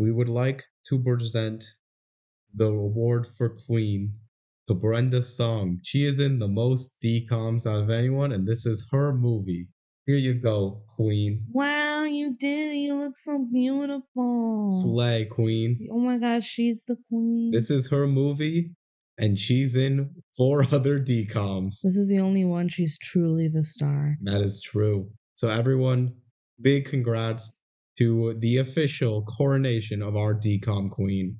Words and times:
we 0.00 0.10
would 0.10 0.30
like 0.30 0.64
to 0.86 0.98
present 0.98 1.62
the 2.54 2.64
award 2.64 3.26
for 3.36 3.50
Queen 3.66 4.14
to 4.66 4.72
Brenda 4.72 5.22
Song. 5.22 5.78
She 5.82 6.06
is 6.06 6.18
in 6.18 6.38
the 6.38 6.48
most 6.48 6.96
DComs 7.04 7.66
out 7.66 7.82
of 7.82 7.90
anyone, 7.90 8.32
and 8.32 8.48
this 8.48 8.64
is 8.64 8.88
her 8.92 9.12
movie. 9.12 9.68
Here 10.06 10.16
you 10.16 10.32
go, 10.32 10.82
Queen. 10.96 11.44
Wow, 11.52 12.04
you 12.04 12.34
did. 12.34 12.72
it. 12.72 12.76
You 12.76 12.96
look 12.96 13.18
so 13.18 13.46
beautiful. 13.52 14.70
Slay, 14.82 15.26
Queen. 15.26 15.86
Oh 15.92 15.98
my 15.98 16.16
gosh, 16.16 16.46
she's 16.48 16.84
the 16.86 16.96
queen. 17.10 17.50
This 17.52 17.70
is 17.70 17.90
her 17.90 18.06
movie, 18.06 18.70
and 19.18 19.38
she's 19.38 19.76
in 19.76 20.08
four 20.34 20.64
other 20.72 20.98
DComs. 20.98 21.82
This 21.82 21.96
is 21.96 22.08
the 22.08 22.20
only 22.20 22.46
one 22.46 22.68
she's 22.68 22.96
truly 22.98 23.48
the 23.48 23.62
star. 23.62 24.16
That 24.22 24.40
is 24.40 24.62
true. 24.62 25.10
So, 25.34 25.50
everyone, 25.50 26.14
big 26.62 26.86
congrats 26.86 27.59
to 28.00 28.34
the 28.38 28.56
official 28.56 29.22
coronation 29.24 30.02
of 30.02 30.16
our 30.16 30.34
DCOM 30.34 30.90
queen. 30.90 31.38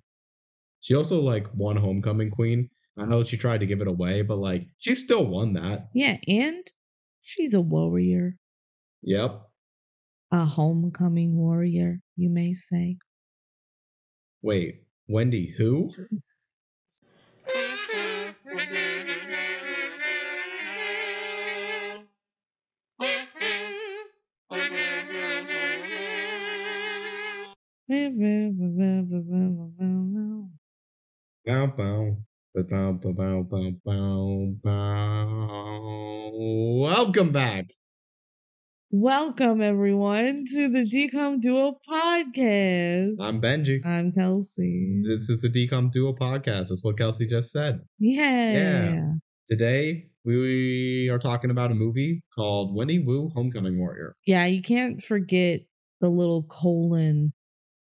She 0.80 0.95
also 0.95 1.21
like 1.21 1.47
won 1.55 1.77
homecoming 1.77 2.30
queen. 2.30 2.69
I 2.98 3.07
know 3.07 3.25
she 3.25 3.39
tried 3.39 3.61
to 3.61 3.67
give 3.67 3.80
it 3.80 3.89
away, 3.89 4.21
but 4.21 4.37
like 4.37 4.67
she 4.79 4.95
still 4.95 5.27
won 5.27 5.55
that. 5.55 5.89
Yeah, 5.95 6.19
and 6.29 6.62
she's 7.23 7.55
a 7.55 7.61
warrior, 7.62 8.37
Yep. 9.03 9.41
a 10.33 10.45
homecoming 10.45 11.34
warrior, 11.37 12.01
you 12.17 12.29
may 12.29 12.53
say. 12.53 12.98
Wait, 14.42 14.83
Wendy, 15.09 15.55
who? 15.56 15.91
Bow 27.91 28.07
bow. 31.45 32.19
Bow, 32.55 32.92
bow, 32.92 32.92
bow, 33.03 33.42
bow, 33.42 33.73
bow, 33.84 34.55
bow. 34.62 36.31
Welcome 36.83 37.33
back. 37.33 37.73
Welcome 38.92 39.61
everyone 39.61 40.45
to 40.53 40.69
the 40.69 40.89
DCOM 40.89 41.41
Duo 41.41 41.81
podcast. 41.91 43.17
I'm 43.20 43.41
Benji. 43.41 43.84
I'm 43.84 44.12
Kelsey. 44.12 45.03
This 45.09 45.29
is 45.29 45.41
the 45.41 45.48
DCOM 45.48 45.91
Duo 45.91 46.12
podcast. 46.14 46.69
That's 46.69 46.84
what 46.84 46.97
Kelsey 46.97 47.27
just 47.27 47.51
said. 47.51 47.81
Yeah. 47.98 48.53
Yeah. 48.53 49.12
Today, 49.48 50.11
we 50.25 51.09
are 51.09 51.19
talking 51.19 51.51
about 51.51 51.73
a 51.73 51.75
movie 51.75 52.23
called 52.36 52.73
Wendy 52.73 53.01
Wu 53.05 53.33
Homecoming 53.34 53.81
Warrior. 53.81 54.14
Yeah, 54.25 54.47
you 54.47 54.62
can't 54.62 55.03
forget 55.03 55.62
the 56.01 56.09
little 56.09 56.45
colon 56.45 57.33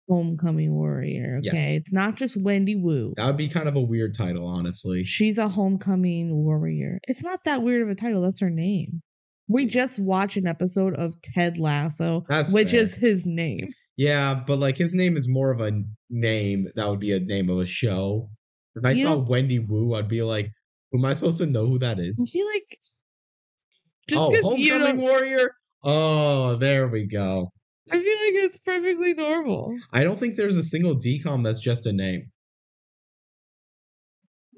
homecoming 0.10 0.74
warrior. 0.74 1.38
Okay. 1.46 1.50
Yes. 1.74 1.78
It's 1.82 1.94
not 1.94 2.16
just 2.16 2.42
Wendy 2.42 2.76
Wu. 2.76 3.14
That 3.16 3.28
would 3.28 3.38
be 3.38 3.48
kind 3.48 3.70
of 3.70 3.76
a 3.76 3.82
weird 3.82 4.16
title, 4.18 4.48
honestly. 4.48 5.06
She's 5.06 5.38
a 5.38 5.48
homecoming 5.48 6.34
warrior. 6.36 7.00
It's 7.08 7.24
not 7.24 7.44
that 7.46 7.62
weird 7.62 7.84
of 7.84 7.90
a 7.90 7.96
title. 7.96 8.22
That's 8.22 8.40
her 8.40 8.50
name. 8.50 9.02
We 9.48 9.66
just 9.66 10.00
watched 10.00 10.38
an 10.38 10.48
episode 10.48 10.96
of 10.96 11.20
Ted 11.22 11.58
Lasso, 11.58 12.24
That's 12.28 12.52
which 12.52 12.72
fair. 12.72 12.82
is 12.82 12.96
his 12.96 13.26
name. 13.26 13.68
Yeah, 13.98 14.42
but 14.46 14.58
like 14.60 14.78
his 14.78 14.94
name 14.94 15.18
is 15.18 15.28
more 15.28 15.52
of 15.52 15.60
a 15.60 15.72
name 16.10 16.68
that 16.76 16.88
would 16.88 17.00
be 17.00 17.12
a 17.14 17.20
name 17.20 17.50
of 17.50 17.58
a 17.60 17.66
show. 17.68 18.30
If 18.76 18.86
I 18.86 18.92
You 18.92 19.04
saw 19.04 19.10
know- 19.16 19.26
Wendy 19.28 19.60
Wu, 19.60 19.94
I'd 19.96 20.08
be 20.08 20.22
like, 20.22 20.52
who 20.92 21.00
am 21.00 21.06
I 21.06 21.14
supposed 21.14 21.38
to 21.40 21.46
know 21.46 21.68
who 21.68 21.80
that 21.80 22.00
is? 22.00 22.16
I 22.20 22.26
feel 22.26 22.46
like 22.48 22.64
oh, 22.72 24.08
just 24.08 24.22
oh, 24.22 24.30
because 24.32 24.60
you 24.60 24.72
Homecoming 24.74 24.96
don't, 24.98 25.06
Warrior? 25.06 25.52
Oh, 25.84 26.56
there 26.56 26.88
we 26.88 27.06
go. 27.08 27.52
I 27.92 27.96
feel 27.96 28.02
like 28.02 28.46
it's 28.46 28.58
perfectly 28.60 29.14
normal. 29.14 29.76
I 29.92 30.04
don't 30.04 30.20
think 30.20 30.36
there's 30.36 30.58
a 30.58 30.64
single 30.64 30.96
decom 30.96 31.44
that's 31.44 31.60
just 31.60 31.86
a 31.86 31.94
name. 31.94 32.32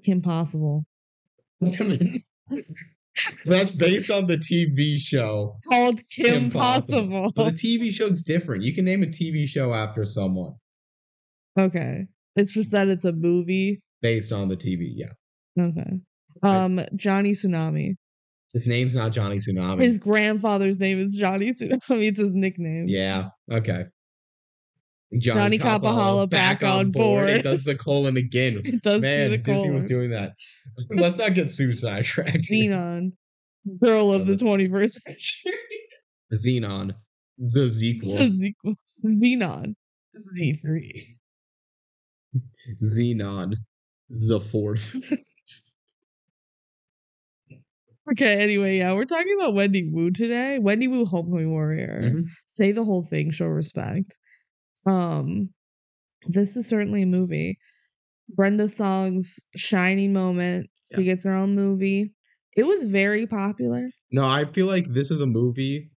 Kim 0.04 0.22
Possible. 0.22 0.86
that's 1.62 2.74
based 3.72 4.10
on 4.10 4.28
the 4.28 4.38
TV 4.38 4.98
show. 4.98 5.58
Called 5.70 6.00
Kim, 6.10 6.26
Kim 6.26 6.50
Possible. 6.50 7.32
Possible. 7.34 7.46
The 7.46 7.52
TV 7.52 7.92
show's 7.92 8.24
different. 8.24 8.64
You 8.64 8.74
can 8.74 8.86
name 8.86 9.04
a 9.04 9.08
TV 9.08 9.48
show 9.48 9.74
after 9.74 10.06
someone 10.06 10.56
okay. 11.60 12.08
It's 12.36 12.54
just 12.54 12.72
that 12.72 12.88
it's 12.88 13.06
a 13.06 13.14
movie. 13.14 13.82
based 14.02 14.32
on 14.32 14.48
the 14.48 14.58
TV. 14.58 14.92
Yeah. 14.94 15.12
Okay. 15.60 16.00
Um, 16.44 16.80
Johnny 16.96 17.32
Tsunami. 17.32 17.96
His 18.54 18.68
name's 18.68 18.94
not 18.96 19.12
Johnny 19.14 19.38
Tsunami. 19.38 19.82
His 19.84 19.98
grandfather's 19.98 20.80
name 20.80 21.00
is 21.00 21.16
Johnny 21.16 21.54
Tsunami. 21.54 22.08
It's 22.10 22.20
his 22.20 22.34
nickname. 22.34 22.88
yeah. 22.90 23.30
Okay. 23.52 23.86
Johnny 25.18 25.58
Kapahala 25.60 26.30
back 26.30 26.64
on 26.64 26.92
board. 26.92 27.28
It 27.30 27.44
does 27.44 27.66
the 27.66 27.76
colon 27.76 28.16
again. 28.16 28.62
It 28.66 28.82
does 28.82 29.02
Man, 29.02 29.30
do 29.30 29.30
the 29.32 29.38
Disney 29.40 29.70
was 29.72 29.84
doing 29.86 30.12
that. 30.12 30.32
Let's 30.90 31.18
not 31.18 31.34
get 31.34 31.52
suicide 31.52 32.06
tracked. 32.06 32.38
Xenon, 32.50 33.12
girl 33.84 34.12
of 34.14 34.26
the 34.26 34.36
21st 34.36 34.92
century. 35.02 35.54
Xenon. 36.34 36.94
The 37.38 37.70
sequel. 37.70 38.16
Xequ- 38.18 38.76
Xenon. 39.06 39.76
Z3. 40.16 41.18
Xenon. 42.84 43.56
The 44.10 44.40
fourth. 44.40 44.96
Okay, 48.12 48.42
anyway, 48.42 48.78
yeah, 48.78 48.94
we're 48.94 49.06
talking 49.06 49.36
about 49.40 49.54
Wendy 49.54 49.90
Wu 49.90 50.12
today. 50.12 50.60
Wendy 50.60 50.88
Wu 50.88 51.06
Homecoming 51.06 51.52
Warrior. 51.52 52.12
Mhm. 52.14 52.26
Say 52.46 52.72
the 52.72 52.84
whole 52.84 53.04
thing, 53.04 53.32
show 53.32 53.48
respect. 53.48 54.18
Um, 54.86 55.50
this 56.28 56.58
is 56.58 56.68
certainly 56.68 57.04
a 57.04 57.08
movie. 57.08 57.58
Brenda 58.30 58.68
Song's 58.68 59.40
shining 59.56 60.14
moment. 60.14 60.70
She 60.96 61.04
gets 61.04 61.26
her 61.26 61.34
own 61.34 61.56
movie. 61.56 62.14
It 62.58 62.64
was 62.64 62.86
very 62.86 63.26
popular. 63.28 63.90
No, 64.12 64.26
I 64.26 64.46
feel 64.46 64.68
like 64.68 64.88
this 64.90 65.10
is 65.10 65.22
a 65.22 65.26
movie. 65.26 65.90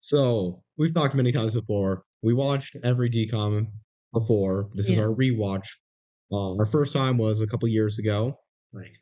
So 0.00 0.62
we've 0.76 0.92
talked 0.92 1.14
many 1.14 1.32
times 1.32 1.54
before. 1.54 2.04
We 2.22 2.34
watched 2.34 2.76
every 2.82 3.08
decom 3.08 3.68
before. 4.12 4.68
This 4.74 4.90
is 4.90 4.98
our 4.98 5.14
rewatch. 5.14 5.66
Uh, 6.30 6.56
our 6.56 6.66
first 6.66 6.92
time 6.92 7.16
was 7.16 7.40
a 7.40 7.46
couple 7.46 7.68
years 7.68 7.98
ago, 7.98 8.36
like 8.72 8.92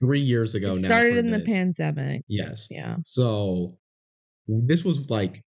three 0.00 0.20
years 0.20 0.54
ago. 0.54 0.72
It 0.72 0.82
now 0.82 0.86
started 0.88 1.16
in 1.18 1.30
the 1.30 1.40
pandemic. 1.40 2.22
Yes. 2.28 2.68
Yeah. 2.70 2.96
So 3.04 3.78
this 4.46 4.84
was 4.84 5.10
like 5.10 5.42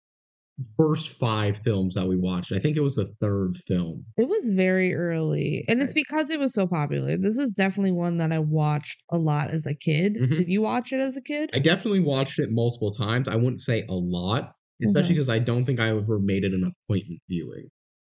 first 0.78 1.10
five 1.10 1.56
films 1.58 1.96
that 1.96 2.08
we 2.08 2.18
watched. 2.18 2.52
I 2.52 2.60
think 2.60 2.76
it 2.76 2.82
was 2.82 2.96
the 2.96 3.06
third 3.22 3.56
film. 3.66 4.04
It 4.18 4.28
was 4.28 4.50
very 4.50 4.94
early. 4.94 5.64
And 5.70 5.82
it's 5.82 5.94
because 5.94 6.30
it 6.30 6.40
was 6.40 6.54
so 6.54 6.68
popular. 6.68 7.18
This 7.18 7.38
is 7.38 7.54
definitely 7.54 7.94
one 7.94 8.18
that 8.18 8.34
I 8.34 8.40
watched 8.40 9.02
a 9.10 9.18
lot 9.18 9.52
as 9.52 9.66
a 9.66 9.74
kid. 9.74 10.16
Mhm. 10.16 10.36
Did 10.36 10.50
you 10.52 10.62
watch 10.62 10.92
it 10.92 11.00
as 11.00 11.16
a 11.16 11.22
kid? 11.22 11.50
I 11.54 11.60
definitely 11.60 12.02
watched 12.02 12.40
it 12.40 12.50
multiple 12.52 12.92
times. 12.92 13.30
I 13.30 13.36
wouldn't 13.36 13.62
say 13.62 13.86
a 13.88 13.94
lot, 13.94 14.52
especially 14.86 15.14
because 15.14 15.30
I 15.30 15.40
don't 15.40 15.66
think 15.66 15.80
I 15.80 15.90
ever 15.90 16.20
made 16.20 16.44
it 16.44 16.54
an 16.54 16.70
appointment 16.90 17.22
viewing. 17.30 17.70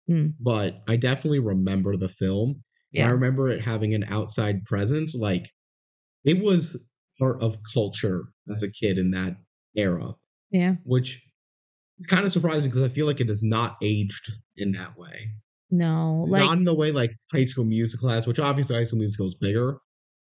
Hmm. 0.08 0.28
But 0.40 0.84
I 0.88 0.98
definitely 0.98 1.40
remember 1.40 1.98
the 1.98 2.10
film. 2.10 2.62
And 2.94 3.08
I 3.08 3.12
remember 3.12 3.50
it 3.50 3.62
having 3.62 3.94
an 3.94 4.06
outside 4.08 4.64
presence. 4.66 5.16
Like 5.16 5.50
it 6.26 6.44
was 6.44 6.90
part 7.20 7.42
of 7.42 7.58
culture 7.74 8.24
as 8.54 8.64
a 8.64 8.72
kid 8.72 8.98
in 8.98 9.12
that 9.12 9.38
era, 9.78 10.14
Yeah. 10.52 10.76
which 10.84 11.22
is 12.00 12.08
kind 12.08 12.26
of 12.26 12.32
surprising 12.32 12.70
because 12.70 12.84
I 12.84 12.90
feel 12.94 13.06
like 13.06 13.22
it 13.22 13.30
is 13.30 13.42
not 13.44 13.78
aged 13.82 14.32
in 14.58 14.74
that 14.74 14.98
way. 14.98 15.30
No. 15.72 16.26
Like 16.28 16.44
not 16.44 16.58
in 16.58 16.64
the 16.66 16.74
way 16.74 16.92
like 16.92 17.12
High 17.32 17.46
School 17.46 17.66
Musical 17.66 18.10
has, 18.10 18.28
which 18.28 18.40
obviously 18.40 18.76
High 18.76 18.84
School 18.84 19.00
Musical 19.00 19.28
is 19.28 19.36
bigger, 19.36 19.78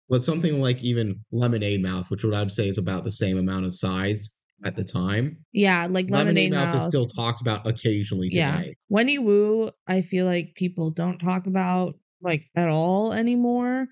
but 0.08 0.22
something 0.22 0.60
like 0.60 0.82
even 0.82 1.20
Lemonade 1.32 1.82
Mouth, 1.82 2.10
which 2.10 2.24
what 2.24 2.34
I'd 2.34 2.52
say 2.52 2.68
is 2.68 2.78
about 2.78 3.04
the 3.04 3.10
same 3.10 3.38
amount 3.38 3.64
of 3.66 3.74
size 3.74 4.34
at 4.64 4.76
the 4.76 4.84
time. 4.84 5.36
yeah, 5.52 5.86
like 5.90 6.10
Lemonade, 6.10 6.52
Mouth. 6.52 6.80
is 6.82 6.88
still 6.88 7.06
talked 7.06 7.40
about 7.40 7.66
occasionally 7.66 8.28
Yeah. 8.32 8.56
today. 8.56 8.76
Wendy 8.88 9.18
Wu, 9.18 9.70
I 9.86 10.00
feel 10.00 10.26
like 10.26 10.54
people 10.54 10.90
don't 10.90 11.18
talk 11.18 11.46
about 11.46 11.98
like 12.22 12.46
at 12.56 12.68
all 12.68 13.12
anymore. 13.12 13.88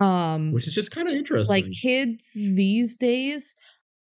Um 0.00 0.52
Which 0.52 0.66
is 0.66 0.74
just 0.74 0.90
kind 0.90 1.08
of 1.08 1.14
interesting. 1.14 1.48
like 1.54 1.72
kids 1.72 2.32
these 2.34 2.96
days 2.96 3.54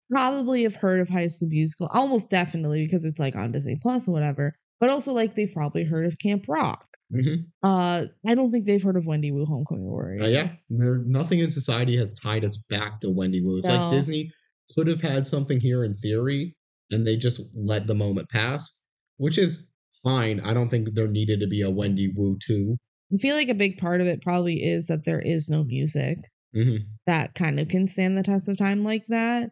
probably 0.10 0.63
have 0.63 0.75
heard 0.75 1.00
of 1.00 1.10
High 1.10 1.28
School 1.28 1.48
Musical, 1.50 1.88
almost 1.94 2.30
definitely 2.30 2.83
because 2.86 3.06
it's 3.06 3.19
like 3.19 3.36
on 3.36 3.51
Disney 3.51 3.78
Plus 3.81 4.07
or 4.07 4.12
whatever. 4.12 4.54
But 4.80 4.89
also 4.89 5.13
like 5.13 5.36
they've 5.36 5.51
probably 5.54 5.83
heard 5.83 6.06
of 6.06 6.18
Camp 6.19 6.45
Rock. 6.48 6.86
Mhm. 7.13 7.45
Uh 7.63 8.06
I 8.28 8.36
don't 8.36 8.51
think 8.51 8.66
they've 8.66 8.81
heard 8.81 8.95
of 8.98 9.06
Wendy 9.06 9.31
Wu 9.31 9.45
Homecoming 9.45 9.83
Warrior. 9.83 10.24
Uh, 10.24 10.28
yeah, 10.28 10.51
there 10.69 11.00
nothing 11.00 11.39
in 11.39 11.50
society 11.50 11.98
has 11.98 12.13
tied 12.13 12.45
us 12.45 12.57
back 12.69 13.00
to 13.01 13.10
Wendy 13.10 13.42
Wu. 13.44 13.57
It's 13.57 13.68
like 13.68 13.92
Disney 13.92 14.31
could 14.75 14.88
have 14.88 15.01
had 15.01 15.27
something 15.27 15.60
here 15.60 15.84
in 15.84 15.98
theory, 15.98 16.56
and 16.92 17.06
they 17.06 17.18
just 17.18 17.42
let 17.54 17.88
the 17.88 17.95
moment 17.95 18.30
pass, 18.30 18.77
which 19.18 19.38
is 19.38 19.68
fine. 20.04 20.39
I 20.39 20.54
don't 20.54 20.69
think 20.69 20.94
there 20.94 21.07
needed 21.07 21.42
to 21.42 21.48
be 21.48 21.62
a 21.62 21.69
Wendy 21.69 22.12
Wu 22.16 22.38
too. 22.45 22.77
I 23.13 23.18
feel 23.18 23.36
like 23.36 23.50
a 23.50 23.54
big 23.54 23.78
part 23.78 24.02
of 24.02 24.08
it 24.08 24.22
probably 24.22 24.56
is 24.63 24.88
that 24.88 25.06
there 25.06 25.19
is 25.19 25.50
no 25.50 25.63
music 25.63 26.18
hmm 26.54 27.02
that 27.08 27.36
kind 27.36 27.60
of 27.60 27.68
can 27.69 27.88
stand 27.88 28.18
the 28.18 28.24
test 28.24 28.50
of 28.50 28.58
time 28.58 28.84
like 28.84 29.06
that. 29.08 29.52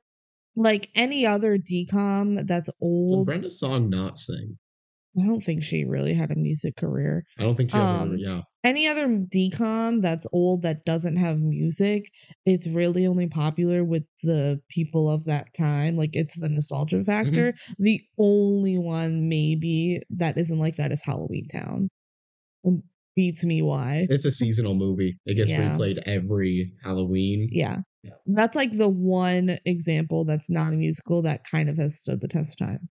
Like 0.56 0.90
any 0.96 1.26
other 1.26 1.58
decom 1.58 2.48
that's 2.48 2.70
Did 2.70 2.82
old. 2.82 3.26
Brenda 3.26 3.52
Song 3.52 3.90
not 3.90 4.18
sing? 4.18 4.58
I 5.20 5.26
don't 5.26 5.42
think 5.42 5.64
she 5.64 5.86
really 5.86 6.14
had 6.14 6.32
a 6.32 6.36
music 6.36 6.76
career. 6.78 7.26
I 7.38 7.44
don't 7.44 7.56
think 7.56 7.72
she 7.72 7.80
ever. 7.80 7.96
Um, 7.96 8.18
Yeah, 8.18 8.42
Any 8.64 8.88
other 8.88 9.08
decom 9.08 10.02
that's 10.02 10.28
old 10.34 10.62
that 10.64 10.86
doesn't 10.86 11.18
have 11.18 11.40
music, 11.40 12.04
it's 12.46 12.68
really 12.68 13.06
only 13.08 13.28
popular 13.28 13.84
with 13.84 14.06
the 14.24 14.62
people 14.70 15.10
of 15.10 15.26
that 15.26 15.48
time. 15.58 15.96
Like 15.96 16.12
it's 16.14 16.40
the 16.40 16.50
nostalgia 16.50 17.04
Mm-hmm. 17.04 17.04
factor. 17.04 17.54
The 17.80 18.02
only 18.18 18.78
one 18.78 19.30
maybe 19.30 20.00
that 20.10 20.38
isn't 20.38 20.60
like 20.60 20.76
that 20.78 20.92
is 20.92 21.04
Halloween 21.04 21.48
Town. 21.48 21.90
And 22.64 22.84
beats 23.20 23.44
me 23.44 23.62
why. 23.62 24.08
it's 24.10 24.24
a 24.24 24.32
seasonal 24.32 24.76
movie. 24.76 25.18
It 25.26 25.34
gets 25.36 25.50
Yeah. 25.50 25.76
replayed 25.78 26.02
every 26.06 26.72
Halloween. 26.82 27.50
Yeah. 27.52 27.82
Yeah. 28.02 28.12
That's 28.28 28.56
like 28.56 28.72
the 28.78 28.88
one 28.88 29.58
example 29.66 30.24
that's 30.24 30.50
not 30.50 30.72
a 30.74 30.78
musical 30.78 31.22
that 31.24 31.44
kind 31.44 31.68
of 31.68 31.76
has 31.78 32.00
stood 32.00 32.22
the 32.22 32.30
test 32.30 32.54
of 32.62 32.68
time. 32.68 32.88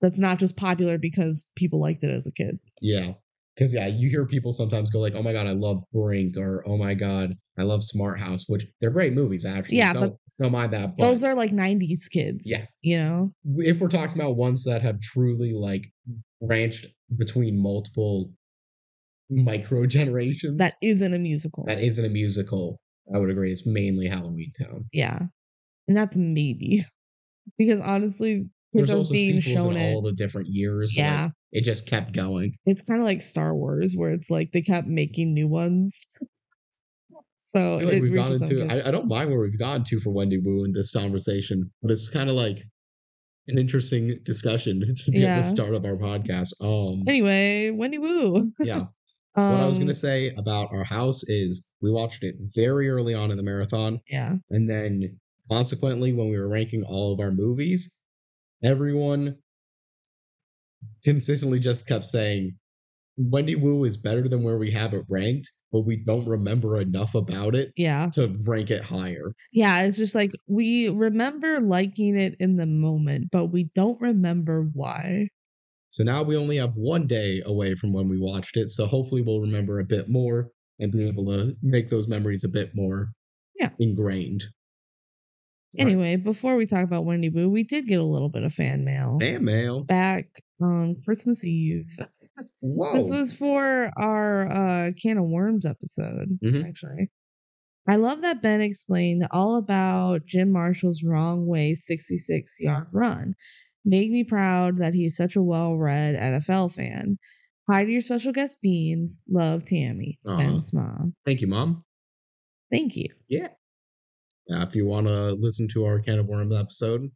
That's 0.00 0.18
not 0.18 0.38
just 0.38 0.56
popular 0.56 0.96
because 0.96 1.46
people 1.56 1.78
liked 1.78 2.02
it 2.04 2.10
as 2.10 2.26
a 2.26 2.30
kid. 2.32 2.58
Yeah. 2.80 3.12
Because 3.54 3.74
yeah, 3.74 3.86
you 3.88 4.08
hear 4.08 4.24
people 4.24 4.52
sometimes 4.52 4.88
go 4.90 5.00
like, 5.00 5.14
"Oh 5.14 5.22
my 5.22 5.32
god, 5.34 5.46
I 5.46 5.50
love 5.50 5.82
Brink," 5.92 6.36
or 6.38 6.62
"Oh 6.66 6.78
my 6.78 6.94
god, 6.94 7.34
I 7.58 7.64
love 7.64 7.82
Smart 7.84 8.18
House," 8.20 8.44
which 8.48 8.64
they're 8.80 8.88
great 8.98 9.12
movies 9.12 9.44
actually. 9.44 9.78
Yeah, 9.78 9.92
don't, 9.92 10.00
but 10.00 10.16
don't 10.38 10.52
mind 10.52 10.72
that. 10.72 10.96
But 10.96 11.04
Those 11.04 11.24
are 11.24 11.34
like 11.34 11.50
90s 11.50 12.08
kids. 12.08 12.44
Yeah. 12.48 12.64
You 12.82 12.96
know? 12.98 13.30
if 13.56 13.80
we're 13.80 13.88
talking 13.88 14.14
about 14.14 14.36
ones 14.36 14.64
that 14.64 14.80
have 14.82 15.00
truly 15.00 15.52
like 15.52 15.84
branched 16.40 16.86
between 17.16 17.60
multiple 17.60 18.30
micro 19.30 19.86
generations, 19.86 20.58
That 20.58 20.74
isn't 20.82 21.12
a 21.14 21.18
musical. 21.18 21.64
that 21.66 21.80
isn't 21.80 22.04
a 22.04 22.08
musical, 22.08 22.78
I 23.14 23.18
would 23.18 23.30
agree. 23.30 23.52
It's 23.52 23.66
mainly 23.66 24.06
Halloween 24.08 24.52
Town. 24.60 24.86
yeah. 24.92 25.20
And 25.86 25.96
that's 25.96 26.16
maybe. 26.16 26.84
Because 27.56 27.80
honestly, 27.80 28.40
kids 28.40 28.50
There's 28.74 28.90
are 28.90 28.96
also 28.98 29.12
being 29.12 29.40
sequels 29.40 29.64
shown 29.64 29.76
in 29.76 29.82
it. 29.82 29.94
all 29.94 30.02
the 30.02 30.12
different 30.12 30.48
years. 30.50 30.94
so, 30.94 31.00
like, 31.00 31.08
Yeah. 31.10 31.28
it 31.52 31.64
just 31.64 31.86
kept 31.86 32.12
going. 32.12 32.54
It's 32.66 32.82
kind 32.82 33.00
of 33.00 33.06
like 33.06 33.22
Star 33.22 33.54
Wars, 33.56 33.94
where 33.96 34.10
it's 34.12 34.28
like 34.30 34.52
they 34.52 34.60
kept 34.60 34.86
making 34.86 35.32
new 35.32 35.48
ones. 35.48 35.98
so 37.38 37.76
like 37.76 37.94
it 37.94 38.02
we've 38.02 38.14
some 38.38 38.48
into. 38.50 38.66
I, 38.70 38.88
I 38.88 38.90
don't 38.90 39.08
mind 39.08 39.30
where 39.30 39.40
we've 39.40 39.58
gone 39.58 39.82
to 39.84 39.98
for 40.00 40.10
Wendy 40.10 40.38
Wu 40.38 40.64
in 40.64 40.72
this 40.72 40.90
conversation, 40.92 41.70
but 41.80 41.90
it's 41.90 42.10
kind 42.10 42.28
of 42.28 42.36
like 42.36 42.58
an 43.46 43.56
interesting 43.56 44.18
discussion 44.24 44.80
to 44.96 45.10
be 45.10 45.24
at 45.24 45.42
the 45.44 45.48
start 45.50 45.74
of 45.74 45.86
our 45.86 45.96
podcast. 45.96 46.48
Um, 46.60 47.04
Anyway, 47.08 47.70
Wendy 47.70 47.96
Wu. 47.98 48.52
yeah. 48.60 48.82
Um, 49.38 49.52
what 49.52 49.60
I 49.60 49.68
was 49.68 49.78
gonna 49.78 49.94
say 49.94 50.30
about 50.36 50.72
our 50.72 50.84
house 50.84 51.22
is 51.28 51.66
we 51.80 51.90
watched 51.90 52.22
it 52.24 52.34
very 52.54 52.88
early 52.88 53.14
on 53.14 53.30
in 53.30 53.36
the 53.36 53.42
marathon, 53.42 54.00
Yeah. 54.10 54.36
and 54.50 54.68
then 54.68 55.18
consequently, 55.50 56.12
when 56.12 56.28
we 56.28 56.36
were 56.38 56.48
ranking 56.48 56.82
all 56.82 57.12
of 57.12 57.20
our 57.20 57.30
movies, 57.32 57.94
everyone 58.62 59.36
consistently 61.04 61.58
just 61.58 61.86
kept 61.86 62.04
saying 62.04 62.56
Wendy 63.16 63.54
Wu 63.56 63.84
is 63.84 63.96
better 63.96 64.28
than 64.28 64.42
where 64.42 64.58
we 64.58 64.70
have 64.70 64.94
it 64.94 65.04
ranked, 65.08 65.50
but 65.72 65.80
we 65.80 65.96
don't 65.96 66.26
remember 66.26 66.80
enough 66.80 67.14
about 67.14 67.54
it 67.54 67.72
Yeah. 67.76 68.10
to 68.14 68.28
rank 68.44 68.70
it 68.70 68.82
higher. 68.82 69.32
Yeah. 69.52 69.82
It's 69.82 69.96
just 69.96 70.14
like 70.14 70.30
we 70.46 70.88
remember 70.88 71.60
liking 71.60 72.16
it 72.16 72.36
in 72.38 72.56
the 72.56 72.66
moment, 72.66 73.30
but 73.32 73.46
we 73.46 73.64
don't 73.74 74.00
remember 74.00 74.70
why. 74.72 75.28
So 75.90 76.04
now 76.04 76.22
we 76.22 76.36
only 76.36 76.56
have 76.58 76.74
one 76.76 77.06
day 77.06 77.42
away 77.46 77.74
from 77.74 77.92
when 77.92 78.08
we 78.08 78.18
watched 78.20 78.56
it, 78.56 78.70
so 78.70 78.86
hopefully 78.86 79.22
we'll 79.22 79.40
remember 79.40 79.78
a 79.80 79.84
bit 79.84 80.08
more 80.08 80.50
and 80.78 80.92
be 80.92 81.08
able 81.08 81.24
to 81.26 81.54
make 81.62 81.90
those 81.90 82.08
memories 82.08 82.44
a 82.44 82.48
bit 82.48 82.74
more 82.74 83.12
Yeah. 83.58 83.70
ingrained. 83.78 84.44
Right. 85.74 85.82
Anyway, 85.86 86.16
before 86.16 86.56
we 86.56 86.66
talk 86.66 86.84
about 86.84 87.04
Wendy 87.04 87.28
Wu, 87.28 87.48
we 87.48 87.62
did 87.62 87.86
get 87.86 88.00
a 88.00 88.04
little 88.04 88.28
bit 88.30 88.42
of 88.42 88.52
fan 88.54 88.84
mail 88.84 89.18
Fan 89.20 89.44
mail. 89.44 89.84
back 89.84 90.26
on 90.60 90.96
Christmas 91.04 91.44
Eve. 91.44 91.90
Whoa. 92.60 92.94
This 92.94 93.10
was 93.10 93.32
for 93.32 93.90
our 93.96 94.50
uh 94.50 94.90
can 95.00 95.18
of 95.18 95.24
worms 95.26 95.66
episode, 95.66 96.38
Mhm. 96.42 96.64
actually. 96.66 97.10
I 97.88 97.96
love 97.96 98.20
that 98.22 98.42
Ben 98.42 98.60
explained 98.60 99.26
all 99.30 99.56
about 99.56 100.26
Jim 100.26 100.50
Marshall's 100.52 101.02
wrong 101.02 101.46
way 101.46 101.74
66 101.74 102.56
yard 102.60 102.88
run. 102.92 103.34
Made 103.88 104.10
me 104.10 104.22
proud 104.22 104.76
that 104.76 104.92
he's 104.92 105.16
such 105.16 105.34
a 105.34 105.42
well 105.42 105.74
read 105.74 106.14
NFL 106.14 106.74
fan. 106.74 107.18
Hi 107.70 107.86
to 107.86 107.90
your 107.90 108.02
special 108.02 108.32
guest 108.32 108.60
Beans. 108.60 109.16
Love 109.30 109.64
Tammy. 109.64 110.18
Aw. 110.26 110.36
Ben's 110.36 110.74
mom. 110.74 111.14
Thank 111.24 111.40
you, 111.40 111.46
Mom. 111.46 111.82
Thank 112.70 112.96
you. 112.96 113.08
Yeah. 113.28 113.48
Now, 114.46 114.62
if 114.64 114.76
you 114.76 114.84
want 114.84 115.06
to 115.06 115.32
listen 115.32 115.68
to 115.68 115.86
our 115.86 116.00
Can 116.00 116.18
of 116.18 116.26
Worms 116.26 116.54
episode, 116.54 117.10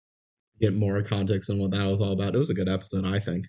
get 0.63 0.75
more 0.75 1.03
context 1.03 1.51
on 1.51 1.59
what 1.59 1.73
that 1.73 1.85
was 1.85 2.01
all 2.01 2.13
about. 2.13 2.35
It 2.35 2.39
was 2.39 2.49
a 2.49 2.55
good 2.55 2.71
episode, 2.71 3.05
I 3.05 3.21
think. 3.21 3.45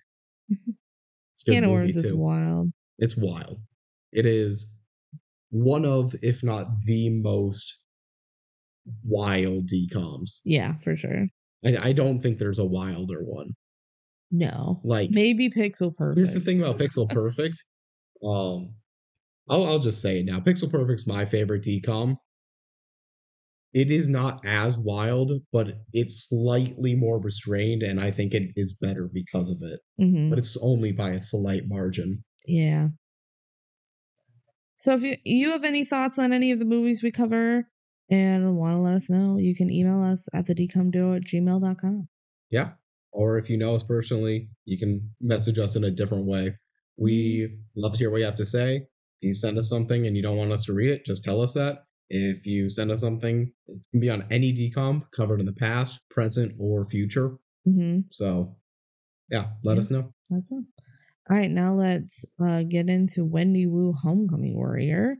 Can 1.46 1.64
of 1.64 1.70
worms 1.70 1.96
is 1.96 2.12
wild. 2.12 2.72
It's 2.98 3.16
wild. 3.16 3.58
It 4.12 4.26
is 4.26 4.70
one 5.48 5.86
of, 5.86 6.14
if 6.20 6.44
not 6.44 6.66
the 6.84 7.08
most 7.08 7.78
wild 9.02 9.66
decoms. 9.66 10.40
Yeah, 10.44 10.76
for 10.76 10.94
sure. 10.94 11.28
I, 11.64 11.88
I 11.88 11.92
don't 11.92 12.20
think 12.20 12.38
there's 12.38 12.58
a 12.58 12.64
wilder 12.64 13.22
one. 13.22 13.50
No. 14.30 14.80
Like, 14.84 15.10
Maybe 15.10 15.48
Pixel 15.48 15.94
Perfect. 15.96 16.16
here's 16.16 16.34
the 16.34 16.40
thing 16.40 16.60
about 16.60 16.78
Pixel 16.78 17.08
Perfect. 17.10 17.56
Um, 18.24 18.74
I'll 19.48 19.64
I'll 19.66 19.78
just 19.78 20.00
say 20.00 20.18
it 20.20 20.24
now. 20.26 20.40
Pixel 20.40 20.70
Perfect's 20.70 21.06
my 21.06 21.24
favorite 21.24 21.62
decom. 21.62 22.16
It 23.74 23.90
is 23.90 24.08
not 24.08 24.44
as 24.46 24.78
wild, 24.78 25.32
but 25.52 25.78
it's 25.92 26.28
slightly 26.28 26.94
more 26.94 27.20
restrained, 27.20 27.82
and 27.82 28.00
I 28.00 28.10
think 28.12 28.32
it 28.32 28.52
is 28.56 28.72
better 28.80 29.10
because 29.12 29.50
of 29.50 29.58
it. 29.62 29.80
Mhm. 30.00 30.30
But 30.30 30.38
it's 30.38 30.56
only 30.62 30.92
by 30.92 31.10
a 31.10 31.20
slight 31.20 31.64
margin. 31.66 32.22
Yeah. 32.46 32.88
So 34.76 34.94
if 34.94 35.02
you, 35.02 35.16
you 35.24 35.50
have 35.50 35.64
any 35.64 35.84
thoughts 35.84 36.18
on 36.18 36.32
any 36.32 36.50
of 36.50 36.58
the 36.58 36.64
movies 36.64 37.02
we 37.02 37.10
cover 37.10 37.68
and 38.10 38.56
want 38.56 38.74
to 38.74 38.80
let 38.80 38.94
us 38.94 39.08
know, 39.10 39.38
you 39.38 39.54
can 39.54 39.70
email 39.70 40.02
us 40.02 40.28
at 40.34 40.46
the 40.46 40.54
decomduo 40.54 41.16
at 41.16 41.22
gmail.com. 41.24 42.08
Yeah. 42.50 42.70
Or 43.12 43.38
if 43.38 43.48
you 43.48 43.56
know 43.56 43.74
us 43.76 43.84
personally, 43.84 44.48
you 44.64 44.78
can 44.78 45.08
message 45.20 45.58
us 45.58 45.76
in 45.76 45.84
a 45.84 45.90
different 45.90 46.26
way. 46.26 46.56
We 46.96 47.56
love 47.76 47.92
to 47.92 47.98
hear 47.98 48.10
what 48.10 48.18
you 48.18 48.24
have 48.24 48.34
to 48.36 48.46
say. 48.46 48.76
If 48.76 49.28
you 49.28 49.34
send 49.34 49.58
us 49.58 49.68
something 49.68 50.06
and 50.06 50.16
you 50.16 50.22
don't 50.22 50.36
want 50.36 50.52
us 50.52 50.64
to 50.64 50.72
read 50.74 50.90
it, 50.90 51.04
just 51.04 51.24
tell 51.24 51.40
us 51.40 51.54
that. 51.54 51.84
If 52.10 52.44
you 52.46 52.68
send 52.68 52.90
us 52.90 53.00
something, 53.00 53.50
it 53.66 53.78
can 53.90 54.00
be 54.00 54.10
on 54.10 54.26
any 54.30 54.52
decom 54.52 55.02
covered 55.16 55.40
in 55.40 55.46
the 55.46 55.54
past, 55.54 55.98
present, 56.10 56.52
or 56.58 56.86
future. 56.88 57.36
Mm-hmm. 57.66 58.00
So, 58.10 58.56
yeah, 59.30 59.46
let 59.64 59.74
Yeah. 59.74 59.80
us 59.80 59.90
know. 59.90 60.12
That's 60.30 60.52
it. 60.52 60.64
All 61.30 61.36
right, 61.36 61.50
now 61.50 61.74
let's 61.74 62.26
uh, 62.38 62.64
get 62.64 62.90
into 62.90 63.24
Wendy 63.24 63.66
Wu 63.66 63.94
Homecoming 63.94 64.54
Warrior. 64.54 65.16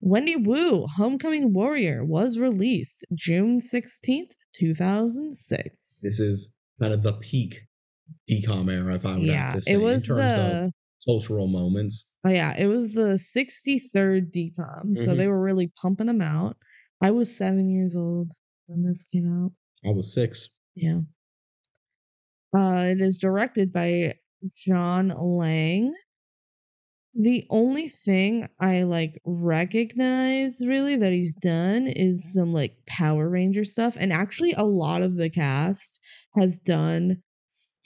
Wendy 0.00 0.36
Wu 0.36 0.86
Homecoming 0.96 1.52
Warrior 1.52 2.04
was 2.04 2.38
released 2.38 3.04
June 3.14 3.58
16th, 3.58 4.32
2006. 4.54 6.00
This 6.02 6.20
is 6.20 6.54
kind 6.80 6.94
of 6.94 7.02
the 7.02 7.14
peak 7.14 7.60
decom 8.30 8.72
era, 8.72 8.94
if 8.94 9.04
I 9.04 9.14
would 9.16 9.22
yeah, 9.26 9.46
have 9.46 9.54
to 9.56 9.62
say, 9.62 9.72
it 9.74 9.80
was 9.80 10.08
in 10.08 10.16
terms 10.16 10.34
the 10.34 10.64
of 10.66 10.72
cultural 11.04 11.48
moments. 11.48 12.12
Oh 12.24 12.30
yeah, 12.30 12.56
it 12.56 12.66
was 12.66 12.92
the 12.92 13.18
63rd 13.18 14.32
decom. 14.32 14.96
So 14.96 15.08
Mhm. 15.08 15.16
they 15.16 15.26
were 15.26 15.42
really 15.42 15.68
pumping 15.80 16.06
them 16.06 16.20
out. 16.20 16.56
I 17.00 17.10
was 17.10 17.36
seven 17.36 17.68
years 17.70 17.94
old 17.96 18.32
when 18.66 18.82
this 18.82 19.04
came 19.04 19.26
out. 19.44 19.52
I 19.84 19.92
was 19.92 20.12
six. 20.12 20.50
Yeah. 20.74 21.00
Uh, 22.56 22.84
it 22.86 23.00
is 23.00 23.18
directed 23.18 23.72
by 23.72 24.14
John 24.56 25.08
Laing. 25.08 25.92
The 27.14 27.46
only 27.50 27.88
thing 27.88 28.46
I 28.60 28.84
like 28.84 29.20
recognize 29.24 30.64
really 30.64 30.96
that 30.96 31.12
he's 31.12 31.34
done 31.34 31.86
is 31.86 32.22
mm-hmm. 32.22 32.40
some 32.40 32.52
like 32.52 32.76
Power 32.86 33.28
Ranger 33.28 33.64
stuff. 33.64 33.96
And 33.98 34.12
actually, 34.12 34.52
a 34.52 34.64
lot 34.64 35.02
of 35.02 35.16
the 35.16 35.30
cast 35.30 36.00
has 36.36 36.58
done 36.58 37.22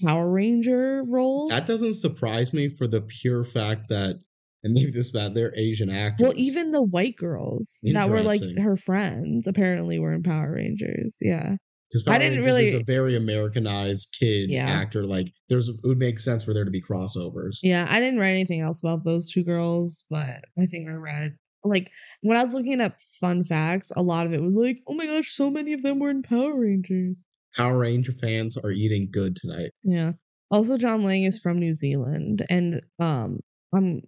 Power 0.04 0.30
Ranger 0.30 1.04
roles. 1.08 1.50
That 1.50 1.66
doesn't 1.66 1.94
surprise 1.94 2.52
me 2.52 2.68
for 2.76 2.86
the 2.86 3.00
pure 3.00 3.44
fact 3.44 3.88
that, 3.88 4.16
and 4.64 4.74
maybe 4.74 4.90
this 4.90 5.10
bad, 5.12 5.34
they're 5.34 5.54
Asian 5.56 5.88
actors. 5.88 6.24
Well, 6.24 6.36
even 6.36 6.72
the 6.72 6.82
white 6.82 7.16
girls 7.16 7.80
that 7.84 8.10
were 8.10 8.22
like 8.22 8.42
her 8.58 8.76
friends 8.76 9.46
apparently 9.46 9.98
were 9.98 10.12
in 10.12 10.22
Power 10.22 10.54
Rangers. 10.56 11.16
Yeah. 11.20 11.56
Because 11.92 12.08
I 12.08 12.18
didn't 12.18 12.42
really- 12.44 12.74
a 12.74 12.84
very 12.84 13.16
Americanized 13.16 14.16
kid 14.18 14.50
Yeah. 14.50 14.66
actor. 14.68 15.06
Like, 15.06 15.32
there's 15.48 15.68
it 15.68 15.76
would 15.84 15.98
make 15.98 16.18
sense 16.18 16.42
for 16.42 16.54
there 16.54 16.64
to 16.64 16.70
be 16.70 16.80
crossovers. 16.80 17.58
Yeah. 17.62 17.86
I 17.90 18.00
didn't 18.00 18.18
write 18.20 18.30
anything 18.30 18.60
else 18.60 18.80
about 18.82 19.04
those 19.04 19.30
two 19.30 19.44
girls, 19.44 20.04
but 20.08 20.44
I 20.58 20.66
think 20.66 20.88
I 20.88 20.94
read 20.94 21.36
like 21.64 21.90
when 22.22 22.36
I 22.36 22.42
was 22.42 22.54
looking 22.54 22.80
up 22.80 22.94
fun 23.20 23.44
facts, 23.44 23.92
a 23.94 24.02
lot 24.02 24.26
of 24.26 24.32
it 24.32 24.42
was 24.42 24.54
like, 24.56 24.78
oh 24.88 24.94
my 24.94 25.06
gosh, 25.06 25.32
so 25.34 25.48
many 25.50 25.72
of 25.72 25.82
them 25.82 25.98
were 26.00 26.10
in 26.10 26.22
Power 26.22 26.58
Rangers. 26.58 27.24
Power 27.56 27.78
Ranger 27.78 28.12
fans 28.20 28.56
are 28.56 28.72
eating 28.72 29.08
good 29.12 29.36
tonight. 29.36 29.70
Yeah. 29.84 30.12
Also, 30.50 30.76
John 30.76 31.04
Laing 31.04 31.24
is 31.24 31.38
from 31.38 31.58
New 31.60 31.72
Zealand, 31.72 32.44
and 32.50 32.80
um, 32.98 33.40
I'm. 33.74 34.00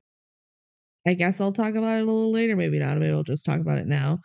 I 1.07 1.13
guess 1.15 1.41
I'll 1.41 1.53
talk 1.53 1.75
about 1.75 1.99
it 1.99 2.03
a 2.03 2.11
little 2.11 2.33
later. 2.33 2.57
Maybe 2.57 2.79
not. 2.79 2.97
Maybe 2.99 3.13
I'll 3.13 3.23
just 3.23 3.45
talk 3.47 3.61
about 3.61 3.79
it 3.79 3.87
now. 3.87 4.19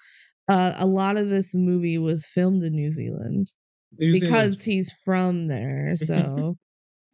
Uh, 0.49 0.73
a 0.79 0.85
lot 0.85 1.17
of 1.17 1.29
this 1.29 1.53
movie 1.53 1.97
was 1.97 2.25
filmed 2.25 2.63
in 2.63 2.73
New 2.73 2.89
Zealand 2.89 3.51
New 3.97 4.13
because 4.13 4.63
he's 4.63 4.91
from 5.05 5.47
there. 5.47 5.93
So 5.97 6.57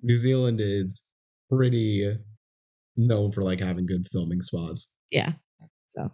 New 0.02 0.16
Zealand 0.16 0.60
is 0.62 1.06
pretty 1.50 2.18
known 2.96 3.32
for 3.32 3.42
like 3.42 3.60
having 3.60 3.86
good 3.86 4.08
filming 4.12 4.42
spots. 4.42 4.92
Yeah. 5.12 5.34
So 5.88 6.10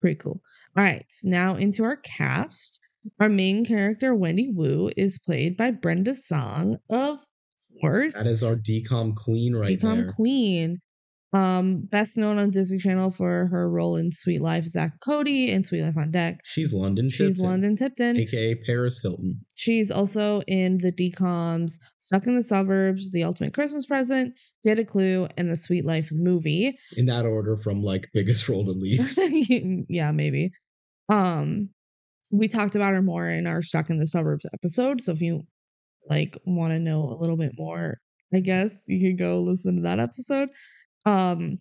pretty 0.00 0.16
cool. 0.16 0.40
All 0.76 0.84
right. 0.84 1.06
Now 1.24 1.54
into 1.54 1.84
our 1.84 1.96
cast. 1.96 2.78
Our 3.18 3.28
main 3.28 3.64
character, 3.64 4.14
Wendy 4.14 4.48
Wu, 4.54 4.88
is 4.96 5.18
played 5.18 5.56
by 5.56 5.72
Brenda 5.72 6.14
Song, 6.14 6.78
of 6.88 7.18
course. 7.80 8.14
That 8.14 8.30
is 8.30 8.44
our 8.44 8.54
decom 8.54 9.16
queen 9.16 9.56
right 9.56 9.76
Decom 9.76 9.96
there. 9.96 10.12
Queen. 10.12 10.78
Um, 11.34 11.86
best 11.86 12.18
known 12.18 12.38
on 12.38 12.50
Disney 12.50 12.76
Channel 12.76 13.10
for 13.10 13.46
her 13.46 13.70
role 13.70 13.96
in 13.96 14.10
Suite 14.10 14.42
Life 14.42 14.64
Zack 14.66 15.00
Cody 15.00 15.50
and 15.50 15.64
Suite 15.64 15.80
Life 15.80 15.96
on 15.96 16.10
Deck. 16.10 16.40
She's 16.44 16.74
London. 16.74 17.08
She's 17.08 17.36
Tipton, 17.36 17.44
London 17.44 17.76
Tipton. 17.76 18.16
aka 18.18 18.54
Paris 18.66 19.00
Hilton. 19.02 19.40
She's 19.54 19.90
also 19.90 20.42
in 20.46 20.78
the 20.78 20.92
DComs 20.92 21.72
Stuck 21.98 22.26
in 22.26 22.34
the 22.34 22.42
Suburbs, 22.42 23.10
The 23.12 23.24
Ultimate 23.24 23.54
Christmas 23.54 23.86
Present, 23.86 24.38
Get 24.62 24.78
a 24.78 24.84
Clue, 24.84 25.26
and 25.38 25.50
the 25.50 25.56
Suite 25.56 25.86
Life 25.86 26.10
movie. 26.12 26.76
In 26.96 27.06
that 27.06 27.24
order, 27.24 27.56
from 27.56 27.82
like 27.82 28.08
biggest 28.12 28.46
role 28.48 28.66
to 28.66 28.72
least. 28.72 29.18
yeah, 29.88 30.12
maybe. 30.12 30.50
Um, 31.10 31.70
we 32.30 32.48
talked 32.48 32.76
about 32.76 32.92
her 32.92 33.02
more 33.02 33.28
in 33.28 33.46
our 33.46 33.62
Stuck 33.62 33.88
in 33.88 33.98
the 33.98 34.06
Suburbs 34.06 34.46
episode. 34.52 35.00
So 35.00 35.12
if 35.12 35.22
you 35.22 35.44
like 36.10 36.36
want 36.44 36.72
to 36.72 36.78
know 36.78 37.04
a 37.04 37.16
little 37.16 37.36
bit 37.36 37.52
more, 37.56 38.00
I 38.34 38.40
guess 38.40 38.84
you 38.88 39.00
could 39.00 39.18
go 39.18 39.40
listen 39.40 39.76
to 39.76 39.82
that 39.82 40.00
episode. 40.00 40.48
Um, 41.06 41.58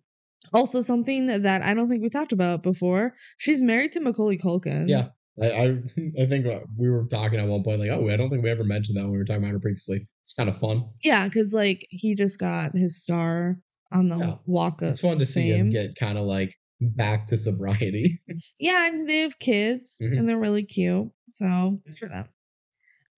also 0.53 0.81
something 0.81 1.27
that 1.27 1.63
I 1.63 1.73
don't 1.73 1.89
think 1.89 2.01
we 2.03 2.09
talked 2.09 2.33
about 2.33 2.61
before. 2.63 3.13
She's 3.37 3.61
married 3.61 3.91
to 3.93 3.99
Macaulay 4.01 4.37
Culkin. 4.37 4.87
yeah, 4.89 5.09
I, 5.41 5.47
I 5.51 5.63
I 6.21 6.25
think 6.25 6.45
uh, 6.45 6.59
we 6.77 6.89
were 6.89 7.05
talking 7.05 7.39
at 7.39 7.47
one 7.47 7.63
point 7.63 7.79
like, 7.79 7.89
oh, 7.91 8.09
I 8.09 8.17
don't 8.17 8.29
think 8.29 8.43
we 8.43 8.49
ever 8.49 8.63
mentioned 8.63 8.97
that 8.97 9.03
when 9.03 9.11
we 9.13 9.17
were 9.17 9.25
talking 9.25 9.43
about 9.43 9.53
her 9.53 9.59
previously. 9.59 10.07
It's 10.23 10.33
kind 10.33 10.49
of 10.49 10.57
fun. 10.59 10.85
Yeah, 11.03 11.25
because 11.27 11.53
like 11.53 11.85
he 11.89 12.15
just 12.15 12.39
got 12.39 12.75
his 12.75 13.01
star 13.01 13.57
on 13.91 14.07
the 14.09 14.17
Yeah. 14.17 14.35
Walk 14.45 14.81
of 14.81 14.89
It's 14.89 14.99
fun 15.01 15.19
to 15.19 15.25
see 15.25 15.49
him 15.49 15.69
get 15.69 15.95
kind 15.95 16.17
of 16.17 16.25
like 16.25 16.55
back 16.79 17.27
to 17.27 17.37
sobriety. 17.37 18.21
Yeah, 18.59 18.87
and 18.87 19.07
they 19.09 19.19
have 19.19 19.39
kids 19.39 19.99
Mhm. 20.01 20.17
and 20.19 20.29
they're 20.29 20.37
really 20.39 20.63
cute. 20.63 21.09
So 21.31 21.79
for 21.97 22.07
them. 22.07 22.27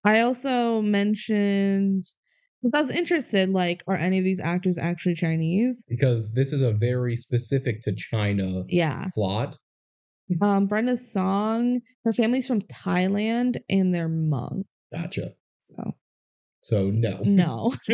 I 0.06 0.20
also 0.22 0.82
mentioned 0.82 2.03
because 2.63 2.74
I 2.74 2.79
was 2.79 2.89
interested, 2.89 3.50
like, 3.50 3.84
are 3.88 3.96
any 3.96 4.17
of 4.17 4.24
these 4.24 4.39
actors 4.39 4.77
actually 4.77 5.15
Chinese? 5.15 5.86
because 5.89 6.34
this 6.34 6.53
is 6.53 6.62
a 6.62 6.72
very 6.74 7.15
specific 7.17 7.82
to 7.82 7.93
China 7.93 8.63
Yeah. 8.70 9.10
plot. 9.13 9.58
Um, 10.41 10.67
Brenda 10.67 10.96
Song, 10.98 11.82
her 12.05 12.13
family's 12.13 12.48
from 12.48 12.62
Thailand 12.62 13.58
and 13.70 13.93
they're 13.93 14.10
Hmong. 14.10 14.63
Gotcha. 14.93 15.34
So 15.60 15.96
So 16.62 16.89
no. 16.89 17.20
no. 17.24 17.74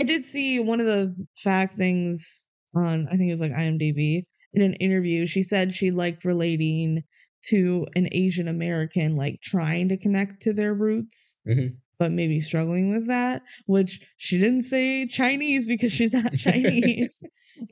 I 0.00 0.04
did 0.04 0.24
see 0.24 0.58
one 0.60 0.80
of 0.80 0.86
the 0.86 1.14
fact 1.42 1.74
things 1.74 2.46
on 2.74 3.06
I 3.08 3.16
think 3.16 3.28
it 3.28 3.32
was 3.32 3.40
like 3.40 3.52
IMDb 3.52 4.22
in 4.54 4.62
an 4.62 4.74
interview. 4.74 5.26
She 5.26 5.42
said 5.42 5.74
she 5.74 5.90
liked 5.90 6.24
relating 6.24 7.02
to 7.50 7.86
an 7.96 8.08
Asian 8.12 8.46
American, 8.48 9.16
like 9.16 9.40
trying 9.42 9.88
to 9.88 9.96
connect 9.98 10.40
to 10.42 10.52
their 10.52 10.72
roots, 10.74 11.36
Mhm. 11.46 11.76
But 12.02 12.10
maybe 12.10 12.40
struggling 12.40 12.90
with 12.90 13.06
that. 13.06 13.42
Which 13.66 14.00
she 14.16 14.36
didn't 14.38 14.62
say 14.62 15.06
Chinese 15.06 15.68
because 15.68 15.92
she's 15.92 16.12
not 16.12 16.36
Chinese, 16.46 17.22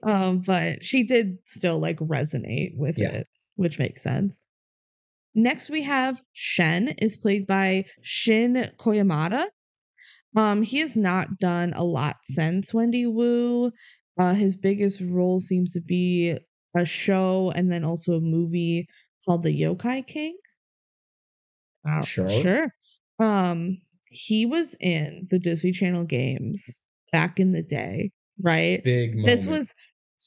um, 0.05 0.39
but 0.41 0.85
she 0.85 1.03
did 1.03 1.39
still 1.47 1.81
like 1.81 1.97
resonate 1.99 2.77
with 2.77 2.97
Yeah. 2.97 3.11
it, 3.11 3.27
which 3.57 3.81
makes 3.81 4.03
sense. 4.03 4.41
Next, 5.35 5.69
we 5.69 5.83
have 5.83 6.23
Shen, 6.33 6.89
is 7.03 7.17
played 7.17 7.47
by 7.47 7.87
Shin 8.03 8.71
Koyamada. 8.79 9.47
Um, 10.37 10.63
he 10.63 10.79
has 10.79 10.97
not 10.97 11.39
done 11.41 11.73
a 11.75 11.83
lot 11.85 12.19
since 12.23 12.73
Wendy 12.73 13.07
Wu. 13.07 13.73
Uh, 14.21 14.35
his 14.35 14.57
biggest 14.57 15.01
role 15.01 15.41
seems 15.41 15.73
to 15.73 15.81
be 15.81 16.37
a 16.77 16.85
show 16.85 17.51
and 17.57 17.71
then 17.73 17.83
also 17.85 18.13
a 18.13 18.21
movie 18.21 18.87
called 19.25 19.43
The 19.43 19.61
Yokai 19.61 20.07
King. 20.07 20.37
Uh, 21.87 22.05
Sure. 22.05 22.31
Sure. 22.31 22.67
Um, 23.19 23.79
he 24.11 24.45
was 24.45 24.76
in 24.81 25.26
the 25.31 25.38
Disney 25.38 25.73
Channel 25.73 26.05
games 26.05 26.79
back 27.12 27.40
in 27.40 27.52
the 27.52 27.62
day, 27.62 28.11
right? 28.43 28.83
Big 28.85 29.14
moment. 29.14 29.26
This 29.26 29.47
was 29.47 29.75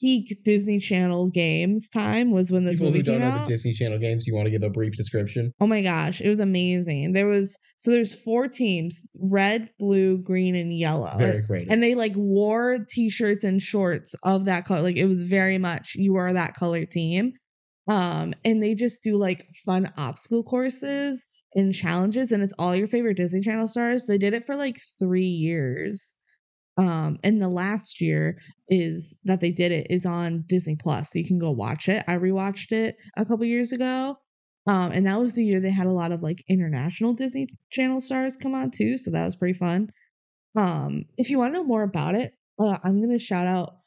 peak 0.00 0.36
Disney 0.44 0.78
Channel 0.78 1.30
games 1.30 1.88
time 1.88 2.32
was 2.32 2.50
when 2.50 2.64
this 2.64 2.78
People 2.78 2.86
movie 2.88 2.98
who 2.98 3.02
don't 3.04 3.14
came 3.20 3.28
know 3.28 3.36
out. 3.36 3.46
the 3.46 3.52
Disney 3.52 3.74
Channel 3.74 3.98
games, 3.98 4.26
you 4.26 4.34
want 4.34 4.46
to 4.46 4.50
give 4.50 4.62
a 4.62 4.70
brief 4.70 4.96
description? 4.96 5.52
Oh 5.60 5.66
my 5.66 5.82
gosh, 5.82 6.20
it 6.20 6.28
was 6.28 6.40
amazing. 6.40 7.12
There 7.12 7.26
was 7.26 7.56
so 7.76 7.90
there's 7.90 8.14
four 8.14 8.48
teams, 8.48 9.06
red, 9.30 9.70
blue, 9.78 10.18
green, 10.18 10.54
and 10.54 10.76
yellow. 10.76 11.16
Very 11.16 11.42
creative. 11.42 11.70
And 11.70 11.82
they 11.82 11.94
like 11.94 12.14
wore 12.16 12.78
t-shirts 12.88 13.44
and 13.44 13.60
shorts 13.62 14.14
of 14.24 14.46
that 14.46 14.64
color. 14.64 14.82
Like 14.82 14.96
it 14.96 15.06
was 15.06 15.22
very 15.22 15.58
much 15.58 15.92
you 15.94 16.16
are 16.16 16.32
that 16.32 16.54
color 16.54 16.84
team. 16.86 17.32
Um, 17.86 18.32
and 18.46 18.62
they 18.62 18.74
just 18.74 19.02
do 19.02 19.18
like 19.18 19.46
fun 19.66 19.92
obstacle 19.98 20.42
courses 20.42 21.26
and 21.54 21.74
challenges, 21.74 22.32
and 22.32 22.42
it's 22.42 22.54
all 22.58 22.74
your 22.74 22.86
favorite 22.86 23.16
Disney 23.16 23.40
Channel 23.40 23.68
stars. 23.68 24.06
They 24.06 24.18
did 24.18 24.34
it 24.34 24.44
for 24.44 24.56
like 24.56 24.78
three 24.98 25.22
years. 25.22 26.16
Um, 26.76 27.18
and 27.22 27.40
the 27.40 27.48
last 27.48 28.00
year 28.00 28.38
is 28.68 29.18
that 29.24 29.40
they 29.40 29.52
did 29.52 29.70
it 29.70 29.86
is 29.90 30.04
on 30.04 30.44
Disney 30.48 30.76
Plus, 30.76 31.12
so 31.12 31.18
you 31.18 31.26
can 31.26 31.38
go 31.38 31.50
watch 31.50 31.88
it. 31.88 32.02
I 32.08 32.16
rewatched 32.16 32.72
it 32.72 32.96
a 33.16 33.24
couple 33.24 33.44
years 33.44 33.72
ago. 33.72 34.16
Um, 34.66 34.92
and 34.92 35.06
that 35.06 35.20
was 35.20 35.34
the 35.34 35.44
year 35.44 35.60
they 35.60 35.70
had 35.70 35.86
a 35.86 35.92
lot 35.92 36.10
of 36.10 36.22
like 36.22 36.42
international 36.48 37.12
Disney 37.12 37.48
Channel 37.70 38.00
stars 38.00 38.36
come 38.36 38.54
on 38.54 38.70
too, 38.70 38.98
so 38.98 39.10
that 39.10 39.24
was 39.24 39.36
pretty 39.36 39.54
fun. 39.54 39.90
Um, 40.56 41.04
if 41.18 41.30
you 41.30 41.38
want 41.38 41.54
to 41.54 41.60
know 41.60 41.64
more 41.64 41.82
about 41.82 42.14
it, 42.14 42.34
uh, 42.58 42.78
I'm 42.82 43.00
gonna 43.00 43.18
shout 43.18 43.46
out 43.46 43.78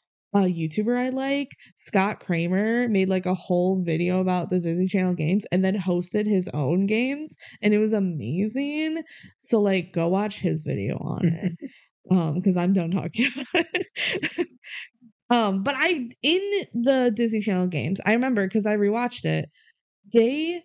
a 0.46 0.52
YouTuber 0.52 0.98
I 0.98 1.10
like, 1.10 1.50
Scott 1.76 2.20
Kramer, 2.20 2.88
made 2.90 3.10
like 3.10 3.26
a 3.26 3.34
whole 3.34 3.82
video 3.84 4.20
about 4.20 4.50
the 4.50 4.60
Disney 4.60 4.88
Channel 4.88 5.14
games 5.14 5.46
and 5.52 5.64
then 5.64 5.78
hosted 5.78 6.26
his 6.26 6.48
own 6.50 6.86
games, 6.86 7.36
and 7.62 7.74
it 7.74 7.80
was 7.80 7.94
amazing. 7.94 9.02
So 9.38 9.60
like, 9.60 9.94
go 9.94 10.08
watch 10.08 10.40
his 10.40 10.64
video 10.64 10.98
on 10.98 11.26
it, 11.26 11.72
um, 12.12 12.36
because 12.36 12.58
I'm 12.58 12.74
done 12.74 12.92
talking 12.92 13.28
about 13.34 13.66
it. 13.74 14.48
um, 15.30 15.64
but 15.64 15.76
I 15.78 16.10
in 16.24 16.52
the 16.74 17.12
Disney 17.16 17.42
Channel 17.42 17.68
games, 17.68 18.00
I 18.06 18.14
remember 18.14 18.48
because 18.48 18.66
I 18.66 18.78
rewatched 18.78 19.26
it. 19.26 19.50
They 20.14 20.62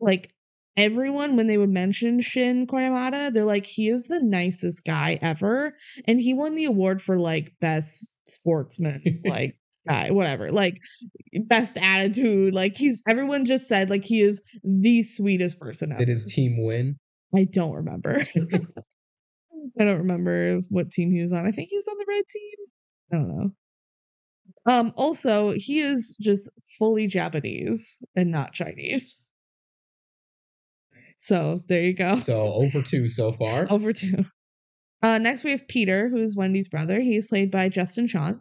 like 0.00 0.32
everyone 0.76 1.36
when 1.36 1.46
they 1.46 1.58
would 1.58 1.70
mention 1.70 2.20
Shin 2.20 2.66
Koyamada, 2.66 3.32
they're 3.32 3.44
like, 3.44 3.66
he 3.66 3.88
is 3.88 4.04
the 4.04 4.20
nicest 4.20 4.84
guy 4.84 5.18
ever. 5.22 5.74
And 6.06 6.20
he 6.20 6.34
won 6.34 6.54
the 6.54 6.66
award 6.66 7.00
for 7.00 7.18
like 7.18 7.54
best 7.60 8.12
sportsman, 8.26 9.22
like 9.24 9.56
guy, 9.88 10.10
whatever, 10.10 10.50
like 10.50 10.78
best 11.44 11.76
attitude. 11.76 12.54
Like 12.54 12.74
he's 12.76 13.02
everyone 13.08 13.44
just 13.44 13.68
said 13.68 13.90
like 13.90 14.04
he 14.04 14.20
is 14.20 14.42
the 14.62 15.02
sweetest 15.02 15.60
person 15.60 15.92
ever. 15.92 16.00
Did 16.00 16.08
his 16.08 16.26
team 16.26 16.64
win? 16.64 16.98
I 17.34 17.46
don't 17.50 17.74
remember. 17.74 18.22
I 19.78 19.84
don't 19.84 19.98
remember 19.98 20.60
what 20.68 20.90
team 20.90 21.10
he 21.12 21.20
was 21.20 21.32
on. 21.32 21.46
I 21.46 21.50
think 21.50 21.68
he 21.70 21.76
was 21.76 21.88
on 21.88 21.98
the 21.98 22.06
red 22.08 22.24
team. 22.28 22.54
I 23.12 23.16
don't 23.16 23.36
know. 23.36 23.50
Um, 24.68 24.92
also, 24.96 25.52
he 25.54 25.80
is 25.80 26.16
just 26.20 26.50
fully 26.78 27.06
Japanese 27.06 27.98
and 28.16 28.30
not 28.30 28.52
Chinese. 28.52 29.16
So 31.18 31.62
there 31.68 31.82
you 31.82 31.94
go. 31.94 32.18
So 32.18 32.40
over 32.40 32.82
two 32.82 33.08
so 33.08 33.32
far. 33.38 33.66
Over 33.70 33.92
to. 33.92 34.24
Uh, 35.06 35.18
next 35.18 35.44
we 35.44 35.52
have 35.52 35.68
Peter, 35.68 36.08
who 36.08 36.16
is 36.16 36.34
Wendy's 36.36 36.66
brother. 36.68 36.98
He's 37.00 37.28
played 37.28 37.52
by 37.52 37.68
Justin 37.68 38.08
Chon. 38.08 38.40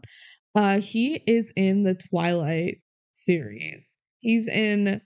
Uh, 0.55 0.79
he 0.79 1.21
is 1.27 1.53
in 1.55 1.83
the 1.83 1.93
Twilight 1.93 2.77
series. 3.13 3.97
He's 4.21 4.47
in, 4.47 4.99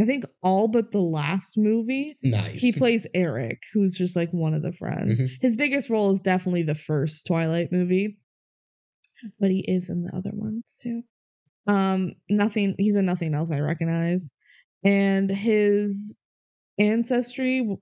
I 0.00 0.04
think, 0.06 0.24
all 0.42 0.68
but 0.68 0.90
the 0.90 1.02
last 1.02 1.58
movie. 1.58 2.16
Nice. 2.22 2.62
He 2.62 2.72
plays 2.72 3.06
Eric, 3.12 3.60
who's 3.74 3.94
just 3.94 4.16
like 4.16 4.30
one 4.30 4.54
of 4.54 4.62
the 4.62 4.72
friends. 4.72 5.20
Mhm. 5.20 5.28
His 5.42 5.54
biggest 5.54 5.90
role 5.90 6.12
is 6.12 6.20
definitely 6.20 6.62
the 6.62 6.74
first 6.74 7.26
Twilight 7.26 7.70
movie, 7.70 8.16
but 9.38 9.50
he 9.50 9.60
is 9.68 9.90
in 9.90 10.04
the 10.04 10.16
other 10.16 10.30
ones 10.32 10.78
too. 10.82 11.02
Um, 11.66 12.14
nothing. 12.30 12.74
He's 12.78 12.96
in 12.96 13.04
nothing 13.04 13.34
else 13.34 13.50
I 13.50 13.60
recognize, 13.60 14.32
and 14.82 15.28
his 15.28 16.16
ancestry 16.78 17.76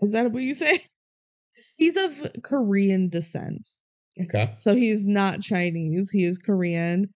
is 0.00 0.12
that 0.12 0.32
what 0.32 0.42
you 0.42 0.54
say? 0.54 0.82
He's 1.76 1.96
of 1.96 2.30
Korean 2.42 3.08
descent, 3.08 3.66
Okay. 4.20 4.50
so 4.54 4.74
he's 4.74 5.04
not 5.04 5.40
Chinese. 5.40 6.10
He 6.10 6.24
is 6.24 6.38
Korean. 6.38 7.08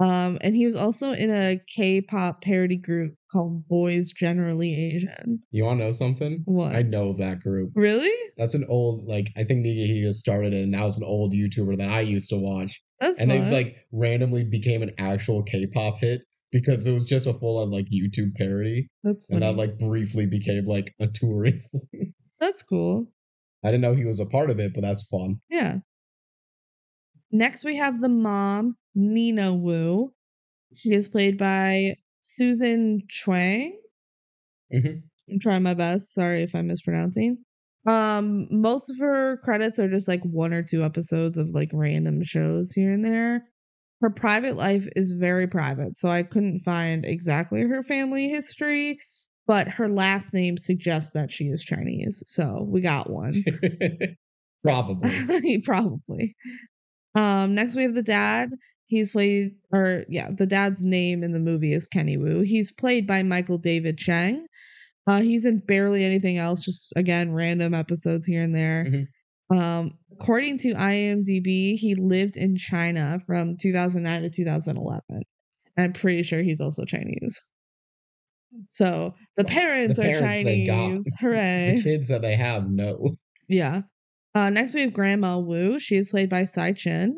Um, 0.00 0.38
and 0.40 0.56
he 0.56 0.64
was 0.64 0.76
also 0.76 1.12
in 1.12 1.30
a 1.30 1.60
K-pop 1.76 2.40
parody 2.42 2.78
group 2.78 3.14
called 3.30 3.68
Boys 3.68 4.12
Generally 4.12 4.74
Asian. 4.94 5.40
You 5.50 5.64
want 5.64 5.78
to 5.80 5.84
know 5.84 5.92
something? 5.92 6.40
What? 6.46 6.74
I 6.74 6.80
know 6.80 7.14
that 7.18 7.40
group. 7.40 7.72
Really? 7.74 8.10
That's 8.38 8.54
an 8.54 8.64
old, 8.70 9.06
like, 9.06 9.30
I 9.36 9.44
think 9.44 9.62
Nigahiga 9.64 10.14
started 10.14 10.54
it, 10.54 10.62
and 10.62 10.72
that 10.72 10.84
was 10.84 10.96
an 10.98 11.04
old 11.06 11.34
YouTuber 11.34 11.76
that 11.76 11.90
I 11.90 12.00
used 12.00 12.30
to 12.30 12.36
watch. 12.38 12.80
That's 12.98 13.20
and 13.20 13.30
fun. 13.30 13.50
they, 13.50 13.50
like, 13.54 13.76
randomly 13.92 14.42
became 14.44 14.82
an 14.82 14.92
actual 14.98 15.42
K 15.42 15.66
pop 15.66 15.98
hit 16.00 16.22
because 16.50 16.86
it 16.86 16.92
was 16.94 17.04
just 17.06 17.26
a 17.26 17.34
full 17.34 17.58
on, 17.58 17.70
like, 17.70 17.86
YouTube 17.92 18.34
parody. 18.36 18.88
That's 19.04 19.28
And 19.28 19.40
funny. 19.40 19.52
that, 19.52 19.58
like, 19.58 19.78
briefly 19.78 20.24
became, 20.24 20.64
like, 20.64 20.94
a 20.98 21.08
touring. 21.08 21.60
That's 22.40 22.62
cool. 22.62 23.12
I 23.62 23.68
didn't 23.70 23.82
know 23.82 23.94
he 23.94 24.04
was 24.04 24.20
a 24.20 24.26
part 24.26 24.50
of 24.50 24.58
it, 24.58 24.72
but 24.74 24.82
that's 24.82 25.06
fun. 25.06 25.40
Yeah. 25.50 25.78
next 27.32 27.64
we 27.64 27.76
have 27.76 28.00
the 28.00 28.08
mom, 28.08 28.76
Nina 28.94 29.54
Wu. 29.54 30.12
She 30.74 30.92
is 30.92 31.08
played 31.08 31.38
by 31.38 31.94
Susan 32.22 33.02
Chuang. 33.08 33.78
Mhm. 34.72 35.02
I'm 35.28 35.38
trying 35.38 35.62
my 35.62 35.74
best. 35.74 36.12
Sorry 36.12 36.42
if 36.42 36.54
I'm 36.54 36.66
mispronouncing. 36.66 37.38
Um, 37.86 38.46
most 38.50 38.90
of 38.90 38.98
her 38.98 39.38
credits 39.38 39.78
are 39.78 39.88
just 39.88 40.08
like 40.08 40.22
one 40.24 40.52
or 40.52 40.62
two 40.62 40.84
episodes 40.84 41.38
of 41.38 41.48
like 41.50 41.70
random 41.72 42.22
shows 42.22 42.72
here 42.72 42.92
and 42.92 43.04
there. 43.04 43.46
Her 44.00 44.10
private 44.10 44.56
life 44.56 44.86
is 44.96 45.12
very 45.12 45.46
private, 45.46 45.96
so 45.98 46.08
I 46.08 46.22
couldn't 46.22 46.60
find 46.60 47.04
exactly 47.04 47.62
her 47.62 47.82
family 47.82 48.28
history, 48.28 48.98
but 49.46 49.68
her 49.68 49.88
last 49.88 50.32
name 50.34 50.56
suggests 50.56 51.12
that 51.12 51.30
she 51.30 51.44
is 51.46 51.62
Chinese. 51.62 52.22
So 52.26 52.64
we 52.68 52.80
got 52.80 53.10
one. 53.10 53.34
Probably. 54.62 55.62
Probably. 55.64 56.34
Um, 57.14 57.54
next 57.54 57.74
we 57.74 57.82
have 57.82 57.94
the 57.94 58.02
dad. 58.02 58.50
He's 58.86 59.12
played, 59.12 59.52
or 59.72 60.04
yeah, 60.08 60.30
the 60.36 60.46
dad's 60.46 60.82
name 60.82 61.22
in 61.22 61.32
the 61.32 61.38
movie 61.38 61.72
is 61.72 61.86
Kenny 61.86 62.16
Wu. 62.16 62.40
He's 62.40 62.72
played 62.72 63.06
by 63.06 63.22
Michael 63.22 63.58
David 63.58 63.98
Chang. 63.98 64.46
Uh, 65.06 65.20
he's 65.20 65.44
in 65.44 65.58
barely 65.60 66.04
anything 66.04 66.38
else, 66.38 66.64
just 66.64 66.92
again, 66.96 67.32
random 67.32 67.72
episodes 67.72 68.26
here 68.26 68.42
and 68.42 68.54
there. 68.54 68.84
Mhm. 68.84 69.06
Um, 69.56 69.98
according 70.12 70.58
to 70.58 70.74
IMDb, 70.74 71.74
he 71.76 71.94
lived 71.96 72.36
in 72.36 72.56
China 72.56 73.20
from 73.26 73.56
2009 73.56 74.22
to 74.22 74.30
2011. 74.30 75.22
I'm 75.78 75.92
pretty 75.92 76.22
sure 76.22 76.42
he's 76.42 76.60
also 76.60 76.84
Chinese. 76.84 77.40
So 78.68 78.84
the 78.84 78.92
Well, 78.94 79.14
the 79.36 79.44
parents, 79.44 79.98
are 79.98 80.02
parents. 80.02 80.20
Chinese. 80.20 81.16
Hooray. 81.20 81.74
the 81.76 81.82
kids 81.82 82.08
that 82.08 82.22
they 82.22 82.36
have, 82.36 82.68
no. 82.70 83.16
Yeah. 83.48 83.82
Uh, 84.34 84.50
next 84.50 84.74
we 84.74 84.80
have 84.82 84.92
Grandma 84.92 85.38
Wu. 85.38 85.80
She 85.80 85.96
is 85.96 86.10
played 86.10 86.28
by 86.30 86.44
Tsai 86.44 86.72
Chin. 86.72 87.16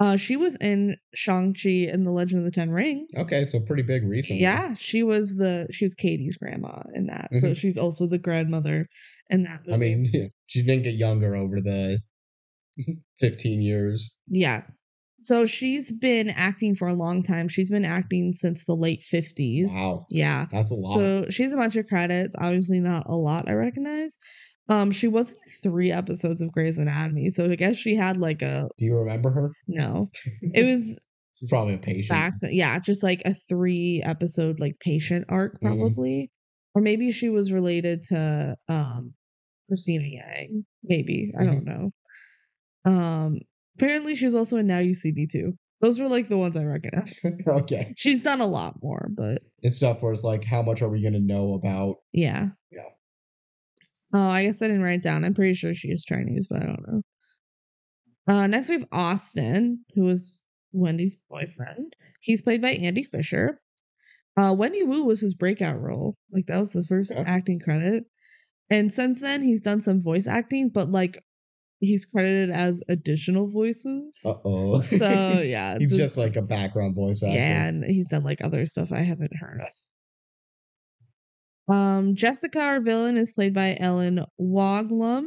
Uh, 0.00 0.16
she 0.16 0.36
was 0.36 0.56
in 0.58 0.96
Shang-Chi 1.14 1.88
and 1.92 2.06
the 2.06 2.12
Legend 2.12 2.38
of 2.38 2.44
the 2.44 2.50
Ten 2.52 2.70
Rings. 2.70 3.08
Okay, 3.18 3.44
so 3.44 3.58
pretty 3.60 3.82
big 3.82 4.04
recently. 4.04 4.40
Yeah, 4.42 4.74
she 4.78 5.02
was 5.02 5.36
the 5.36 5.66
she 5.72 5.84
was 5.84 5.94
Katie's 5.96 6.36
grandma 6.36 6.82
in 6.94 7.06
that. 7.06 7.28
So 7.34 7.48
Mhm. 7.48 7.56
she's 7.56 7.76
also 7.76 8.06
the 8.06 8.18
grandmother 8.18 8.86
in 9.30 9.42
that 9.42 9.60
movie. 9.66 9.74
I 9.74 9.76
mean, 9.76 10.30
she 10.46 10.62
didn't 10.62 10.84
get 10.84 10.94
younger 10.94 11.34
over 11.34 11.60
the 11.60 11.98
15 13.20 13.60
years. 13.60 14.14
yeah. 14.28 14.62
So 15.20 15.46
she's 15.46 15.90
been 15.92 16.30
acting 16.30 16.74
for 16.76 16.86
a 16.88 16.94
long 16.94 17.22
time. 17.24 17.48
She's 17.48 17.68
been 17.70 17.84
acting 17.84 18.32
since 18.32 18.64
the 18.64 18.74
late 18.74 19.02
50s. 19.12 19.66
Wow. 19.68 20.06
Yeah. 20.10 20.46
That's 20.52 20.70
a 20.70 20.74
lot. 20.76 20.94
So 20.94 21.26
she 21.30 21.42
has 21.42 21.52
a 21.52 21.56
bunch 21.56 21.74
of 21.76 21.86
credits. 21.88 22.36
Obviously, 22.38 22.78
not 22.80 23.04
a 23.08 23.14
lot 23.16 23.48
I 23.48 23.54
recognize. 23.54 24.16
Um, 24.68 24.90
she 24.92 25.08
was 25.08 25.32
in 25.32 25.38
three 25.70 25.90
episodes 25.90 26.40
of 26.42 26.52
Grey's 26.52 26.76
Anatomy, 26.78 27.30
so 27.30 27.50
I 27.50 27.56
guess 27.56 27.76
she 27.76 27.94
had 27.96 28.16
like 28.18 28.42
a 28.42 28.68
Do 28.78 28.84
you 28.84 28.96
remember 28.96 29.30
her? 29.30 29.50
no. 29.66 30.10
It 30.42 30.64
was 30.66 30.98
She's 31.34 31.48
probably 31.48 31.74
a 31.74 31.78
patient. 31.78 32.08
back 32.10 32.34
yeah, 32.42 32.78
just 32.78 33.02
like 33.02 33.22
a 33.24 33.32
three 33.48 34.02
episode 34.04 34.60
like 34.60 34.74
patient 34.80 35.24
arc 35.30 35.54
Mhm. 35.60 35.66
probably, 35.78 36.30
or 36.74 36.82
maybe 36.82 37.10
she 37.12 37.28
was 37.30 37.50
related 37.52 38.02
to 38.10 38.56
um 38.68 39.14
Cristina 39.68 40.04
Yang. 40.04 40.64
Maybe 40.84 41.32
I 41.40 41.44
don't 41.44 41.64
know. 41.64 41.90
Um, 42.84 43.38
apparently 43.78 44.14
she 44.16 44.24
was 44.26 44.34
also 44.34 44.56
in 44.56 44.66
Now 44.66 44.78
You 44.80 44.94
See 44.94 45.12
Me 45.12 45.26
Too. 45.26 45.54
Those 45.80 46.00
were 46.00 46.08
like 46.08 46.28
the 46.28 46.36
ones 46.36 46.56
I 46.56 46.64
recognize. 46.64 47.12
okay. 47.46 47.94
She's 47.96 48.22
done 48.22 48.40
a 48.40 48.46
lot 48.46 48.74
more, 48.82 49.08
but 49.12 49.42
It's 49.62 49.76
stuff 49.76 50.02
where 50.02 50.12
it's 50.12 50.24
like, 50.24 50.42
how 50.42 50.60
much 50.62 50.82
are 50.82 50.88
we 50.88 51.00
going 51.00 51.12
to 51.14 51.20
know 51.20 51.54
about? 51.54 51.96
Yeah. 52.12 52.48
Yeah. 52.72 52.80
Oh, 54.12 54.18
I 54.28 54.44
guess 54.44 54.60
I 54.60 54.66
didn't 54.66 54.82
write 54.82 55.00
it 55.00 55.02
down. 55.02 55.24
I'm 55.24 55.34
pretty 55.34 55.54
sure 55.54 55.74
she 55.74 55.88
is 55.88 56.04
Chinese, 56.04 56.48
but 56.48 56.62
I 56.62 56.66
don't 56.66 56.88
know. 56.88 57.02
Uh, 58.26 58.46
next 58.48 58.68
we 58.68 58.74
have 58.74 58.88
Austin, 58.90 59.84
who 59.94 60.02
was 60.02 60.40
Wendy's 60.72 61.16
boyfriend. 61.30 61.94
He's 62.20 62.42
played 62.42 62.60
by 62.60 62.70
Andy 62.70 63.04
Fisher. 63.04 63.60
Uh, 64.36 64.54
Wendy 64.56 64.82
Wu 64.82 65.04
was 65.04 65.20
his 65.20 65.34
breakout 65.34 65.80
role. 65.80 66.16
Like 66.32 66.46
that 66.46 66.58
was 66.58 66.72
the 66.72 66.84
first 66.84 67.12
Okay. 67.12 67.22
acting 67.24 67.60
credit. 67.60 68.04
And 68.70 68.92
since 68.92 69.20
then, 69.20 69.42
he's 69.42 69.60
done 69.60 69.80
some 69.80 70.00
voice 70.02 70.26
acting, 70.26 70.68
but 70.70 70.90
like 70.90 71.22
he's 71.80 72.04
credited 72.04 72.50
as 72.50 72.82
additional 72.88 73.48
voices. 73.48 74.18
Uh 74.24 74.34
oh. 74.44 74.80
So 74.82 74.96
yeah, 75.44 75.76
He's 75.78 75.96
just 75.96 76.16
like 76.16 76.36
a 76.36 76.42
background 76.42 76.94
voice 76.94 77.22
actor. 77.22 77.34
yeah, 77.36 77.66
and 77.66 77.84
he's 77.84 78.06
done 78.06 78.24
like 78.24 78.42
other 78.42 78.66
stuff 78.66 78.92
I 78.92 79.00
haven't 79.00 79.36
heard 79.36 79.60
of. 79.60 81.74
Um, 81.74 82.16
Jessica, 82.16 82.60
our 82.60 82.80
villain, 82.80 83.16
is 83.16 83.32
played 83.32 83.54
by 83.54 83.76
Ellen 83.78 84.24
Woglom. 84.40 85.24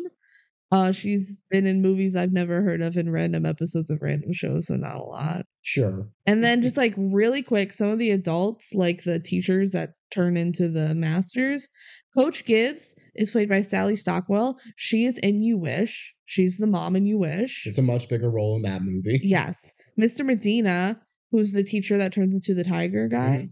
Uh, 0.71 0.91
she's 0.91 1.35
been 1.49 1.67
in 1.67 1.81
movies 1.81 2.15
I've 2.15 2.31
never 2.31 2.61
heard 2.61 2.81
of 2.81 2.95
in 2.95 3.11
random 3.11 3.45
episodes 3.45 3.91
of 3.91 4.01
random 4.01 4.31
shows, 4.33 4.67
so 4.67 4.77
not 4.77 4.95
a 4.95 5.03
lot. 5.03 5.45
Sure. 5.63 6.07
And 6.25 6.43
then 6.43 6.61
just 6.61 6.77
like 6.77 6.93
really 6.97 7.43
quick, 7.43 7.73
some 7.73 7.89
of 7.89 7.99
the 7.99 8.11
adults, 8.11 8.73
like 8.73 9.03
the 9.03 9.19
teachers 9.19 9.71
that 9.71 9.91
turn 10.13 10.37
into 10.37 10.69
the 10.69 10.95
masters. 10.95 11.69
Coach 12.15 12.45
Gibbs 12.45 12.95
is 13.15 13.32
played 13.32 13.50
by 13.50 13.62
Sally 13.62 13.95
Stockwell. 13.95 14.60
She 14.76 15.06
is 15.06 15.17
in 15.19 15.41
You 15.41 15.58
Wish. 15.58 16.13
She's 16.26 16.58
the 16.58 16.67
mom 16.67 16.95
in 16.95 17.06
You 17.06 17.17
Wish. 17.17 17.65
It's 17.65 17.78
a 17.78 17.82
much 17.82 18.10
bigger 18.10 18.30
role 18.30 18.56
in 18.58 18.63
that 18.63 18.82
movie. 18.84 19.21
Yes. 19.24 19.74
Mr. 20.00 20.26
Medina, 20.26 21.00
who's 21.32 21.54
the 21.54 21.63
teacher 21.63 21.97
that 21.97 22.13
turns 22.13 22.36
into 22.36 22.54
the 22.54 22.63
tiger 22.63 23.08
guy, 23.08 23.50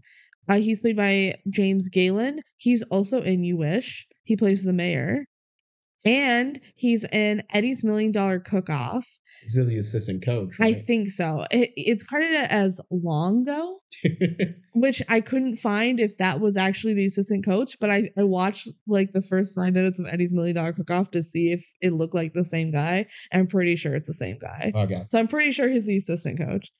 uh, 0.48 0.56
he's 0.56 0.80
played 0.80 0.96
by 0.96 1.34
James 1.48 1.88
Gaylyn. 1.88 2.40
He's 2.58 2.82
also 2.84 3.22
in 3.22 3.44
You 3.44 3.56
Wish. 3.56 4.06
He 4.24 4.36
plays 4.36 4.62
the 4.62 4.72
mayor. 4.72 5.24
And 6.04 6.60
he's 6.76 7.04
in 7.04 7.42
Eddie's 7.50 7.84
Million 7.84 8.12
Dollar 8.12 8.40
Cook 8.40 8.70
Off. 8.70 9.06
He's 9.42 9.54
the 9.54 9.78
assistant 9.78 10.24
coach. 10.24 10.54
I 10.60 10.72
think 10.72 11.08
so. 11.08 11.46
It, 11.50 11.70
it's 11.76 12.04
credited 12.04 12.46
as 12.50 12.80
Longo, 12.90 13.80
which 14.74 15.02
I 15.08 15.20
couldn't 15.20 15.56
find 15.56 15.98
if 15.98 16.16
that 16.18 16.40
was 16.40 16.56
actually 16.56 16.94
the 16.94 17.06
assistant 17.06 17.44
coach, 17.44 17.78
but 17.80 17.90
I, 17.90 18.10
I 18.18 18.24
watched 18.24 18.68
like 18.86 19.12
the 19.12 19.22
first 19.22 19.54
five 19.54 19.72
minutes 19.72 19.98
of 19.98 20.06
Eddie's 20.10 20.34
Million 20.34 20.56
Dollar 20.56 20.72
Cook 20.72 20.90
Off 20.90 21.10
to 21.12 21.22
see 21.22 21.52
if 21.52 21.64
it 21.80 21.92
looked 21.92 22.14
like 22.14 22.32
the 22.32 22.44
same 22.44 22.70
guy. 22.70 23.06
I'm 23.32 23.46
pretty 23.46 23.76
sure 23.76 23.94
it's 23.94 24.08
the 24.08 24.14
same 24.14 24.38
guy. 24.38 24.72
okay. 24.74 25.04
So 25.08 25.18
I'm 25.18 25.28
pretty 25.28 25.52
sure 25.52 25.68
he's 25.68 25.86
the 25.86 25.96
assistant 25.96 26.38
coach. 26.38 26.70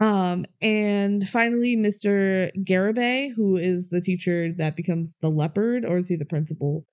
Um, 0.00 0.44
and 0.62 1.28
finally, 1.28 1.76
Mr. 1.76 2.50
Garibay, 2.64 3.30
who 3.34 3.56
is 3.56 3.88
the 3.88 4.00
teacher 4.00 4.52
that 4.58 4.76
becomes 4.76 5.16
the 5.20 5.28
leopard, 5.28 5.84
or 5.84 5.98
is 5.98 6.08
he 6.08 6.16
the 6.16 6.24
principal? 6.24 6.84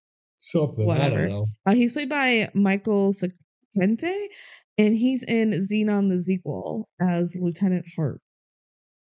Something. 0.45 0.83
I 0.83 0.87
Whatever. 0.87 1.17
don't 1.17 1.29
know. 1.29 1.45
Uh, 1.65 1.73
he's 1.73 1.91
played 1.91 2.09
by 2.09 2.49
Michael 2.53 3.13
Saccente, 3.13 4.25
and 4.77 4.95
he's 4.95 5.23
in 5.23 5.51
Xenon 5.51 6.07
the 6.07 6.21
sequel 6.21 6.87
as 7.01 7.35
Lieutenant 7.39 7.85
Hart. 7.95 8.21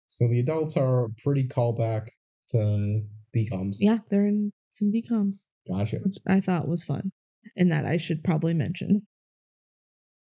So 0.08 0.28
the 0.28 0.40
adults 0.40 0.78
are 0.78 1.10
pretty 1.24 1.48
callback 1.48 2.08
to 2.52 3.02
DComs. 3.36 3.78
Yeah, 3.80 3.98
they're 4.10 4.28
in 4.28 4.52
some 4.70 4.92
decoms, 4.92 5.46
Gotcha. 5.68 5.98
which 5.98 6.18
I 6.28 6.40
thought 6.40 6.68
was 6.68 6.84
fun, 6.84 7.12
and 7.58 7.72
that 7.72 7.86
I 7.86 7.98
should 7.98 8.24
probably 8.24 8.54
mention. 8.54 9.02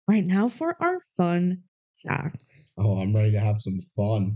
Right 0.09 0.25
now 0.25 0.49
for 0.49 0.77
our 0.81 0.99
fun 1.17 1.63
facts. 2.07 2.75
Oh, 2.79 2.99
I'm 2.99 3.15
ready 3.15 3.33
to 3.33 3.41
have 3.41 3.61
some 3.61 3.81
fun. 3.97 4.35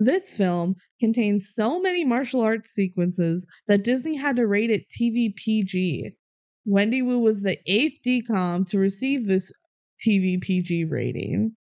This 0.00 0.34
film 0.34 0.76
contains 0.98 1.52
so 1.54 1.78
many 1.78 2.04
martial 2.06 2.40
arts 2.40 2.70
sequences 2.70 3.46
that 3.68 3.84
Disney 3.84 4.16
had 4.16 4.36
to 4.36 4.46
rate 4.46 4.70
it 4.70 4.88
TV 4.88 5.36
PG. 5.36 6.12
Wendy 6.64 7.02
Wu 7.02 7.18
was 7.18 7.42
the 7.42 7.58
eighth 7.66 7.98
DCOM 8.04 8.66
to 8.70 8.78
receive 8.78 9.26
this 9.26 9.52
TV 10.04 10.40
PG 10.40 10.86
rating. 10.86 11.54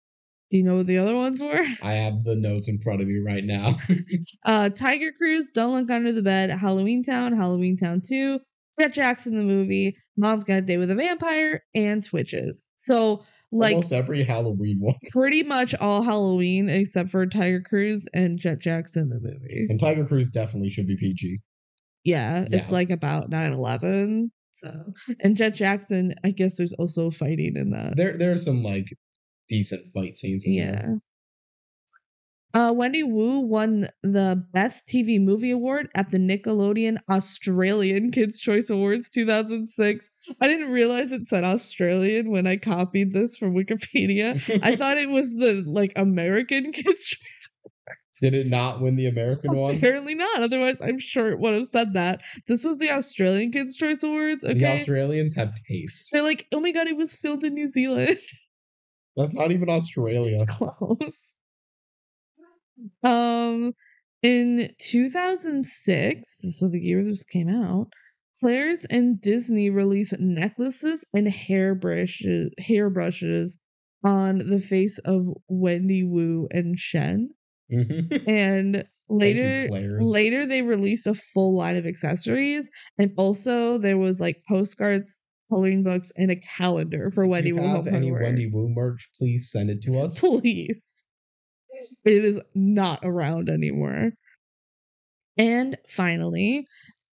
Do 0.51 0.59
you 0.59 0.65
know 0.65 0.77
what 0.77 0.87
the 0.87 0.99
other 0.99 1.17
ones 1.17 1.43
were? 1.43 1.67
I 1.83 1.95
have 1.95 2.25
the 2.25 2.37
notes 2.37 2.69
in 2.69 2.79
front 2.79 3.01
of 3.01 3.09
me 3.09 3.19
right 3.19 3.45
now. 3.45 3.79
Uh, 4.45 4.69
Tiger 4.69 5.11
Cruise, 5.11 5.49
Don't 5.53 5.75
Look 5.75 5.91
Under 5.91 6.13
the 6.13 6.23
Bed, 6.23 6.51
Halloween 6.51 7.03
Town, 7.03 7.33
Halloween 7.33 7.77
Town 7.77 8.01
2, 8.01 8.39
Jet 8.79 8.93
Jackson 8.93 9.37
the 9.37 9.43
movie, 9.43 9.97
Mom's 10.17 10.45
Got 10.45 10.59
a 10.59 10.61
Date 10.61 10.79
with 10.79 10.91
a 10.93 10.95
Vampire, 10.95 11.65
and 11.75 12.05
Twitches. 12.05 12.65
So, 12.77 13.25
like, 13.53 13.75
Almost 13.75 13.93
every 13.93 14.25
Halloween 14.25 14.79
one. 14.81 14.97
pretty 15.11 15.43
much 15.43 15.75
all 15.77 16.03
Halloween 16.03 16.69
except 16.69 17.11
for 17.11 17.27
Tiger 17.27 17.61
Cruise 17.61 18.09
and 18.13 18.39
Jet 18.39 18.59
Jackson 18.59 19.09
the 19.09 19.21
movie. 19.21 19.67
And 19.69 19.79
Tiger 19.79 20.05
Cruise 20.05 20.31
definitely 20.31 20.71
should 20.71 20.87
be 20.87 20.97
PG. 20.97 21.39
Yeah, 22.05 22.47
it's 22.53 22.71
like 22.71 22.91
about 22.91 23.31
9 23.31 23.53
11. 23.53 24.31
So, 24.53 24.73
and 25.21 25.37
Jet 25.37 25.51
Jackson, 25.51 26.15
I 26.25 26.31
guess 26.31 26.57
there's 26.57 26.73
also 26.75 27.11
fighting 27.11 27.57
in 27.57 27.71
that. 27.71 27.97
There, 27.97 28.17
there 28.17 28.33
are 28.33 28.39
some 28.39 28.63
like 28.63 28.87
decent 29.49 29.83
fight 29.93 30.17
scenes. 30.17 30.47
In 30.47 30.53
Yeah. 30.53 30.73
There. 30.73 30.99
Uh, 32.57 32.73
Wendy 32.73 33.03
Wu 33.03 33.41
won 33.41 33.87
the 34.03 34.43
Best 34.55 34.89
TV 34.89 35.21
Movie 35.21 35.51
Award 35.51 35.91
at 35.95 36.11
the 36.11 36.17
Nickelodeon 36.17 36.97
Australian 37.11 38.11
Kids' 38.11 38.41
Choice 38.41 38.71
Awards 38.71 39.11
2006. 39.11 40.11
I 40.41 40.49
didn't 40.49 40.71
realize 40.71 41.13
it 41.13 41.27
said 41.27 41.45
Australian 41.45 42.31
when 42.31 42.47
I 42.47 42.57
copied 42.57 43.13
this 43.13 43.37
from 43.37 43.55
Wikipedia. 43.55 44.37
I 44.63 44.75
thought 44.77 44.97
it 44.97 45.11
was 45.11 45.35
the 45.37 45.65
like 45.67 45.93
American 45.97 46.73
Kids' 46.73 47.05
Choice. 47.05 47.55
Awards. 47.63 48.21
Did 48.23 48.33
it 48.33 48.47
not 48.47 48.81
win 48.81 48.97
the 48.97 49.09
American 49.09 49.53
one? 49.55 49.77
Apparently 49.77 50.15
not. 50.15 50.41
Otherwise, 50.41 50.81
I'm 50.81 50.99
sure 50.99 51.29
it 51.29 51.39
would 51.39 51.53
have 51.53 51.67
said 51.67 51.93
that. 51.93 52.23
This 52.49 52.65
was 52.65 52.79
the 52.79 52.91
Australian 52.91 53.51
Kids' 53.51 53.77
Choice 53.77 54.03
Awards. 54.03 54.43
Okay. 54.43 54.59
The. 54.59 54.81
Australians 54.81 55.35
have 55.35 55.53
taste. 55.69 56.09
They're 56.11 56.23
like, 56.23 56.47
oh 56.53 56.61
my 56.61 56.73
god, 56.73 56.87
it 56.87 56.97
was 56.97 57.17
filmed 57.17 57.45
in 57.45 57.53
New 57.53 57.67
Zealand. 57.67 58.17
That's 59.15 59.35
not 59.35 59.53
even 59.53 59.69
Australia. 59.69 60.39
close. 60.49 61.35
Um, 63.03 63.73
in 64.23 64.71
2006, 64.79 66.39
so 66.59 66.69
the 66.69 66.81
year 66.81 67.05
this 67.05 67.25
came 67.25 67.49
out, 67.49 67.89
Claire's 68.41 68.85
and 68.87 69.21
Disney 69.21 69.71
released 69.71 70.19
necklaces 70.19 71.07
and 71.15 71.27
hairbrushes, 71.29 72.51
hairbrushes 72.61 73.59
on 74.05 74.39
the 74.39 74.61
face 74.61 74.99
of 75.05 75.27
Wendy 75.49 76.05
Wu 76.05 76.49
and 76.51 76.79
Shen. 76.79 77.31
Mhm. 77.73 78.23
And 78.29 78.85
later, 79.09 79.69
Claire's. 79.69 80.01
later 80.03 80.47
they 80.47 80.63
released 80.63 81.07
a 81.07 81.15
full 81.15 81.57
line 81.57 81.77
of 81.77 81.87
accessories, 81.87 82.71
and 82.99 83.13
also 83.17 83.79
there 83.79 83.99
was 83.99 84.21
like 84.21 84.43
postcards, 84.49 85.25
coloring 85.51 85.83
books, 85.83 86.13
and 86.17 86.31
a 86.31 86.37
calendar 86.37 87.11
for 87.13 87.25
If 87.25 87.31
Wendy 87.31 87.49
you 87.51 87.57
Wu 87.57 87.63
have 87.63 87.87
any. 87.87 88.13
Wendy 88.13 88.47
Wu 88.53 88.69
merch, 88.69 89.09
please 89.19 89.51
send 89.51 89.71
it 89.71 89.83
to 89.83 89.99
us. 90.01 90.19
Please. 90.21 90.96
It 92.05 92.25
is 92.25 92.41
not 92.55 93.01
around 93.03 93.49
anymore. 93.49 94.13
And 95.39 95.77
finally, 95.89 96.67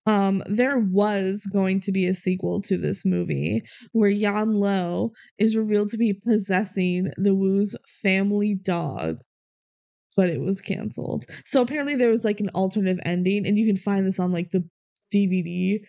um, 0.05 0.43
there 0.47 0.79
was 0.79 1.45
going 1.51 1.79
to 1.81 1.91
be 1.91 2.05
a 2.05 2.13
sequel 2.13 2.61
to 2.63 2.77
this 2.77 3.05
movie 3.05 3.61
where 3.93 4.09
Yan 4.09 4.53
Lo 4.53 5.11
is 5.37 5.55
revealed 5.55 5.89
to 5.91 5.97
be 5.97 6.13
possessing 6.13 7.11
the 7.17 7.35
Wu's 7.35 7.75
family 8.01 8.55
dog, 8.55 9.19
but 10.15 10.29
it 10.29 10.41
was 10.41 10.61
canceled. 10.61 11.25
So 11.45 11.61
apparently 11.61 11.95
there 11.95 12.11
was 12.11 12.23
like 12.25 12.39
an 12.39 12.49
alternative 12.49 12.99
ending, 13.05 13.47
and 13.47 13.57
you 13.57 13.65
can 13.67 13.77
find 13.77 14.05
this 14.05 14.19
on 14.19 14.31
like 14.31 14.51
the 14.51 14.63
DVD 15.11 15.85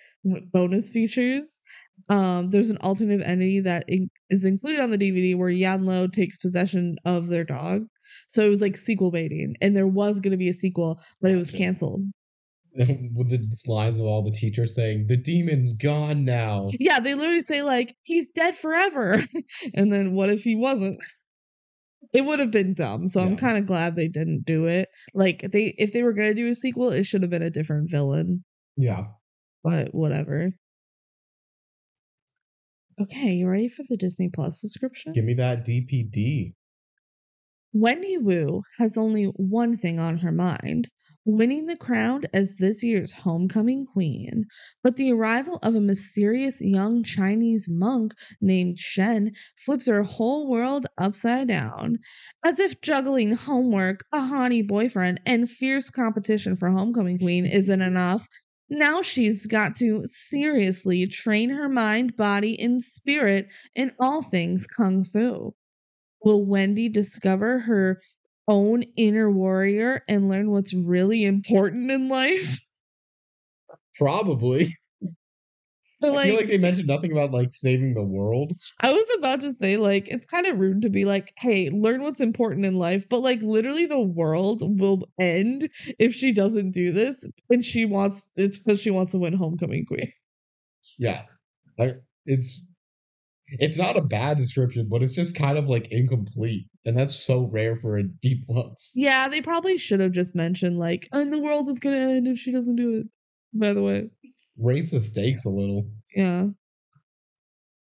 bonus 0.52 0.90
features. 0.90 1.62
Um, 2.08 2.48
there's 2.50 2.70
an 2.70 2.78
alternative 2.78 3.22
ending 3.26 3.62
that 3.64 3.84
in- 3.88 4.10
is 4.30 4.44
included 4.44 4.80
on 4.80 4.90
the 4.90 4.98
DVD 4.98 5.34
where 5.34 5.50
Yan 5.50 5.84
Lo 5.84 6.06
takes 6.06 6.36
possession 6.36 6.96
of 7.04 7.28
their 7.28 7.44
dog. 7.44 7.86
So 8.28 8.44
it 8.44 8.48
was 8.48 8.60
like 8.60 8.76
sequel 8.76 9.10
baiting, 9.10 9.54
and 9.60 9.76
there 9.76 9.86
was 9.86 10.20
going 10.20 10.32
to 10.32 10.36
be 10.36 10.48
a 10.48 10.54
sequel, 10.54 11.00
but 11.20 11.30
it 11.30 11.36
was 11.36 11.50
canceled. 11.50 12.02
With 12.76 13.30
the 13.30 13.48
slides 13.52 14.00
of 14.00 14.06
all 14.06 14.24
the 14.24 14.32
teachers 14.32 14.74
saying, 14.74 15.06
the 15.06 15.16
demon's 15.16 15.76
gone 15.76 16.24
now. 16.24 16.70
Yeah, 16.80 16.98
they 16.98 17.14
literally 17.14 17.40
say 17.40 17.62
like 17.62 17.94
he's 18.02 18.30
dead 18.30 18.56
forever, 18.56 19.22
and 19.74 19.92
then 19.92 20.14
what 20.14 20.28
if 20.28 20.42
he 20.42 20.56
wasn't? 20.56 21.00
It 22.12 22.24
would 22.24 22.38
have 22.38 22.52
been 22.52 22.74
dumb. 22.74 23.08
So 23.08 23.20
I'm 23.20 23.36
kind 23.36 23.58
of 23.58 23.66
glad 23.66 23.96
they 23.96 24.06
didn't 24.06 24.44
do 24.44 24.66
it. 24.66 24.88
Like 25.14 25.50
they, 25.50 25.74
if 25.78 25.92
they 25.92 26.04
were 26.04 26.12
gonna 26.12 26.34
do 26.34 26.48
a 26.48 26.54
sequel, 26.54 26.90
it 26.90 27.04
should 27.04 27.22
have 27.22 27.30
been 27.30 27.42
a 27.42 27.50
different 27.50 27.90
villain. 27.90 28.44
Yeah. 28.76 29.06
But 29.64 29.92
whatever. 29.92 30.52
Okay, 33.00 33.32
you 33.32 33.48
ready 33.48 33.68
for 33.68 33.84
the 33.88 33.96
Disney 33.96 34.30
Plus 34.32 34.60
subscription? 34.60 35.12
Give 35.12 35.24
me 35.24 35.34
that 35.34 35.66
DPD. 35.66 36.54
Wendy 37.76 38.16
Wu 38.16 38.62
has 38.78 38.96
only 38.96 39.24
one 39.24 39.76
thing 39.76 39.98
on 39.98 40.18
her 40.18 40.30
mind 40.30 40.90
winning 41.24 41.66
the 41.66 41.76
crown 41.76 42.22
as 42.32 42.54
this 42.54 42.84
year's 42.84 43.12
homecoming 43.12 43.84
queen. 43.84 44.44
But 44.80 44.94
the 44.94 45.10
arrival 45.12 45.58
of 45.60 45.74
a 45.74 45.80
mysterious 45.80 46.62
young 46.62 47.02
Chinese 47.02 47.68
monk 47.68 48.14
named 48.40 48.78
Shen 48.78 49.32
flips 49.56 49.86
her 49.86 50.04
whole 50.04 50.48
world 50.48 50.86
upside 50.98 51.48
down. 51.48 51.98
As 52.44 52.60
if 52.60 52.80
juggling 52.80 53.32
homework, 53.32 54.04
a 54.12 54.20
haughty 54.20 54.62
boyfriend, 54.62 55.20
and 55.26 55.50
fierce 55.50 55.90
competition 55.90 56.54
for 56.54 56.70
homecoming 56.70 57.18
queen 57.18 57.44
isn't 57.44 57.82
enough. 57.82 58.28
Now 58.70 59.02
she's 59.02 59.46
got 59.46 59.74
to 59.78 60.04
seriously 60.04 61.06
train 61.08 61.50
her 61.50 61.68
mind, 61.68 62.16
body, 62.16 62.56
and 62.60 62.80
spirit 62.80 63.52
in 63.74 63.90
all 63.98 64.22
things 64.22 64.68
kung 64.68 65.02
fu. 65.02 65.56
Will 66.24 66.44
Wendy 66.44 66.88
discover 66.88 67.60
her 67.60 68.00
own 68.48 68.82
inner 68.96 69.30
warrior 69.30 70.02
and 70.08 70.28
learn 70.28 70.50
what's 70.50 70.74
really 70.74 71.24
important 71.24 71.90
in 71.90 72.08
life? 72.08 72.60
Probably. 73.98 74.76
I 76.02 76.06
feel 76.06 76.36
like 76.36 76.48
they 76.48 76.58
mentioned 76.58 76.88
nothing 76.88 77.12
about 77.12 77.30
like 77.30 77.54
saving 77.54 77.94
the 77.94 78.02
world. 78.02 78.52
I 78.80 78.92
was 78.92 79.06
about 79.16 79.40
to 79.40 79.52
say, 79.52 79.78
like, 79.78 80.08
it's 80.08 80.26
kind 80.26 80.46
of 80.46 80.58
rude 80.58 80.82
to 80.82 80.90
be 80.90 81.06
like, 81.06 81.32
hey, 81.38 81.70
learn 81.70 82.02
what's 82.02 82.20
important 82.20 82.66
in 82.66 82.74
life, 82.74 83.08
but 83.08 83.20
like, 83.20 83.40
literally, 83.40 83.86
the 83.86 84.02
world 84.02 84.60
will 84.62 85.08
end 85.18 85.70
if 85.98 86.12
she 86.12 86.32
doesn't 86.32 86.72
do 86.72 86.92
this. 86.92 87.26
And 87.48 87.64
she 87.64 87.86
wants 87.86 88.28
it's 88.36 88.58
because 88.58 88.80
she 88.80 88.90
wants 88.90 89.12
to 89.12 89.18
win 89.18 89.32
Homecoming 89.32 89.86
Queen. 89.86 90.12
Yeah. 90.98 91.22
It's 92.26 92.64
it's 93.48 93.78
not 93.78 93.96
a 93.96 94.00
bad 94.02 94.36
description, 94.38 94.88
but 94.90 95.02
it's 95.02 95.14
just 95.14 95.36
kind 95.36 95.58
of 95.58 95.68
like 95.68 95.88
incomplete. 95.90 96.66
And 96.86 96.96
that's 96.98 97.14
so 97.14 97.44
rare 97.52 97.76
for 97.76 97.96
a 97.98 98.02
deep 98.02 98.46
plus. 98.46 98.92
Yeah, 98.94 99.28
they 99.28 99.40
probably 99.40 99.78
should 99.78 100.00
have 100.00 100.12
just 100.12 100.34
mentioned, 100.36 100.78
like, 100.78 101.08
and 101.12 101.32
the 101.32 101.38
world 101.38 101.68
is 101.68 101.80
gonna 101.80 101.96
end 101.96 102.26
if 102.28 102.38
she 102.38 102.52
doesn't 102.52 102.76
do 102.76 102.98
it. 102.98 103.06
By 103.52 103.72
the 103.72 103.82
way, 103.82 104.10
Raise 104.58 104.90
the 104.90 105.00
stakes 105.02 105.44
a 105.44 105.50
little. 105.50 105.88
yeah. 106.14 106.46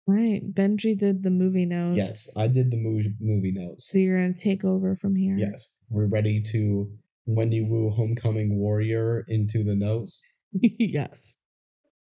Right, 0.06 0.42
Benji 0.54 0.98
did 0.98 1.24
the 1.24 1.32
movie 1.32 1.66
notes. 1.66 1.96
Yes, 1.98 2.38
I 2.38 2.48
did 2.48 2.72
the 2.72 2.78
movie 2.78 3.14
movie 3.22 3.54
notes. 3.54 3.90
So 3.90 3.98
you're 4.00 4.20
gonna 4.22 4.34
take 4.34 4.66
over 4.66 4.98
from 4.98 5.16
here. 5.16 5.38
Yes, 5.38 5.76
we're 5.90 6.08
ready 6.08 6.42
to 6.52 6.92
Wendy 7.26 7.62
Wu 7.62 7.90
Homecoming 7.90 8.58
Warrior 8.58 9.24
into 9.30 9.64
the 9.64 9.76
notes. 9.76 10.22
yes. 10.62 11.38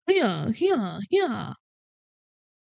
Yeah, 0.08 0.48
yeah, 0.56 0.98
yeah. 1.10 1.52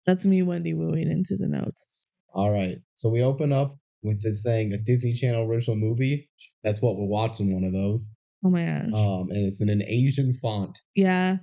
That's 0.06 0.26
me, 0.26 0.42
Wendy, 0.42 0.74
wooing 0.74 1.10
into 1.10 1.36
the 1.36 1.48
notes. 1.48 2.06
All 2.34 2.50
right, 2.50 2.78
so 2.94 3.08
we 3.10 3.22
open 3.22 3.52
up 3.52 3.76
with 4.02 4.22
this 4.22 4.42
saying 4.42 4.72
a 4.72 4.78
Disney 4.78 5.14
Channel 5.14 5.44
original 5.50 5.76
movie. 5.76 6.28
That's 6.62 6.82
what 6.82 6.96
we're 6.96 7.06
watching. 7.06 7.54
One 7.54 7.64
of 7.64 7.72
those. 7.72 8.12
Oh 8.44 8.50
my 8.50 8.64
gosh. 8.64 8.92
Um, 8.92 9.28
and 9.30 9.46
it's 9.46 9.62
in 9.62 9.68
an 9.70 9.82
Asian 9.86 10.34
font. 10.34 10.78
yeah. 10.94 11.36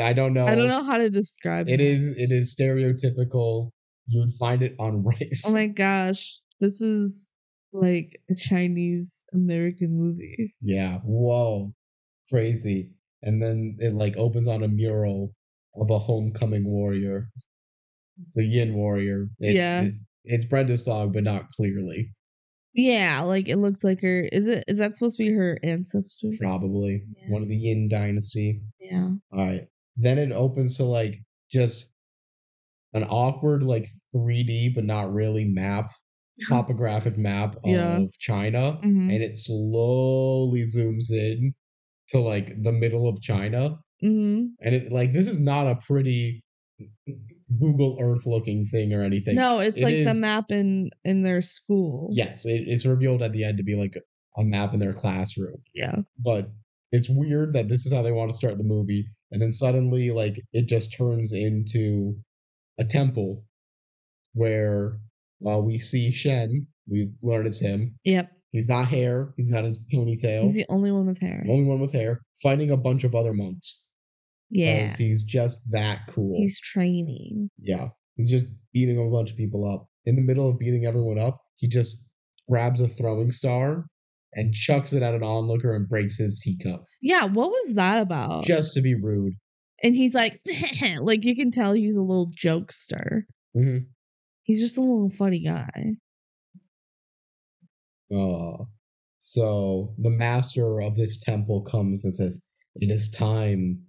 I 0.00 0.14
don't 0.14 0.32
know. 0.32 0.46
I 0.46 0.54
don't 0.54 0.68
know 0.68 0.82
how 0.82 0.96
to 0.96 1.10
describe 1.10 1.68
It 1.68 1.76
that. 1.76 1.84
is. 1.84 2.16
It 2.16 2.34
is 2.34 2.56
stereotypical. 2.58 3.70
You 4.06 4.20
would 4.20 4.32
find 4.32 4.62
it 4.62 4.74
on 4.78 5.04
rice. 5.04 5.42
Oh 5.46 5.52
my 5.52 5.66
gosh. 5.66 6.38
This 6.58 6.80
is 6.80 7.28
like 7.72 8.18
a 8.30 8.34
Chinese 8.34 9.24
American 9.34 9.96
movie. 9.98 10.54
Yeah. 10.62 11.00
Whoa. 11.04 11.74
Crazy. 12.30 12.90
And 13.22 13.42
then 13.42 13.76
it 13.78 13.92
like 13.92 14.16
opens 14.16 14.48
on 14.48 14.62
a 14.62 14.68
mural 14.68 15.34
of 15.76 15.90
a 15.90 15.98
homecoming 15.98 16.64
warrior. 16.64 17.28
The 18.34 18.44
Yin 18.44 18.74
warrior. 18.74 19.28
It's, 19.40 19.54
Yeah. 19.56 19.82
it- 19.84 19.94
it's 20.24 20.44
Brenda 20.44 20.76
Song, 20.76 21.12
but 21.12 21.24
not 21.24 21.48
clearly. 21.50 22.12
Yeah, 22.72 23.20
like 23.24 23.48
it 23.48 23.56
looks 23.56 23.84
like 23.84 24.00
her 24.00 24.22
is 24.32 24.48
it 24.48 24.64
is 24.66 24.78
that 24.78 24.96
supposed 24.96 25.16
to 25.18 25.24
be 25.24 25.30
her 25.32 25.58
ancestor? 25.62 26.30
Probably. 26.40 27.04
Yeah. 27.16 27.30
One 27.30 27.42
of 27.42 27.48
the 27.48 27.56
Yin 27.56 27.88
dynasty. 27.88 28.60
Yeah. 28.80 29.10
Alright. 29.32 29.68
Then 29.96 30.18
it 30.18 30.32
opens 30.32 30.76
to 30.78 30.84
like 30.84 31.16
just 31.52 31.88
an 32.94 33.04
awkward, 33.04 33.62
like 33.62 33.86
3D, 34.14 34.74
but 34.74 34.84
not 34.84 35.12
really 35.12 35.44
map, 35.44 35.90
topographic 36.48 37.16
map 37.18 37.56
of 37.56 37.70
Yeah. 37.70 38.00
China. 38.18 38.80
Mhm. 38.82 39.12
And 39.14 39.22
it 39.22 39.36
slowly 39.36 40.62
zooms 40.62 41.10
in 41.12 41.54
to 42.08 42.18
like 42.18 42.60
the 42.62 42.72
middle 42.72 43.06
of 43.08 43.20
China. 43.20 43.78
Hmm 44.00 44.46
and 44.60 44.74
it 44.74 44.92
like 44.92 45.12
this 45.12 45.28
is 45.28 45.38
not 45.40 45.66
a 45.66 45.76
pretty 45.86 46.42
Google 47.60 47.98
Earth 48.00 48.26
looking 48.26 48.64
thing 48.66 48.92
or 48.92 49.02
anything. 49.02 49.36
No, 49.36 49.60
it's 49.60 49.78
It 49.78 49.84
like 49.84 50.04
the 50.04 50.14
map 50.14 50.50
in 50.50 50.90
in 51.04 51.22
their 51.22 51.42
school. 51.42 52.08
Yes, 52.12 52.44
it, 52.44 52.64
it's 52.66 52.84
revealed 52.86 53.22
at 53.22 53.32
the 53.32 53.44
end 53.44 53.58
to 53.58 53.64
be 53.64 53.74
like 53.76 53.94
a 54.36 54.42
map 54.42 54.74
in 54.74 54.80
their 54.80 54.92
classroom, 54.94 55.62
Yeah. 55.74 56.00
but 56.18 56.50
it's 56.90 57.08
weird 57.08 57.52
that 57.54 57.68
this 57.68 57.86
is 57.86 57.92
how 57.92 58.02
they 58.02 58.12
want 58.12 58.30
to 58.30 58.36
start 58.36 58.58
the 58.58 58.64
movie, 58.64 59.06
and 59.30 59.40
then 59.40 59.52
suddenly 59.52 60.10
like 60.10 60.40
it 60.52 60.66
just 60.66 60.96
turns 60.96 61.32
into 61.32 62.16
a 62.78 62.84
temple 62.84 63.44
where 64.32 64.98
uh, 65.46 65.58
we 65.58 65.78
see 65.78 66.10
Shen. 66.10 66.66
We 66.88 67.10
learn 67.22 67.46
it's 67.46 67.60
him. 67.60 67.96
Yep. 68.04 68.30
He's 68.50 68.66
got 68.66 68.88
hair. 68.88 69.32
He's 69.36 69.50
got 69.50 69.64
his 69.64 69.78
ponytail. 69.92 70.42
He's 70.44 70.54
the 70.54 70.66
only 70.68 70.92
one 70.92 71.06
with 71.06 71.20
hair. 71.20 71.44
Only 71.48 71.64
one 71.64 71.80
with 71.80 71.92
hair, 71.92 72.20
fighting 72.42 72.70
a 72.70 72.76
bunch 72.76 73.04
of 73.04 73.14
other 73.14 73.32
monks. 73.32 73.80
Yeah. 74.50 74.94
he's 74.96 75.22
just 75.22 75.70
that 75.72 76.00
cool. 76.08 76.36
He's 76.38 76.60
training. 76.60 77.50
Yeah. 77.58 77.88
He's 78.16 78.30
just 78.30 78.46
beating 78.72 78.98
a 78.98 79.10
bunch 79.10 79.30
of 79.30 79.36
people 79.36 79.68
up. 79.68 79.86
In 80.06 80.16
the 80.16 80.22
middle 80.22 80.48
of 80.48 80.58
beating 80.58 80.84
everyone 80.86 81.18
up, 81.18 81.40
he 81.56 81.66
just 81.68 82.04
grabs 82.48 82.80
a 82.80 82.88
throwing 82.88 83.32
star 83.32 83.86
and 84.34 84.52
chucks 84.54 84.92
it 84.92 85.02
at 85.02 85.14
an 85.14 85.22
onlooker 85.22 85.74
and 85.74 85.88
breaks 85.88 86.18
his 86.18 86.40
teacup. 86.40 86.84
Yeah, 87.00 87.24
what 87.24 87.50
was 87.50 87.74
that 87.74 88.00
about? 88.00 88.44
Just 88.44 88.74
to 88.74 88.80
be 88.82 88.94
rude. 88.94 89.34
and 89.82 89.96
he's 89.96 90.14
like 90.14 90.40
like 91.00 91.24
you 91.24 91.34
can 91.34 91.50
tell 91.50 91.72
he's 91.72 91.96
a 91.96 92.02
little 92.02 92.30
jokester. 92.36 93.22
hmm 93.54 93.78
He's 94.42 94.60
just 94.60 94.76
a 94.76 94.82
little 94.82 95.08
funny 95.08 95.40
guy. 95.42 95.94
Uh, 98.14 98.64
so 99.20 99.94
the 99.98 100.10
master 100.10 100.82
of 100.82 100.96
this 100.96 101.18
temple 101.20 101.62
comes 101.62 102.04
and 102.04 102.14
says, 102.14 102.44
It 102.76 102.90
is 102.92 103.10
time. 103.10 103.80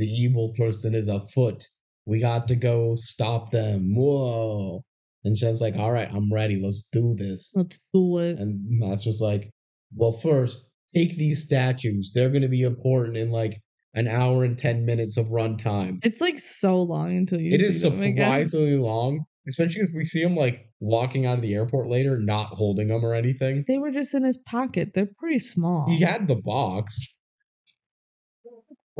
The 0.00 0.06
evil 0.06 0.54
person 0.56 0.94
is 0.94 1.08
afoot. 1.08 1.62
We 2.06 2.20
got 2.20 2.48
to 2.48 2.56
go 2.56 2.94
stop 2.96 3.50
them. 3.50 3.94
Whoa. 3.94 4.82
And 5.24 5.36
Shen's 5.36 5.60
like, 5.60 5.76
all 5.76 5.92
right, 5.92 6.08
I'm 6.10 6.32
ready. 6.32 6.58
Let's 6.58 6.88
do 6.90 7.14
this. 7.18 7.52
Let's 7.54 7.78
do 7.92 8.16
it. 8.16 8.38
And 8.38 8.64
Matt's 8.66 9.04
just 9.04 9.20
like, 9.20 9.50
well, 9.94 10.14
first, 10.14 10.70
take 10.94 11.18
these 11.18 11.44
statues. 11.44 12.12
They're 12.14 12.30
going 12.30 12.40
to 12.40 12.48
be 12.48 12.62
important 12.62 13.18
in 13.18 13.30
like 13.30 13.60
an 13.92 14.08
hour 14.08 14.42
and 14.42 14.56
10 14.56 14.86
minutes 14.86 15.18
of 15.18 15.26
runtime. 15.26 15.98
It's 16.02 16.22
like 16.22 16.38
so 16.38 16.80
long 16.80 17.14
until 17.14 17.38
you 17.38 17.52
It 17.52 17.58
see 17.70 17.86
them 17.86 18.02
surprisingly 18.02 18.78
long, 18.78 19.26
especially 19.46 19.74
because 19.74 19.92
we 19.94 20.06
see 20.06 20.22
him 20.22 20.34
like 20.34 20.66
walking 20.80 21.26
out 21.26 21.36
of 21.36 21.42
the 21.42 21.52
airport 21.52 21.88
later, 21.88 22.18
not 22.18 22.46
holding 22.46 22.88
them 22.88 23.04
or 23.04 23.14
anything. 23.14 23.64
They 23.68 23.76
were 23.76 23.90
just 23.90 24.14
in 24.14 24.24
his 24.24 24.38
pocket. 24.38 24.94
They're 24.94 25.10
pretty 25.18 25.40
small. 25.40 25.90
He 25.90 26.00
had 26.00 26.26
the 26.26 26.40
box. 26.42 26.98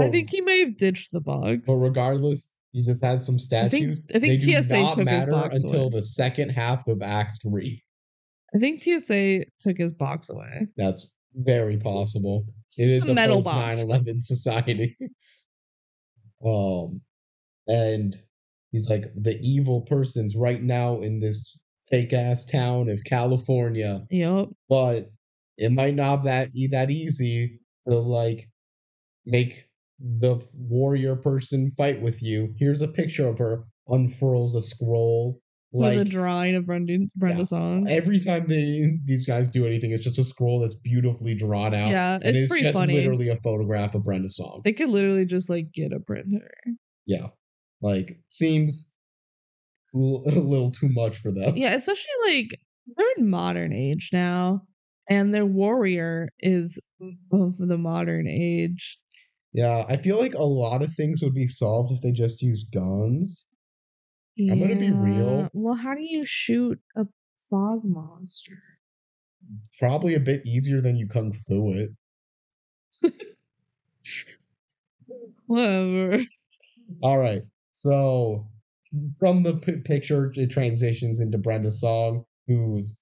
I 0.00 0.10
think 0.10 0.30
he 0.30 0.40
may 0.40 0.60
have 0.60 0.76
ditched 0.76 1.12
the 1.12 1.20
box. 1.20 1.66
But 1.66 1.74
regardless, 1.74 2.50
he 2.72 2.82
just 2.82 3.02
had 3.04 3.22
some 3.22 3.38
statues. 3.38 4.06
I 4.14 4.18
think 4.18 4.40
they 4.40 4.46
do 4.46 4.62
TSA 4.62 4.92
took 4.94 5.08
his 5.08 5.26
box 5.26 5.62
until 5.62 5.80
away. 5.86 5.90
the 5.94 6.02
second 6.02 6.50
half 6.50 6.86
of 6.88 7.02
Act 7.02 7.40
Three. 7.42 7.82
I 8.54 8.58
think 8.58 8.82
TSA 8.82 9.44
took 9.60 9.78
his 9.78 9.92
box 9.92 10.28
away. 10.30 10.66
That's 10.76 11.14
very 11.34 11.76
possible. 11.78 12.44
It 12.76 12.88
It's 12.88 13.02
is 13.04 13.08
a 13.08 13.12
a 13.12 13.14
metal 13.14 13.42
box. 13.42 13.78
9/11 13.84 14.22
society. 14.22 14.96
um, 16.44 17.00
and 17.66 18.14
he's 18.72 18.88
like 18.90 19.04
the 19.14 19.38
evil 19.40 19.82
person's 19.82 20.36
right 20.36 20.62
now 20.62 21.00
in 21.00 21.20
this 21.20 21.58
fake 21.88 22.12
ass 22.12 22.44
town 22.46 22.88
of 22.88 23.02
California, 23.04 24.04
Yep. 24.10 24.48
but 24.68 25.10
it 25.58 25.72
might 25.72 25.94
not 25.94 26.24
that 26.24 26.52
be 26.52 26.68
that 26.68 26.90
easy 26.90 27.60
to 27.86 27.98
like 27.98 28.48
make 29.26 29.68
the 30.00 30.36
warrior 30.54 31.14
person 31.16 31.72
fight 31.76 32.00
with 32.00 32.22
you. 32.22 32.54
Here's 32.58 32.82
a 32.82 32.88
picture 32.88 33.26
of 33.28 33.38
her 33.38 33.64
unfurls 33.88 34.54
a 34.54 34.62
scroll. 34.62 35.40
With 35.72 35.98
a 36.00 36.04
drawing 36.04 36.56
of 36.56 36.66
Brenda, 36.66 36.98
Brenda 37.14 37.38
Yeah. 37.42 37.44
song. 37.44 37.86
every 37.88 38.18
time 38.18 38.46
they 38.48 38.98
these 39.04 39.24
guys 39.24 39.48
do 39.48 39.66
anything, 39.66 39.92
it's 39.92 40.02
just 40.02 40.18
a 40.18 40.24
scroll 40.24 40.58
that's 40.58 40.74
beautifully 40.74 41.36
drawn 41.36 41.74
out. 41.74 41.90
Yeah, 41.90 42.18
and 42.24 42.36
it's 42.36 42.48
pretty 42.48 42.64
just 42.64 42.74
funny. 42.74 42.94
literally 42.94 43.28
a 43.28 43.36
photograph 43.36 43.94
of 43.94 44.02
Brenda 44.02 44.30
Song. 44.30 44.62
They 44.64 44.72
could 44.72 44.88
literally 44.88 45.26
just 45.26 45.48
like 45.48 45.70
get 45.72 45.92
a 45.92 46.00
printer. 46.00 46.50
Yeah, 47.06 47.28
like 47.80 48.18
seems 48.28 48.92
a 49.94 49.98
little 49.98 50.72
too 50.72 50.88
much 50.88 51.18
for 51.18 51.30
them. 51.30 51.56
Yeah, 51.56 51.74
especially 51.76 52.10
like 52.26 52.58
they're 52.96 53.06
in 53.18 53.30
modern 53.30 53.72
age 53.72 54.10
now, 54.12 54.62
and 55.08 55.32
their 55.32 55.46
warrior 55.46 56.30
is 56.40 56.80
of 57.32 57.58
the 57.58 57.78
modern 57.78 58.26
age. 58.26 58.98
Yeah, 59.52 59.84
I 59.88 59.96
feel 59.96 60.18
like 60.18 60.34
a 60.34 60.42
lot 60.42 60.82
of 60.82 60.94
things 60.94 61.22
would 61.22 61.34
be 61.34 61.48
solved 61.48 61.92
if 61.92 62.00
they 62.00 62.12
just 62.12 62.42
used 62.42 62.70
guns. 62.72 63.46
I'm 64.50 64.58
gonna 64.58 64.76
be 64.76 64.92
real. 64.92 65.50
Well, 65.52 65.74
how 65.74 65.94
do 65.94 66.02
you 66.02 66.24
shoot 66.24 66.80
a 66.96 67.06
fog 67.36 67.84
monster? 67.84 68.62
Probably 69.80 70.14
a 70.14 70.20
bit 70.20 70.46
easier 70.46 70.80
than 70.80 70.96
you 70.96 71.08
kung 71.08 71.32
fu 71.32 71.72
it. 71.72 71.90
Whatever. 75.46 76.20
All 77.02 77.18
right, 77.18 77.42
so 77.72 78.46
from 79.18 79.42
the 79.42 79.56
p- 79.58 79.80
picture, 79.80 80.32
it 80.34 80.50
transitions 80.50 81.20
into 81.20 81.38
Brenda 81.38 81.70
Song, 81.70 82.24
who's 82.46 82.98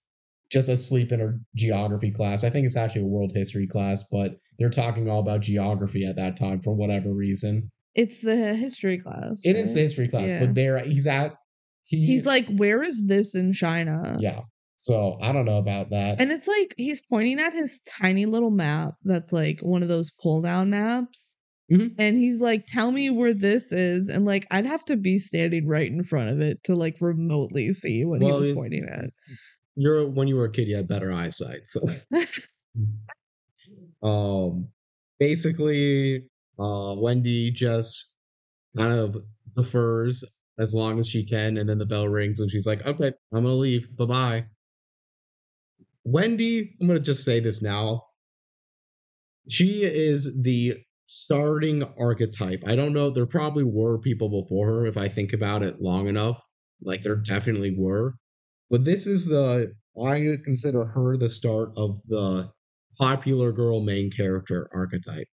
just 0.50 0.68
asleep 0.68 1.12
in 1.12 1.20
her 1.20 1.40
geography 1.56 2.10
class. 2.10 2.44
I 2.44 2.50
think 2.50 2.66
it's 2.66 2.76
actually 2.76 3.02
a 3.02 3.06
world 3.06 3.32
history 3.34 3.66
class, 3.66 4.04
but 4.10 4.38
they're 4.58 4.70
talking 4.70 5.08
all 5.08 5.20
about 5.20 5.40
geography 5.42 6.04
at 6.06 6.16
that 6.16 6.36
time 6.36 6.60
for 6.60 6.74
whatever 6.74 7.12
reason. 7.12 7.70
It's 7.94 8.20
the 8.22 8.54
history 8.54 8.98
class. 8.98 9.40
It 9.44 9.56
is 9.56 9.74
the 9.74 9.80
history 9.80 10.08
class, 10.08 10.28
Yeah. 10.28 10.40
but 10.46 10.54
there 10.54 10.78
he's 10.80 11.06
at. 11.06 11.34
He, 11.84 12.04
He's 12.04 12.26
like, 12.26 12.48
where 12.56 12.82
is 12.82 13.06
this 13.06 13.34
in 13.34 13.52
China? 13.52 14.16
yeah. 14.20 14.40
So 14.80 15.18
I 15.20 15.32
don't 15.32 15.44
know 15.44 15.58
about 15.58 15.90
that. 15.90 16.20
And 16.20 16.30
it's 16.30 16.46
like 16.46 16.72
he's 16.76 17.00
pointing 17.10 17.40
at 17.40 17.52
his 17.52 17.80
tiny 18.00 18.26
little 18.26 18.50
map 18.52 18.94
that's 19.02 19.32
like 19.32 19.58
one 19.60 19.82
of 19.82 19.88
those 19.88 20.12
pull 20.22 20.40
down 20.42 20.70
maps. 20.70 21.36
Mhm. 21.72 21.94
And 21.98 22.16
he's 22.16 22.40
like, 22.40 22.64
tell 22.66 22.92
me 22.92 23.10
where 23.10 23.34
this 23.34 23.72
is. 23.72 24.08
And 24.08 24.24
like, 24.24 24.46
I'd 24.52 24.66
have 24.66 24.84
to 24.84 24.96
be 24.96 25.18
standing 25.18 25.66
right 25.66 25.90
in 25.90 26.04
front 26.04 26.30
of 26.30 26.40
it 26.40 26.62
to 26.64 26.76
like 26.76 26.96
remotely 27.00 27.72
see 27.72 28.04
what 28.04 28.22
he 28.22 28.30
was 28.30 28.50
pointing 28.50 28.84
at. 28.88 29.06
You're 29.74 30.08
when 30.08 30.28
you 30.28 30.36
were 30.36 30.44
a 30.44 30.52
kid, 30.52 30.68
you 30.68 30.76
had 30.76 30.86
better 30.86 31.12
eyesight. 31.12 31.66
So, 31.66 31.80
um, 34.02 34.68
basically, 35.18 36.24
uh, 36.58 36.94
Wendy 36.96 37.50
just 37.50 38.12
kind 38.76 38.92
of 38.92 39.16
defers 39.56 40.24
as 40.58 40.74
long 40.74 40.98
as 40.98 41.08
she 41.08 41.24
can, 41.24 41.56
and 41.58 41.68
then 41.68 41.78
the 41.78 41.86
bell 41.86 42.08
rings, 42.08 42.40
and 42.40 42.50
she's 42.50 42.66
like, 42.66 42.84
"Okay, 42.86 43.12
I'm 43.32 43.44
gonna 43.44 43.54
leave. 43.54 43.96
Bye 43.96 44.04
bye." 44.06 44.46
Wendy, 46.04 46.74
I'm 46.80 46.86
gonna 46.86 47.00
just 47.00 47.24
say 47.24 47.40
this 47.40 47.62
now. 47.62 48.04
She 49.48 49.82
is 49.84 50.40
the 50.42 50.78
starting 51.06 51.82
archetype. 51.98 52.62
I 52.66 52.76
don't 52.76 52.92
know. 52.92 53.10
There 53.10 53.26
probably 53.26 53.64
were 53.64 53.98
people 53.98 54.42
before 54.42 54.68
her 54.68 54.86
if 54.86 54.96
I 54.96 55.08
think 55.08 55.32
about 55.32 55.62
it 55.62 55.80
long 55.80 56.06
enough. 56.06 56.42
Like 56.82 57.02
there 57.02 57.16
definitely 57.16 57.74
were. 57.76 58.14
But 58.70 58.84
this 58.84 59.06
is 59.06 59.26
the 59.26 59.74
I 60.02 60.36
consider 60.44 60.84
her 60.84 61.16
the 61.16 61.30
start 61.30 61.72
of 61.76 62.00
the 62.08 62.50
popular 62.98 63.52
girl 63.52 63.80
main 63.80 64.10
character 64.10 64.68
archetype 64.74 65.26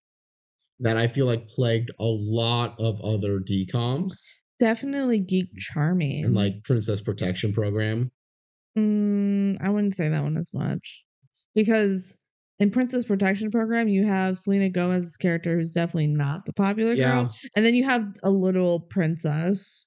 that 0.80 0.96
I 0.96 1.06
feel 1.06 1.26
like 1.26 1.48
plagued 1.48 1.90
a 1.98 2.04
lot 2.04 2.74
of 2.78 3.00
other 3.02 3.40
DComs 3.40 4.12
Definitely 4.58 5.18
geek 5.18 5.48
charming. 5.58 6.24
and 6.24 6.34
like 6.34 6.54
Princess 6.64 7.00
Protection 7.02 7.52
Program. 7.52 8.10
Mm, 8.78 9.58
I 9.60 9.68
wouldn't 9.70 9.94
say 9.94 10.08
that 10.08 10.22
one 10.22 10.36
as 10.36 10.50
much 10.54 11.02
because 11.54 12.16
in 12.58 12.70
Princess 12.70 13.04
Protection 13.04 13.50
Program, 13.50 13.88
you 13.88 14.04
have 14.06 14.38
Selena 14.38 14.70
Gomez's 14.70 15.16
character 15.18 15.56
who's 15.56 15.72
definitely 15.72 16.06
not 16.08 16.46
the 16.46 16.52
popular 16.54 16.92
Yeah. 16.94 17.24
girl, 17.24 17.34
and 17.54 17.66
then 17.66 17.74
you 17.74 17.84
have 17.84 18.04
a 18.22 18.30
little 18.30 18.80
princess 18.80 19.86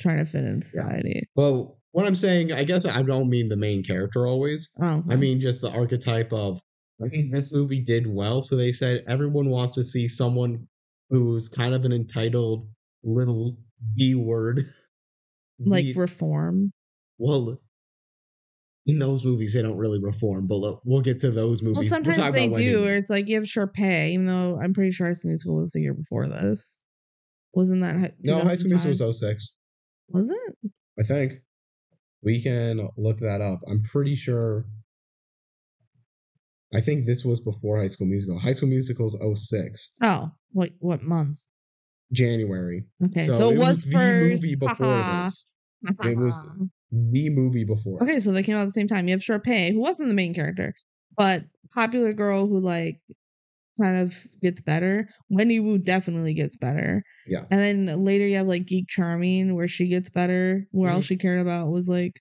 trying 0.00 0.18
to 0.18 0.24
fit 0.24 0.44
in 0.44 0.62
society. 0.62 1.22
Well, 1.34 1.78
what 1.92 2.06
I'm 2.06 2.14
saying, 2.14 2.52
I 2.52 2.64
guess 2.64 2.84
I 2.86 3.02
don't 3.02 3.28
mean 3.30 3.48
the 3.48 3.56
main 3.56 3.82
character 3.82 4.26
always. 4.26 4.70
Oh, 4.80 5.02
I 5.08 5.16
mean 5.16 5.40
just 5.40 5.60
the 5.62 5.70
archetype 5.70 6.32
of 6.32 6.60
I 7.04 7.08
think 7.08 7.30
this 7.30 7.52
movie 7.52 7.80
did 7.80 8.06
well, 8.06 8.42
so 8.42 8.56
they 8.56 8.72
said 8.72 9.04
everyone 9.06 9.50
wants 9.50 9.76
to 9.76 9.84
see 9.84 10.08
someone 10.08 10.66
who's 11.10 11.48
kind 11.48 11.74
of 11.74 11.84
an 11.84 11.92
entitled 11.92 12.68
little 13.04 13.58
B 13.96 14.14
word. 14.14 14.64
like 15.58 15.84
B- 15.84 15.92
reform. 15.94 16.72
well, 17.18 17.58
in 18.86 18.98
those 18.98 19.24
movies 19.24 19.54
they 19.54 19.62
don't 19.62 19.76
really 19.76 19.98
reform, 19.98 20.46
but 20.46 20.56
look, 20.56 20.80
we'll 20.84 21.00
get 21.02 21.20
to 21.20 21.30
those 21.30 21.60
movies. 21.60 21.76
Well, 21.76 21.82
We'll 21.82 22.12
sometimes 22.12 22.34
they 22.34 22.46
about 22.46 22.56
do, 22.58 22.82
where 22.82 22.96
it's 22.96 23.10
like 23.10 23.28
you 23.28 23.34
have 23.34 23.44
Sharpay, 23.44 24.10
even 24.10 24.26
though 24.26 24.58
I'm 24.62 24.72
pretty 24.72 24.92
sure 24.92 25.06
High 25.08 25.14
School 25.14 25.30
Musical 25.30 25.56
was 25.56 25.72
the 25.72 25.80
year 25.80 25.94
before 25.94 26.28
this. 26.28 26.78
Wasn't 27.52 27.80
that 27.82 28.14
No, 28.22 28.40
High 28.40 28.56
School 28.56 28.70
Musical 28.70 29.08
was 29.08 29.20
06. 29.20 29.52
Was 30.10 30.30
it? 30.30 30.70
I 31.00 31.02
think. 31.02 31.32
We 32.22 32.42
can 32.42 32.88
look 32.96 33.18
that 33.20 33.40
up. 33.40 33.60
I'm 33.68 33.82
pretty 33.82 34.14
sure. 34.16 34.66
I 36.76 36.80
think 36.80 37.06
this 37.06 37.24
was 37.24 37.40
before 37.40 37.78
High 37.78 37.86
School 37.86 38.06
Musical. 38.06 38.38
High 38.38 38.52
School 38.52 38.68
Musical 38.68 39.06
is 39.08 39.16
06, 39.48 39.92
Oh, 40.02 40.30
what 40.52 40.70
what 40.80 41.02
month? 41.02 41.38
January. 42.12 42.84
Okay, 43.04 43.26
so, 43.26 43.50
it 43.50 43.58
was, 43.58 43.82
the 43.84 43.92
first. 43.92 44.42
movie 44.42 44.54
before 44.56 44.76
haha. 44.86 45.24
this. 45.26 45.54
It 46.04 46.16
was 46.16 46.48
the 46.92 47.30
movie 47.30 47.64
before. 47.64 48.02
Okay, 48.02 48.20
so 48.20 48.30
they 48.32 48.42
came 48.42 48.56
out 48.56 48.62
at 48.62 48.66
the 48.66 48.70
same 48.72 48.88
time. 48.88 49.08
You 49.08 49.12
have 49.14 49.20
Sharpay, 49.22 49.72
who 49.72 49.80
wasn't 49.80 50.08
the 50.08 50.14
main 50.14 50.34
character, 50.34 50.74
but 51.16 51.44
popular 51.74 52.12
girl 52.12 52.46
who 52.46 52.58
like 52.60 53.00
kind 53.80 53.98
of 53.98 54.26
gets 54.42 54.60
better. 54.60 55.08
Wendy 55.30 55.60
Wu 55.60 55.78
definitely 55.78 56.32
gets 56.34 56.56
better. 56.56 57.02
Yeah. 57.26 57.44
And 57.50 57.60
then 57.88 58.04
later 58.04 58.26
you 58.26 58.36
have 58.36 58.46
like 58.46 58.66
Geek 58.66 58.86
Charming, 58.88 59.54
where 59.54 59.68
she 59.68 59.88
gets 59.88 60.08
better. 60.10 60.66
Where 60.70 60.90
all 60.92 61.00
Mhm. 61.00 61.04
she 61.04 61.16
cared 61.16 61.40
about 61.40 61.70
was 61.70 61.88
like 61.88 62.20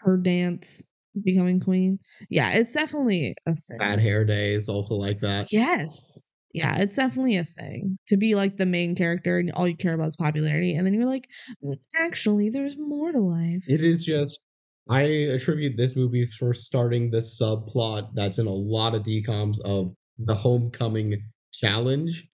her 0.00 0.16
dance 0.16 0.84
becoming 1.24 1.60
queen. 1.60 1.98
Yeah, 2.30 2.52
it's 2.52 2.72
definitely 2.72 3.34
a 3.46 3.54
thing. 3.54 3.78
Bad 3.78 4.00
Hair 4.00 4.24
Day 4.24 4.52
is 4.52 4.68
also 4.68 4.94
like 4.94 5.20
that. 5.20 5.52
Yes. 5.52 6.28
Yeah, 6.54 6.76
it's 6.80 6.96
definitely 6.96 7.36
a 7.36 7.44
thing 7.44 7.98
to 8.08 8.16
be 8.18 8.34
like 8.34 8.58
the 8.58 8.66
main 8.66 8.94
character 8.94 9.38
and 9.38 9.50
all 9.52 9.66
you 9.66 9.76
care 9.76 9.94
about 9.94 10.08
is 10.08 10.16
popularity. 10.16 10.74
And 10.74 10.86
then 10.86 10.92
you're 10.92 11.06
like, 11.06 11.26
"Mm, 11.64 11.78
actually, 11.96 12.50
there's 12.50 12.76
more 12.76 13.10
to 13.10 13.20
life. 13.20 13.64
It 13.68 13.82
is 13.82 14.04
just. 14.04 14.40
I 14.88 15.02
attribute 15.02 15.76
this 15.76 15.94
movie 15.96 16.26
for 16.26 16.52
starting 16.54 17.10
this 17.10 17.40
subplot 17.40 18.10
that's 18.14 18.38
in 18.38 18.46
a 18.48 18.52
lot 18.52 18.94
of 18.94 19.02
DComs 19.04 19.60
of 19.64 19.94
the 20.18 20.34
homecoming 20.34 21.24
challenge. 21.52 22.28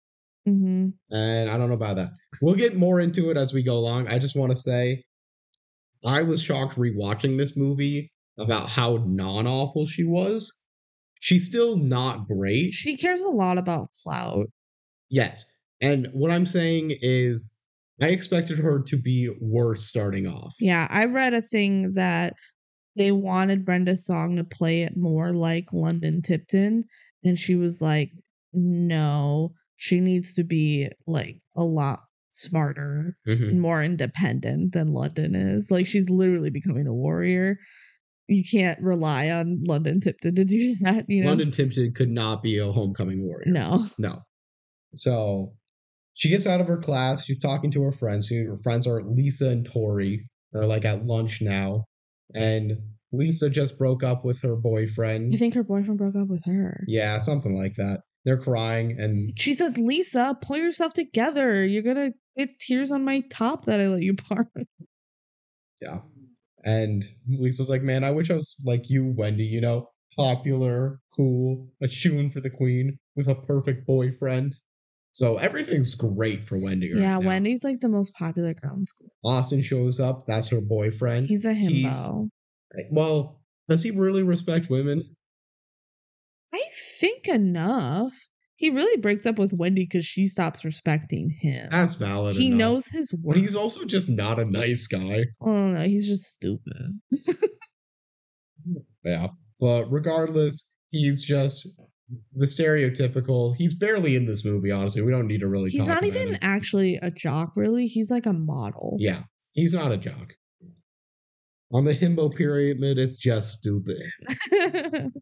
hmm 0.47 0.89
And 1.11 1.51
I 1.51 1.57
don't 1.59 1.69
know 1.69 1.75
about 1.75 1.97
that. 1.97 2.11
We'll 2.41 2.55
get 2.55 2.77
more 2.77 3.01
into 3.01 3.31
it 3.31 3.37
as 3.37 3.53
we 3.53 3.63
go 3.63 3.77
along. 3.77 4.09
I 4.09 4.19
just 4.19 4.37
want 4.37 4.51
to 4.51 4.57
say 4.57 5.05
I 6.05 6.23
was 6.23 6.43
shocked 6.43 6.77
rewatching 6.77 7.39
this 7.39 7.57
movie 7.57 8.11
about 8.39 8.69
how 8.69 9.05
non 9.07 9.47
awful 9.47 9.87
she 9.87 10.05
was. 10.05 10.53
She's 11.21 11.47
still 11.47 11.77
not 11.77 12.27
great. 12.27 12.73
She 12.73 12.97
cares 12.97 13.23
a 13.23 13.29
lot 13.31 13.59
about 13.59 13.89
clout. 14.05 14.47
Yes. 15.11 15.45
And 15.81 16.09
what 16.13 16.31
I'm 16.31 16.47
saying 16.47 16.95
is 17.01 17.59
I 18.01 18.09
expected 18.09 18.59
her 18.59 18.83
to 18.83 18.97
be 18.97 19.29
worse 19.41 19.85
starting 19.89 20.27
off. 20.27 20.55
Yeah, 20.61 20.87
I 20.91 21.07
read 21.07 21.35
a 21.35 21.43
thing 21.43 21.95
that 21.95 22.35
they 22.97 23.11
wanted 23.13 23.65
Brenda 23.65 23.97
Song 23.97 24.37
to 24.37 24.45
play 24.45 24.83
it 24.83 24.97
more 24.97 25.33
like 25.33 25.73
London 25.73 26.23
Tipton, 26.23 26.85
and 27.25 27.39
she 27.39 27.55
was 27.57 27.81
like, 27.81 28.11
"No, 28.53 29.53
she 29.77 30.01
needs 30.01 30.35
to 30.35 30.45
be 30.45 30.89
like 31.07 31.37
a 31.57 31.65
lot 31.65 32.01
smarter 32.31 33.17
Mhm. 33.27 33.51
and 33.51 33.61
more 33.61 33.83
independent 33.83 34.73
than 34.73 34.93
London 34.93 35.35
is. 35.35 35.71
Like 35.71 35.87
she's 35.87 36.09
literally 36.11 36.51
becoming 36.51 36.87
a 36.87 36.95
warrior. 36.95 37.59
You 38.29 38.45
can't 38.45 38.79
rely 38.83 39.31
on 39.31 39.63
London 39.67 40.01
Tipton 40.01 40.35
to 40.35 40.45
do 40.45 40.77
that, 40.83 41.07
you 41.09 41.23
know? 41.23 41.31
London 41.31 41.51
Tipton 41.51 41.93
could 41.95 42.11
not 42.11 42.43
be 42.43 42.59
a 42.59 42.71
homecoming 42.71 43.23
warrior. 43.27 43.45
No. 43.47 43.87
No. 43.99 44.21
So 44.95 45.55
she 46.15 46.29
gets 46.29 46.47
out 46.47 46.61
of 46.61 46.67
her 46.69 46.79
class. 46.79 47.25
She's 47.25 47.41
talking 47.41 47.71
to 47.73 47.83
her 47.83 47.93
friends. 47.93 48.31
Her 48.31 48.59
friends 48.63 48.87
are 48.87 49.03
Lisa 49.03 49.49
and 49.51 49.65
Tori. 49.65 50.29
They're 50.53 50.67
like 50.67 50.85
at 50.85 51.05
lunch 51.07 51.41
now. 51.43 51.85
And 52.35 52.73
Lisa 53.13 53.49
just 53.49 53.79
broke 53.79 54.03
up 54.03 54.25
with 54.25 54.43
her 54.43 54.57
boyfriend. 54.57 55.33
You 55.33 55.39
think 55.39 55.55
her 55.55 55.63
boyfriend 55.65 55.99
broke 55.99 56.17
up 56.17 56.29
with 56.29 56.45
her. 56.45 56.85
yeah, 56.87 57.21
something 57.23 57.55
like 57.57 57.75
that. 57.77 58.01
They're 58.25 58.37
crying 58.41 58.97
and 59.01 59.33
She 59.39 59.55
says, 59.55 59.79
Lisa, 59.79 60.37
pull 60.43 60.59
yourself 60.59 60.93
together. 60.93 61.65
You're 61.65 61.83
gonna 61.83 62.11
get 62.37 62.59
tears 62.59 62.91
on 62.91 63.05
my 63.05 63.23
top 63.31 63.65
that 63.65 63.81
I 63.81 63.87
let 63.87 64.03
you 64.03 64.15
borrow. 64.29 64.45
yeah. 65.81 66.01
And 66.65 67.05
Lisa's 67.29 67.71
like, 67.71 67.83
man, 67.83 68.05
I 68.05 68.11
wish 68.11 68.31
I 68.31 68.35
was 68.35 68.57
like 68.65 68.91
you, 68.91 69.15
Wendy, 69.17 69.45
you 69.45 69.61
know, 69.61 69.89
popular, 70.17 71.01
cool, 71.17 71.69
a 71.83 71.89
shoon 71.89 72.31
for 72.31 72.41
the 72.41 72.51
queen 72.51 72.99
with 73.17 73.29
a 73.29 73.35
perfect 73.35 73.87
boyfriend. 73.87 74.57
So 75.13 75.37
everything's 75.39 75.95
great 75.95 76.45
for 76.45 76.59
Wendy. 76.61 76.93
right 76.93 77.03
yeah, 77.03 77.19
now. 77.19 77.27
Wendy's 77.27 77.65
like 77.65 77.81
the 77.81 77.89
most 77.89 78.15
popular 78.15 78.55
girl 78.55 78.77
in 78.77 78.87
school. 78.87 79.11
Austin 79.25 79.63
shows 79.63 79.99
up. 80.01 80.27
That's 80.27 80.49
her 80.49 80.61
boyfriend. 80.61 81.29
He's 81.29 81.45
a 81.45 81.55
He's- 81.55 81.93
himbo. 81.93 82.29
Well, 82.91 83.41
does 83.69 83.83
he 83.83 83.91
really 83.91 84.23
respect 84.23 84.69
women? 84.71 85.03
I 86.53 86.63
think 87.01 87.27
enough. 87.29 88.13
He 88.59 88.71
really 88.71 89.01
breaks 89.01 89.25
up 89.25 89.39
with 89.39 89.53
Wendy 89.53 89.85
because 89.85 90.05
she 90.05 90.27
stops 90.27 90.65
respecting 90.65 91.31
him. 91.41 91.69
That's 91.71 91.95
valid. 91.95 92.35
he 92.35 92.49
enough. 92.49 92.59
knows 92.59 92.87
his 92.89 93.15
worth. 93.15 93.35
But 93.35 93.41
he's 93.41 93.55
also 93.57 93.85
just 93.85 94.09
not 94.09 94.39
a 94.39 94.45
nice 94.45 94.87
guy. 94.89 95.27
Oh 95.41 95.69
no, 95.69 95.85
he's 95.85 96.07
just 96.07 96.25
stupid. 96.25 97.01
Yeah. 99.05 99.29
But 99.61 99.91
regardless, 99.91 100.71
he's 100.91 101.23
just 101.23 101.67
the 102.35 102.45
stereotypical. 102.47 103.55
He's 103.57 103.79
barely 103.79 104.17
in 104.17 104.27
this 104.27 104.45
movie, 104.45 104.71
honestly. 104.71 105.03
We 105.03 105.11
don't 105.13 105.27
need 105.27 105.41
to 105.41 105.49
really 105.49 105.71
He's 105.71 105.87
not 105.87 106.05
even 106.05 106.35
it. 106.35 106.39
actually 106.43 106.97
a 106.97 107.11
jock, 107.11 107.53
really. 107.57 107.87
He's 107.87 108.11
like 108.11 108.27
a 108.27 108.33
model. 108.33 108.97
Yeah. 108.99 109.23
He's 109.53 109.73
not 109.73 109.93
a 109.93 109.97
jock. 109.97 110.35
On 111.73 111.85
the 111.85 111.95
himbo 111.95 112.35
pyramid, 112.35 112.99
it's 112.99 113.17
just 113.17 113.55
stupid. 113.59 114.03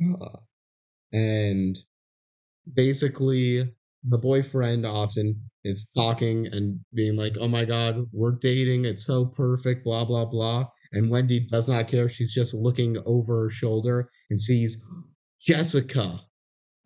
Uh, 0.00 0.38
and 1.12 1.76
basically, 2.74 3.72
the 4.04 4.18
boyfriend, 4.18 4.86
Austin, 4.86 5.40
is 5.64 5.90
talking 5.94 6.46
and 6.52 6.80
being 6.94 7.16
like, 7.16 7.36
oh 7.40 7.48
my 7.48 7.64
god, 7.64 8.06
we're 8.12 8.32
dating. 8.40 8.84
It's 8.84 9.04
so 9.04 9.26
perfect, 9.26 9.84
blah, 9.84 10.04
blah, 10.04 10.24
blah. 10.26 10.66
And 10.92 11.10
Wendy 11.10 11.40
does 11.40 11.68
not 11.68 11.88
care. 11.88 12.08
She's 12.08 12.32
just 12.32 12.54
looking 12.54 12.96
over 13.04 13.42
her 13.44 13.50
shoulder 13.50 14.08
and 14.30 14.40
sees 14.40 14.82
Jessica 15.40 16.20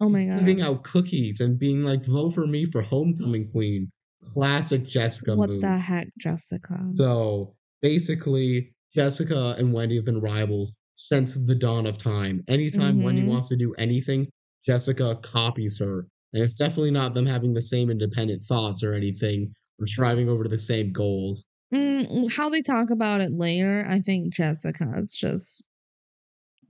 oh 0.01 0.09
my 0.09 0.27
god. 0.27 0.41
giving 0.41 0.61
out 0.63 0.83
cookies 0.85 1.41
and 1.41 1.59
being 1.59 1.85
like, 1.85 2.05
vote 2.05 2.31
for 2.35 2.47
me 2.47 2.65
for 2.65 2.83
homecoming 2.83 3.49
queen. 3.51 3.91
Classic 4.35 4.85
Jessica 4.85 5.37
what 5.37 5.51
move. 5.51 5.61
the 5.61 5.79
heck, 5.79 6.09
Jessica? 6.19 6.85
So 6.89 7.55
basically, 7.83 8.75
Jessica 8.95 9.55
and 9.59 9.73
Wendy 9.73 9.97
have 9.97 10.05
been 10.05 10.21
rivals 10.21 10.75
since 10.95 11.35
the 11.47 11.55
dawn 11.55 11.87
of 11.87 11.99
time. 11.99 12.43
Anytime 12.49 13.03
Wendy 13.03 13.23
Mhm. 13.23 13.29
wants 13.29 13.49
to 13.49 13.57
do 13.57 13.75
anything, 13.75 14.29
Jessica 14.65 15.19
copies 15.23 15.79
her. 15.79 16.07
And 16.33 16.43
it's 16.43 16.55
definitely 16.55 16.91
not 16.91 17.15
them 17.15 17.27
having 17.27 17.53
the 17.53 17.63
same 17.63 17.91
independent 17.91 18.43
thoughts 18.45 18.83
or 18.83 18.95
anything 18.95 19.53
or 19.79 19.87
striving 19.87 20.29
over 20.29 20.45
to 20.45 20.49
the 20.49 20.59
same 20.59 20.93
goals. 20.93 21.45
Mm, 21.75 22.33
how 22.33 22.49
they 22.49 22.63
talk 22.63 22.91
about 22.91 23.21
it 23.21 23.33
later, 23.33 23.85
I 23.89 24.01
think 24.01 24.33
Jessica 24.35 24.93
is 24.97 25.15
just 25.15 25.63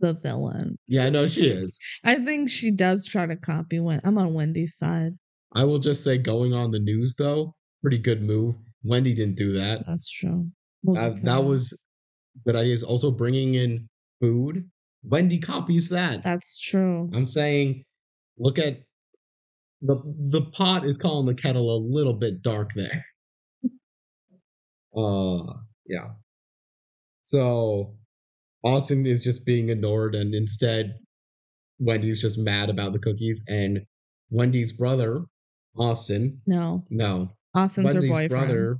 the 0.01 0.15
villain. 0.15 0.77
Yeah, 0.87 1.09
no, 1.09 1.29
she 1.29 1.47
is. 1.47 1.79
I 2.05 2.17
think 2.17 2.51
she 2.51 2.71
does 2.71 3.07
try 3.07 3.27
to 3.27 3.37
copy 3.37 3.81
when 3.81 4.01
I'm 4.05 4.19
on 4.19 4.35
Wendy's 4.35 4.77
side. 4.77 5.13
I 5.55 5.65
will 5.65 5.79
just 5.79 6.03
say, 6.03 6.19
going 6.19 6.55
on 6.55 6.71
the 6.71 6.79
news 6.79 7.15
though, 7.17 7.55
pretty 7.83 7.99
good 7.99 8.23
move. 8.23 8.57
Wendy 8.85 9.15
didn't 9.15 9.37
do 9.37 9.53
that. 9.55 9.87
That's 9.87 10.11
true. 10.11 10.51
We'll 10.83 10.99
Uh, 10.99 11.15
to 11.15 11.23
that 11.23 11.45
was 11.45 11.79
good 12.45 12.57
ideas. 12.57 12.83
Also, 12.83 13.11
bringing 13.11 13.55
in 13.55 13.89
food. 14.21 14.69
Wendy 15.05 15.39
copies 15.39 15.89
that. 15.91 16.23
That's 16.23 16.61
true. 16.61 17.11
I'm 17.15 17.27
saying, 17.27 17.85
look 18.39 18.59
at 18.59 18.79
the 19.81 19.97
the 20.31 20.43
pot 20.53 20.85
is 20.85 20.97
calling 20.97 21.27
the 21.27 21.35
kettle 21.35 21.75
a 21.75 21.79
little 21.79 22.15
bit 22.15 22.43
dark 22.43 22.71
there. 22.75 23.05
Uh, 24.97 25.55
yeah. 25.87 26.11
So 27.25 27.97
Austin 28.63 29.07
is 29.07 29.25
just 29.25 29.45
being 29.47 29.71
ignored, 29.71 30.15
and 30.15 30.35
instead, 30.35 30.99
Wendy's 31.79 32.21
just 32.21 32.39
mad 32.39 32.71
about 32.71 32.93
the 32.93 32.99
cookies, 32.99 33.45
and 33.49 33.81
Wendy's 34.31 34.73
brother, 34.73 35.25
Austin, 35.77 36.41
No, 36.47 36.85
no, 36.91 37.29
Austin's 37.55 37.89
her 37.89 37.95
Wendy's 37.95 38.11
boyfriend. 38.11 38.29
brother, 38.31 38.79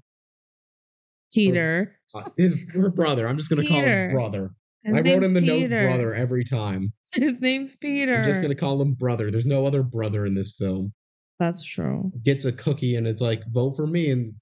Peter. 1.33 1.99
uh, 2.15 2.25
his 2.37 2.63
her 2.75 2.91
brother. 2.91 3.27
I'm 3.27 3.39
just 3.39 3.49
gonna 3.51 3.67
call 3.67 3.81
Peter. 3.81 4.09
him 4.11 4.13
brother. 4.15 4.51
His 4.85 4.95
I 4.95 4.97
wrote 4.99 5.07
in 5.25 5.35
the 5.35 5.41
Peter. 5.41 5.69
note 5.69 5.87
brother 5.87 6.15
every 6.15 6.45
time. 6.45 6.93
His 7.15 7.41
name's 7.41 7.77
Peter. 7.77 8.19
I'm 8.19 8.25
just 8.25 8.43
gonna 8.43 8.55
call 8.55 8.81
him 8.81 8.95
brother. 8.95 9.31
There's 9.31 9.47
no 9.47 9.67
other 9.67 9.83
brother 9.83 10.27
in 10.27 10.35
this 10.35 10.55
film. 10.59 10.93
That's 11.39 11.65
true. 11.65 12.11
Gets 12.25 12.45
a 12.45 12.53
cookie 12.53 12.97
and 12.97 13.07
it's 13.07 13.21
like 13.21 13.43
vote 13.53 13.77
for 13.77 13.87
me, 13.87 14.11
and 14.11 14.33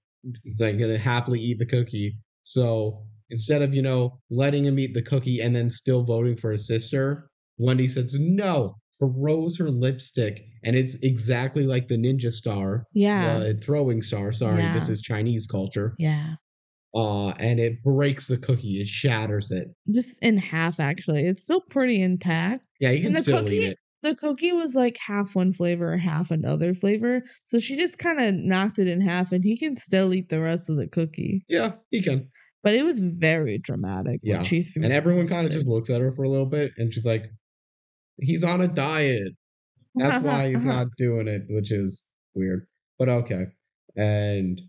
he's 0.43 0.59
like 0.61 0.79
gonna 0.79 0.97
happily 0.97 1.39
eat 1.39 1.59
the 1.59 1.65
cookie. 1.65 2.17
So 2.43 3.03
instead 3.29 3.61
of 3.61 3.73
you 3.73 3.81
know 3.81 4.19
letting 4.29 4.65
him 4.65 4.79
eat 4.79 4.93
the 4.93 5.01
cookie 5.01 5.41
and 5.41 5.55
then 5.55 5.69
still 5.69 6.03
voting 6.03 6.37
for 6.37 6.51
his 6.51 6.65
sister, 6.67 7.29
Wendy 7.57 7.87
says 7.87 8.15
no, 8.19 8.75
throws 8.99 9.57
her 9.57 9.69
lipstick, 9.69 10.43
and 10.63 10.75
it's 10.75 11.01
exactly 11.03 11.63
like 11.63 11.87
the 11.87 11.97
ninja 11.97 12.31
star, 12.31 12.85
Yeah. 12.93 13.37
uh, 13.37 13.53
throwing 13.61 14.01
star. 14.01 14.31
Sorry, 14.31 14.61
this 14.73 14.89
is 14.89 15.01
Chinese 15.01 15.45
culture. 15.47 15.93
yeah. 15.99 16.35
Uh, 16.93 17.29
and 17.39 17.59
it 17.59 17.81
breaks 17.83 18.27
the 18.27 18.37
cookie. 18.37 18.81
It 18.81 18.87
shatters 18.87 19.49
it. 19.51 19.67
Just 19.91 20.21
in 20.23 20.37
half, 20.37 20.79
actually. 20.79 21.21
It's 21.25 21.43
still 21.43 21.61
pretty 21.69 22.01
intact. 22.01 22.63
Yeah, 22.79 22.91
you 22.91 22.99
can 22.99 23.07
And 23.07 23.15
the 23.17 23.21
still 23.23 23.39
cookie- 23.39 23.55
eat 23.57 23.69
it. 23.71 23.77
The 24.03 24.15
cookie 24.15 24.51
was 24.51 24.73
like 24.73 24.97
half 24.97 25.35
one 25.35 25.51
flavor, 25.51 25.95
half 25.95 26.31
another 26.31 26.73
flavor. 26.73 27.21
So 27.45 27.59
she 27.59 27.75
just 27.77 27.99
kind 27.99 28.19
of 28.19 28.33
knocked 28.33 28.79
it 28.79 28.87
in 28.87 28.99
half, 28.99 29.31
and 29.31 29.43
he 29.43 29.55
can 29.57 29.75
still 29.77 30.11
eat 30.13 30.29
the 30.29 30.41
rest 30.41 30.71
of 30.71 30.75
the 30.75 30.87
cookie. 30.87 31.45
Yeah, 31.47 31.73
he 31.91 32.01
can. 32.01 32.27
But 32.63 32.73
it 32.73 32.83
was 32.83 32.99
very 32.99 33.59
dramatic. 33.59 34.19
Yeah, 34.23 34.41
she 34.41 34.63
threw 34.63 34.83
And 34.83 34.91
everyone 34.91 35.27
kind 35.27 35.45
of 35.45 35.53
just 35.53 35.67
looks 35.67 35.89
at 35.91 36.01
her 36.01 36.11
for 36.13 36.23
a 36.23 36.29
little 36.29 36.47
bit, 36.47 36.71
and 36.77 36.91
she's 36.91 37.05
like, 37.05 37.25
"He's 38.19 38.43
on 38.43 38.59
a 38.61 38.67
diet. 38.67 39.33
That's 39.93 40.23
why 40.23 40.49
he's 40.49 40.65
not 40.65 40.87
doing 40.97 41.27
it," 41.27 41.43
which 41.49 41.71
is 41.71 42.03
weird, 42.33 42.65
but 42.97 43.07
okay. 43.07 43.45
And 43.95 44.59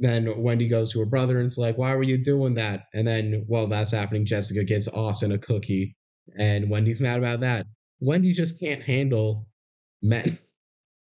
then 0.00 0.42
Wendy 0.42 0.66
goes 0.68 0.90
to 0.92 0.98
her 1.00 1.06
brother 1.06 1.36
and 1.38 1.46
it's 1.46 1.58
like, 1.58 1.78
"Why 1.78 1.94
were 1.94 2.02
you 2.02 2.18
doing 2.18 2.54
that?" 2.54 2.86
And 2.94 3.06
then, 3.06 3.44
while 3.46 3.66
that's 3.68 3.92
happening, 3.92 4.24
Jessica 4.24 4.64
gets 4.64 4.88
Austin 4.88 5.32
a 5.32 5.38
cookie, 5.38 5.94
and 6.38 6.68
Wendy's 6.68 7.00
mad 7.00 7.18
about 7.18 7.40
that. 7.40 7.66
Wendy 8.00 8.32
just 8.32 8.58
can't 8.58 8.82
handle 8.82 9.46
men. 10.02 10.38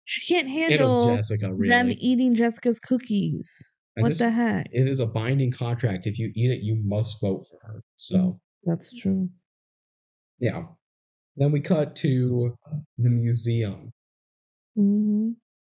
She 0.04 0.34
can't 0.34 0.48
handle 0.58 1.04
handle 1.06 1.16
Jessica 1.16 1.54
really. 1.54 1.70
them 1.70 1.92
eating 1.98 2.34
Jessica's 2.34 2.80
cookies. 2.80 3.72
I 3.96 4.02
what 4.02 4.08
just- 4.08 4.18
the 4.20 4.30
heck? 4.30 4.66
It 4.72 4.86
is 4.88 5.00
a 5.00 5.06
binding 5.06 5.52
contract. 5.52 6.06
If 6.06 6.18
you 6.18 6.32
eat 6.34 6.50
it, 6.50 6.60
you 6.62 6.76
must 6.84 7.20
vote 7.20 7.44
for 7.50 7.58
her. 7.62 7.82
So. 7.96 8.40
That's 8.64 8.92
true. 9.00 9.30
Yeah. 10.38 10.64
Then 11.36 11.50
we 11.50 11.60
cut 11.60 11.96
to 11.96 12.54
the 12.98 13.08
museum. 13.08 13.92
hmm 14.76 15.30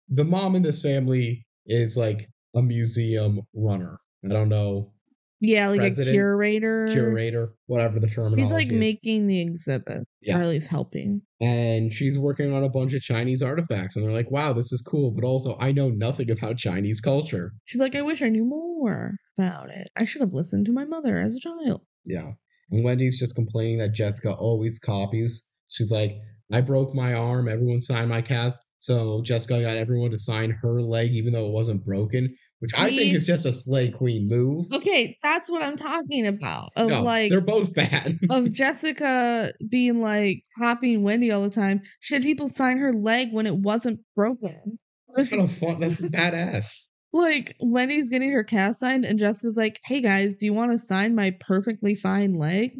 The 0.10 0.24
mom 0.26 0.56
in 0.56 0.64
this 0.64 0.82
family 0.82 1.46
is 1.68 1.96
like 1.98 2.30
a 2.56 2.62
museum 2.62 3.42
runner. 3.54 4.00
I 4.26 4.30
don't 4.30 4.50
know, 4.50 4.92
Yeah, 5.40 5.70
like 5.70 5.80
President, 5.80 6.10
a 6.10 6.12
curator. 6.14 6.88
curator, 6.92 7.54
whatever 7.68 8.00
the 8.00 8.08
terminology 8.08 8.42
He's 8.42 8.52
like 8.52 8.68
is. 8.68 8.74
making 8.80 9.28
the 9.28 9.40
exhibit, 9.42 10.04
Yeah. 10.22 10.40
or 10.40 10.42
at 10.42 10.48
least 10.50 10.68
helping. 10.68 11.22
and 11.42 11.94
she's 11.94 12.20
working 12.20 12.52
on 12.54 12.66
a 12.66 12.70
bunch 12.70 12.94
of 12.94 13.02
Chinese 13.02 13.42
artifacts. 13.42 13.96
And 13.96 14.04
they're 14.04 14.12
like, 14.12 14.30
wow, 14.30 14.52
this 14.52 14.74
is 14.74 14.82
cool. 14.82 15.12
But 15.12 15.24
also, 15.24 15.56
I 15.60 15.72
know 15.72 15.90
nothing 15.90 16.30
about 16.30 16.58
Chinese 16.58 17.00
culture. 17.00 17.54
She's 17.66 17.80
like, 17.80 17.96
I 17.96 18.02
wish 18.02 18.22
I 18.22 18.28
knew 18.28 18.44
more 18.44 19.16
about 19.38 19.70
it. 19.70 19.88
I 19.96 20.04
should 20.04 20.20
have 20.22 20.34
listened 20.34 20.66
to 20.66 20.74
my 20.74 20.84
mother 20.84 21.18
as 21.18 21.36
a 21.38 21.40
child. 21.40 21.82
Yeah. 22.06 22.32
And 22.72 22.84
Wendy's 22.84 23.18
just 23.20 23.36
complaining 23.36 23.78
that 23.78 23.94
Jessica 23.94 24.34
always 24.34 24.80
copies. 24.80 25.48
She's 25.70 25.92
like, 25.92 26.12
I 26.52 26.60
broke 26.62 26.94
my 26.94 27.14
arm. 27.14 27.48
Everyone 27.48 27.80
signed 27.80 28.10
my 28.10 28.22
cast. 28.22 28.62
So 28.80 29.22
Jessica 29.24 29.62
got 29.62 29.78
everyone 29.78 30.12
to 30.12 30.18
sign 30.18 30.52
her 30.52 30.82
leg, 30.82 31.12
even 31.12 31.34
though 31.34 31.46
it 31.48 31.52
wasn't 31.52 31.86
broken, 31.86 32.34
which 32.60 32.72
I 32.78 32.90
think 32.90 33.14
is 33.14 33.28
just 33.28 33.46
a 33.46 33.52
slay 33.52 33.92
queen 33.92 34.28
move. 34.30 34.72
Okay, 34.72 35.18
that's 35.22 35.52
what 35.52 35.62
I'm 35.62 35.76
talking 35.76 36.26
about. 36.26 36.72
Of 36.78 36.88
no, 36.88 37.04
like 37.04 37.30
they're 37.30 37.42
both 37.42 37.74
bad. 37.74 38.18
of 38.30 38.52
Jessica 38.54 39.52
being 39.70 40.02
like 40.02 40.44
copying 40.58 41.04
Wendy 41.04 41.30
all 41.30 41.44
the 41.44 41.50
time. 41.50 41.82
She 42.00 42.16
had 42.16 42.24
people 42.24 42.48
sign 42.48 42.78
her 42.78 42.94
leg 42.94 43.34
when 43.34 43.46
it 43.46 43.58
wasn't 43.58 44.00
broken. 44.16 44.80
That's 45.14 45.32
kind 45.32 45.44
of 45.44 45.52
fun. 45.52 45.80
That's 45.80 46.00
badass. 46.00 46.84
Like 47.12 47.56
Wendy's 47.60 48.10
getting 48.10 48.32
her 48.32 48.44
cast 48.44 48.80
signed, 48.80 49.04
and 49.04 49.20
Jessica's 49.20 49.58
like, 49.58 49.80
"Hey 49.86 50.02
guys, 50.02 50.36
do 50.36 50.46
you 50.46 50.54
want 50.54 50.72
to 50.72 50.78
sign 50.78 51.16
my 51.16 51.36
perfectly 51.40 51.96
fine 51.96 52.34
leg?" 52.34 52.72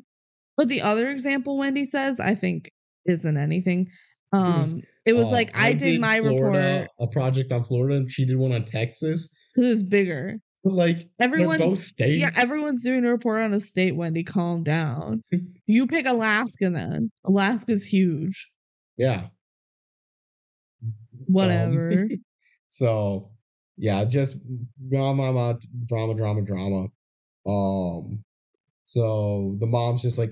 But 0.56 0.68
the 0.68 0.82
other 0.82 1.10
example 1.10 1.58
Wendy 1.58 1.86
says, 1.86 2.20
I 2.20 2.36
think, 2.36 2.70
isn't 3.06 3.38
anything. 3.38 3.88
Um, 4.32 4.82
it 5.06 5.14
was 5.14 5.26
Uh, 5.26 5.32
like 5.32 5.58
I, 5.58 5.74
did, 5.74 6.00
my 6.00 6.20
Florida, 6.20 6.82
report 6.82 6.88
a 7.00 7.08
project 7.08 7.52
on 7.52 7.64
Florida, 7.64 7.96
and 7.98 8.12
she 8.12 8.26
did 8.26 8.38
one 8.38 8.52
on 8.52 8.66
Texas. 8.66 9.34
Who's 9.56 9.82
bigger. 9.84 10.38
But 10.64 10.74
like 10.74 11.10
Everyone's 11.20 11.60
both 11.62 11.80
states. 11.80 12.20
yeah, 12.20 12.32
everyone's 12.36 12.84
doing 12.84 13.06
a 13.06 13.10
report 13.12 13.42
on 13.42 13.54
a 13.54 13.60
state. 13.60 13.96
Wendy, 13.96 14.24
calm 14.24 14.64
down. 14.64 15.24
you 15.66 15.88
pick 15.88 16.06
Alaska 16.06 16.70
then. 16.70 17.12
Alaska's 17.26 17.86
huge. 17.86 18.52
yeah. 18.98 19.28
Whatever. 21.26 21.92
Um, 21.92 22.10
so 22.70 23.32
yeah, 23.78 24.04
just 24.06 24.38
drama, 24.90 25.58
drama, 25.88 26.16
drama, 26.16 26.42
drama. 26.42 26.88
Um, 27.48 28.24
so 28.84 29.56
the 29.60 29.66
mom's 29.68 30.02
just 30.02 30.18
like 30.18 30.32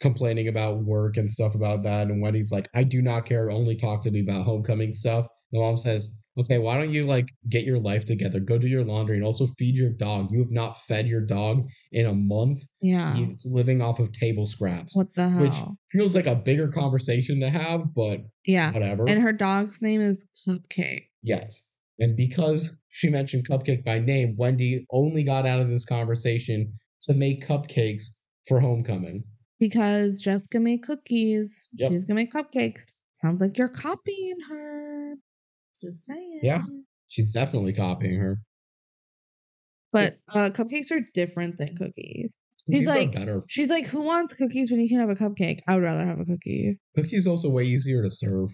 complaining 0.00 0.48
about 0.48 0.84
work 0.84 1.16
and 1.16 1.30
stuff 1.30 1.54
about 1.54 1.82
that, 1.82 2.08
and 2.08 2.20
Wendy's 2.20 2.52
like, 2.52 2.68
"I 2.74 2.84
do 2.84 3.02
not 3.02 3.26
care. 3.26 3.50
Only 3.50 3.76
talk 3.76 4.02
to 4.02 4.10
me 4.10 4.20
about 4.20 4.44
homecoming 4.44 4.92
stuff." 4.92 5.26
The 5.52 5.60
mom 5.60 5.76
says, 5.76 6.10
"Okay, 6.38 6.58
why 6.58 6.78
don't 6.78 6.92
you 6.92 7.06
like 7.06 7.28
get 7.48 7.64
your 7.64 7.78
life 7.78 8.04
together? 8.04 8.38
Go 8.40 8.58
do 8.58 8.68
your 8.68 8.84
laundry 8.84 9.16
and 9.16 9.24
also 9.24 9.46
feed 9.58 9.74
your 9.74 9.90
dog. 9.90 10.30
You 10.30 10.40
have 10.40 10.50
not 10.50 10.80
fed 10.86 11.06
your 11.06 11.22
dog 11.22 11.66
in 11.92 12.06
a 12.06 12.14
month. 12.14 12.62
yeah. 12.80 13.14
He's 13.14 13.50
living 13.52 13.80
off 13.82 13.98
of 13.98 14.12
table 14.12 14.46
scraps." 14.46 14.94
What 14.94 15.14
the 15.14 15.28
hell? 15.28 15.42
Which 15.42 15.56
feels 15.90 16.14
like 16.14 16.26
a 16.26 16.36
bigger 16.36 16.68
conversation 16.68 17.40
to 17.40 17.50
have, 17.50 17.94
but 17.94 18.20
yeah. 18.46 18.72
whatever. 18.72 19.08
And 19.08 19.20
her 19.22 19.32
dog's 19.32 19.82
name 19.82 20.00
is 20.00 20.26
Cupcake. 20.46 21.08
Yes. 21.22 21.64
And 21.98 22.16
because 22.16 22.76
she 22.90 23.08
mentioned 23.10 23.48
Cupcake 23.48 23.84
by 23.84 23.98
name, 23.98 24.36
Wendy 24.36 24.86
only 24.92 25.24
got 25.24 25.46
out 25.46 25.60
of 25.60 25.68
this 25.68 25.84
conversation 25.84 26.72
to 27.02 27.14
make 27.14 27.46
cupcakes 27.46 28.04
for 28.46 28.60
homecoming. 28.60 29.24
Because 29.58 30.20
Jessica 30.20 30.60
made 30.60 30.82
cookies. 30.82 31.68
Yep. 31.74 31.90
She's 31.90 32.04
gonna 32.04 32.20
make 32.20 32.32
cupcakes. 32.32 32.84
Sounds 33.12 33.40
like 33.40 33.58
you're 33.58 33.68
copying 33.68 34.36
her. 34.48 35.14
Just 35.80 36.04
saying. 36.04 36.40
Yeah. 36.42 36.62
She's 37.08 37.32
definitely 37.32 37.72
copying 37.72 38.18
her. 38.20 38.38
But 39.92 40.18
uh 40.32 40.50
cupcakes 40.50 40.90
are 40.92 41.00
different 41.14 41.58
than 41.58 41.76
cookies. 41.76 42.36
He's 42.66 42.80
These 42.80 42.88
like- 42.88 43.12
better. 43.12 43.42
She's 43.48 43.70
like, 43.70 43.86
Who 43.86 44.02
wants 44.02 44.34
cookies 44.34 44.70
when 44.70 44.80
you 44.80 44.88
can 44.88 45.00
have 45.00 45.08
a 45.10 45.14
cupcake? 45.14 45.60
I 45.66 45.74
would 45.74 45.84
rather 45.84 46.06
have 46.06 46.20
a 46.20 46.24
cookie. 46.24 46.78
Cookies 46.96 47.26
also 47.26 47.48
way 47.48 47.64
easier 47.64 48.02
to 48.02 48.10
serve. 48.10 48.50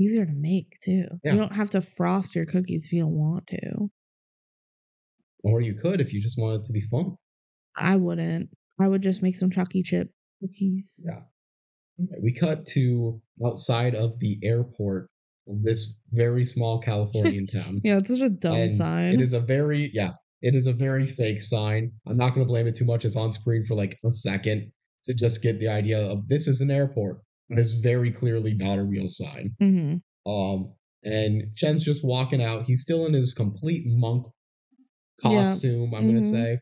Easier 0.00 0.26
to 0.26 0.32
make 0.32 0.78
too. 0.82 1.04
Yeah. 1.22 1.34
You 1.34 1.40
don't 1.40 1.54
have 1.54 1.70
to 1.70 1.80
frost 1.80 2.34
your 2.34 2.44
cookies 2.46 2.86
if 2.86 2.92
you 2.92 3.02
don't 3.02 3.12
want 3.16 3.46
to. 3.48 3.90
Or 5.44 5.60
you 5.60 5.74
could 5.74 6.00
if 6.00 6.12
you 6.12 6.20
just 6.20 6.38
want 6.38 6.60
it 6.62 6.66
to 6.66 6.72
be 6.72 6.80
fun. 6.82 7.16
I 7.76 7.96
wouldn't. 7.96 8.50
I 8.80 8.88
would 8.88 9.02
just 9.02 9.22
make 9.22 9.36
some 9.36 9.50
chalky 9.50 9.82
chip 9.82 10.10
cookies. 10.40 11.00
Yeah. 11.04 11.20
We 12.20 12.32
cut 12.32 12.66
to 12.68 13.20
outside 13.44 13.94
of 13.94 14.18
the 14.18 14.38
airport 14.42 15.08
of 15.46 15.62
this 15.62 15.96
very 16.10 16.44
small 16.44 16.80
Californian 16.80 17.46
town. 17.52 17.80
Yeah, 17.84 17.98
it's 17.98 18.08
such 18.08 18.20
a 18.20 18.30
dumb 18.30 18.56
And 18.56 18.72
sign. 18.72 19.14
It 19.14 19.20
is 19.20 19.34
a 19.34 19.40
very 19.40 19.90
yeah, 19.92 20.10
it 20.40 20.54
is 20.54 20.66
a 20.66 20.72
very 20.72 21.06
fake 21.06 21.42
sign. 21.42 21.92
I'm 22.06 22.16
not 22.16 22.34
going 22.34 22.46
to 22.46 22.48
blame 22.50 22.66
it 22.66 22.74
too 22.76 22.84
much. 22.84 23.04
It's 23.04 23.16
on 23.16 23.30
screen 23.30 23.64
for 23.66 23.74
like 23.74 23.98
a 24.04 24.10
second 24.10 24.72
to 25.04 25.14
just 25.14 25.42
get 25.42 25.58
the 25.60 25.68
idea 25.68 25.98
of 26.00 26.26
this 26.28 26.48
is 26.48 26.60
an 26.60 26.70
airport, 26.70 27.18
but 27.48 27.58
it's 27.58 27.74
very 27.74 28.10
clearly 28.10 28.54
not 28.54 28.78
a 28.78 28.84
real 28.84 29.08
sign. 29.08 29.54
hmm 29.60 29.96
Um, 30.26 30.72
and 31.04 31.50
Shen's 31.56 31.84
just 31.84 32.04
walking 32.04 32.42
out. 32.42 32.64
He's 32.64 32.82
still 32.82 33.06
in 33.06 33.12
his 33.12 33.34
complete 33.34 33.82
monk 33.86 34.26
Yeah. 35.24 35.42
costume. 35.44 35.92
I'm 35.94 36.06
gonna 36.06 36.20
Mhm. 36.20 36.30
say. 36.30 36.58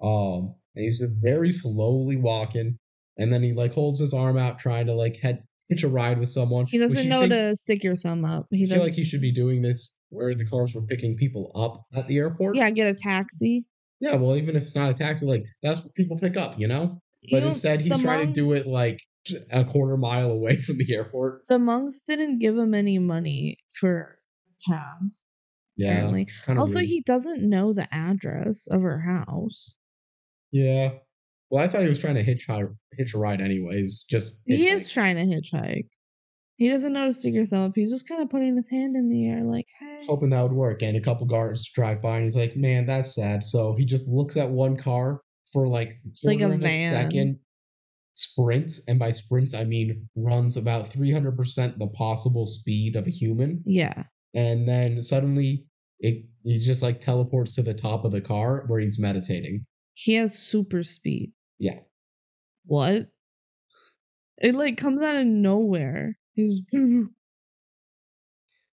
Um, 0.00 0.54
and 0.74 0.84
he's 0.84 1.00
just 1.00 1.14
very 1.20 1.52
slowly 1.52 2.16
walking, 2.16 2.78
and 3.18 3.32
then 3.32 3.42
he 3.42 3.52
like 3.52 3.72
holds 3.72 4.00
his 4.00 4.14
arm 4.14 4.36
out, 4.38 4.58
trying 4.58 4.86
to 4.86 4.92
like 4.94 5.16
head 5.16 5.42
hitch 5.68 5.82
a 5.82 5.88
ride 5.88 6.18
with 6.18 6.28
someone. 6.28 6.66
He 6.66 6.78
doesn't 6.78 7.08
know 7.08 7.26
to 7.26 7.56
stick 7.56 7.82
your 7.82 7.96
thumb 7.96 8.24
up. 8.24 8.46
He 8.50 8.66
feel 8.66 8.80
like 8.82 8.92
he 8.94 9.04
should 9.04 9.20
be 9.22 9.32
doing 9.32 9.62
this 9.62 9.96
where 10.10 10.34
the 10.34 10.46
cars 10.46 10.74
were 10.74 10.82
picking 10.82 11.16
people 11.16 11.50
up 11.54 11.84
at 11.98 12.06
the 12.06 12.18
airport. 12.18 12.56
yeah, 12.56 12.70
get 12.70 12.88
a 12.88 12.94
taxi. 12.94 13.66
Yeah, 14.00 14.16
well, 14.16 14.36
even 14.36 14.56
if 14.56 14.62
it's 14.62 14.74
not 14.76 14.90
a 14.90 14.94
taxi, 14.94 15.24
like 15.26 15.44
that's 15.62 15.80
what 15.80 15.94
people 15.94 16.18
pick 16.18 16.36
up, 16.36 16.58
you 16.58 16.68
know. 16.68 17.00
You 17.22 17.36
But 17.36 17.42
know, 17.42 17.48
instead, 17.48 17.80
he's 17.80 18.00
trying 18.02 18.26
to 18.26 18.32
do 18.32 18.52
it 18.52 18.66
like 18.66 19.00
a 19.50 19.64
quarter 19.64 19.96
mile 19.96 20.30
away 20.30 20.56
from 20.60 20.76
the 20.76 20.94
airport. 20.94 21.46
The 21.48 21.58
monks 21.58 22.00
didn't 22.02 22.38
give 22.38 22.58
him 22.58 22.74
any 22.74 22.98
money 22.98 23.56
for 23.80 24.18
cab. 24.68 25.10
Yeah, 25.76 25.92
Apparently. 25.92 26.28
kind 26.44 26.58
of 26.58 26.60
Also, 26.60 26.80
he 26.80 27.00
doesn't 27.00 27.48
know 27.48 27.72
the 27.72 27.88
address 27.92 28.66
of 28.66 28.82
her 28.82 29.00
house. 29.00 29.76
Yeah. 30.54 30.92
Well, 31.50 31.62
I 31.62 31.68
thought 31.68 31.82
he 31.82 31.88
was 31.88 31.98
trying 31.98 32.14
to 32.14 32.22
hitch 32.22 32.48
a, 32.48 32.68
hitch 32.92 33.12
a 33.14 33.18
ride, 33.18 33.40
anyways. 33.40 34.04
Just 34.08 34.40
He 34.46 34.64
hitchhike. 34.64 34.74
is 34.76 34.92
trying 34.92 35.16
to 35.16 35.22
hitchhike. 35.22 35.88
He 36.56 36.68
doesn't 36.68 36.92
know 36.92 37.06
to 37.06 37.12
stick 37.12 37.34
your 37.34 37.44
thumb 37.46 37.66
up. 37.70 37.72
He's 37.74 37.90
just 37.90 38.08
kind 38.08 38.22
of 38.22 38.30
putting 38.30 38.54
his 38.56 38.70
hand 38.70 38.94
in 38.96 39.08
the 39.08 39.28
air, 39.28 39.42
like, 39.42 39.66
hey. 39.80 40.04
hoping 40.08 40.30
that 40.30 40.42
would 40.42 40.52
work. 40.52 40.82
And 40.82 40.96
a 40.96 41.00
couple 41.00 41.26
guards 41.26 41.68
drive 41.74 42.00
by, 42.00 42.16
and 42.18 42.24
he's 42.24 42.36
like, 42.36 42.56
"Man, 42.56 42.86
that's 42.86 43.14
sad." 43.16 43.42
So 43.42 43.74
he 43.74 43.84
just 43.84 44.08
looks 44.08 44.36
at 44.36 44.48
one 44.48 44.76
car 44.76 45.20
for 45.52 45.66
like 45.66 45.98
Like 46.22 46.40
a 46.40 46.48
van. 46.56 46.92
second, 46.94 47.40
sprints, 48.14 48.84
and 48.86 48.98
by 49.00 49.10
sprints 49.10 49.54
I 49.54 49.64
mean 49.64 50.08
runs 50.14 50.56
about 50.56 50.88
three 50.88 51.12
hundred 51.12 51.36
percent 51.36 51.78
the 51.80 51.88
possible 51.88 52.46
speed 52.46 52.94
of 52.94 53.06
a 53.08 53.10
human, 53.10 53.62
Yeah. 53.66 54.04
and 54.34 54.68
then 54.68 55.02
suddenly 55.02 55.66
it 55.98 56.24
he 56.44 56.58
just 56.58 56.82
like 56.82 57.00
teleports 57.00 57.52
to 57.56 57.62
the 57.62 57.74
top 57.74 58.04
of 58.04 58.12
the 58.12 58.20
car 58.20 58.64
where 58.68 58.78
he's 58.80 58.98
meditating. 59.00 59.66
He 59.94 60.14
has 60.14 60.36
super 60.38 60.82
speed. 60.82 61.32
Yeah. 61.58 61.78
What? 62.66 63.06
It 64.42 64.54
like 64.54 64.76
comes 64.76 65.00
out 65.00 65.16
of 65.16 65.26
nowhere. 65.26 66.18
He's 66.34 66.60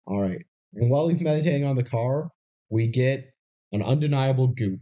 All 0.08 0.22
right. 0.22 0.42
And 0.74 0.90
while 0.90 1.08
he's 1.08 1.22
meditating 1.22 1.66
on 1.66 1.76
the 1.76 1.84
car, 1.84 2.30
we 2.70 2.88
get 2.88 3.26
an 3.72 3.82
undeniable 3.84 4.48
goop. 4.48 4.80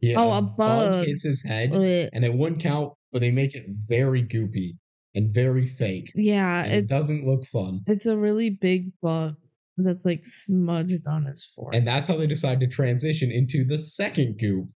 Yeah, 0.00 0.16
Oh, 0.18 0.32
a 0.32 0.42
bug. 0.42 1.06
hits 1.06 1.22
his 1.24 1.42
head, 1.44 1.72
Ugh. 1.72 2.10
and 2.12 2.24
it 2.24 2.34
wouldn't 2.34 2.60
count, 2.60 2.92
but 3.12 3.20
they 3.20 3.30
make 3.30 3.54
it 3.54 3.64
very 3.88 4.22
goopy 4.22 4.72
and 5.14 5.32
very 5.32 5.66
fake. 5.66 6.10
yeah, 6.14 6.64
and 6.64 6.72
it, 6.72 6.76
it 6.78 6.86
doesn't 6.88 7.24
look 7.26 7.46
fun. 7.46 7.80
it's 7.86 8.04
a 8.06 8.16
really 8.16 8.50
big 8.50 8.90
bug 9.00 9.36
that's 9.78 10.04
like 10.04 10.24
smudged 10.24 11.06
on 11.06 11.24
his 11.24 11.44
forehead. 11.44 11.78
And 11.78 11.88
that's 11.88 12.06
how 12.06 12.16
they 12.16 12.26
decide 12.26 12.60
to 12.60 12.66
transition 12.66 13.30
into 13.30 13.64
the 13.64 13.78
second 13.78 14.38
goop, 14.38 14.68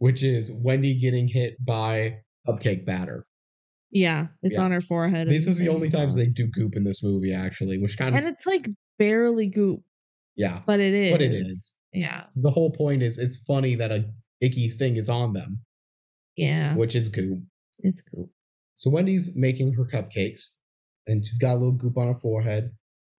which 0.00 0.22
is 0.24 0.50
Wendy 0.50 0.98
getting 0.98 1.28
hit 1.28 1.54
by 1.64 2.16
cupcake 2.48 2.84
batter. 2.84 3.26
yeah, 3.92 4.28
it's 4.42 4.56
Yeah. 4.56 4.64
on 4.64 4.70
her 4.72 4.80
forehead. 4.80 5.28
This 5.28 5.46
is 5.46 5.58
the 5.58 5.68
only 5.68 5.88
times 5.90 6.14
they 6.16 6.26
do 6.28 6.46
goop 6.46 6.74
in 6.76 6.84
this 6.84 7.02
movie, 7.02 7.32
actually, 7.32 7.76
which 7.78 7.96
kind 7.98 8.14
of 8.14 8.18
And 8.24 8.32
it's 8.32 8.46
like 8.46 8.68
barely 8.98 9.46
goop, 9.48 9.82
yeah. 10.36 10.62
but 10.66 10.78
it 10.80 10.94
is. 10.94 11.10
But 11.12 11.20
it 11.20 11.32
is. 11.32 11.78
Yeah. 11.92 12.24
The 12.36 12.50
whole 12.50 12.70
point 12.70 13.02
is 13.02 13.18
it's 13.18 13.42
funny 13.44 13.74
that 13.76 13.90
a 13.90 14.08
icky 14.40 14.70
thing 14.70 14.96
is 14.96 15.08
on 15.08 15.32
them, 15.32 15.60
Yeah. 16.36 16.76
which 16.76 16.94
is 16.96 17.08
goop. 17.08 17.42
It's 17.80 18.00
goop. 18.00 18.30
So 18.76 18.90
Wendy's 18.90 19.34
making 19.36 19.74
her 19.74 19.84
cupcakes, 19.84 20.42
and 21.06 21.26
she's 21.26 21.38
got 21.38 21.54
a 21.54 21.58
little 21.58 21.72
goop 21.72 21.98
on 21.98 22.14
her 22.14 22.20
forehead. 22.20 22.70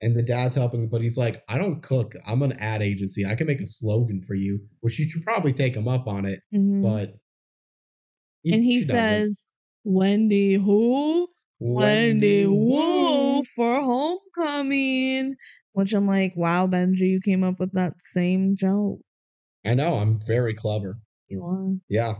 And 0.03 0.17
the 0.17 0.23
dad's 0.23 0.55
helping, 0.55 0.89
but 0.89 1.03
he's 1.03 1.19
like, 1.19 1.43
"I 1.49 1.59
don't 1.59 1.83
cook. 1.83 2.15
I'm 2.27 2.43
an 2.43 2.53
ad 2.55 2.81
agency. 2.83 3.27
I 3.27 3.35
can 3.35 3.47
make 3.47 3.61
a 3.61 3.67
slogan 3.67 4.23
for 4.23 4.35
you, 4.35 4.59
which 4.81 4.99
you 4.99 5.11
should 5.11 5.25
probably 5.25 5.53
take 5.53 5.77
him 5.77 5.89
up 5.89 6.07
on 6.07 6.25
it." 6.25 6.41
Mhm. 6.55 6.83
But 6.83 7.17
and 8.45 8.65
he 8.65 8.81
she 8.81 8.87
doesn't. 8.87 8.97
says, 8.97 9.49
Wendy 9.85 10.55
who? 10.55 11.29
Wendy 11.59 12.47
Woo 12.47 13.43
for 13.43 13.83
homecoming. 13.83 15.35
Which 15.73 15.93
I'm 15.93 16.07
like, 16.07 16.33
wow, 16.35 16.67
Benji, 16.67 17.01
you 17.01 17.21
came 17.23 17.45
up 17.45 17.61
with 17.61 17.73
that 17.75 18.01
same 18.01 18.57
joke. 18.57 19.01
I 19.67 19.75
know. 19.75 19.97
I'm 19.97 20.19
very 20.27 20.55
clever. 20.55 20.97
You 21.29 21.45
are. 21.45 21.75
Yeah. 21.89 22.15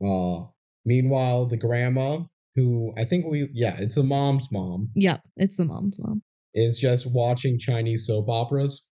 Uh. 0.00 0.46
Meanwhile, 0.84 1.46
the 1.46 1.56
grandma, 1.56 2.20
who 2.56 2.92
I 2.96 3.04
think 3.04 3.26
we, 3.26 3.48
yeah, 3.52 3.76
it's 3.78 3.94
the 3.94 4.02
mom's 4.02 4.50
mom, 4.50 4.90
Yep, 4.96 5.22
it's 5.36 5.56
the 5.56 5.64
mom's 5.64 5.96
mom. 5.98 6.22
Is 6.54 6.78
just 6.78 7.10
watching 7.10 7.58
Chinese 7.58 8.06
soap 8.06 8.28
operas. 8.28 8.86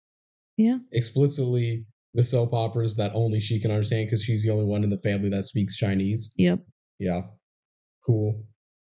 Yeah. 0.58 0.80
Explicitly, 0.92 1.86
the 2.14 2.24
soap 2.24 2.54
operas 2.54 2.96
that 2.98 3.12
only 3.14 3.40
she 3.40 3.60
can 3.60 3.72
understand 3.72 4.08
because 4.08 4.24
she's 4.24 4.44
the 4.44 4.50
only 4.52 4.66
one 4.66 4.84
in 4.84 4.90
the 4.90 4.98
family 5.00 5.30
that 5.30 5.46
speaks 5.46 5.76
Chinese. 5.78 6.34
Yep. 6.38 6.66
Yeah. 7.00 7.22
Cool. 8.06 8.44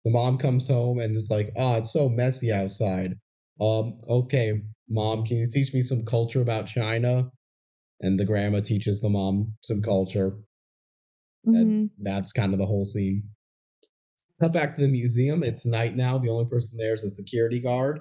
The 0.04 0.10
mom 0.10 0.38
comes 0.38 0.68
home 0.68 0.98
and 0.98 1.14
is 1.14 1.30
like, 1.30 1.52
"Oh, 1.56 1.76
it's 1.76 1.92
so 1.92 2.08
messy 2.08 2.50
outside." 2.52 3.14
Um, 3.60 4.00
okay, 4.08 4.62
mom, 4.88 5.24
can 5.26 5.36
you 5.36 5.46
teach 5.50 5.74
me 5.74 5.82
some 5.82 6.04
culture 6.06 6.40
about 6.40 6.66
China? 6.66 7.30
And 8.00 8.18
the 8.18 8.24
grandma 8.24 8.60
teaches 8.60 9.00
the 9.00 9.10
mom 9.10 9.56
some 9.62 9.82
culture. 9.82 10.38
Mhm. 11.46 11.54
And 11.54 11.90
that's 11.98 12.32
kind 12.32 12.52
of 12.54 12.58
the 12.58 12.66
whole 12.66 12.84
scene. 12.86 13.28
Cut 14.40 14.52
back 14.54 14.76
to 14.76 14.82
the 14.82 14.88
museum. 14.88 15.42
It's 15.42 15.66
night 15.66 15.96
now. 15.96 16.18
The 16.18 16.30
only 16.30 16.46
person 16.46 16.78
there 16.78 16.94
is 16.94 17.04
a 17.04 17.10
security 17.10 17.60
guard. 17.60 18.00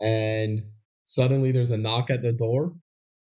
And 0.00 0.60
suddenly 1.04 1.52
there's 1.52 1.70
a 1.70 1.76
knock 1.78 2.10
at 2.10 2.22
the 2.22 2.32
door. 2.32 2.74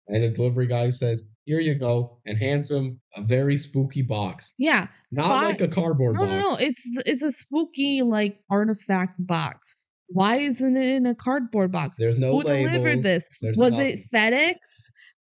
And 0.09 0.23
a 0.23 0.31
delivery 0.31 0.67
guy 0.69 0.91
says, 0.91 1.25
Here 1.47 1.59
you 1.59 1.75
go, 1.75 2.19
and 2.27 2.39
hands 2.39 2.71
him 2.71 3.01
a 3.17 3.23
very 3.23 3.57
spooky 3.57 4.03
box. 4.03 4.55
Yeah. 4.57 4.87
Not 5.11 5.43
like 5.45 5.61
a 5.61 5.67
cardboard 5.69 6.15
No, 6.15 6.27
box. 6.27 6.31
no, 6.31 6.41
no. 6.51 6.57
It's 6.61 6.85
it's 7.07 7.23
a 7.23 7.33
spooky 7.33 8.03
like 8.03 8.39
artifact 8.51 9.15
box. 9.27 9.77
Why 10.09 10.37
isn't 10.37 10.77
it 10.77 10.89
in 10.97 11.07
a 11.07 11.15
cardboard 11.17 11.73
box? 11.73 11.99
There's 11.99 12.19
no 12.19 12.33
Who 12.41 12.43
labels. 12.47 12.73
delivered 12.73 13.03
this? 13.03 13.29
Was 13.57 13.73
nothing. 13.73 13.87
it 13.99 13.99
FedEx? 14.15 14.55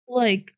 Like 0.08 0.52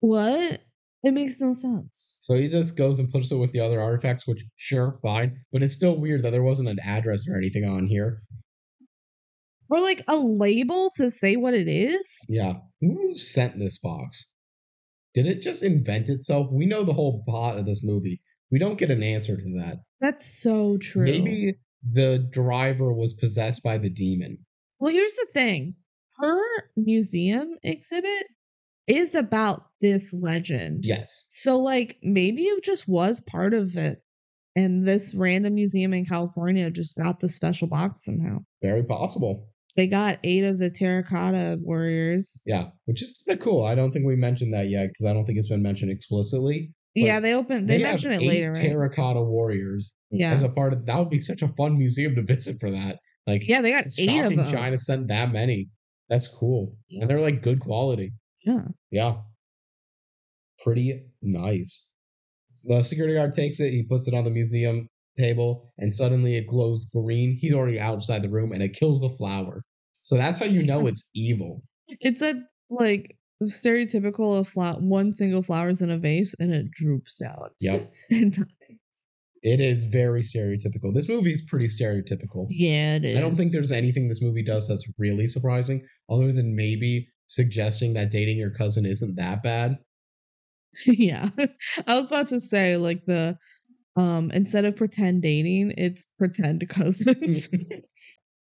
what? 0.00 0.60
It 1.02 1.12
makes 1.14 1.40
no 1.40 1.54
sense. 1.54 2.18
So 2.20 2.34
he 2.34 2.48
just 2.48 2.76
goes 2.76 2.98
and 2.98 3.10
puts 3.10 3.30
it 3.30 3.36
with 3.36 3.52
the 3.52 3.60
other 3.60 3.80
artifacts, 3.80 4.26
which 4.26 4.44
sure, 4.56 4.98
fine. 5.02 5.38
But 5.52 5.62
it's 5.62 5.72
still 5.74 5.98
weird 5.98 6.24
that 6.24 6.30
there 6.32 6.42
wasn't 6.42 6.68
an 6.68 6.78
address 6.84 7.26
or 7.28 7.36
anything 7.38 7.64
on 7.64 7.86
here. 7.86 8.22
Or 9.68 9.80
like 9.80 10.02
a 10.08 10.16
label 10.16 10.90
to 10.96 11.10
say 11.10 11.36
what 11.36 11.54
it 11.54 11.68
is? 11.68 12.24
Yeah. 12.28 12.54
Who 12.80 13.14
sent 13.14 13.58
this 13.58 13.78
box? 13.78 14.32
Did 15.14 15.26
it 15.26 15.42
just 15.42 15.62
invent 15.62 16.08
itself? 16.08 16.48
We 16.52 16.66
know 16.66 16.84
the 16.84 16.92
whole 16.92 17.22
plot 17.26 17.58
of 17.58 17.66
this 17.66 17.82
movie. 17.82 18.20
We 18.50 18.58
don't 18.58 18.78
get 18.78 18.90
an 18.90 19.02
answer 19.02 19.36
to 19.36 19.52
that. 19.58 19.78
That's 20.00 20.40
so 20.40 20.76
true. 20.78 21.04
Maybe 21.04 21.54
the 21.82 22.28
driver 22.30 22.92
was 22.92 23.14
possessed 23.14 23.62
by 23.62 23.78
the 23.78 23.90
demon. 23.90 24.38
Well, 24.78 24.92
here's 24.92 25.14
the 25.14 25.26
thing. 25.32 25.74
Her 26.18 26.40
museum 26.76 27.56
exhibit 27.62 28.28
is 28.86 29.14
about 29.14 29.62
this 29.80 30.14
legend. 30.14 30.84
Yes. 30.84 31.24
So 31.28 31.58
like 31.58 31.98
maybe 32.02 32.42
it 32.42 32.64
just 32.64 32.88
was 32.88 33.20
part 33.20 33.54
of 33.54 33.76
it. 33.76 34.02
And 34.54 34.86
this 34.86 35.14
random 35.14 35.54
museum 35.54 35.92
in 35.92 36.06
California 36.06 36.70
just 36.70 36.96
got 36.96 37.20
the 37.20 37.28
special 37.28 37.68
box 37.68 38.04
somehow. 38.04 38.38
Very 38.62 38.84
possible. 38.84 39.48
They 39.76 39.86
got 39.86 40.18
eight 40.24 40.44
of 40.44 40.58
the 40.58 40.70
terracotta 40.70 41.58
warriors. 41.60 42.40
Yeah. 42.46 42.68
Which 42.86 43.02
is 43.02 43.22
kind 43.26 43.38
of 43.38 43.44
cool. 43.44 43.64
I 43.64 43.74
don't 43.74 43.92
think 43.92 44.06
we 44.06 44.16
mentioned 44.16 44.54
that 44.54 44.68
yet 44.70 44.88
because 44.88 45.04
I 45.04 45.12
don't 45.12 45.26
think 45.26 45.38
it's 45.38 45.50
been 45.50 45.62
mentioned 45.62 45.90
explicitly. 45.90 46.72
Yeah, 46.94 47.20
they 47.20 47.34
opened 47.34 47.68
they, 47.68 47.82
mention 47.82 48.12
it 48.12 48.22
later, 48.22 48.52
right? 48.52 48.70
Terracotta 48.70 49.20
warriors 49.20 49.92
yeah. 50.10 50.30
as 50.30 50.42
a 50.42 50.48
part 50.48 50.72
of 50.72 50.86
that 50.86 50.98
would 50.98 51.10
be 51.10 51.18
such 51.18 51.42
a 51.42 51.48
fun 51.48 51.76
museum 51.76 52.14
to 52.14 52.22
visit 52.22 52.56
for 52.58 52.70
that. 52.70 52.96
Like 53.26 53.42
yeah, 53.46 53.60
they 53.60 53.70
got 53.70 53.84
eight 53.98 54.24
of 54.24 54.34
them. 54.34 54.50
China 54.50 54.78
sent 54.78 55.08
that 55.08 55.30
many. 55.30 55.68
That's 56.08 56.26
cool. 56.26 56.72
Yeah. 56.88 57.02
And 57.02 57.10
they're 57.10 57.20
like 57.20 57.42
good 57.42 57.60
quality. 57.60 58.14
Yeah. 58.46 58.68
Yeah. 58.90 59.16
Pretty 60.64 61.04
nice. 61.20 61.86
The 62.64 62.82
security 62.82 63.14
guard 63.14 63.34
takes 63.34 63.60
it, 63.60 63.72
he 63.72 63.82
puts 63.82 64.08
it 64.08 64.14
on 64.14 64.24
the 64.24 64.30
museum 64.30 64.88
table, 65.18 65.72
and 65.78 65.94
suddenly 65.94 66.36
it 66.36 66.46
glows 66.46 66.90
green. 66.92 67.36
He's 67.40 67.54
already 67.54 67.80
outside 67.80 68.22
the 68.22 68.28
room 68.28 68.52
and 68.52 68.62
it 68.62 68.74
kills 68.74 69.00
the 69.00 69.10
flower. 69.10 69.62
So 69.92 70.16
that's 70.16 70.38
how 70.38 70.46
you 70.46 70.62
know 70.62 70.86
it's 70.86 71.10
evil. 71.14 71.62
It's 71.88 72.22
a 72.22 72.34
like 72.70 73.16
stereotypical 73.42 74.38
of 74.38 74.48
fla- 74.48 74.78
one 74.78 75.12
single 75.12 75.42
flowers 75.42 75.82
in 75.82 75.90
a 75.90 75.98
vase 75.98 76.34
and 76.38 76.52
it 76.52 76.70
droops 76.70 77.18
down. 77.18 77.50
Yep. 77.60 77.92
And. 78.10 78.46
It 79.42 79.60
is 79.60 79.84
very 79.84 80.22
stereotypical. 80.22 80.92
This 80.92 81.08
movie 81.08 81.30
is 81.30 81.42
pretty 81.42 81.68
stereotypical. 81.68 82.46
yeah, 82.48 82.96
it 82.96 83.04
is. 83.04 83.16
I 83.16 83.20
don't 83.20 83.36
think 83.36 83.52
there's 83.52 83.70
anything 83.70 84.08
this 84.08 84.22
movie 84.22 84.42
does 84.42 84.66
that's 84.66 84.90
really 84.98 85.28
surprising, 85.28 85.86
other 86.10 86.32
than 86.32 86.56
maybe 86.56 87.06
suggesting 87.28 87.94
that 87.94 88.10
dating 88.10 88.38
your 88.38 88.50
cousin 88.50 88.84
isn't 88.86 89.14
that 89.16 89.44
bad. 89.44 89.76
yeah. 90.86 91.28
I 91.86 91.96
was 91.96 92.08
about 92.08 92.26
to 92.28 92.40
say 92.40 92.76
like 92.76 93.04
the 93.06 93.38
um 93.96 94.30
instead 94.32 94.64
of 94.64 94.76
pretend 94.76 95.22
dating, 95.22 95.72
it's 95.76 96.06
pretend 96.18 96.68
cousins. 96.68 97.48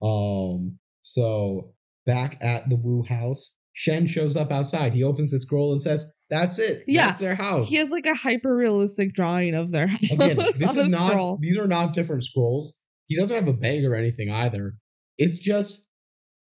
Um, 0.02 0.78
so 1.02 1.72
back 2.04 2.36
at 2.42 2.68
the 2.68 2.76
Wu 2.76 3.02
house, 3.02 3.56
Shen 3.72 4.06
shows 4.06 4.36
up 4.36 4.50
outside. 4.52 4.92
He 4.92 5.02
opens 5.02 5.32
his 5.32 5.42
scroll 5.42 5.72
and 5.72 5.80
says, 5.80 6.14
That's 6.28 6.58
it. 6.58 6.84
Yeah, 6.86 7.06
That's 7.06 7.18
their 7.18 7.34
house. 7.34 7.68
he 7.68 7.76
has 7.76 7.90
like 7.90 8.06
a 8.06 8.14
hyper 8.14 8.54
realistic 8.56 9.14
drawing 9.14 9.54
of 9.54 9.72
their 9.72 9.86
house 9.88 10.02
Again, 10.10 10.36
this 10.36 10.76
is 10.76 10.88
not 10.88 11.12
scroll. 11.12 11.38
these 11.40 11.56
are 11.56 11.66
not 11.66 11.94
different 11.94 12.24
scrolls. 12.24 12.78
He 13.06 13.16
doesn't 13.16 13.34
have 13.34 13.48
a 13.48 13.52
bag 13.52 13.84
or 13.84 13.94
anything 13.94 14.30
either. 14.30 14.74
It's 15.18 15.38
just 15.38 15.85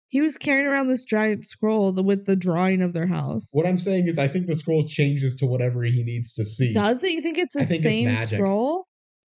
He 0.09 0.20
was 0.20 0.38
carrying 0.38 0.66
around 0.66 0.88
this 0.88 1.04
giant 1.04 1.44
scroll 1.46 1.92
with 1.92 2.26
the 2.26 2.36
drawing 2.36 2.80
of 2.80 2.92
their 2.92 3.09
house. 3.09 3.48
what 3.52 3.66
I'm 3.66 3.78
saying 3.78 4.07
is 4.07 4.18
I 4.18 4.28
think 4.28 4.46
the 4.46 4.54
scroll 4.54 4.86
changes 4.86 5.34
to 5.36 5.46
whatever 5.46 5.82
he 5.82 6.04
needs 6.04 6.32
to 6.34 6.44
see. 6.44 6.72
Does 6.72 7.02
it? 7.02 7.12
You 7.12 7.20
think 7.20 7.38
it's 7.38 7.54
the 7.54 7.62
I 7.62 7.64
think 7.64 7.78
it's 7.78 7.84
same 7.84 8.04
magic. 8.07 8.38
scroll? 8.38 8.86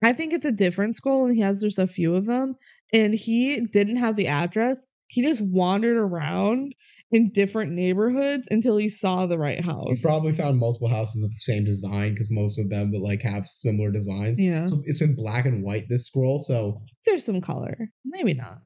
I 0.02 0.12
think 0.12 0.32
it's 0.32 0.46
a 0.46 0.52
different 0.52 0.94
scroll, 0.94 1.26
and 1.26 1.34
he 1.34 1.42
has 1.42 1.60
just 1.60 1.78
a 1.78 1.86
few 1.86 2.14
of 2.14 2.26
them. 2.26 2.54
And 2.92 3.14
he 3.14 3.60
didn't 3.66 3.96
have 3.96 4.16
the 4.16 4.28
address. 4.28 4.86
He 5.08 5.22
just 5.22 5.42
wandered 5.42 5.96
around 5.96 6.74
in 7.10 7.30
different 7.32 7.72
neighborhoods 7.72 8.46
until 8.50 8.76
he 8.76 8.88
saw 8.88 9.26
the 9.26 9.38
right 9.38 9.60
house. 9.60 10.00
He 10.00 10.02
probably 10.02 10.32
found 10.32 10.58
multiple 10.58 10.88
houses 10.88 11.24
of 11.24 11.30
the 11.30 11.38
same 11.38 11.64
design 11.64 12.14
because 12.14 12.30
most 12.30 12.58
of 12.58 12.70
them 12.70 12.92
would 12.92 13.02
like 13.02 13.22
have 13.22 13.46
similar 13.46 13.90
designs. 13.90 14.38
Yeah. 14.40 14.66
So 14.66 14.82
it's 14.84 15.02
in 15.02 15.16
black 15.16 15.44
and 15.44 15.64
white, 15.64 15.86
this 15.88 16.06
scroll. 16.06 16.38
So 16.38 16.80
There's 17.04 17.24
some 17.24 17.40
color. 17.40 17.88
Maybe 18.04 18.34
not. 18.34 18.58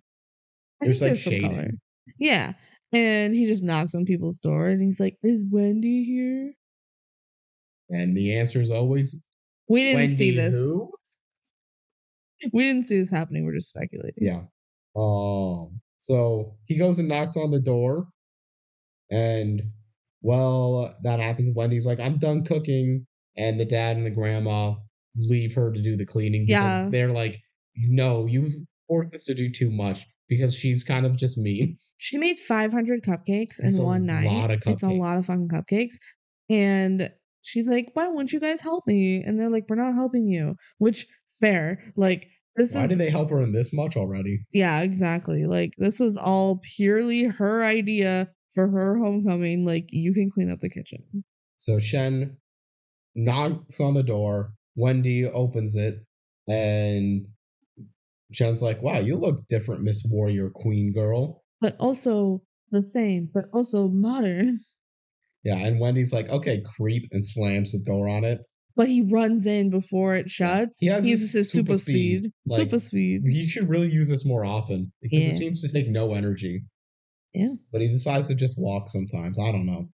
I 0.83 0.87
There's, 0.87 1.01
think 1.01 1.13
like, 1.13 1.25
there's 1.25 1.43
some 1.43 1.51
color. 1.57 1.71
Yeah. 2.19 2.53
And 2.93 3.35
he 3.35 3.47
just 3.47 3.65
knocks 3.65 3.95
on 3.95 4.05
people's 4.05 4.39
door 4.41 4.69
and 4.69 4.81
he's 4.81 5.01
like, 5.01 5.17
Is 5.23 5.45
Wendy 5.51 6.05
here? 6.05 6.53
and 7.91 8.17
the 8.17 8.37
answer 8.39 8.63
is 8.63 8.71
always 8.71 9.23
We 9.69 9.85
didn't 9.85 10.17
see 10.17 10.31
this. 10.31 10.51
who? 10.55 10.91
We 12.53 12.63
didn't 12.65 12.85
see 12.85 12.99
this 12.99 13.11
happening. 13.11 13.45
We're 13.45 13.55
just 13.55 13.69
speculating. 13.71 14.15
Yeah. 14.25 14.43
Um. 14.97 15.81
So 15.99 16.57
he 16.67 16.77
goes 16.79 16.99
and 16.99 17.09
knocks 17.09 17.37
on 17.37 17.51
the 17.51 17.61
door, 17.61 18.07
and 19.11 19.63
well, 20.21 20.95
that 21.03 21.21
happens. 21.21 21.55
Wendy's 21.57 21.87
like, 21.87 21.99
"I'm 22.01 22.19
done 22.19 22.45
cooking," 22.45 23.07
and 23.37 23.59
the 23.59 23.65
dad 23.65 23.97
and 23.97 24.05
the 24.05 24.11
grandma 24.11 24.75
leave 25.17 25.55
her 25.55 25.73
to 25.73 25.81
do 25.83 25.97
the 25.97 26.05
cleaning. 26.05 26.45
because 26.47 26.85
Yeah. 26.85 26.89
They're 26.91 27.13
like, 27.13 27.41
"No, 27.77 28.27
you 28.27 28.51
forced 28.89 29.15
us 29.15 29.25
to 29.25 29.35
do 29.35 29.51
too 29.51 29.71
much," 29.71 30.05
because 30.29 30.55
she's 30.55 30.85
kind 30.85 31.07
of 31.07 31.17
just 31.17 31.37
mean. 31.39 31.77
She 31.99 32.19
made 32.19 32.39
500 32.39 33.03
cupcakes 33.03 33.57
That's 33.59 33.79
in 33.79 33.85
one 33.85 34.07
night. 34.07 34.27
lot 34.27 34.51
of 34.51 34.61
It's 34.67 34.83
a 34.83 34.89
lot 34.89 35.19
of 35.19 35.27
fucking 35.27 35.49
cupcakes. 35.49 35.95
And 36.51 37.11
she's 37.43 37.67
like, 37.69 37.91
why 37.95 38.09
won't 38.09 38.33
you 38.33 38.41
guys 38.41 38.61
help 38.61 38.85
me? 38.87 39.23
And 39.25 39.39
they're 39.39 39.51
like, 39.51 39.65
we're 39.69 39.77
not 39.77 39.95
helping 39.95 40.29
you. 40.29 40.57
Which, 40.79 41.07
fair. 41.41 41.83
Like, 41.97 42.27
this 42.57 42.75
Why 42.75 42.85
is. 42.85 42.91
did 42.91 42.99
they 42.99 43.11
help 43.11 43.31
her 43.31 43.43
in 43.43 43.53
this 43.53 43.73
much 43.73 43.97
already? 43.97 44.45
yeah, 44.53 44.83
exactly. 44.83 45.47
Like, 45.47 45.73
this 45.79 45.99
was 45.99 46.17
all 46.17 46.61
purely 46.77 47.25
her 47.25 47.65
idea 47.65 48.29
for 48.55 48.69
her 48.69 48.99
homecoming. 48.99 49.65
Like, 49.67 49.87
you 49.91 50.13
can 50.15 50.31
clean 50.31 50.51
up 50.51 50.61
the 50.61 50.71
kitchen. 50.71 51.03
So 51.57 51.81
Shen 51.81 52.37
knocks 53.15 53.81
on 53.81 53.95
the 53.95 54.03
door. 54.03 54.53
Wendy 54.77 55.25
opens 55.25 55.75
it, 55.77 55.95
and 56.49 57.27
Shen's 58.33 58.63
like, 58.63 58.83
"Wow, 58.83 58.99
you 59.01 59.17
look 59.17 59.47
different, 59.49 59.83
Miss 59.83 60.05
Warrior 60.09 60.51
Queen 60.51 60.93
Girl." 60.93 61.43
But 61.61 61.77
also 61.79 62.43
the 62.71 62.85
same, 62.85 63.29
but 63.33 63.45
also 63.53 63.89
modern. 63.89 64.59
Yeah, 65.47 65.59
and 65.59 65.79
Wendy's 65.79 66.11
like, 66.11 66.31
"Okay, 66.31 66.63
creep," 66.75 67.07
and 67.13 67.23
slams 67.25 67.73
the 67.73 67.81
door 67.85 68.09
on 68.09 68.25
it. 68.25 68.41
But 68.77 68.89
he 68.89 69.03
runs 69.03 69.45
in 69.45 69.69
before 69.69 70.15
it 70.15 70.31
shuts. 70.31 70.79
He 70.81 70.87
has 70.87 71.07
uses 71.07 71.33
his 71.35 71.51
super 71.53 71.73
super 71.75 71.79
speed, 71.79 72.19
speed. 72.21 72.33
like- 72.47 72.61
super 72.61 72.79
speed. 72.79 73.23
He 73.27 73.47
should 73.47 73.69
really 73.69 73.91
use 73.91 74.09
this 74.09 74.25
more 74.25 74.47
often 74.47 74.91
because 75.03 75.23
Yeah. 75.23 75.33
it 75.33 75.37
seems 75.37 75.61
to 75.61 75.69
take 75.69 75.87
no 75.91 76.15
energy. 76.15 76.63
Yeah. 77.35 77.51
But 77.71 77.83
he 77.83 77.89
decides 77.89 78.29
to 78.29 78.35
just 78.35 78.59
walk 78.59 78.89
sometimes. 78.89 79.39
I 79.39 79.53
don't 79.53 79.67
know. 79.67 79.89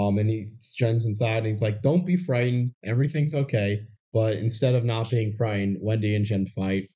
Um, 0.00 0.18
and 0.18 0.30
he 0.30 0.50
Shen's 0.62 1.04
inside, 1.04 1.38
and 1.38 1.46
he's 1.48 1.62
like, 1.62 1.82
"Don't 1.82 2.06
be 2.06 2.14
frightened. 2.16 2.70
Everything's 2.84 3.34
okay." 3.34 3.80
But 4.12 4.36
instead 4.36 4.76
of 4.76 4.84
not 4.84 5.10
being 5.10 5.32
frightened, 5.36 5.78
Wendy 5.80 6.14
and 6.14 6.24
Shen 6.24 6.46
fight. 6.46 6.90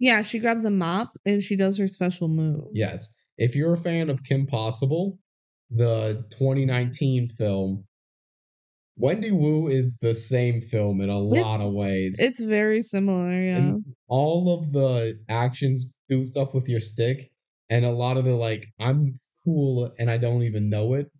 Yeah, 0.00 0.22
she 0.22 0.38
grabs 0.38 0.64
a 0.64 0.70
mop 0.70 1.16
and 1.26 1.42
she 1.42 1.54
does 1.56 1.76
her 1.78 1.86
special 1.86 2.26
move. 2.26 2.64
Yes. 2.72 3.08
If 3.38 3.54
you're 3.54 3.74
a 3.74 3.78
fan 3.80 4.08
of 4.10 4.24
Kim 4.24 4.46
Possible, 4.46 5.18
the 5.70 6.24
2019 6.30 7.28
film, 7.28 7.84
Wendy 8.96 9.30
Wu 9.30 9.68
is 9.68 9.98
the 9.98 10.14
same 10.14 10.60
film 10.62 11.00
in 11.00 11.08
a 11.10 11.18
lot 11.18 11.36
It's- 11.56 11.64
of 11.66 11.72
ways. 11.74 12.16
It's 12.18 12.40
very 12.40 12.82
similar, 12.82 13.30
yeah. 13.40 13.56
And 13.58 13.84
all 14.08 14.52
of 14.58 14.72
the 14.72 15.18
actions 15.28 15.92
do 16.08 16.24
stuff 16.24 16.54
with 16.54 16.68
your 16.68 16.80
stick, 16.80 17.30
and 17.68 17.84
a 17.84 17.92
lot 17.92 18.16
of 18.16 18.24
the 18.24 18.34
like, 18.34 18.66
I'm 18.78 19.14
cool 19.44 19.92
and 19.98 20.10
I 20.10 20.16
don't 20.18 20.42
even 20.42 20.68
know 20.68 20.94
it. 20.94 21.10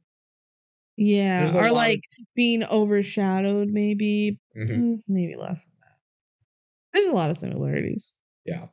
yeah. 0.96 1.50
Or 1.56 1.62
lot 1.62 1.66
of- 1.66 1.72
like 1.72 2.02
being 2.34 2.62
overshadowed, 2.64 3.68
maybe. 3.70 4.38
Mhm. 4.56 4.68
Mm, 4.70 5.02
maybe 5.08 5.34
less 5.36 5.64
than 5.66 5.76
that. 5.78 5.98
There's 6.92 7.08
a 7.08 7.14
lot 7.14 7.30
of 7.30 7.38
similarities. 7.38 8.12
Yeah. 8.44 8.66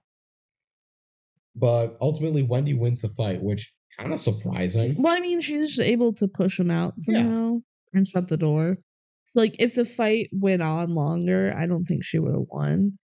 But 1.55 1.97
ultimately, 2.01 2.43
Wendy 2.43 2.73
wins 2.73 3.01
the 3.01 3.09
fight, 3.09 3.41
which 3.41 3.71
kind 3.97 4.13
of 4.13 4.19
surprising. 4.19 4.95
Well, 4.99 5.15
I 5.15 5.19
mean, 5.19 5.41
she's 5.41 5.75
just 5.75 5.87
able 5.87 6.13
to 6.13 6.27
push 6.27 6.59
him 6.59 6.69
out 6.69 6.93
Yeah. 7.07 7.21
somehow 7.21 7.57
and 7.93 8.07
shut 8.07 8.27
the 8.27 8.37
door. 8.37 8.77
So, 9.25 9.39
like, 9.41 9.55
if 9.59 9.75
the 9.75 9.85
fight 9.85 10.29
went 10.31 10.61
on 10.61 10.93
longer, 10.93 11.53
I 11.57 11.67
don't 11.67 11.83
think 11.85 12.03
she 12.03 12.19
would 12.19 12.33
have 12.33 12.45
won. 12.49 12.97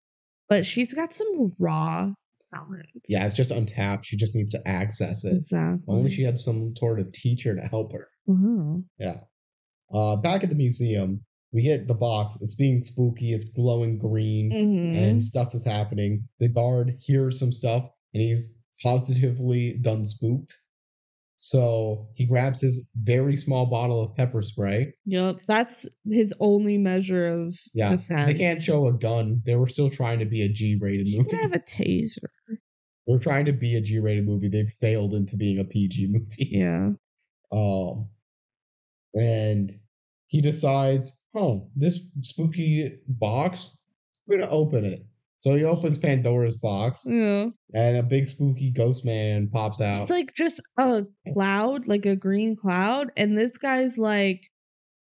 But 0.50 0.66
she's 0.66 0.94
got 0.94 1.12
some 1.14 1.52
raw 1.60 2.12
talent. 2.54 2.86
Yeah, 3.10 3.26
it's 3.26 3.34
just 3.34 3.50
untapped. 3.52 4.06
She 4.06 4.18
just 4.18 4.36
needs 4.36 4.52
to 4.52 4.66
access 4.68 5.26
it. 5.26 5.36
exactly. 5.36 5.84
Only 5.88 6.12
she 6.12 6.24
had 6.24 6.38
some 6.38 6.74
sort 6.78 7.00
of 7.00 7.12
teacher 7.12 7.56
to 7.56 7.62
help 7.64 7.92
her. 7.94 8.08
Uh-huh. 8.30 8.78
Yeah. 9.00 9.18
Uh, 9.92 10.16
back 10.18 10.44
at 10.44 10.50
the 10.50 10.56
museum, 10.56 11.26
we 11.54 11.62
get 11.62 11.88
the 11.88 11.94
box. 11.94 12.42
It's 12.42 12.56
being 12.56 12.84
spooky. 12.84 13.32
It's 13.34 13.46
glowing 13.46 13.98
green, 14.00 14.52
Mhm. 14.52 14.96
and 14.96 15.24
stuff 15.26 15.54
is 15.56 15.64
happening. 15.66 16.28
The 16.40 16.50
guard 16.50 16.98
hears 17.00 17.40
some 17.40 17.52
stuff, 17.52 17.90
and 18.14 18.22
he's 18.24 18.58
positively 18.82 19.78
done 19.82 20.06
spooked. 20.06 20.54
So 21.38 22.08
he 22.16 22.26
grabs 22.26 22.62
his 22.62 22.90
very 22.96 23.36
small 23.38 23.66
bottle 23.66 24.02
of 24.02 24.16
pepper 24.16 24.42
spray. 24.42 24.94
Yep, 25.06 25.42
that's 25.48 25.88
his 26.10 26.34
only 26.40 26.78
measure 26.78 27.26
of 27.28 27.60
Yeah, 27.74 27.92
defense. 27.96 28.26
they 28.28 28.34
can't 28.34 28.62
show 28.62 28.88
a 28.88 28.94
gun. 28.94 29.42
They 29.46 29.56
were 29.56 29.68
still 29.68 29.90
trying 29.90 30.20
to 30.20 30.26
be 30.26 30.42
a 30.42 30.50
G-rated 30.50 31.10
movie. 31.16 31.30
could 31.30 31.40
have 31.40 31.54
a 31.54 31.60
taser. 31.60 32.18
They're 33.08 33.20
trying 33.20 33.46
to 33.46 33.52
be 33.52 33.76
a 33.76 33.82
G-rated 33.82 34.26
movie. 34.26 34.48
They've 34.48 34.70
failed 34.70 35.14
into 35.14 35.36
being 35.36 35.60
a 35.60 35.66
PG 35.66 36.08
movie. 36.08 36.48
Yeah. 36.52 36.92
Um, 37.52 38.10
and 39.14 39.72
he 40.34 40.42
decides, 40.42 41.22
oh, 41.36 41.70
this 41.76 42.10
spooky 42.24 42.98
box, 43.08 43.78
we're 44.26 44.40
gonna 44.40 44.50
open 44.52 44.84
it. 44.84 45.06
So 45.38 45.56
he 45.56 45.64
opens 45.64 46.00
Pandora's 46.00 46.58
box, 46.58 47.04
Yeah. 47.06 47.50
and 47.76 47.98
a 47.98 48.02
big 48.02 48.28
spooky 48.28 48.72
ghost 48.72 49.06
man 49.06 49.48
pops 49.54 49.80
out. 49.80 50.02
It's 50.04 50.12
like 50.12 50.34
just 50.34 50.60
a 50.80 51.06
cloud, 51.34 51.86
like 51.86 52.08
a 52.08 52.16
green 52.16 52.56
cloud, 52.56 53.12
and 53.16 53.38
this 53.38 53.58
guy's 53.60 54.00
like, 54.00 54.42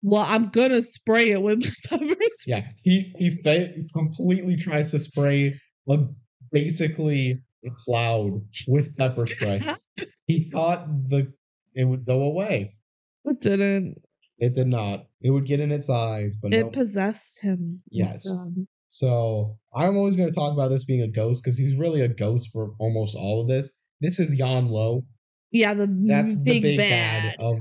"Well, 0.04 0.26
I'm 0.28 0.50
gonna 0.50 0.84
spray 0.84 1.32
it 1.32 1.42
with 1.42 1.64
pepper 1.90 2.06
spray." 2.06 2.28
yeah, 2.46 2.68
he 2.84 3.12
he 3.18 3.32
fa- 3.42 3.74
completely 3.94 4.58
tries 4.58 4.92
to 4.92 5.00
spray 5.00 5.56
a 5.90 5.98
basically 6.52 7.42
a 7.66 7.72
cloud 7.72 8.42
with 8.68 8.96
pepper 8.96 9.26
spray. 9.26 9.60
He 10.28 10.44
thought 10.44 10.86
the 11.10 11.34
it 11.74 11.86
would 11.86 12.06
go 12.06 12.22
away. 12.24 12.76
It 13.26 13.42
didn't. 13.42 14.02
It 14.38 14.54
did 14.54 14.68
not. 14.68 15.06
It 15.22 15.30
would 15.32 15.46
get 15.46 15.60
in 15.60 15.72
its 15.72 15.90
eyes, 15.90 16.36
but 16.42 16.54
It 16.54 16.64
no. 16.66 16.70
possessed 16.70 17.42
him. 17.42 17.82
Yes. 17.90 18.28
So 18.90 19.58
I'm 19.76 19.96
always 19.98 20.16
going 20.16 20.30
to 20.30 20.36
talk 20.36 20.54
about 20.54 20.70
this 20.70 20.86
being 20.86 21.02
a 21.02 21.08
ghost 21.08 21.44
because 21.44 21.58
he's 21.58 21.76
really 21.76 22.02
a 22.02 22.08
ghost 22.08 22.50
for 22.52 22.74
almost 22.80 23.16
all 23.16 23.42
of 23.42 23.48
this. 23.48 23.72
This 24.02 24.20
is 24.20 24.38
Yan-Lo. 24.38 25.06
Yeah, 25.52 25.74
the 25.74 25.88
That's 26.06 26.36
big, 26.36 26.64
the 26.64 26.70
big 26.76 26.78
bad. 26.78 27.38
bad. 27.38 27.46
of 27.46 27.58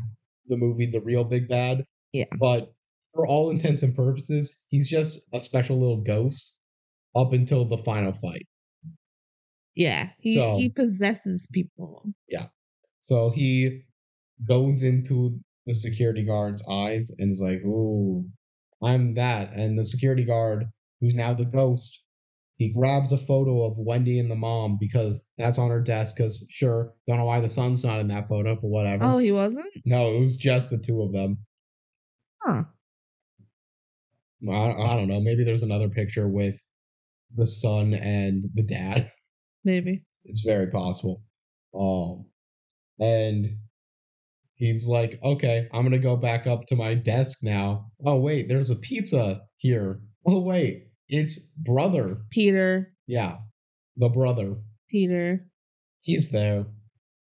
the 0.49 0.57
movie, 0.57 0.91
the 0.91 1.01
real 1.01 1.25
big 1.25 1.49
bad. 1.49 1.85
Yeah. 2.12 2.25
But 2.39 2.72
for 3.14 3.27
all 3.27 3.51
intents 3.51 3.83
and 3.83 3.95
purposes, 3.95 4.64
he's 4.68 4.89
just 4.89 5.20
a 5.33 5.41
special 5.41 5.79
little 5.79 6.03
ghost 6.03 6.53
up 7.14 7.33
until 7.33 7.64
the 7.64 7.79
final 7.79 8.12
fight. 8.12 8.47
yeah, 9.77 10.11
he 10.18 10.35
So- 10.37 10.57
he 10.57 10.68
possesses 10.68 11.49
people. 11.53 12.05
Yeah. 12.29 12.49
So 13.01 13.31
he 13.31 13.83
goes 14.47 14.83
into 14.83 15.41
the 15.67 15.75
security 15.75 16.25
guard's 16.25 16.67
eyes 16.69 17.11
and 17.19 17.31
is 17.31 17.41
like, 17.41 17.62
"Ooh, 17.65 18.27
I'm 18.83 19.15
that." 19.15 19.53
And 19.53 19.79
the 19.79 19.85
security 19.85 20.25
guard, 20.25 20.67
who's 21.01 21.15
now 21.15 21.35
the 21.35 21.45
ghost, 21.45 22.01
he 22.57 22.73
grabs 22.73 23.12
a 23.12 23.19
photo 23.19 23.65
of 23.65 23.79
Wendy 23.79 24.19
and 24.19 24.31
the 24.31 24.37
mom 24.37 24.77
because 24.79 25.25
that's 25.39 25.59
on 25.59 25.71
her 25.71 25.81
desk. 25.81 26.17
Because 26.17 26.45
sure, 26.49 26.95
don't 27.09 27.19
know 27.19 27.25
why 27.25 27.41
the 27.41 27.49
son's 27.49 27.85
not 27.85 28.01
in 28.01 28.09
that 28.09 28.29
photo, 28.29 28.55
but 28.55 28.69
whatever. 28.69 29.05
Oh, 29.05 29.19
he 29.19 29.33
wasn't. 29.33 29.73
No, 29.85 30.15
it 30.15 30.21
was 30.21 30.37
just 30.37 30.71
the 30.71 30.79
two 30.79 31.03
of 31.03 31.12
them. 31.12 31.39
Huh. 32.43 32.65
I, 34.49 34.53
I 34.53 34.97
don't 34.97 35.09
know. 35.09 35.21
Maybe 35.21 35.45
there's 35.45 35.62
another 35.62 35.89
picture 35.89 36.29
with 36.29 36.62
the 37.35 37.47
son 37.47 37.95
and 37.95 38.45
the 38.55 38.62
dad. 38.62 39.09
Maybe. 39.65 40.05
It's 40.25 40.43
very 40.43 40.71
possible. 40.71 41.23
Um, 41.75 42.27
and 42.99 43.57
he's 44.57 44.87
like, 44.89 45.19
okay, 45.23 45.69
I'm 45.73 45.85
gonna 45.85 45.99
go 45.99 46.17
back 46.17 46.47
up 46.47 46.67
to 46.67 46.77
my 46.77 46.95
desk 46.95 47.39
now. 47.43 47.91
Oh 48.05 48.19
wait, 48.19 48.49
there's 48.49 48.71
a 48.71 48.77
pizza 48.77 49.43
here. 49.57 50.01
Oh 50.27 50.41
wait, 50.41 50.89
it's 51.09 51.49
brother. 51.65 52.19
Peter. 52.31 52.93
Yeah, 53.07 53.37
the 53.97 54.09
brother. 54.09 54.57
Peter. 54.91 55.47
He's 56.01 56.31
there. 56.31 56.67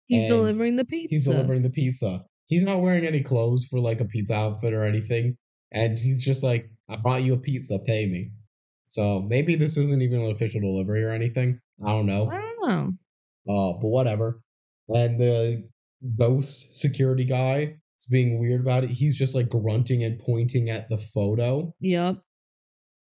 He's 0.06 0.28
delivering 0.28 0.76
the 0.76 0.84
pizza. 0.84 1.08
He's 1.10 1.24
delivering 1.24 1.62
the 1.62 1.70
pizza. 1.70 2.24
He's 2.46 2.62
not 2.62 2.80
wearing 2.80 3.04
any 3.06 3.22
clothes 3.22 3.64
for 3.64 3.80
like 3.80 4.00
a 4.00 4.04
pizza 4.04 4.34
outfit 4.34 4.72
or 4.72 4.84
anything, 4.84 5.36
and 5.72 5.98
he's 5.98 6.24
just 6.24 6.44
like, 6.44 6.70
I 6.88 6.96
brought 6.96 7.22
you 7.22 7.34
a 7.34 7.38
pizza. 7.38 7.78
Pay 7.86 8.06
me. 8.06 8.30
So 8.88 9.22
maybe 9.22 9.56
this 9.56 9.76
isn't 9.76 10.02
even 10.02 10.20
an 10.20 10.30
official 10.30 10.60
delivery 10.60 11.04
or 11.04 11.10
anything. 11.10 11.58
I 11.84 11.90
don't 11.90 12.06
know. 12.06 12.30
I 12.30 12.40
don't 12.40 12.68
know. 12.68 12.92
Uh, 13.48 13.72
but 13.80 13.88
whatever. 13.88 14.40
And 14.88 15.20
the 15.20 15.68
ghost 16.18 16.74
security 16.80 17.24
guy 17.24 17.74
is 17.98 18.06
being 18.10 18.38
weird 18.38 18.60
about 18.60 18.84
it. 18.84 18.90
He's 18.90 19.16
just 19.16 19.34
like 19.34 19.48
grunting 19.48 20.04
and 20.04 20.18
pointing 20.20 20.70
at 20.70 20.88
the 20.88 20.98
photo. 20.98 21.74
Yep. 21.80 22.16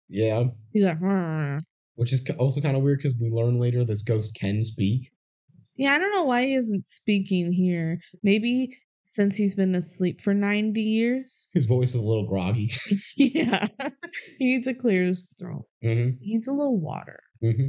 Yeah, 0.09 0.45
He's 0.73 0.85
like, 0.85 0.99
"Huh." 1.03 1.61
which 1.97 2.13
is 2.13 2.29
also 2.39 2.61
kind 2.61 2.77
of 2.77 2.83
weird 2.83 2.99
because 2.99 3.19
we 3.21 3.29
learn 3.31 3.59
later 3.59 3.85
this 3.85 4.03
ghost 4.03 4.37
can 4.41 4.65
speak. 4.65 5.11
yeah, 5.77 5.93
I 5.95 5.99
don't 5.99 6.13
know 6.15 6.25
why 6.25 6.45
he 6.47 6.55
isn't 6.55 6.87
speaking 6.87 7.53
here. 7.53 8.01
Maybe 8.23 8.77
since 9.05 9.37
he's 9.37 9.55
been 9.55 9.75
asleep 9.75 10.21
for 10.21 10.33
90 10.35 10.81
years. 10.81 11.49
His 11.55 11.67
voice 11.67 11.91
is 11.95 12.01
a 12.01 12.05
little 12.05 12.27
groggy. 12.27 12.71
yeah. 13.17 13.67
he 14.39 14.47
needs 14.47 14.67
to 14.67 14.75
clear 14.75 15.05
his 15.05 15.35
throat. 15.39 15.65
hmm 15.83 16.11
He 16.21 16.35
needs 16.35 16.49
a 16.49 16.53
little 16.53 16.81
water. 16.81 17.21
hmm 17.43 17.69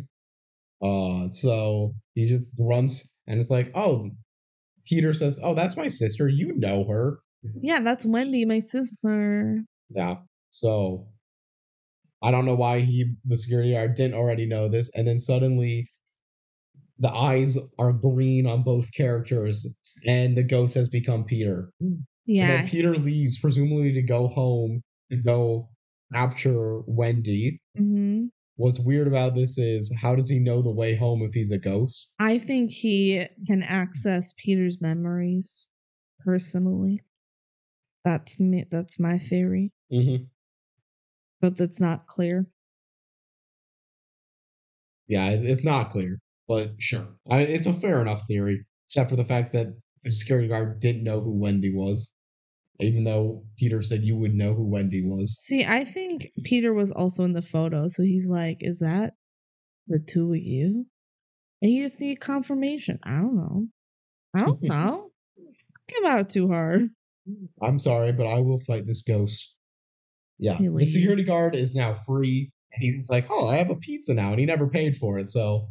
Uh, 0.82 1.28
so 1.28 1.93
he 2.15 2.28
just 2.30 2.57
grunts 2.57 3.13
and 3.28 3.39
it's 3.39 3.51
like, 3.51 3.72
oh, 3.76 4.11
Peter 4.90 5.14
says, 5.14 5.40
oh, 5.44 5.54
that's 5.54 5.78
my 5.78 5.88
sister. 5.88 6.28
You 6.28 6.54
know 6.58 6.84
her. 6.86 7.20
Yeah, 7.62 7.80
that's 7.80 8.06
Wendy, 8.06 8.44
my 8.46 8.60
sister. 8.60 9.64
Yeah. 9.90 10.16
So 10.52 11.08
I 12.22 12.32
don't 12.32 12.46
know 12.46 12.56
why 12.56 12.82
he 12.82 13.14
the 13.26 13.38
security 13.38 13.74
guard 13.74 13.96
didn't 13.96 14.18
already 14.18 14.46
know 14.46 14.68
this, 14.68 14.92
and 14.96 15.08
then 15.08 15.20
suddenly 15.20 15.88
the 16.98 17.12
eyes 17.12 17.58
are 17.78 17.94
green 17.94 18.46
on 18.46 18.64
both 18.64 18.94
characters, 18.94 19.66
and 20.06 20.36
the 20.36 20.44
ghost 20.44 20.76
has 20.76 20.90
become 20.90 21.24
Peter. 21.24 21.72
Yeah. 22.26 22.68
Peter 22.68 22.96
leaves, 22.98 23.40
presumably 23.40 23.94
to 23.94 24.02
go 24.02 24.28
home 24.28 24.82
to 25.12 25.18
go 25.18 25.70
capture 26.14 26.82
Wendy. 26.88 27.62
hmm 27.78 28.26
What's 28.60 28.78
weird 28.78 29.07
about 29.07 29.36
this 29.36 29.57
is 29.57 29.89
how 30.01 30.16
does 30.16 30.30
he 30.30 30.38
know 30.38 30.62
the 30.62 30.70
way 30.70 30.93
home 30.93 31.22
if 31.22 31.34
he's 31.34 31.49
a 31.49 31.57
ghost? 31.57 32.10
I 32.20 32.38
think 32.38 32.72
he 32.72 33.26
can 33.47 33.64
access 33.64 34.34
Peter's 34.38 34.82
memories 34.82 35.66
personally. 36.20 37.01
That's 38.03 38.38
me. 38.38 38.66
That's 38.70 38.99
my 38.99 39.18
theory, 39.18 39.72
Mm-hmm. 39.89 40.26
but 41.41 41.55
that's 41.57 41.80
not 41.80 42.07
clear. 42.07 42.47
Yeah, 45.07 45.30
it's 45.32 45.64
not 45.64 45.89
clear, 45.89 46.20
but 46.47 46.74
sure. 46.80 47.16
I, 47.30 47.41
it's 47.41 47.68
a 47.68 47.74
fair 47.74 48.01
enough 48.01 48.26
theory, 48.28 48.66
except 48.88 49.10
for 49.10 49.16
the 49.16 49.24
fact 49.26 49.53
that 49.53 49.68
the 50.03 50.12
security 50.12 50.47
guard 50.47 50.80
didn't 50.80 51.03
know 51.03 51.22
who 51.22 51.32
Wendy 51.32 51.74
was, 51.74 52.12
even 52.80 53.04
though 53.04 53.44
Peter 53.58 53.82
said 53.82 54.04
you 54.04 54.16
would 54.18 54.34
know 54.34 54.54
who 54.54 54.64
Wendy 54.64 55.04
was. 55.04 55.38
See, 55.42 55.66
I 55.66 55.84
think 55.84 56.30
Peter 56.46 56.74
was 56.74 56.92
also 56.92 57.24
in 57.24 57.34
the 57.34 57.42
photo, 57.42 57.88
so 57.88 58.04
he's 58.04 58.28
like, 58.28 58.58
"Is 58.62 58.80
that 58.80 59.14
the 59.88 60.00
two 60.00 60.32
of 60.34 60.38
you?" 60.40 60.86
And 61.62 61.72
you 61.72 61.84
just 61.88 62.00
need 62.00 62.22
confirmation. 62.22 63.00
I 63.04 63.18
don't 63.18 63.36
know. 63.36 63.68
I 64.36 64.46
don't 64.46 64.64
know. 64.64 65.12
Think 65.90 66.06
out 66.06 66.30
too 66.30 66.48
hard. 66.48 66.90
I'm 67.62 67.80
sorry, 67.80 68.12
but 68.14 68.28
I 68.28 68.40
will 68.40 68.60
fight 68.62 68.86
this 68.86 69.04
ghost. 69.04 69.56
Yeah, 70.38 70.58
He 70.58 70.70
the 70.70 70.86
security 70.86 71.26
guard 71.26 71.54
is 71.56 71.76
now 71.76 71.94
free, 71.94 72.52
and 72.72 72.82
he's 72.82 73.10
like, 73.10 73.28
"Oh, 73.30 73.46
I 73.48 73.58
have 73.58 73.70
a 73.70 73.76
pizza 73.76 74.14
now," 74.14 74.32
and 74.32 74.40
he 74.40 74.46
never 74.46 74.70
paid 74.70 74.96
for 74.96 75.18
it, 75.20 75.28
so 75.28 75.68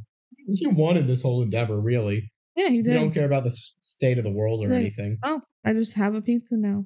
he 0.46 0.66
wanted 0.66 1.06
this 1.06 1.22
whole 1.22 1.42
endeavor. 1.42 1.80
Really, 1.80 2.30
Yeah, 2.54 2.68
he 2.68 2.82
did. 2.82 2.92
you 2.92 3.00
don't 3.00 3.12
care 3.12 3.24
about 3.24 3.44
the 3.44 3.50
state 3.52 4.18
of 4.18 4.24
the 4.24 4.30
world 4.30 4.62
or 4.62 4.68
like, 4.70 4.80
anything. 4.80 5.18
Oh, 5.22 5.40
I 5.64 5.72
just 5.72 5.94
have 5.94 6.14
a 6.14 6.20
pizza 6.20 6.56
now. 6.58 6.84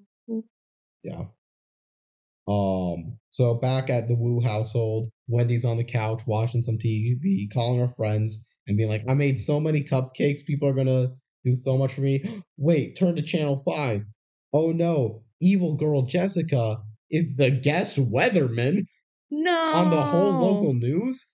Yeah. 1.02 1.24
Um. 2.48 3.18
So 3.30 3.54
back 3.54 3.88
at 3.88 4.08
the 4.08 4.14
Wu 4.16 4.40
household, 4.40 5.08
Wendy's 5.28 5.64
on 5.64 5.76
the 5.76 5.84
couch 5.84 6.22
watching 6.26 6.62
some 6.62 6.78
TV, 6.78 7.52
calling 7.52 7.80
her 7.80 7.92
friends, 7.96 8.46
and 8.66 8.76
being 8.76 8.88
like, 8.88 9.04
"I 9.08 9.14
made 9.14 9.38
so 9.38 9.60
many 9.60 9.84
cupcakes. 9.84 10.44
People 10.46 10.68
are 10.68 10.74
gonna 10.74 11.08
do 11.44 11.56
so 11.56 11.78
much 11.78 11.94
for 11.94 12.00
me." 12.02 12.42
Wait, 12.56 12.96
turn 12.96 13.16
to 13.16 13.22
channel 13.22 13.62
five. 13.64 14.02
Oh 14.52 14.72
no, 14.72 15.22
evil 15.40 15.76
girl 15.76 16.02
Jessica 16.02 16.78
is 17.10 17.36
the 17.36 17.50
guest 17.50 17.98
weatherman 17.98 18.86
No. 19.30 19.72
on 19.74 19.90
the 19.90 20.02
whole 20.02 20.32
local 20.40 20.74
news. 20.74 21.32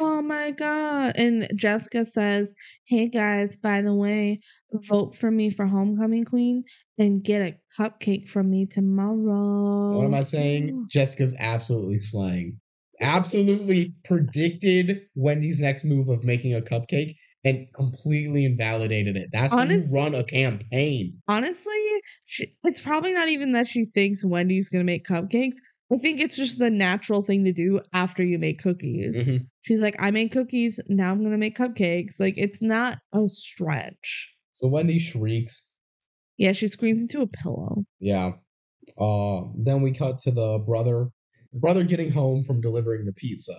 Oh 0.00 0.22
my 0.22 0.50
god. 0.52 1.12
And 1.16 1.48
Jessica 1.54 2.04
says, 2.04 2.54
Hey 2.86 3.08
guys, 3.08 3.56
by 3.56 3.82
the 3.82 3.94
way, 3.94 4.40
vote 4.88 5.14
for 5.14 5.30
me 5.30 5.50
for 5.50 5.66
homecoming 5.66 6.24
queen 6.24 6.64
and 6.98 7.22
get 7.22 7.42
a 7.42 7.56
cupcake 7.78 8.28
from 8.28 8.50
me 8.50 8.66
tomorrow. 8.66 9.98
What 9.98 10.04
am 10.04 10.14
I 10.14 10.22
saying? 10.22 10.86
Jessica's 10.90 11.36
absolutely 11.38 11.98
slaying. 11.98 12.58
Absolutely 13.00 13.94
predicted 14.04 15.02
Wendy's 15.14 15.60
next 15.60 15.84
move 15.84 16.08
of 16.08 16.24
making 16.24 16.54
a 16.54 16.60
cupcake 16.60 17.16
and 17.44 17.66
completely 17.74 18.44
invalidated 18.44 19.16
it. 19.16 19.28
That's 19.32 19.52
how 19.52 19.64
you 19.64 19.82
run 19.92 20.14
a 20.14 20.22
campaign. 20.24 21.20
Honestly, 21.28 22.00
she, 22.24 22.54
it's 22.64 22.80
probably 22.80 23.12
not 23.12 23.28
even 23.28 23.52
that 23.52 23.66
she 23.66 23.84
thinks 23.84 24.24
Wendy's 24.24 24.68
gonna 24.68 24.84
make 24.84 25.04
cupcakes. 25.06 25.56
I 25.92 25.96
think 25.98 26.20
it's 26.20 26.36
just 26.36 26.58
the 26.58 26.70
natural 26.70 27.22
thing 27.22 27.44
to 27.44 27.52
do 27.52 27.80
after 27.92 28.22
you 28.22 28.38
make 28.38 28.62
cookies. 28.62 29.24
Mhm. 29.24 29.46
She's 29.62 29.82
like, 29.82 29.96
I 30.00 30.10
made 30.10 30.30
cookies, 30.30 30.80
now 30.88 31.10
I'm 31.10 31.22
gonna 31.22 31.38
make 31.38 31.56
cupcakes. 31.56 32.20
Like, 32.20 32.34
it's 32.36 32.62
not 32.62 32.98
a 33.12 33.26
stretch. 33.28 34.32
So 34.62 34.68
Wendy 34.68 35.00
shrieks. 35.00 35.74
Yeah, 36.38 36.52
she 36.52 36.68
screams 36.68 37.00
into 37.00 37.20
a 37.20 37.26
pillow. 37.26 37.84
Yeah. 37.98 38.32
Uh, 38.98 39.40
then 39.56 39.82
we 39.82 39.92
cut 39.92 40.20
to 40.20 40.30
the 40.30 40.62
brother. 40.64 41.08
The 41.52 41.58
brother 41.58 41.82
getting 41.82 42.12
home 42.12 42.44
from 42.44 42.60
delivering 42.60 43.04
the 43.04 43.12
pizza. 43.12 43.52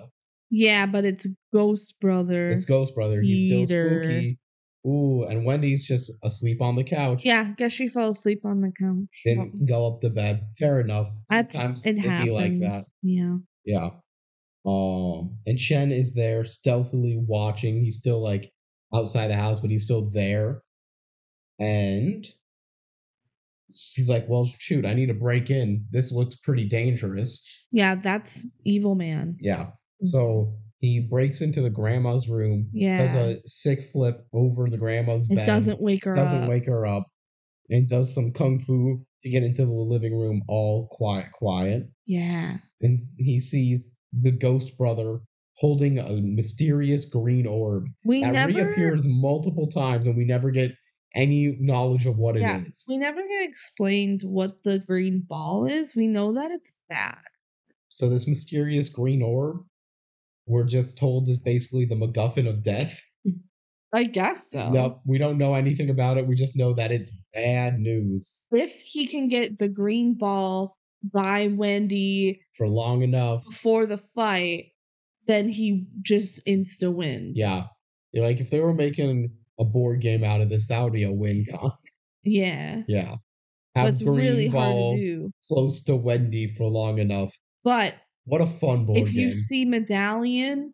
Yeah, 0.50 0.86
but 0.86 1.04
it's 1.04 1.28
Ghost 1.54 1.96
Brother. 2.00 2.52
It's 2.52 2.64
Ghost 2.64 2.96
Brother. 2.96 3.22
He's 3.22 3.50
still 3.50 3.68
spooky. 3.68 4.40
Ooh, 4.88 5.24
and 5.24 5.46
Wendy's 5.46 5.86
just 5.86 6.12
asleep 6.24 6.62
on 6.62 6.76
the 6.76 6.84
couch. 6.84 7.22
yeah, 7.26 7.52
guess 7.58 7.74
she 7.74 7.88
fell 7.88 8.12
asleep 8.12 8.40
on 8.46 8.62
the 8.62 8.72
couch. 8.72 9.22
Didn't 9.26 9.66
go 9.66 9.88
up 9.88 10.02
to 10.02 10.10
bed. 10.10 10.46
Fair 10.58 10.80
enough. 10.80 11.08
That's 11.30 11.54
Sometimes 11.54 11.86
it 11.86 11.98
it 11.98 12.02
happens. 12.02 12.26
be 12.26 12.32
like 12.32 12.60
that. 12.60 12.84
Yeah. 13.02 13.38
Yeah. 13.66 13.90
Um, 14.66 15.38
and 15.46 15.60
Shen 15.60 15.92
is 15.92 16.14
there 16.14 16.46
stealthily 16.46 17.18
watching. 17.28 17.84
He's 17.84 17.98
still 17.98 18.22
like 18.22 18.52
outside 18.94 19.28
the 19.28 19.36
house, 19.36 19.60
but 19.60 19.70
he's 19.70 19.84
still 19.84 20.10
there. 20.12 20.63
And 21.60 22.26
he's 23.68 24.10
like, 24.10 24.28
Well, 24.28 24.50
shoot, 24.60 24.86
I 24.86 24.94
need 24.94 25.08
to 25.08 25.14
break 25.14 25.50
in. 25.50 25.86
This 25.92 26.12
looks 26.12 26.36
pretty 26.38 26.68
dangerous. 26.68 27.46
Yeah, 27.72 27.96
that's 27.96 28.46
evil 28.66 28.96
man. 28.96 29.38
Yeah. 29.40 29.64
Mm-hmm. 29.66 30.08
So 30.08 30.56
he 30.80 31.00
breaks 31.10 31.42
into 31.42 31.62
the 31.62 31.70
grandma's 31.70 32.28
room, 32.28 32.70
Yeah. 32.74 32.98
does 33.06 33.16
a 33.16 33.42
sick 33.46 33.90
flip 33.92 34.26
over 34.34 34.70
the 34.70 34.78
grandma's 34.78 35.30
it 35.30 35.36
bed. 35.36 35.46
doesn't 35.46 35.82
wake 35.82 36.04
her 36.06 36.16
doesn't 36.16 36.44
up. 36.44 36.50
wake 36.50 36.66
her 36.66 36.86
up, 36.86 37.04
and 37.70 37.88
does 37.90 38.14
some 38.14 38.32
kung 38.34 38.60
fu 38.60 39.06
to 39.22 39.30
get 39.30 39.44
into 39.44 39.66
the 39.66 39.72
living 39.72 40.14
room 40.14 40.42
all 40.50 40.88
quiet, 40.92 41.28
quiet. 41.34 41.84
yeah. 42.06 42.58
And 42.82 43.00
he 43.18 43.40
sees 43.40 43.98
the 44.12 44.32
ghost 44.32 44.78
brother 44.78 45.20
holding 45.58 45.98
a 46.00 46.12
mysterious 46.22 47.06
green 47.06 47.48
orb 47.48 47.86
We 48.04 48.22
that 48.22 48.34
never 48.34 48.52
reappears 48.54 49.06
multiple 49.08 49.68
times, 49.68 50.06
and 50.08 50.18
we 50.18 50.26
never 50.26 50.52
get 50.52 50.72
any 51.16 51.58
knowledge 51.60 52.06
of 52.06 52.18
what 52.18 52.36
it 52.36 52.40
is. 52.40 52.44
Yeah. 52.46 52.64
we 52.88 52.98
never 52.98 53.22
get 53.28 53.48
explained 53.48 54.22
what 54.24 54.64
the 54.64 54.80
green 54.80 55.24
ball 55.28 55.66
is. 55.66 55.96
We 55.96 56.08
know 56.08 56.34
that 56.34 56.52
it's 56.52 56.74
bad. 56.90 57.18
So 57.90 58.10
this 58.10 58.28
mysterious 58.28 58.90
green 58.90 59.22
orb, 59.22 59.58
we're 60.48 60.64
just 60.64 60.98
told 60.98 61.30
is 61.30 61.38
basically 61.38 61.86
the 61.86 61.96
MacGuffin 61.96 62.50
of 62.50 62.64
death. 62.64 63.00
I 63.94 64.06
guess 64.06 64.50
so. 64.50 64.72
Nope, 64.72 65.02
we 65.06 65.20
don't 65.20 65.38
know 65.38 65.54
anything 65.54 65.92
about 65.92 66.18
it. 66.18 66.26
We 66.26 66.36
just 66.36 66.58
know 66.58 66.74
that 66.74 66.92
it's 66.92 67.12
bad 67.34 67.80
news 67.80 68.42
If 68.52 68.82
he 68.82 69.06
can 69.06 69.28
get 69.28 69.60
the 69.60 69.70
green 69.70 70.16
ball 70.16 70.76
by 71.04 71.48
Wendy 71.54 72.42
for 72.58 72.68
long 72.68 73.04
enough. 73.04 73.44
before 73.46 73.86
the 73.86 73.98
fight, 74.00 74.72
then 75.28 75.48
he 75.48 75.86
just 76.02 76.44
insta 76.48 76.92
wins. 76.92 77.38
Yeah. 77.38 77.66
You're 78.12 78.26
like 78.26 78.40
if 78.40 78.50
they 78.50 78.60
were 78.62 78.74
making 78.74 79.32
a 79.60 79.64
board 79.66 80.02
game 80.02 80.24
out 80.24 80.42
of 80.42 80.50
this, 80.50 80.68
that 80.68 80.82
would 80.84 80.94
be 80.94 81.04
a 81.04 81.12
win 81.12 81.46
con. 81.50 81.72
Yeah. 82.24 82.82
Yeah. 82.88 83.16
Have 83.76 83.90
it's 83.90 84.02
green 84.04 84.16
really 84.18 84.50
ball 84.50 84.92
hard 84.92 85.00
to 85.00 85.06
do. 85.06 85.32
close 85.48 85.84
to 85.86 85.96
Wendy 85.96 86.54
for 86.56 86.66
long 86.70 87.00
enough. 87.00 87.34
But 87.64 87.96
What 88.26 88.42
a 88.42 88.46
fun 88.46 88.86
board 88.86 89.00
if 89.00 89.12
game. 89.12 89.20
you 89.22 89.32
see 89.32 89.66
medallion, 89.66 90.74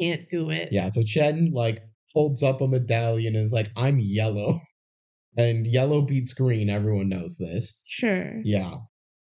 can't 0.00 0.28
do 0.28 0.50
it. 0.50 0.70
yeah, 0.72 0.90
so 0.90 1.02
Shen 1.06 1.52
like 1.52 1.80
holds 2.12 2.42
up 2.42 2.60
a 2.60 2.66
medallion 2.68 3.36
and 3.36 3.44
is 3.44 3.52
like, 3.52 3.70
I'm 3.76 3.98
yellow. 4.00 4.60
And 5.36 5.66
yellow 5.66 6.00
beats 6.02 6.32
green, 6.32 6.70
everyone 6.70 7.08
knows 7.08 7.38
this. 7.38 7.80
Sure. 7.84 8.40
Yeah. 8.44 8.74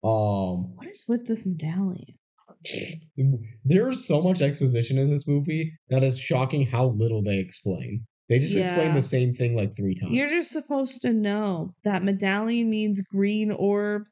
Um 0.03 0.75
What 0.75 0.87
is 0.89 1.05
with 1.07 1.25
this 1.25 1.45
medallion? 1.45 2.17
there's 3.65 4.05
so 4.05 4.21
much 4.21 4.41
exposition 4.41 4.97
in 4.97 5.09
this 5.09 5.27
movie 5.27 5.71
that 5.89 6.03
is 6.03 6.19
shocking 6.19 6.65
how 6.65 6.87
little 6.87 7.23
they 7.23 7.37
explain. 7.39 8.05
They 8.31 8.39
just 8.39 8.55
explain 8.55 8.95
the 8.95 9.01
same 9.01 9.35
thing 9.35 9.57
like 9.57 9.75
three 9.75 9.93
times. 9.93 10.13
You're 10.13 10.29
just 10.29 10.51
supposed 10.51 11.01
to 11.01 11.11
know 11.11 11.75
that 11.83 12.01
medallion 12.01 12.69
means 12.69 13.01
green 13.01 13.51
orb 13.51 14.03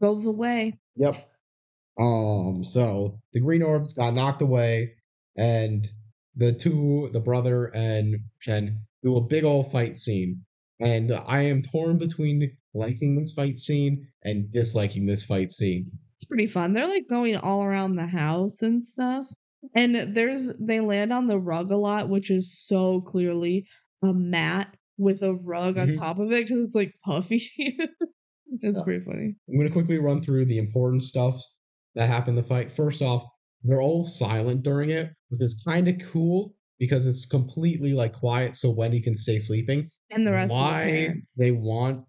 goes 0.00 0.26
away. 0.26 0.80
Yep. 0.96 1.30
Um, 1.96 2.64
so 2.64 3.20
the 3.32 3.38
green 3.38 3.62
orbs 3.62 3.92
got 3.92 4.12
knocked 4.12 4.42
away, 4.42 4.94
and 5.36 5.86
the 6.34 6.52
two, 6.52 7.10
the 7.12 7.20
brother 7.20 7.66
and 7.66 8.16
Shen, 8.40 8.80
do 9.04 9.18
a 9.18 9.20
big 9.20 9.44
old 9.44 9.70
fight 9.70 9.98
scene. 9.98 10.44
And 10.80 11.12
I 11.12 11.42
am 11.42 11.62
torn 11.62 11.96
between 11.96 12.56
liking 12.74 13.14
this 13.14 13.34
fight 13.34 13.60
scene 13.60 14.08
and 14.24 14.50
disliking 14.50 15.06
this 15.06 15.22
fight 15.22 15.52
scene. 15.52 15.92
It's 16.16 16.24
pretty 16.24 16.48
fun. 16.48 16.72
They're 16.72 16.88
like 16.88 17.06
going 17.08 17.36
all 17.36 17.62
around 17.62 17.94
the 17.94 18.08
house 18.08 18.62
and 18.62 18.82
stuff. 18.82 19.28
And 19.74 19.94
there's 20.14 20.56
they 20.58 20.80
land 20.80 21.12
on 21.12 21.26
the 21.26 21.38
rug 21.38 21.70
a 21.70 21.76
lot, 21.76 22.08
which 22.08 22.30
is 22.30 22.52
so 22.66 23.00
clearly 23.00 23.66
a 24.02 24.12
mat 24.14 24.76
with 24.98 25.22
a 25.22 25.34
rug 25.34 25.78
on 25.78 25.88
Mhm. 25.88 25.98
top 25.98 26.18
of 26.18 26.30
it 26.32 26.46
because 26.46 26.64
it's 26.64 26.74
like 26.74 26.94
puffy. 27.04 27.42
It's 28.62 28.78
Yeah. 28.78 28.84
pretty 28.84 29.04
funny. 29.04 29.34
I'm 29.48 29.56
gonna 29.58 29.70
quickly 29.70 29.98
run 29.98 30.22
through 30.22 30.44
the 30.46 30.58
important 30.58 31.02
stuff 31.02 31.40
that 31.96 32.08
happened 32.08 32.38
in 32.38 32.42
the 32.44 32.48
fight. 32.48 32.70
First 32.70 33.02
off, 33.02 33.24
they're 33.64 33.80
all 33.82 34.06
silent 34.06 34.62
during 34.62 34.90
it, 34.90 35.10
which 35.30 35.42
is 35.42 35.60
kind 35.66 35.88
of 35.88 35.96
cool 36.12 36.54
because 36.78 37.06
it's 37.06 37.26
completely 37.26 37.94
like 37.94 38.12
quiet, 38.12 38.54
so 38.54 38.70
Wendy 38.70 39.00
can 39.00 39.14
stay 39.16 39.38
sleeping. 39.40 39.88
And 40.10 40.26
the 40.26 40.32
rest 40.32 40.50
Why 40.52 40.82
of 40.82 40.86
the 40.92 40.92
parents. 41.06 41.34
they 41.36 41.50
want 41.50 42.04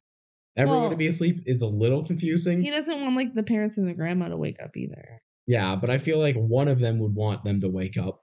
everyone 0.57 0.91
to 0.91 0.97
be 0.97 1.07
asleep 1.07 1.41
is 1.45 1.61
a 1.61 1.67
little 1.67 2.05
confusing. 2.05 2.61
he 2.61 2.69
doesn't 2.69 3.01
want 3.01 3.15
like 3.15 3.33
the 3.33 3.43
parents 3.43 3.77
and 3.77 3.87
the 3.87 3.93
grandma 3.95 4.27
to 4.27 4.37
wake 4.37 4.61
up 4.61 4.75
either. 4.77 5.21
Yeah, 5.47 5.75
but 5.75 5.89
I 5.89 5.97
feel 5.97 6.19
like 6.19 6.35
one 6.35 6.67
of 6.67 6.79
them 6.79 6.99
would 6.99 7.13
want 7.13 7.43
them 7.43 7.59
to 7.61 7.69
wake 7.69 7.97
up. 7.97 8.21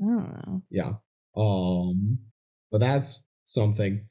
I 0.00 0.04
don't 0.04 0.46
know. 0.46 0.62
Yeah. 0.70 0.92
Um 1.36 2.18
but 2.70 2.78
that's 2.78 3.24
something. 3.44 4.06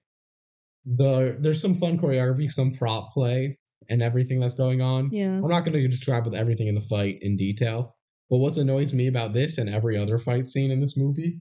The 0.85 1.37
there's 1.39 1.61
some 1.61 1.75
fun 1.75 1.99
choreography, 1.99 2.49
some 2.49 2.73
prop 2.73 3.13
play 3.13 3.57
and 3.89 4.01
everything 4.01 4.39
that's 4.39 4.55
going 4.55 4.81
on. 4.81 5.09
Yeah. 5.11 5.37
I'm 5.37 5.47
not 5.47 5.61
going 5.65 5.73
to 5.73 5.87
describe 5.87 6.25
with 6.25 6.35
everything 6.35 6.67
in 6.67 6.75
the 6.75 6.81
fight 6.81 7.19
in 7.21 7.37
detail, 7.37 7.95
but 8.29 8.37
what 8.37 8.57
annoys 8.57 8.93
me 8.93 9.07
about 9.07 9.33
this 9.33 9.57
and 9.57 9.69
every 9.69 9.97
other 9.97 10.19
fight 10.19 10.47
scene 10.47 10.71
in 10.71 10.81
this 10.81 10.97
movie, 10.97 11.39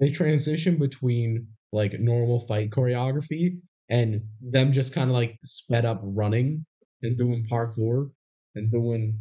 they 0.00 0.10
transition 0.10 0.78
between 0.78 1.48
like 1.72 1.98
normal 1.98 2.46
fight 2.46 2.70
choreography 2.70 3.58
and 3.90 4.22
them 4.40 4.72
just 4.72 4.94
kind 4.94 5.10
of 5.10 5.14
like 5.14 5.36
sped 5.42 5.84
up 5.84 6.00
running 6.02 6.64
and 7.02 7.18
doing 7.18 7.46
parkour 7.50 8.10
and 8.54 8.70
doing 8.70 9.18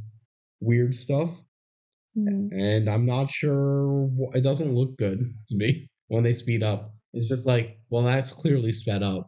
weird 0.60 0.96
stuff. 0.96 1.32
Mhm. 2.16 2.50
And 2.52 2.90
I'm 2.90 3.06
not 3.06 3.30
sure 3.32 4.10
it 4.34 4.42
doesn't 4.42 4.74
look 4.74 4.98
good 4.98 5.20
to 5.48 5.56
me 5.56 5.90
when 6.08 6.24
they 6.24 6.34
speed 6.34 6.64
up. 6.64 6.94
It's 7.14 7.28
just 7.28 7.48
like, 7.48 7.80
well, 7.90 8.04
that's 8.04 8.34
clearly 8.34 8.72
sped 8.74 9.04
up. 9.04 9.28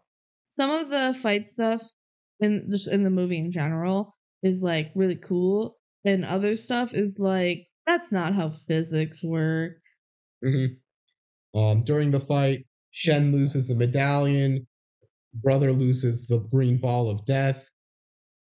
Some 0.49 0.71
of 0.71 0.89
the 0.89 1.13
fight 1.19 1.47
stuff 1.47 1.81
in 2.39 2.67
just 2.71 2.87
in 2.91 3.03
the 3.03 3.09
movie 3.09 3.37
in 3.37 3.51
general 3.51 4.15
is 4.43 4.61
like 4.61 4.91
really 4.95 5.15
cool, 5.15 5.77
and 6.05 6.25
other 6.25 6.55
stuff 6.55 6.93
is 6.93 7.17
like 7.19 7.67
that's 7.85 8.11
not 8.11 8.33
how 8.35 8.49
physics 8.49 9.23
work. 9.23 9.77
hmm 10.43 10.65
Um, 11.55 11.83
during 11.83 12.11
the 12.11 12.19
fight, 12.19 12.67
Shen 12.91 13.31
loses 13.31 13.67
the 13.67 13.75
medallion. 13.75 14.67
Brother 15.33 15.73
loses 15.73 16.27
the 16.27 16.39
green 16.39 16.79
ball 16.79 17.09
of 17.09 17.25
death. 17.25 17.67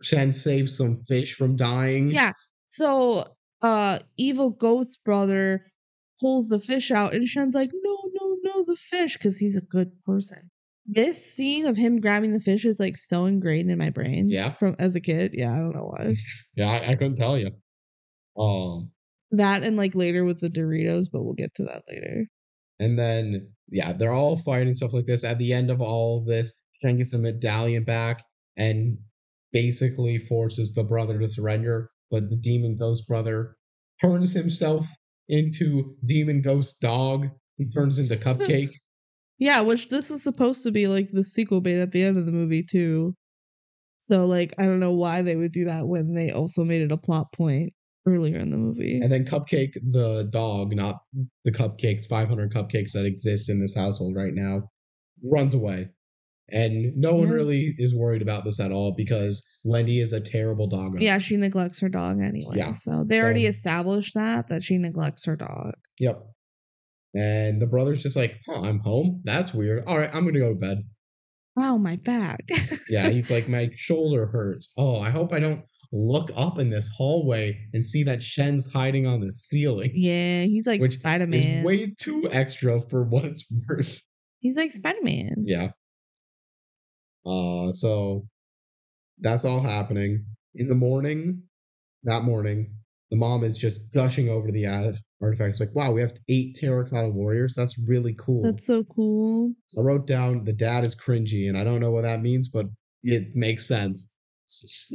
Shen 0.03 0.33
saves 0.33 0.77
some 0.77 0.97
fish 1.07 1.35
from 1.35 1.55
dying. 1.57 2.11
Yeah. 2.11 2.31
So, 2.75 3.25
uh, 3.61 3.99
evil 4.17 4.49
ghost 4.49 5.03
brother 5.05 5.67
pulls 6.19 6.49
the 6.49 6.57
fish 6.57 6.89
out, 6.89 7.13
and 7.13 7.27
Shen's 7.27 7.53
like, 7.53 7.69
"No, 7.71 7.97
no, 8.19 8.37
no, 8.43 8.63
the 8.65 8.75
fish," 8.75 9.13
because 9.17 9.37
he's 9.37 9.55
a 9.55 9.61
good 9.61 9.91
person. 10.03 10.49
This 10.85 11.23
scene 11.23 11.67
of 11.67 11.77
him 11.77 11.97
grabbing 11.99 12.31
the 12.33 12.39
fish 12.39 12.65
is 12.65 12.79
like 12.79 12.97
so 12.97 13.25
ingrained 13.25 13.69
in 13.69 13.77
my 13.77 13.89
brain. 13.91 14.27
Yeah. 14.29 14.53
From 14.53 14.75
as 14.79 14.95
a 14.95 14.99
kid. 14.99 15.31
Yeah, 15.33 15.53
I 15.53 15.57
don't 15.57 15.75
know 15.75 15.93
why. 15.95 16.15
Yeah, 16.55 16.69
I, 16.69 16.91
I 16.91 16.95
couldn't 16.95 17.15
tell 17.17 17.37
you. 17.37 17.51
Um, 18.37 18.91
that 19.31 19.63
and 19.63 19.77
like 19.77 19.93
later 19.95 20.25
with 20.25 20.39
the 20.41 20.49
Doritos, 20.49 21.05
but 21.11 21.23
we'll 21.23 21.33
get 21.35 21.53
to 21.55 21.63
that 21.65 21.83
later. 21.87 22.25
and 22.79 22.97
then 22.97 23.49
yeah, 23.69 23.93
they're 23.93 24.13
all 24.13 24.37
fighting 24.37 24.73
stuff 24.73 24.93
like 24.93 25.05
this. 25.05 25.23
At 25.23 25.37
the 25.37 25.53
end 25.53 25.69
of 25.69 25.79
all 25.79 26.19
of 26.19 26.25
this, 26.25 26.53
Shen 26.81 26.97
gets 26.97 27.11
the 27.11 27.19
medallion 27.19 27.83
back 27.83 28.23
and 28.57 28.97
basically 29.51 30.17
forces 30.17 30.73
the 30.73 30.83
brother 30.83 31.19
to 31.19 31.29
surrender. 31.29 31.91
But 32.13 32.29
the 32.29 32.35
demon 32.35 32.77
ghost 32.77 33.07
brother 33.07 33.55
turns 33.99 34.35
himself 34.35 34.85
into 35.27 35.95
demon 36.05 36.43
ghost 36.43 36.79
dog. 36.79 37.27
He 37.57 37.67
turns 37.67 37.97
into 37.97 38.15
cupcake. 38.23 38.69
Yeah, 39.39 39.61
which 39.61 39.89
this 39.89 40.11
is 40.11 40.21
supposed 40.21 40.61
to 40.61 40.71
be 40.71 40.85
like 40.85 41.09
the 41.11 41.23
sequel 41.23 41.59
bait 41.59 41.79
at 41.79 41.91
the 41.91 42.03
end 42.03 42.19
of 42.19 42.27
the 42.27 42.31
movie 42.31 42.63
too. 42.63 43.15
So 44.01 44.27
like 44.27 44.53
I 44.59 44.65
don't 44.65 44.79
know 44.79 44.91
why 44.91 45.23
they 45.23 45.35
would 45.35 45.53
do 45.53 45.65
that 45.65 45.87
when 45.87 46.13
they 46.13 46.29
also 46.29 46.63
made 46.63 46.81
it 46.81 46.91
a 46.91 46.97
plot 46.97 47.33
point 47.33 47.73
earlier 48.05 48.37
in 48.37 48.51
the 48.51 48.57
movie. 48.57 48.99
And 49.01 49.11
then 49.11 49.25
Cupcake, 49.25 49.73
the 49.73 50.29
dog, 50.31 50.75
not 50.75 50.97
the 51.45 51.51
cupcakes, 51.51 52.05
500 52.05 52.53
cupcakes 52.53 52.91
that 52.91 53.05
exist 53.05 53.49
in 53.49 53.59
this 53.59 53.75
household 53.75 54.15
right 54.15 54.33
now, 54.33 54.69
runs 55.23 55.55
away. 55.55 55.89
And 56.51 56.95
no 56.97 57.15
one 57.15 57.29
Yeah. 57.29 57.33
really 57.35 57.75
is 57.77 57.95
worried 57.95 58.21
about 58.21 58.43
this 58.43 58.59
at 58.59 58.71
all 58.71 58.93
because 58.95 59.43
Wendy 59.63 59.99
is 60.01 60.11
a 60.13 60.19
terrible 60.21 60.67
dog. 60.67 60.87
owner. 60.87 60.99
yeah, 61.01 61.17
she 61.17 61.37
neglects 61.37 61.79
her 61.79 61.89
dog 61.89 62.19
anyway. 62.19 62.55
Yeah. 62.57 62.73
So 62.73 63.03
they 63.07 63.21
already 63.21 63.45
established 63.45 64.13
that 64.15 64.47
that 64.49 64.61
she 64.63 64.77
neglects 64.77 65.25
her 65.25 65.35
dog. 65.35 65.73
Yep. 65.99 66.21
And 67.15 67.61
the 67.61 67.67
brother's 67.67 68.03
just 68.03 68.15
like, 68.15 68.35
huh, 68.47 68.61
I'm 68.61 68.79
home? 68.79 69.21
That's 69.23 69.53
weird. 69.53 69.83
All 69.87 69.97
right, 69.97 70.09
I'm 70.13 70.23
going 70.23 70.33
to 70.33 70.39
go 70.39 70.49
to 70.53 70.59
bed. 70.59 70.79
Wow, 71.55 71.77
my 71.77 71.95
back. 71.97 72.39
Yeah, 72.89 73.09
he's 73.09 73.31
like, 73.31 73.47
my 73.47 73.69
shoulder 73.75 74.25
hurts. 74.27 74.73
Oh, 74.77 74.99
I 74.99 75.09
hope 75.09 75.31
I 75.31 75.39
don't 75.39 75.61
look 75.91 76.31
up 76.35 76.59
in 76.59 76.69
this 76.69 76.89
hallway 76.97 77.57
and 77.73 77.85
see 77.85 78.03
that 78.03 78.21
Shen's 78.21 78.71
hiding 78.71 79.05
on 79.07 79.21
the 79.21 79.31
ceiling. 79.31 79.91
yeah, 79.95 80.43
he's 80.43 80.67
like 80.67 80.81
Which 80.81 80.93
Spider 80.93 81.23
Is 81.25 81.29
Man. 81.29 81.63
way 81.63 81.93
too 81.99 82.27
extra 82.31 82.81
for 82.81 83.03
what 83.03 83.23
it's 83.25 83.45
worth. 83.69 84.01
He's 84.39 84.57
like 84.57 84.71
Spider 84.71 84.99
Man. 85.03 85.43
Yeah. 85.45 85.69
Uh, 87.25 87.71
so 87.73 88.27
that's 89.19 89.45
all 89.45 89.61
happening. 89.61 90.25
In 90.55 90.67
the 90.67 90.75
morning, 90.75 91.41
that 92.03 92.23
morning, 92.23 92.75
the 93.09 93.17
mom 93.17 93.43
is 93.43 93.57
just 93.57 93.91
gushing 93.93 94.29
over 94.29 94.51
the 94.51 94.65
artifacts. 95.21 95.59
Like, 95.59 95.73
wow, 95.73 95.91
we 95.91 96.01
have 96.01 96.13
eight 96.29 96.57
terracotta 96.59 97.09
warriors. 97.09 97.53
That's 97.55 97.77
really 97.77 98.15
cool. 98.17 98.43
That's 98.43 98.65
so 98.65 98.83
cool. 98.83 99.53
I 99.77 99.81
wrote 99.81 100.07
down 100.07 100.43
the 100.43 100.53
dad 100.53 100.83
is 100.83 100.95
cringy, 100.95 101.47
and 101.47 101.57
I 101.57 101.63
don't 101.63 101.79
know 101.79 101.91
what 101.91 102.01
that 102.01 102.21
means, 102.21 102.47
but 102.47 102.67
it 103.03 103.35
makes 103.35 103.65
sense. 103.65 104.11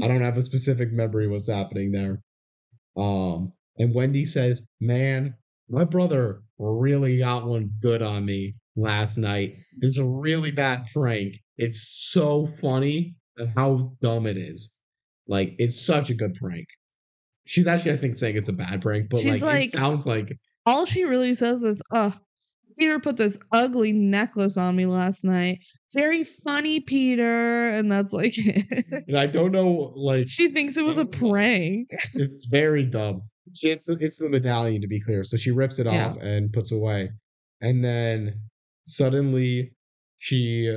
I 0.02 0.08
don't 0.08 0.22
have 0.22 0.36
a 0.36 0.42
specific 0.42 0.92
memory 0.92 1.26
of 1.26 1.32
what's 1.32 1.48
happening 1.48 1.90
there. 1.90 2.20
Um, 2.96 3.52
and 3.78 3.94
Wendy 3.94 4.24
says, 4.24 4.62
"Man, 4.80 5.34
my 5.68 5.84
brother 5.84 6.42
really 6.58 7.18
got 7.18 7.46
one 7.46 7.70
good 7.80 8.02
on 8.02 8.24
me 8.24 8.54
last 8.78 9.18
night. 9.18 9.54
It's 9.80 9.98
a 9.98 10.04
really 10.06 10.50
bad 10.50 10.86
prank. 10.92 11.34
It's 11.56 11.88
so 12.10 12.46
funny 12.46 13.14
how 13.56 13.92
dumb 14.02 14.26
it 14.26 14.36
is. 14.36 14.72
Like, 15.26 15.54
it's 15.58 15.84
such 15.84 16.10
a 16.10 16.14
good 16.14 16.34
prank." 16.34 16.66
She's 17.46 17.66
actually, 17.66 17.92
I 17.92 17.96
think, 17.96 18.16
saying 18.16 18.36
it's 18.36 18.48
a 18.48 18.52
bad 18.52 18.82
prank, 18.82 19.08
but 19.10 19.20
She's 19.20 19.42
like, 19.42 19.54
like- 19.54 19.64
it 19.66 19.72
sounds 19.72 20.06
like 20.06 20.32
All 20.66 20.84
she 20.86 21.04
really 21.04 21.34
says 21.34 21.62
is, 21.62 21.80
"Oh, 21.92 22.14
Peter 22.78 22.98
put 23.00 23.16
this 23.16 23.38
ugly 23.52 23.92
necklace 23.92 24.56
on 24.56 24.76
me 24.76 24.86
last 24.86 25.24
night. 25.24 25.58
Very 25.94 26.24
funny, 26.24 26.80
Peter." 26.80 27.70
And 27.70 27.90
that's 27.90 28.12
like 28.12 28.34
and 29.06 29.18
I 29.18 29.26
don't 29.26 29.52
know, 29.52 29.92
like 29.96 30.28
she 30.28 30.48
thinks 30.50 30.76
it 30.76 30.84
was 30.84 30.98
a 30.98 31.06
prank. 31.06 31.88
it's 32.14 32.46
very 32.50 32.84
dumb. 32.86 33.22
She, 33.54 33.70
it's, 33.70 33.88
it's 33.88 34.18
the 34.18 34.28
medallion 34.28 34.82
to 34.82 34.86
be 34.88 35.00
clear. 35.00 35.24
So 35.24 35.38
she 35.38 35.50
rips 35.50 35.78
it 35.78 35.86
Yeah. 35.86 36.08
off 36.08 36.18
and 36.18 36.52
puts 36.52 36.70
away. 36.70 37.08
And 37.62 37.82
then 37.82 38.38
suddenly 38.88 39.72
she 40.18 40.76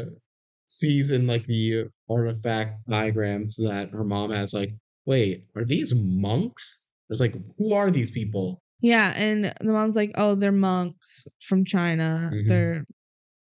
sees 0.67 1.11
in 1.11 1.27
like 1.27 1.45
the 1.45 1.85
artifact 2.09 2.79
diagrams 2.89 3.55
that 3.57 3.89
her 3.91 4.03
mom 4.03 4.31
has 4.31 4.53
like, 4.53 4.71
wait, 5.05 5.45
are 5.55 5.65
these 5.65 5.93
monks? 5.95 6.85
It's 7.09 7.19
like, 7.19 7.35
who 7.57 7.73
are 7.73 7.91
these 7.91 8.11
people? 8.11 8.61
Yeah, 8.81 9.13
and 9.15 9.45
the 9.61 9.73
mom's 9.73 9.95
like, 9.95 10.11
"Oh, 10.15 10.33
they're 10.33 10.51
monks 10.51 11.27
from 11.39 11.65
China. 11.65 12.31
Mhm. 12.33 12.47
They're 12.47 12.85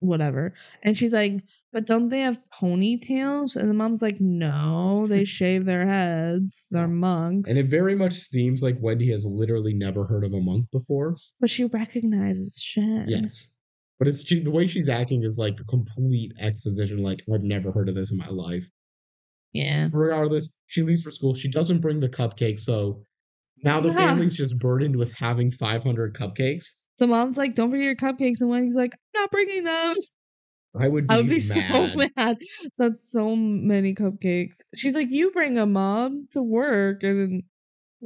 whatever." 0.00 0.52
And 0.82 0.98
she's 0.98 1.12
like, 1.12 1.42
"But 1.72 1.86
don't 1.86 2.08
they 2.08 2.20
have 2.20 2.40
ponytails?" 2.52 3.54
And 3.54 3.68
the 3.70 3.74
mom's 3.74 4.02
like, 4.02 4.20
"No, 4.20 5.06
they 5.06 5.22
shave 5.38 5.64
their 5.64 5.86
heads. 5.86 6.66
They're 6.72 6.88
monks." 6.88 7.48
And 7.48 7.56
it 7.56 7.66
very 7.66 7.94
much 7.94 8.14
seems 8.14 8.64
like 8.64 8.78
Wendy 8.80 9.12
has 9.12 9.24
literally 9.24 9.74
never 9.74 10.04
heard 10.06 10.24
of 10.24 10.32
a 10.32 10.40
monk 10.40 10.66
before. 10.72 11.16
but 11.38 11.50
she 11.50 11.66
recognizes 11.66 12.60
Shen. 12.60 13.06
Yes. 13.08 13.56
But 13.98 14.08
it's 14.08 14.24
she, 14.26 14.40
the 14.42 14.50
way 14.50 14.66
she's 14.66 14.88
acting 14.88 15.22
is 15.22 15.38
like 15.38 15.60
a 15.60 15.64
complete 15.64 16.32
exposition. 16.40 16.98
Like, 16.98 17.22
I've 17.32 17.42
never 17.42 17.70
heard 17.72 17.88
of 17.88 17.94
this 17.94 18.10
in 18.12 18.18
my 18.18 18.28
life. 18.28 18.66
Yeah. 19.52 19.90
regardless, 19.92 20.52
she 20.66 20.82
leaves 20.82 21.02
for 21.02 21.10
school. 21.10 21.34
She 21.34 21.50
doesn't 21.50 21.80
bring 21.80 22.00
the 22.00 22.08
cupcakes, 22.08 22.60
so 22.60 23.04
now 23.62 23.80
the 23.80 23.90
Yeah. 23.90 23.94
family's 24.16 24.36
just 24.36 24.58
burdened 24.58 24.96
with 24.96 25.12
having 25.12 25.50
500 25.50 26.14
cupcakes. 26.14 26.64
The 26.98 27.06
mom's 27.06 27.36
like, 27.36 27.54
"Don't 27.54 27.70
forget 27.70 27.84
your 27.84 27.96
cupcakes," 27.96 28.40
and 28.40 28.48
Wendy's 28.50 28.74
like, 28.76 28.94
"I'm 28.94 29.22
not 29.22 29.30
bringing 29.30 29.64
them." 29.64 29.96
I 30.74 30.88
would 30.88 31.06
be, 31.06 31.14
I 31.14 31.18
would 31.18 31.28
be 31.28 31.34
mad. 31.48 31.70
so 31.70 32.08
mad. 32.16 32.38
That's 32.78 33.10
so 33.10 33.36
many 33.36 33.94
cupcakes. 33.94 34.56
She's 34.74 34.94
like, 34.94 35.10
"You 35.10 35.30
bring 35.32 35.58
a 35.58 35.66
mom, 35.66 36.28
to 36.32 36.42
work," 36.42 37.02
and 37.02 37.42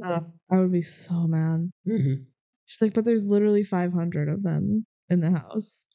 uh, 0.03 0.19
I 0.51 0.59
would 0.59 0.71
be 0.73 0.81
so 0.81 1.27
mad. 1.27 1.71
Mhm. 1.87 2.27
She's 2.65 2.81
like, 2.81 2.93
"But 2.93 3.05
there's 3.05 3.25
literally 3.25 3.63
500 3.63 4.27
of 4.29 4.43
them 4.43 4.85
in 5.09 5.19
the 5.21 5.31
house." 5.31 5.85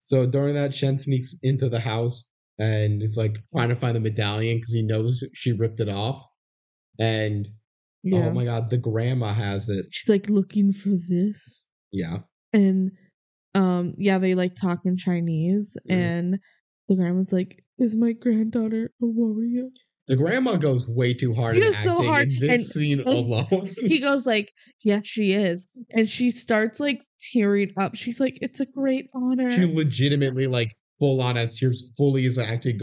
So 0.00 0.26
during 0.26 0.54
that, 0.54 0.74
Shen 0.74 0.98
sneaks 0.98 1.38
into 1.42 1.68
the 1.68 1.80
house 1.80 2.28
and 2.58 3.02
it's 3.02 3.16
like 3.16 3.34
trying 3.52 3.68
to 3.70 3.76
find 3.76 3.96
the 3.96 4.00
medallion 4.00 4.56
because 4.58 4.72
he 4.72 4.82
knows 4.82 5.22
she 5.34 5.52
ripped 5.52 5.80
it 5.80 5.88
off. 5.88 6.24
And 6.98 7.48
Yeah. 8.02 8.28
oh 8.28 8.32
my 8.32 8.44
god, 8.44 8.70
the 8.70 8.78
grandma 8.78 9.34
has 9.34 9.68
it. 9.68 9.86
She's 9.90 10.08
like 10.08 10.30
looking 10.30 10.72
for 10.72 10.90
this, 10.90 11.68
Yeah. 11.92 12.20
and 12.52 12.92
um, 13.54 13.94
yeah, 13.98 14.18
they 14.18 14.34
like 14.34 14.54
talk 14.54 14.80
in 14.84 14.96
Chinese, 14.96 15.76
Mhm. 15.90 15.94
and 15.94 16.38
the 16.88 16.94
grandma's 16.96 17.32
like, 17.32 17.64
"Is 17.78 17.96
my 17.96 18.12
granddaughter 18.12 18.92
a 19.02 19.06
warrior?" 19.06 19.70
The 20.08 20.14
grandma 20.16 20.56
goes 20.56 20.86
way 20.86 21.14
too 21.14 21.34
hard 21.34 21.56
He 21.56 21.62
in 21.62 21.68
goes 21.68 21.78
so 21.78 22.00
hard, 22.02 22.30
in 22.32 22.38
this 22.38 22.50
and- 22.50 22.64
scene 22.64 23.00
alone. 23.06 23.66
he 23.80 23.98
goes 23.98 24.24
like, 24.26 24.52
"Yes, 24.84 25.06
she 25.06 25.32
is," 25.32 25.68
and 25.90 26.08
she 26.08 26.30
starts 26.30 26.78
like 26.78 27.00
tearing 27.32 27.72
up. 27.78 27.94
She's 27.94 28.20
like, 28.20 28.38
"It's 28.42 28.60
a 28.60 28.66
great 28.66 29.08
honor." 29.14 29.50
she 29.50 29.64
legitimately 29.66 30.46
like 30.46 30.74
full 30.98 31.20
on 31.20 31.36
as 31.36 31.58
tears 31.58 31.92
fully 31.96 32.26
is 32.26 32.38
acting 32.38 32.80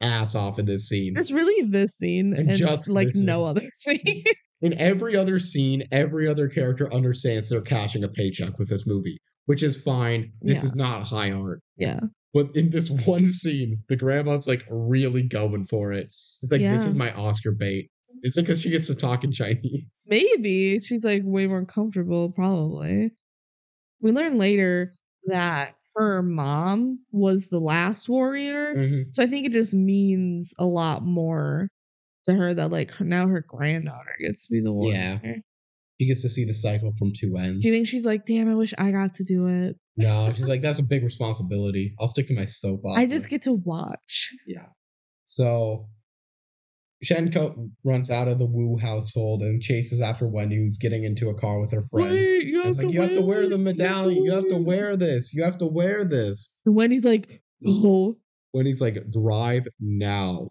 ass 0.00 0.34
off 0.34 0.58
in 0.58 0.66
this 0.66 0.88
scene. 0.88 1.14
It's 1.16 1.30
really 1.32 1.66
this 1.68 1.96
scene 1.96 2.34
And 2.34 2.50
and, 2.50 2.58
just 2.58 2.90
like 2.90 3.08
no 3.14 3.40
scene. 3.40 3.48
other 3.48 3.70
scene. 3.74 4.24
in 4.60 4.78
every 4.78 5.16
other 5.16 5.38
scene, 5.38 5.84
every 5.92 6.28
other 6.28 6.48
character 6.48 6.92
understands 6.92 7.48
they're 7.48 7.60
cashing 7.62 8.04
a 8.04 8.08
paycheck 8.08 8.58
with 8.58 8.68
this 8.68 8.86
movie, 8.86 9.18
which 9.46 9.62
is 9.62 9.80
fine. 9.80 10.32
This 10.42 10.60
Yeah. 10.60 10.64
is 10.66 10.74
not 10.74 11.04
high 11.06 11.30
art. 11.30 11.60
yeah. 11.76 12.00
But 12.34 12.48
in 12.56 12.70
this 12.70 12.90
one 13.06 13.28
scene, 13.28 13.82
the 13.88 13.96
grandma's 13.96 14.46
like 14.48 14.62
really 14.68 15.22
going 15.22 15.66
for 15.66 15.92
it. 15.92 16.08
It's 16.42 16.50
like, 16.52 16.60
this 16.60 16.84
is 16.84 16.94
my 16.94 17.12
Oscar 17.14 17.52
bait. 17.52 17.88
It's 18.22 18.36
because 18.36 18.60
she 18.60 18.70
gets 18.70 18.86
to 18.88 18.94
talk 18.94 19.22
in 19.24 19.30
Chinese. 19.32 20.06
Maybe 20.08 20.80
she's 20.80 21.04
like 21.04 21.22
way 21.24 21.46
more 21.46 21.64
comfortable, 21.64 22.30
probably. 22.30 23.12
We 24.04 24.12
learn 24.12 24.36
later 24.38 24.92
that 25.26 25.74
her 25.96 26.22
mom 26.22 27.00
was 27.10 27.48
the 27.48 27.58
last 27.58 28.08
warrior. 28.08 28.74
Mhm. 28.74 29.04
So 29.14 29.22
I 29.22 29.26
think 29.26 29.46
it 29.46 29.52
just 29.52 29.72
means 29.74 30.52
a 30.58 30.66
lot 30.66 31.04
more 31.04 31.68
to 32.26 32.34
her 32.34 32.52
that 32.54 32.70
like 32.70 33.00
now 33.00 33.26
her 33.26 33.40
granddaughter 33.48 34.14
gets 34.20 34.46
to 34.46 34.52
be 34.52 34.60
the 34.60 34.72
warrior. 34.72 35.20
Yeah. 35.24 35.34
She 36.00 36.06
gets 36.06 36.22
to 36.22 36.28
see 36.28 36.44
the 36.44 36.52
cycle 36.52 36.92
from 36.98 37.12
two 37.16 37.36
ends. 37.36 37.62
Do 37.62 37.68
you 37.68 37.74
think 37.74 37.86
she's 37.86 38.04
like, 38.04 38.26
damn, 38.26 38.48
I 38.50 38.54
wish 38.54 38.74
I 38.76 38.90
got 38.90 39.14
to 39.16 39.24
do 39.24 39.46
it? 39.48 39.76
no, 39.96 40.32
she's 40.34 40.48
like, 40.48 40.60
that's 40.60 40.80
a 40.80 40.82
big 40.82 41.02
responsibility. 41.12 41.94
I'll 42.00 42.08
stick 42.08 42.26
to 42.26 42.34
my 42.34 42.44
soap 42.44 42.80
opera. 42.84 43.00
I 43.00 43.06
just 43.06 43.30
get 43.30 43.42
to 43.42 43.52
watch. 43.54 44.30
Yeah. 44.46 44.66
So 45.24 45.88
Shenko 47.04 47.70
runs 47.84 48.10
out 48.10 48.28
of 48.28 48.38
the 48.38 48.46
Wu 48.46 48.78
household 48.78 49.42
and 49.42 49.60
chases 49.62 50.00
after 50.00 50.26
Wendy, 50.26 50.56
who's 50.56 50.78
getting 50.78 51.04
into 51.04 51.28
a 51.28 51.34
car 51.38 51.60
with 51.60 51.70
her 51.72 51.84
friends. 51.90 52.10
Wait, 52.10 52.46
you 52.46 52.58
have, 52.62 52.68
it's 52.68 52.78
like, 52.78 52.92
you 52.92 53.00
have 53.00 53.14
to 53.14 53.22
wear 53.22 53.48
the 53.48 53.58
medallion. 53.58 54.24
You 54.24 54.32
have 54.32 54.48
to 54.48 54.56
wear 54.56 54.96
this. 54.96 55.34
You 55.34 55.44
have 55.44 55.58
to 55.58 55.66
wear 55.66 56.04
this. 56.04 56.52
And 56.66 56.74
Wendy's 56.74 57.04
like, 57.04 57.42
oh, 57.66 58.16
Wendy's 58.52 58.80
like, 58.80 59.10
drive 59.10 59.66
now. 59.80 60.48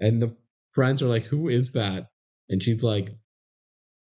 And 0.00 0.22
the 0.22 0.36
friends 0.72 1.02
are 1.02 1.06
like, 1.08 1.24
who 1.24 1.48
is 1.48 1.72
that? 1.72 2.06
And 2.48 2.62
she's 2.62 2.84
like, 2.84 3.10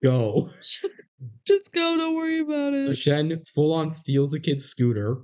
go. 0.03 0.49
just 1.47 1.71
go, 1.71 1.97
don't 1.97 2.15
worry 2.15 2.39
about 2.39 2.73
it. 2.73 2.87
So. 2.87 2.93
Shen 2.93 3.41
full 3.53 3.73
on 3.73 3.91
steals 3.91 4.33
a 4.33 4.39
kid's 4.39 4.65
scooter 4.65 5.21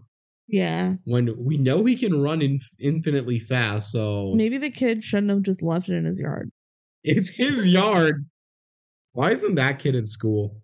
Yeah. 0.47 0.93
when 1.05 1.35
we 1.37 1.57
know 1.57 1.83
he 1.85 1.95
can 1.95 2.21
run 2.21 2.41
in- 2.41 2.59
infinitely 2.79 3.39
fast. 3.39 3.91
So 3.91 4.33
Maybe 4.35 4.57
the 4.57 4.69
kid 4.69 5.03
shouldn't 5.03 5.31
have 5.31 5.41
just 5.41 5.61
left 5.63 5.89
it 5.89 5.95
in 5.95 6.05
his 6.05 6.19
yard. 6.19 6.51
It's 7.03 7.29
his 7.29 7.67
yard. 7.67 8.25
Why 9.13 9.31
isn't 9.31 9.55
that 9.55 9.79
kid 9.79 9.95
in 9.95 10.07
school? 10.07 10.61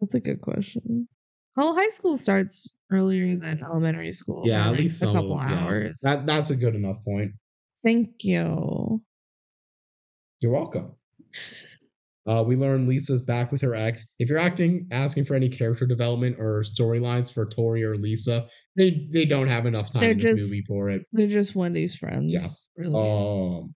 That's 0.00 0.14
a 0.14 0.20
good 0.20 0.40
question. 0.40 1.08
Well, 1.56 1.74
high 1.74 1.88
school 1.88 2.16
starts 2.16 2.70
earlier 2.90 3.36
than 3.36 3.62
elementary 3.62 4.12
school. 4.12 4.44
Yeah, 4.46 4.66
at 4.66 4.70
like, 4.70 4.80
least 4.80 5.02
a 5.02 5.06
couple 5.06 5.34
of 5.34 5.40
them, 5.42 5.50
yeah. 5.50 5.64
hours. 5.64 6.00
That 6.02 6.26
that's 6.26 6.50
a 6.50 6.56
good 6.56 6.74
enough 6.74 7.04
point. 7.04 7.32
Thank 7.82 8.24
you. 8.24 9.02
You're 10.40 10.52
welcome. 10.52 10.92
Uh, 12.26 12.42
we 12.42 12.54
learn 12.54 12.86
Lisa's 12.86 13.22
back 13.22 13.50
with 13.50 13.60
her 13.62 13.74
ex. 13.74 14.14
If 14.18 14.28
you're 14.28 14.38
acting 14.38 14.86
asking 14.90 15.24
for 15.24 15.34
any 15.34 15.48
character 15.48 15.86
development 15.86 16.36
or 16.38 16.62
storylines 16.62 17.32
for 17.32 17.46
Tori 17.46 17.82
or 17.82 17.96
Lisa, 17.96 18.46
they 18.76 19.08
they 19.10 19.24
don't 19.24 19.48
have 19.48 19.66
enough 19.66 19.92
time 19.92 20.02
They're 20.02 20.12
in 20.12 20.18
this 20.18 20.38
just- 20.38 20.42
movie 20.42 20.64
for 20.66 20.90
it. 20.90 21.02
They're 21.12 21.26
just 21.26 21.54
Wendy's 21.54 21.96
friends. 21.96 22.32
Yeah. 22.32 22.46
Really. 22.76 22.94
Um, 22.94 23.74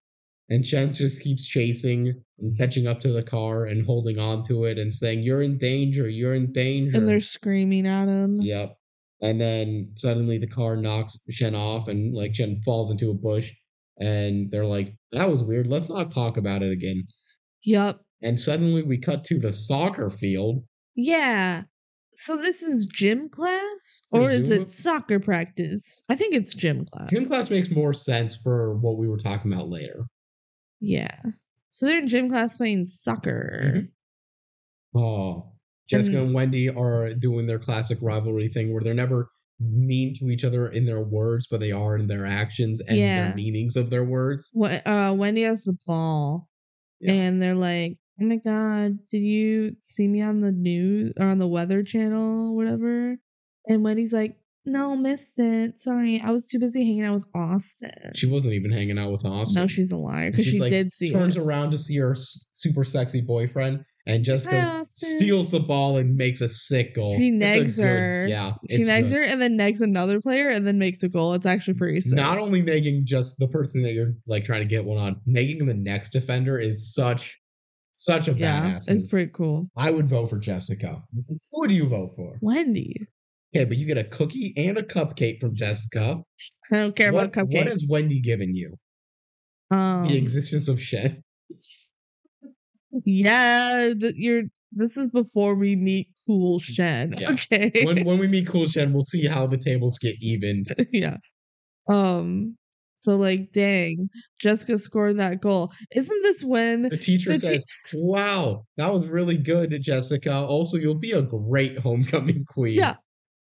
and 0.49 0.65
Chance 0.65 0.97
just 0.97 1.21
keeps 1.21 1.47
chasing 1.47 2.21
and 2.39 2.57
catching 2.57 2.87
up 2.87 2.99
to 3.01 3.11
the 3.11 3.23
car 3.23 3.65
and 3.65 3.85
holding 3.85 4.19
on 4.19 4.43
to 4.43 4.65
it 4.65 4.77
and 4.77 4.93
saying, 4.93 5.23
"You're 5.23 5.41
in 5.41 5.57
danger. 5.57 6.09
You're 6.09 6.35
in 6.35 6.51
danger." 6.51 6.97
and 6.97 7.07
they're 7.07 7.19
screaming 7.19 7.87
at 7.87 8.07
him. 8.07 8.41
Yep. 8.41 8.77
And 9.21 9.39
then 9.39 9.91
suddenly 9.95 10.37
the 10.37 10.47
car 10.47 10.75
knocks 10.75 11.23
Shen 11.29 11.55
off 11.55 11.87
and 11.87 12.13
like 12.13 12.35
Shen 12.35 12.57
falls 12.57 12.91
into 12.91 13.09
a 13.09 13.13
bush 13.13 13.53
and 13.97 14.51
they're 14.51 14.65
like, 14.65 14.95
that 15.11 15.29
was 15.29 15.43
weird. 15.43 15.67
Let's 15.67 15.89
not 15.89 16.11
talk 16.11 16.37
about 16.37 16.61
it 16.61 16.71
again. 16.71 17.03
Yep. 17.63 17.99
And 18.21 18.39
suddenly 18.39 18.83
we 18.83 18.97
cut 18.97 19.23
to 19.25 19.39
the 19.39 19.53
soccer 19.53 20.09
field. 20.09 20.63
Yeah. 20.95 21.63
So 22.13 22.37
this 22.37 22.61
is 22.61 22.87
gym 22.87 23.29
class 23.29 24.03
or 24.11 24.31
is 24.31 24.49
it 24.49 24.69
soccer 24.69 25.19
practice? 25.19 26.01
I 26.09 26.15
think 26.15 26.33
it's 26.33 26.53
gym 26.53 26.85
class. 26.85 27.09
Gym 27.09 27.25
class 27.25 27.49
makes 27.49 27.69
more 27.71 27.93
sense 27.93 28.35
for 28.35 28.77
what 28.77 28.97
we 28.97 29.07
were 29.07 29.17
talking 29.17 29.51
about 29.51 29.69
later. 29.69 30.05
Yeah. 30.85 31.19
So 31.69 31.85
they're 31.87 31.99
in 31.99 32.07
gym 32.07 32.29
class 32.29 32.57
playing 32.57 32.85
soccer. 32.85 33.87
Oh. 34.95 35.51
Jessica 35.89 36.21
and 36.21 36.33
Wendy 36.33 36.69
are 36.69 37.13
doing 37.13 37.45
their 37.47 37.59
classic 37.59 37.97
rivalry 38.01 38.47
thing 38.47 38.73
where 38.73 38.81
they're 38.81 38.93
never 38.93 39.29
mean 39.59 40.15
to 40.19 40.29
each 40.29 40.43
other 40.43 40.67
in 40.67 40.85
their 40.85 41.01
words, 41.01 41.47
but 41.49 41.59
they 41.59 41.71
are 41.71 41.95
in 41.97 42.07
their 42.07 42.25
actions 42.25 42.81
and 42.81 42.97
Yeah. 42.97 43.27
their 43.27 43.35
meanings 43.35 43.75
of 43.75 43.89
their 43.89 44.03
words. 44.03 44.49
Wh- 44.59 44.85
uh, 44.85 45.13
Wendy 45.17 45.43
has 45.43 45.63
the 45.63 45.77
ball, 45.85 46.49
Yeah. 46.99 47.13
and 47.13 47.41
they're 47.41 47.53
like, 47.55 47.97
"Oh 48.19 48.25
my 48.25 48.37
god, 48.37 48.99
did 49.11 49.19
you 49.21 49.75
see 49.79 50.07
me 50.07 50.21
on 50.21 50.39
the 50.41 50.51
news 50.51 51.13
or 51.19 51.27
on 51.27 51.37
the 51.37 51.47
Weather 51.47 51.83
Channel, 51.83 52.55
whatever?" 52.55 53.17
And 53.67 53.83
Wendy's 53.83 54.13
like, 54.13 54.37
"No, 54.65 54.95
missed 54.95 55.37
it. 55.39 55.79
Sorry, 55.79 56.19
I 56.21 56.31
was 56.31 56.47
too 56.47 56.59
busy 56.59 56.83
hanging 56.85 57.03
out 57.03 57.13
with 57.15 57.25
Austin." 57.33 58.11
She 58.15 58.25
wasn't 58.27 58.53
even 58.53 58.71
hanging 58.71 58.97
out 58.97 59.11
with 59.11 59.25
Austin. 59.25 59.55
no, 59.61 59.67
she's 59.67 59.91
a 59.91 59.97
liar 59.97 60.31
because 60.31 60.45
she 60.47 60.59
like, 60.59 60.69
did 60.71 60.91
see 60.91 61.11
turns 61.11 61.37
it. 61.37 61.41
around 61.41 61.71
to 61.71 61.77
see 61.77 61.97
her 61.97 62.15
super 62.51 62.83
sexy 62.83 63.21
boyfriend, 63.21 63.83
and 64.07 64.23
Jessica 64.23 64.61
Hi, 64.61 64.83
steals 64.89 65.51
the 65.51 65.59
ball 65.59 65.97
and 65.97 66.15
makes 66.15 66.41
a 66.41 66.47
sick 66.47 66.95
goal. 66.95 67.15
She 67.17 67.31
negs 67.31 67.77
good- 67.77 67.85
her. 67.85 68.27
Yeah, 68.27 68.53
She 68.69 68.83
negs 68.83 69.09
good. 69.09 69.17
her 69.17 69.23
and 69.23 69.41
then 69.41 69.57
negs 69.57 69.81
another 69.81 70.21
player 70.21 70.49
and 70.49 70.65
then 70.65 70.77
makes 70.79 71.01
a 71.03 71.09
goal. 71.09 71.33
It's 71.33 71.45
actually 71.45 71.75
pretty 71.75 72.01
sick. 72.01 72.15
Not 72.15 72.37
only 72.37 72.61
negging 72.61 73.03
just 73.03 73.37
the 73.39 73.47
person 73.47 73.81
that 73.83 73.93
you're 73.93 74.13
like 74.27 74.45
trying 74.45 74.61
to 74.61 74.67
get 74.67 74.85
one 74.85 74.97
on, 74.97 75.21
negging 75.27 75.65
the 75.65 75.73
next 75.73 76.09
defender 76.11 76.59
is 76.59 76.93
such 76.93 77.39
such 77.97 78.27
a 78.27 78.33
yeah, 78.33 78.71
badass. 78.75 78.89
it's 78.89 79.03
pretty 79.07 79.31
cool. 79.33 79.69
I 79.77 79.89
would 79.89 80.07
vote 80.09 80.29
for 80.29 80.37
Jessica. 80.37 81.01
Who 81.53 81.67
do 81.67 81.73
you 81.73 81.87
vote 81.87 82.11
for? 82.17 82.37
Wendy. 82.41 83.07
Okay, 83.55 83.63
but 83.63 83.77
you 83.77 83.85
get 83.85 83.97
a 83.97 84.03
cookie 84.03 84.53
and 84.57 84.77
a 84.77 84.83
cupcake 84.83 85.39
from 85.39 85.55
Jessica. 85.55 86.21
I 86.71 86.75
don't 86.75 86.95
care 86.95 87.13
what, 87.13 87.27
about 87.27 87.45
What 87.47 87.49
cupcakes. 87.67 87.69
has 87.71 87.87
Wendy 87.89 88.19
given 88.19 88.53
you? 88.53 88.75
um, 89.71 90.07
the 90.07 90.17
existence 90.17 90.67
of 90.67 90.81
Shen. 90.81 91.23
yeah, 93.05 93.93
th- 93.99 94.15
you're. 94.17 94.43
This 94.77 94.97
is 94.97 95.09
before 95.09 95.55
we 95.55 95.77
meet 95.77 96.09
Cool 96.27 96.59
Shen. 96.59 97.13
Yeah. 97.17 97.31
Okay. 97.31 97.71
When 97.85 98.03
when 98.03 98.19
we 98.19 98.27
meet 98.35 98.47
Cool 98.47 98.67
Shen, 98.67 98.91
we'll 98.91 99.03
see 99.05 99.25
how 99.25 99.47
the 99.47 99.57
tables 99.57 99.97
get 99.99 100.15
evened. 100.21 100.67
yeah. 100.91 101.17
Um. 101.87 102.57
So 102.97 103.15
like, 103.15 103.51
dang, 103.53 104.09
Jessica 104.41 104.77
scored 104.79 105.17
that 105.19 105.39
goal. 105.39 105.71
Isn't 105.95 106.23
this 106.23 106.43
when? 106.43 106.83
The 106.83 106.97
teacher 106.97 107.31
The 107.33 107.39
te- 107.39 107.47
says, 107.47 107.65
"Wow, 107.93 108.65
that 108.77 108.91
was 108.91 109.07
really 109.07 109.37
good, 109.37 109.75
Jessica. 109.81 110.33
Also, 110.41 110.77
you'll 110.77 110.95
be 110.95 111.11
a 111.11 111.21
great 111.21 111.79
homecoming 111.79 112.43
queen." 112.45 112.73
Yeah, 112.79 112.95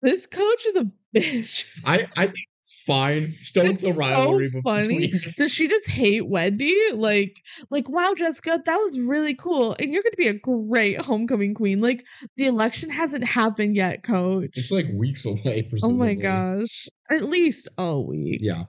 this 0.03 0.27
coach 0.27 0.65
is 0.67 0.75
a 0.75 0.91
bitch. 1.15 1.67
I 1.85 2.07
I 2.15 2.25
think 2.25 2.47
it's 2.61 2.81
fine. 2.85 3.31
Stoke 3.39 3.79
the 3.79 3.93
so 3.93 4.61
funny. 4.61 5.07
between. 5.07 5.33
Does 5.37 5.51
she 5.51 5.67
just 5.67 5.89
hate 5.89 6.27
Wendy? 6.27 6.77
Like, 6.93 7.41
like, 7.69 7.89
wow, 7.89 8.13
Jessica, 8.15 8.61
that 8.65 8.77
was 8.77 8.99
really 8.99 9.35
cool, 9.35 9.75
and 9.79 9.91
you're 9.91 10.03
going 10.03 10.11
to 10.11 10.17
be 10.17 10.27
a 10.27 10.33
great 10.33 11.01
homecoming 11.01 11.55
queen. 11.55 11.81
Like, 11.81 12.05
the 12.37 12.45
election 12.45 12.89
hasn't 12.89 13.25
happened 13.25 13.75
yet, 13.75 14.03
Coach. 14.03 14.51
It's 14.53 14.71
like 14.71 14.87
weeks 14.93 15.25
away. 15.25 15.69
oh 15.83 15.91
my 15.91 16.13
gosh, 16.13 16.87
at 17.11 17.23
least 17.23 17.67
a 17.77 17.99
week. 17.99 18.39
Yeah. 18.41 18.63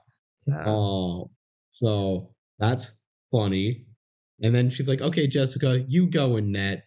Yeah. 0.45 0.63
Oh, 0.67 1.31
so 1.71 2.33
that's 2.59 2.99
funny. 3.31 3.85
And 4.41 4.53
then 4.53 4.69
she's 4.69 4.87
like, 4.89 5.01
"Okay, 5.01 5.27
Jessica, 5.27 5.85
you 5.87 6.07
go 6.07 6.37
in 6.37 6.51
net." 6.51 6.83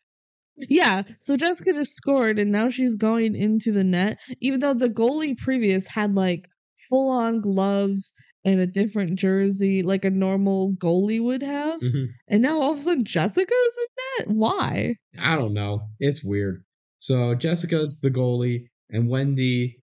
Yeah, 0.69 1.03
so 1.21 1.37
Jessica 1.37 1.73
just 1.73 1.95
scored 1.95 2.39
and 2.39 2.51
now 2.51 2.69
she's 2.69 2.97
going 2.97 3.35
into 3.37 3.73
the 3.73 3.85
net, 3.85 4.19
even 4.41 4.61
though 4.61 4.75
the 4.75 4.89
goalie 4.89 5.37
previous 5.37 5.89
had 5.89 6.15
like 6.15 6.47
full 6.89 7.11
on 7.11 7.41
gloves 7.41 8.13
and 8.45 8.61
a 8.61 8.67
different 8.67 9.19
jersey 9.19 9.83
like 9.83 10.05
a 10.05 10.11
normal 10.11 10.73
goalie 10.79 11.23
would 11.23 11.43
have. 11.43 11.81
Mhm. 11.81 12.07
And 12.29 12.43
now 12.43 12.61
all 12.61 12.73
of 12.73 12.79
a 12.79 12.83
sudden 12.83 13.05
Jessica's 13.05 13.51
in 13.79 14.27
net? 14.27 14.37
Why? 14.37 14.95
I 15.19 15.37
don't 15.37 15.53
know. 15.55 15.83
It's 16.01 16.25
weird. 16.25 16.65
So 17.01 17.35
Jessica's 17.35 18.01
the 18.01 18.11
goalie, 18.11 18.65
and 18.91 19.09
Wendy 19.09 19.77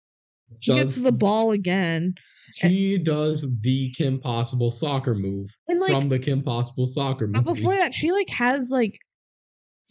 She 0.61 0.73
gets 0.73 0.95
the 1.01 1.11
ball 1.11 1.51
again. 1.51 2.13
she 2.55 2.97
does 2.99 3.59
the 3.61 3.91
Kim 3.97 4.19
Possible 4.19 4.69
soccer 4.71 5.15
move 5.15 5.49
And 5.67 5.79
like 5.79 5.91
from 5.91 6.09
the 6.09 6.19
Kim 6.19 6.41
Possible 6.43 6.85
soccer 6.87 7.27
but 7.27 7.43
before 7.43 7.75
that, 7.75 7.93
she 7.93 8.11
like 8.11 8.29
has 8.29 8.69
like 8.69 8.97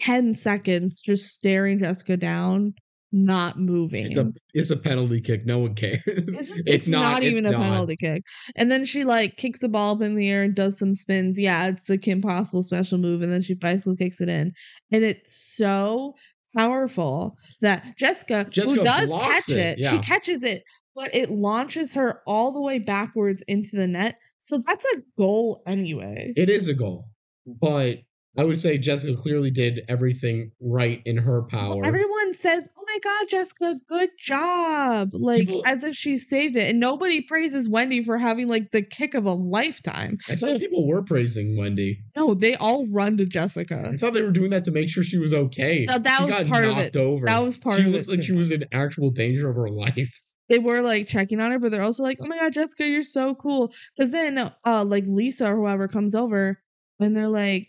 10 0.03 0.35
seconds 0.35 1.01
just 1.01 1.33
staring 1.33 1.79
Jessica 1.79 2.17
down, 2.17 2.75
not 3.13 3.59
moving. 3.59 4.07
It's 4.07 4.17
a 4.17 4.33
it's 4.55 4.71
a 4.71 4.77
penalty 4.77 5.21
kick. 5.21 5.47
No 5.47 5.61
one 5.61 5.75
cares. 5.75 6.01
It's, 6.07 6.53
it's, 6.67 6.89
not, 6.89 7.23
even 7.23 7.45
it's 7.45 7.55
a 7.55 7.59
not. 7.59 7.63
penalty 7.63 7.97
kick. 7.97 8.25
And 8.57 8.71
then 8.71 8.85
she 8.85 9.05
like 9.05 9.37
kicks 9.37 9.61
the 9.61 9.69
ball 9.69 9.95
up 9.95 10.03
in 10.03 10.15
the 10.15 10.31
air 10.31 10.43
and 10.43 10.55
does 10.55 10.79
some 10.79 10.95
spins. 10.95 11.39
Yeah, 11.39 11.69
it's 11.69 11.85
the 11.85 11.99
Kim 11.99 12.21
Possible 12.21 12.63
special 12.63 12.99
move. 12.99 13.23
And 13.23 13.31
then 13.31 13.43
she 13.43 13.55
bicycle 13.55 13.97
kicks 13.97 14.21
it 14.21 14.29
in. 14.29 14.53
And 14.91 15.05
it's 15.05 15.55
so 15.57 16.15
powerful 16.57 17.37
that 17.61 17.97
Jessica, 17.97 18.47
Jessica 18.51 18.81
who 18.81 18.85
does 18.85 19.11
catch 19.11 19.49
it, 19.51 19.57
it, 19.57 19.79
yeah. 19.79 19.91
she 19.93 19.99
catches 19.99 20.43
it, 20.43 20.63
but 20.95 21.15
it 21.15 21.31
launches 21.31 21.95
her 21.95 22.23
all 22.27 22.53
the 22.53 22.61
way 22.61 22.79
backwards 22.79 23.43
into 23.47 23.77
the 23.77 23.87
net. 23.87 24.17
So 24.39 24.59
that's 24.67 24.85
a 24.97 25.03
goal 25.17 25.63
anyway. 25.67 26.33
It 26.37 26.49
is 26.49 26.67
a 26.67 26.75
goal, 26.75 27.09
but 27.47 27.99
I 28.37 28.45
would 28.45 28.59
say 28.59 28.79
Jessica 28.79 29.15
clearly 29.15 29.51
did 29.51 29.83
everything 29.89 30.53
right 30.59 31.03
in 31.05 31.19
her 31.19 31.43
power. 31.43 31.85
Everyone 31.85 32.33
says, 32.33 32.71
"Oh 32.79 32.83
my 32.87 32.99
god, 33.05 33.29
Jessica, 33.29 33.79
good 33.87 34.09
job!" 34.19 35.11
Like 35.13 35.47
People- 35.47 35.63
as 35.67 35.85
if 35.85 35.95
she 35.95 36.17
saved 36.17 36.57
it, 36.57 36.71
and 36.71 36.81
nobody 36.81 37.21
praises 37.21 37.69
Wendy 37.69 38.03
for 38.03 38.17
having 38.17 38.49
like 38.49 38.71
the 38.71 38.81
kick 38.81 39.13
of 39.13 39.27
a 39.27 39.33
lifetime. 39.35 40.17
I 40.31 40.37
thought 40.37 40.61
people 40.61 40.87
were 40.87 41.03
praising 41.03 41.59
Wendy. 41.59 42.01
No, 42.17 42.33
they 42.33 42.55
all 42.55 42.87
run 42.87 43.19
to 43.19 43.27
Jessica. 43.27 43.91
I 43.93 43.97
thought 43.99 44.15
they 44.15 44.23
were 44.23 44.31
doing 44.31 44.51
that 44.51 44.65
to 44.65 44.71
make 44.71 44.89
sure 44.89 45.05
she 45.05 45.19
was 45.19 45.35
okay. 45.35 45.85
No, 45.87 45.99
that 45.99 46.19
she 46.19 46.25
was 46.25 46.49
part 46.49 46.65
of 46.65 46.79
it. 46.79 46.97
Over. 46.97 47.27
That 47.27 47.43
was 47.43 47.59
part 47.59 47.77
she 47.81 47.87
of 47.87 47.93
looked 47.93 48.07
it. 48.07 48.11
like 48.11 48.19
too. 48.21 48.25
she 48.25 48.33
was 48.33 48.51
in 48.51 48.65
actual 48.73 49.11
danger 49.11 49.51
of 49.51 49.57
her 49.57 49.69
life. 49.69 50.19
they 50.49 50.59
were 50.59 50.81
like 50.81 51.07
checking 51.07 51.41
on 51.41 51.51
her, 51.51 51.59
but 51.59 51.71
they're 51.71 51.83
also 51.83 52.03
like, 52.03 52.19
"Oh 52.23 52.27
my 52.27 52.39
god, 52.39 52.55
Jessica, 52.55 52.87
you're 52.87 53.03
so 53.03 53.35
cool." 53.35 53.73
Because 53.97 54.11
then, 54.11 54.39
uh, 54.65 54.85
like 54.87 55.05
Lisa 55.07 55.49
or 55.53 55.57
whoever 55.57 55.87
comes 55.87 56.15
over, 56.15 56.63
and 56.99 57.15
they're 57.17 57.29
like, 57.29 57.69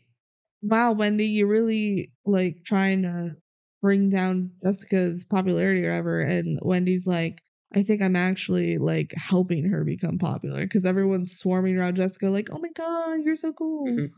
"Wow, 0.63 0.93
Wendy, 0.93 1.27
you're 1.27 1.47
really 1.47 2.11
like 2.25 2.63
trying 2.65 3.03
to 3.03 3.35
bring 3.81 4.09
down 4.09 4.51
Jessica's 4.63 5.25
popularity 5.25 5.85
or 5.85 5.89
whatever." 5.89 6.21
And 6.21 6.59
Wendy's 6.63 7.05
like, 7.05 7.41
"I 7.75 7.83
think 7.83 8.01
I'm 8.01 8.15
actually 8.15 8.77
like 8.77 9.13
helping 9.15 9.65
her 9.65 9.83
become 9.83 10.17
popular 10.17 10.61
because 10.63 10.85
everyone's 10.85 11.37
swarming 11.37 11.77
around 11.77 11.95
Jessica, 11.97 12.29
like, 12.29 12.49
oh 12.51 12.59
my 12.59 12.69
god, 12.75 13.19
you're 13.25 13.35
so 13.35 13.53
cool." 13.53 13.85
Mhm. 13.87 14.09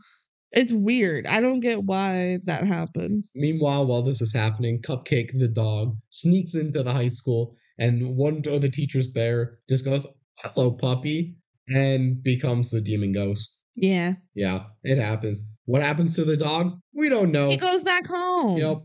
It's 0.52 0.72
weird. 0.72 1.26
I 1.26 1.40
don't 1.40 1.60
get 1.60 1.84
why 1.84 2.38
that 2.44 2.66
happened. 2.66 3.28
Meanwhile, 3.34 3.86
while 3.86 4.02
this 4.02 4.22
is 4.22 4.32
happening, 4.32 4.80
Cupcake 4.80 5.38
the 5.38 5.48
dog 5.48 5.96
sneaks 6.10 6.54
into 6.54 6.82
the 6.82 6.92
high 6.92 7.08
school, 7.10 7.54
and 7.78 8.16
one 8.16 8.42
of 8.46 8.62
the 8.62 8.70
teachers 8.70 9.12
there 9.12 9.58
just 9.68 9.84
goes, 9.84 10.06
"Hello, 10.38 10.76
puppy," 10.76 11.36
and 11.68 12.22
becomes 12.22 12.70
the 12.70 12.80
demon 12.80 13.12
ghost. 13.12 13.55
Yeah, 13.76 14.14
Yeah, 14.34 14.64
it 14.82 14.98
happens. 14.98 15.44
What 15.66 15.82
happens 15.82 16.14
to 16.16 16.24
the 16.24 16.36
dog? 16.36 16.78
We 16.94 17.08
don't 17.08 17.30
know. 17.32 17.50
he 17.50 17.56
goes 17.56 17.84
back 17.84 18.06
home. 18.06 18.56
Yep. 18.58 18.78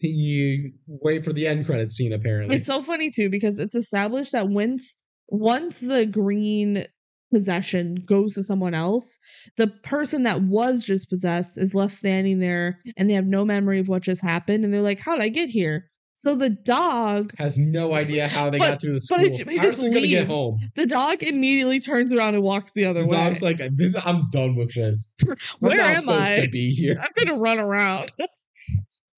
You 0.00 0.72
wait 0.86 1.24
for 1.24 1.32
the 1.32 1.46
end 1.48 1.66
credit 1.66 1.90
scene. 1.90 2.12
Apparently, 2.12 2.56
It's 2.56 2.66
so 2.66 2.80
funny 2.82 3.10
too 3.10 3.28
because 3.30 3.58
it's 3.58 3.74
established 3.74 4.32
that 4.32 4.48
once 4.48 4.94
once 5.28 5.80
the 5.80 6.06
green 6.06 6.84
possession 7.32 7.96
goes 8.06 8.34
to 8.34 8.42
someone 8.42 8.74
else, 8.74 9.18
the 9.56 9.66
person 9.66 10.22
that 10.22 10.40
was 10.42 10.84
just 10.84 11.10
possessed 11.10 11.58
is 11.58 11.74
left 11.74 11.92
standing 11.94 12.38
there 12.38 12.80
and 12.96 13.10
they 13.10 13.14
have 13.14 13.26
no 13.26 13.44
memory 13.44 13.78
of 13.80 13.88
what 13.88 14.02
just 14.02 14.22
happened 14.22 14.64
and 14.64 14.72
they're 14.72 14.80
like, 14.80 15.00
"How 15.00 15.14
did 15.14 15.24
I 15.24 15.28
get 15.28 15.50
here?" 15.50 15.88
So 16.20 16.34
the 16.34 16.50
dog, 16.50 17.32
has 17.38 17.56
no 17.56 17.94
idea 17.94 18.26
how 18.26 18.50
they 18.50 18.58
But- 18.58 18.70
got 18.70 18.80
through 18.80 18.94
the 18.94 19.00
school. 19.00 19.18
but 19.18 19.26
it- 19.28 19.48
he 19.50 19.56
just 19.58 19.80
gonna 19.80 20.06
get 20.06 20.26
home? 20.26 20.58
the 20.74 20.84
dog 20.86 21.22
immediately 21.22 21.78
turns 21.78 22.12
around 22.12 22.34
and 22.34 22.42
walks 22.42 22.72
the 22.72 22.84
other 22.86 23.02
The 23.02 23.06
way. 23.08 23.16
dog's 23.16 23.40
like, 23.42 23.60
this, 23.76 23.94
I'm 24.04 24.28
done 24.32 24.56
with 24.56 24.74
this. 24.74 25.12
I'm 25.28 25.36
Where 25.60 25.80
am 25.80 26.00
supposed 26.02 26.20
I? 26.20 26.40
To 26.40 26.50
be 26.50 26.70
here. 26.74 27.00
I'm 27.00 27.10
gonna 27.24 27.38
run 27.38 27.58
around. 27.60 28.10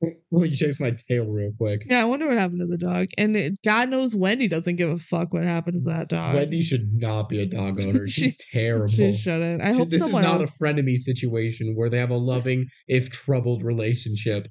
Let 0.03 0.43
me 0.43 0.55
chase 0.55 0.81
my 0.81 0.93
tail 1.09 1.25
real 1.27 1.53
quick. 1.59 1.83
Yeah, 1.87 2.01
I 2.01 2.05
wonder 2.05 2.27
what 2.27 2.39
happened 2.39 2.61
to 2.61 2.67
the 2.67 2.79
dog. 2.79 3.09
And 3.19 3.37
it, 3.37 3.55
God 3.65 3.91
knows 3.91 4.15
Wendy 4.17 4.49
doesn't 4.49 4.77
give 4.77 4.89
a 4.89 4.97
fuck 4.97 5.33
what 5.35 5.45
happens 5.45 5.85
to 5.85 5.91
that 5.93 6.09
dog. 6.09 6.35
Wendy 6.35 6.63
should 6.63 6.89
not 6.95 7.29
be 7.29 7.41
a 7.43 7.47
dog 7.47 7.79
owner. 7.81 8.07
She- 8.09 8.23
She's 8.23 8.39
terrible. 8.51 8.89
She 8.95 9.13
shouldn't. 9.15 9.61
I 9.63 9.73
She- 9.73 9.79
hope 9.79 9.91
this 9.91 10.03
is 10.03 10.11
not 10.13 10.25
else. 10.41 10.59
a 10.59 10.65
frenemy 10.65 10.97
situation 10.99 11.75
where 11.77 11.89
they 11.91 11.99
have 11.99 12.11
a 12.11 12.17
loving, 12.17 12.67
if 12.89 13.11
troubled, 13.11 13.63
relationship. 13.63 14.49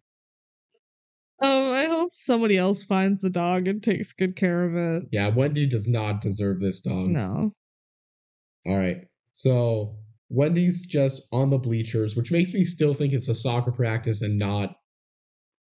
Oh, 1.41 1.72
I 1.74 1.86
hope 1.86 1.99
somebody 2.14 2.57
else 2.57 2.84
finds 2.84 3.22
the 3.22 3.30
dog 3.30 3.68
and 3.68 3.82
takes 3.84 4.12
good 4.14 4.36
care 4.36 4.66
of 4.66 4.76
it. 4.76 5.03
Yeah, 5.12 5.28
Wendy 5.30 5.66
does 5.68 5.88
not 5.88 6.22
deserve 6.22 6.60
this 6.62 6.82
dog. 6.82 7.07
No. 7.10 7.51
All 8.66 8.78
right. 8.78 8.97
So 9.34 9.95
Wendy's 10.30 10.86
just 10.86 11.24
on 11.32 11.49
the 11.49 11.57
bleachers, 11.57 12.16
which 12.16 12.32
makes 12.32 12.53
me 12.53 12.64
still 12.64 12.93
think 12.93 13.14
it's 13.14 13.30
a 13.30 13.36
soccer 13.36 13.72
practice 13.72 14.22
and 14.22 14.38
not. 14.38 14.76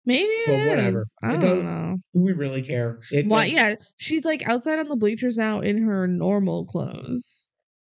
Maybe 0.05 0.29
it 0.29 0.47
But 0.47 0.55
is. 0.55 0.67
whatever. 0.69 1.03
I 1.23 1.33
It 1.35 1.41
don't 1.41 1.63
know. 1.65 1.97
Do 2.13 2.21
we 2.21 2.31
really 2.33 2.61
care? 2.61 2.99
It 3.11 3.27
Why? 3.27 3.45
does- 3.45 3.53
Yeah, 3.53 3.75
she's 3.97 4.25
like 4.25 4.47
outside 4.47 4.79
on 4.79 4.87
the 4.87 4.95
bleachers 4.95 5.37
now 5.37 5.59
in 5.59 5.77
her 5.83 6.07
normal 6.07 6.65
clothes. 6.65 7.47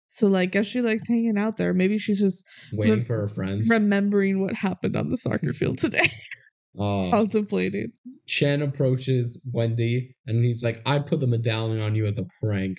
So 0.09 0.27
like, 0.27 0.51
guess 0.53 0.67
she 0.67 0.81
likes 0.83 1.07
hanging 1.07 1.39
out 1.39 1.57
there. 1.57 1.73
Maybe 1.73 1.97
she's 1.97 2.19
just 2.19 2.45
Waiting 2.73 2.97
Rem- 2.97 3.05
for 3.05 3.21
her 3.21 3.29
friends. 3.29 3.69
remembering 3.69 4.41
what 4.41 4.55
happened 4.55 4.97
on 4.97 5.09
the 5.09 5.17
soccer 5.17 5.53
field 5.53 5.79
today, 5.79 6.09
Uh, 6.79 7.11
contemplating. 7.11 7.93
Shen 8.27 8.63
approaches 8.63 9.43
Wendy 9.53 10.15
and 10.27 10.45
he's 10.45 10.63
like, 10.63 10.81
I 10.87 11.01
put 11.01 11.21
the 11.21 11.27
medallion 11.27 11.81
on 11.81 11.95
you 11.95 12.07
as 12.07 12.19
a 12.19 12.27
prank. 12.43 12.79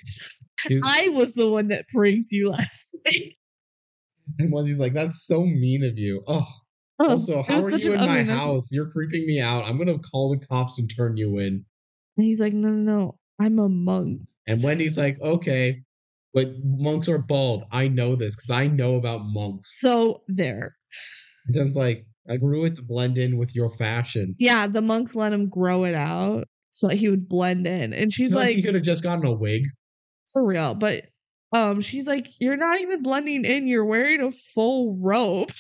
He's- 0.67 0.81
I 0.85 1.09
was 1.09 1.33
the 1.33 1.49
one 1.49 1.67
that 1.69 1.87
pranked 1.89 2.31
you 2.31 2.49
last 2.51 2.95
night. 3.05 3.33
and 4.39 4.51
Wendy's 4.51 4.79
like, 4.79 4.93
That's 4.93 5.25
so 5.25 5.45
mean 5.45 5.83
of 5.83 5.97
you. 5.97 6.23
Oh, 6.27 6.47
Oh, 6.99 7.09
also, 7.13 7.41
how 7.41 7.59
are 7.63 7.69
you 7.71 7.93
in 7.93 7.99
my 7.99 8.21
night. 8.21 8.27
house? 8.27 8.71
You're 8.71 8.91
creeping 8.91 9.25
me 9.25 9.39
out. 9.41 9.63
I'm 9.67 9.75
going 9.77 9.87
to 9.87 9.97
call 9.97 10.29
the 10.29 10.45
cops 10.45 10.77
and 10.77 10.87
turn 10.95 11.17
you 11.17 11.39
in. 11.39 11.65
And 12.15 12.25
he's 12.25 12.39
like, 12.39 12.53
no, 12.53 12.69
no, 12.69 12.75
no, 12.97 13.17
I'm 13.39 13.57
a 13.57 13.67
monk. 13.69 14.21
And 14.45 14.61
Wendy's 14.63 14.99
like, 14.99 15.19
Okay, 15.19 15.81
but 16.31 16.49
monks 16.63 17.09
are 17.09 17.17
bald. 17.17 17.63
I 17.71 17.87
know 17.87 18.15
this 18.15 18.35
because 18.35 18.51
I 18.51 18.67
know 18.67 18.95
about 18.97 19.21
monks. 19.25 19.79
So 19.79 20.21
there. 20.27 20.75
Shen's 21.51 21.75
like, 21.75 22.05
I 22.29 22.37
grew 22.37 22.65
it 22.65 22.75
to 22.75 22.81
blend 22.83 23.17
in 23.17 23.37
with 23.37 23.55
your 23.55 23.75
fashion. 23.77 24.35
Yeah, 24.37 24.67
the 24.67 24.81
monks 24.81 25.15
let 25.15 25.33
him 25.33 25.49
grow 25.49 25.83
it 25.85 25.95
out 25.95 26.47
so 26.71 26.87
that 26.87 26.97
he 26.97 27.09
would 27.09 27.27
blend 27.27 27.67
in. 27.67 27.93
And 27.93 28.13
she's 28.13 28.33
like, 28.33 28.47
like, 28.47 28.55
he 28.55 28.63
could 28.63 28.75
have 28.75 28.83
just 28.83 29.03
gotten 29.03 29.25
a 29.25 29.33
wig. 29.33 29.63
for 30.31 30.45
real. 30.45 30.75
But 30.75 31.07
um, 31.53 31.81
she's 31.81 32.07
like, 32.07 32.27
you're 32.39 32.57
not 32.57 32.79
even 32.79 33.01
blending 33.01 33.43
in. 33.43 33.67
You're 33.67 33.85
wearing 33.85 34.21
a 34.21 34.31
full 34.31 34.97
robe, 35.01 35.51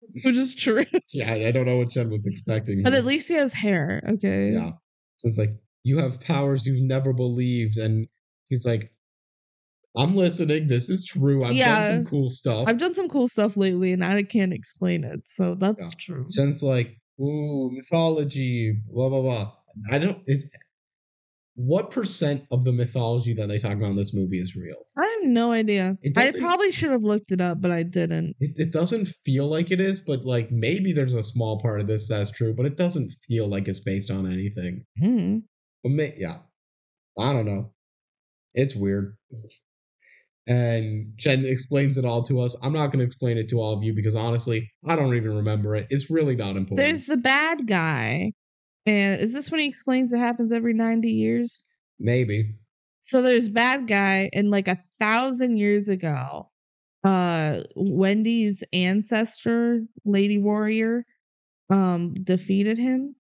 which 0.24 0.34
is 0.34 0.54
true. 0.54 0.84
Yeah, 1.12 1.32
I 1.32 1.52
don't 1.52 1.66
know 1.66 1.76
what 1.76 1.92
Shen 1.92 2.10
was 2.10 2.26
expecting. 2.26 2.82
But 2.82 2.94
at 2.94 3.04
least 3.04 3.28
he 3.28 3.34
has 3.34 3.52
hair. 3.52 4.02
Okay. 4.08 4.50
yeah. 4.52 4.70
So 5.18 5.28
it's 5.28 5.38
like 5.38 5.54
you 5.84 5.98
have 5.98 6.20
powers 6.20 6.66
you've 6.66 6.82
never 6.82 7.12
believed, 7.12 7.76
and 7.76 8.08
he's 8.48 8.66
like, 8.66 8.91
"I'm 9.96 10.14
listening. 10.14 10.68
This 10.68 10.88
is 10.90 11.04
true. 11.04 11.44
I've 11.44 11.54
Yeah. 11.54 11.88
done 11.88 11.98
some 11.98 12.06
cool 12.06 12.30
stuff." 12.30 12.64
I've 12.68 12.78
done 12.78 12.94
some 12.94 13.08
cool 13.08 13.28
stuff 13.28 13.56
lately, 13.56 13.92
and 13.92 14.04
I 14.04 14.22
can't 14.22 14.52
explain 14.52 15.04
it. 15.04 15.22
So 15.26 15.54
that's 15.54 15.90
Yeah. 15.92 15.96
true. 15.98 16.26
Shen's 16.34 16.62
like, 16.62 16.96
"Ooh, 17.20 17.70
mythology, 17.72 18.72
blah 18.90 19.08
blah 19.08 19.22
blah." 19.22 19.52
I 19.90 19.98
don't. 19.98 20.18
Is 20.26 20.50
what 21.54 21.90
percent 21.90 22.44
of 22.50 22.64
the 22.64 22.72
mythology 22.72 23.34
that 23.34 23.46
they 23.46 23.58
talk 23.58 23.76
about 23.76 23.90
in 23.90 23.96
this 23.96 24.14
movie 24.14 24.40
is 24.40 24.56
real? 24.56 24.76
I 24.96 25.04
have 25.20 25.28
no 25.30 25.52
idea. 25.52 25.98
I 26.16 26.32
probably 26.32 26.70
should 26.72 26.90
have 26.90 27.02
looked 27.02 27.30
it 27.30 27.40
up, 27.42 27.60
but 27.60 27.70
I 27.70 27.82
didn't. 27.82 28.36
It, 28.40 28.52
it 28.56 28.72
doesn't 28.72 29.08
feel 29.24 29.46
like 29.48 29.70
it 29.70 29.80
is, 29.80 30.00
but 30.00 30.24
like 30.24 30.50
maybe 30.50 30.92
there's 30.92 31.14
a 31.14 31.22
small 31.22 31.60
part 31.60 31.80
of 31.80 31.86
this 31.86 32.08
that's 32.08 32.30
true, 32.30 32.54
but 32.54 32.64
it 32.64 32.76
doesn't 32.76 33.12
feel 33.28 33.48
like 33.48 33.68
it's 33.68 33.80
based 33.80 34.10
on 34.10 34.30
anything. 34.30 34.86
Hmm. 34.98 35.38
But 35.82 35.90
may, 35.92 36.14
yeah, 36.16 36.38
I 37.18 37.32
don't 37.32 37.46
know. 37.46 37.72
It's 38.54 38.74
weird. 38.74 39.16
And 40.46 41.12
Shen 41.18 41.44
explains 41.44 41.98
it 41.98 42.04
all 42.04 42.22
to 42.24 42.40
us. 42.40 42.56
I'm 42.62 42.72
not 42.72 42.88
going 42.88 42.98
to 42.98 43.04
explain 43.04 43.38
it 43.38 43.48
to 43.50 43.60
all 43.60 43.76
of 43.76 43.82
you 43.84 43.94
because 43.94 44.16
honestly, 44.16 44.68
I 44.86 44.96
don't 44.96 45.14
even 45.14 45.36
remember 45.36 45.76
it. 45.76 45.86
It's 45.88 46.10
really 46.10 46.34
not 46.34 46.56
important. 46.56 46.78
There's 46.78 47.06
the 47.06 47.16
bad 47.16 47.66
guy. 47.66 48.32
And 48.84 49.20
is 49.20 49.32
this 49.32 49.50
when 49.50 49.60
he 49.60 49.68
explains 49.68 50.12
it 50.12 50.18
happens 50.18 50.50
every 50.50 50.74
90 50.74 51.08
years? 51.08 51.64
maybe. 52.02 52.54
So 53.00 53.22
there's 53.22 53.48
bad 53.48 53.88
guy, 53.88 54.30
and 54.32 54.50
like 54.50 54.68
a 54.68 54.76
thousand 54.76 55.56
years 55.56 55.88
ago, 55.88 56.50
uh 57.04 57.60
Wendy's 57.74 58.62
ancestor, 58.72 59.82
Lady 60.04 60.38
Warrior, 60.38 61.04
um, 61.70 62.14
defeated 62.22 62.78
him. 62.78 63.16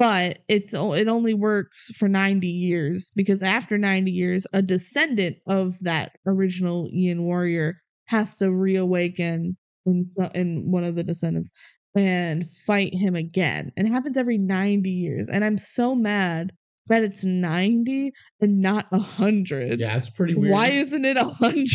But 0.00 0.38
it's 0.48 0.72
it 0.72 1.08
only 1.08 1.34
works 1.34 1.88
for 1.98 2.08
90 2.08 2.48
years 2.48 3.12
because 3.14 3.42
after 3.42 3.76
90 3.76 4.10
years, 4.10 4.46
a 4.54 4.62
descendant 4.62 5.36
of 5.46 5.78
that 5.80 6.12
original 6.26 6.88
Yin 6.90 7.24
Warrior 7.24 7.82
has 8.06 8.38
to 8.38 8.50
reawaken 8.50 9.58
in 9.84 10.06
so, 10.06 10.30
in 10.34 10.70
one 10.70 10.84
of 10.84 10.96
the 10.96 11.04
descendants 11.04 11.50
and 11.94 12.50
fight 12.66 12.94
him 12.94 13.14
again. 13.14 13.72
And 13.76 13.86
it 13.86 13.90
happens 13.90 14.16
every 14.16 14.38
90 14.38 14.88
years. 14.90 15.28
And 15.28 15.44
I'm 15.44 15.58
so 15.58 15.94
mad 15.94 16.52
that 16.86 17.02
it's 17.04 17.22
90 17.22 18.10
and 18.40 18.60
not 18.62 18.90
100. 18.90 19.80
Yeah, 19.80 19.98
it's 19.98 20.08
pretty 20.08 20.34
weird. 20.34 20.50
Why 20.52 20.68
isn't 20.68 21.04
it 21.04 21.18
100? 21.18 21.68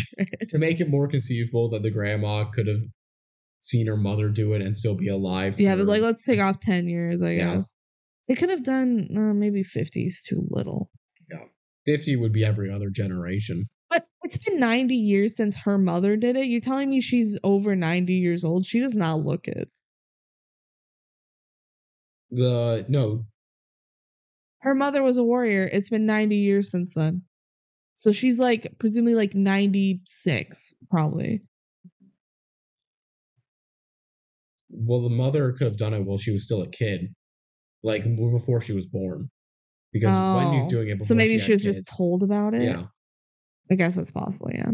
to 0.48 0.58
make 0.58 0.80
it 0.80 0.88
more 0.90 1.06
conceivable 1.06 1.70
that 1.70 1.84
the 1.84 1.92
grandma 1.92 2.44
could 2.50 2.66
have 2.66 2.80
seen 3.60 3.86
her 3.86 3.96
mother 3.96 4.30
do 4.30 4.52
it 4.54 4.62
and 4.62 4.76
still 4.76 4.96
be 4.96 5.08
alive? 5.08 5.60
Yeah, 5.60 5.76
but 5.76 5.86
like 5.86 6.02
let's 6.02 6.24
take 6.24 6.40
off 6.40 6.58
10 6.58 6.88
years, 6.88 7.22
I 7.22 7.34
Yeah. 7.34 7.54
guess. 7.56 7.75
They 8.28 8.34
could 8.34 8.50
have 8.50 8.62
done 8.62 9.08
uh, 9.16 9.34
maybe 9.34 9.62
50s 9.62 10.22
too 10.24 10.46
little. 10.50 10.90
Yeah. 11.30 11.44
50 11.86 12.16
would 12.16 12.32
be 12.32 12.44
every 12.44 12.70
other 12.70 12.90
generation. 12.90 13.68
But 13.88 14.06
it's 14.22 14.38
been 14.38 14.58
90 14.58 14.94
years 14.96 15.36
since 15.36 15.56
her 15.58 15.78
mother 15.78 16.16
did 16.16 16.36
it. 16.36 16.46
You're 16.46 16.60
telling 16.60 16.90
me 16.90 17.00
she's 17.00 17.38
over 17.44 17.76
90 17.76 18.12
years 18.14 18.44
old? 18.44 18.66
She 18.66 18.80
does 18.80 18.96
not 18.96 19.24
look 19.24 19.46
it. 19.46 19.68
The 22.30 22.84
no, 22.88 23.24
Her 24.58 24.74
mother 24.74 25.02
was 25.04 25.16
a 25.16 25.22
warrior. 25.22 25.70
It's 25.72 25.88
been 25.88 26.06
90 26.06 26.36
years 26.36 26.70
since 26.70 26.94
then. 26.94 27.22
So 27.94 28.10
she's 28.10 28.40
like 28.40 28.74
presumably 28.78 29.14
like 29.14 29.34
96 29.34 30.74
probably. 30.90 31.42
well, 34.68 35.02
the 35.02 35.08
mother 35.08 35.52
could 35.52 35.66
have 35.66 35.76
done 35.76 35.94
it 35.94 36.04
while 36.04 36.18
she 36.18 36.32
was 36.32 36.44
still 36.44 36.62
a 36.62 36.68
kid, 36.68 37.14
like 37.86 38.02
before 38.04 38.60
she 38.60 38.72
was 38.74 38.86
born, 38.86 39.30
because 39.92 40.12
Wendy's 40.14 40.66
Oh, 40.66 40.70
doing 40.70 40.88
it. 40.88 40.94
Before 40.94 41.06
So 41.06 41.14
maybe 41.14 41.38
she, 41.38 41.44
she 41.46 41.52
was 41.52 41.62
just 41.62 41.86
told 41.96 42.22
about 42.22 42.52
it. 42.54 42.62
yeah. 42.62 42.84
I 43.70 43.74
guess 43.74 43.96
that's 43.96 44.10
possible, 44.10 44.50
yeah. 44.52 44.70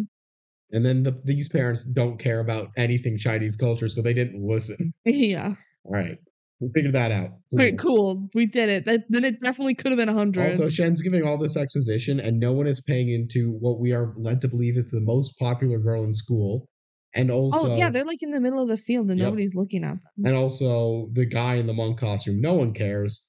And 0.74 0.84
then 0.86 1.02
the, 1.02 1.20
these 1.24 1.48
parents 1.48 1.84
don't 1.92 2.18
care 2.18 2.40
about 2.40 2.68
anything 2.76 3.18
Chinese 3.18 3.56
culture, 3.56 3.88
so 3.88 4.02
they 4.02 4.14
didn't 4.14 4.42
listen. 4.42 4.92
Yeah. 5.04 5.54
All 5.84 5.92
right, 5.92 6.16
we 6.60 6.68
figured 6.74 6.94
that 6.94 7.10
out. 7.10 7.30
Great, 7.54 7.78
cool. 7.78 8.28
We 8.34 8.46
did 8.46 8.68
it. 8.68 8.84
That, 8.86 9.00
then 9.10 9.24
it 9.24 9.40
definitely 9.40 9.74
could 9.74 9.90
have 9.90 9.98
been 9.98 10.08
100. 10.14 10.52
Also, 10.52 10.68
Shen's 10.68 11.02
giving 11.02 11.24
all 11.24 11.36
this 11.36 11.56
exposition, 11.56 12.20
and 12.20 12.38
no 12.38 12.52
one 12.52 12.66
is 12.68 12.80
paying 12.80 13.10
into 13.10 13.52
what 13.60 13.80
we 13.80 13.92
are 13.92 14.14
led 14.16 14.40
to 14.42 14.48
believe 14.48 14.76
is 14.76 14.90
the 14.90 15.00
most 15.00 15.36
popular 15.38 15.78
girl 15.78 16.04
in 16.04 16.14
school, 16.14 16.66
and 17.14 17.30
also, 17.30 17.72
oh, 17.72 17.76
yeah, 17.76 17.90
they're 17.90 18.04
like 18.04 18.22
in 18.22 18.30
the 18.30 18.40
middle 18.40 18.62
of 18.62 18.68
the 18.68 18.76
field 18.76 19.10
and 19.10 19.18
Yep. 19.18 19.26
nobody's 19.26 19.54
looking 19.54 19.84
at 19.84 20.00
them. 20.00 20.24
and 20.26 20.34
also 20.34 21.08
the 21.12 21.24
guy 21.26 21.56
in 21.56 21.66
the 21.66 21.72
monk 21.74 21.98
costume. 21.98 22.40
No 22.40 22.54
one 22.54 22.72
cares. 22.72 23.24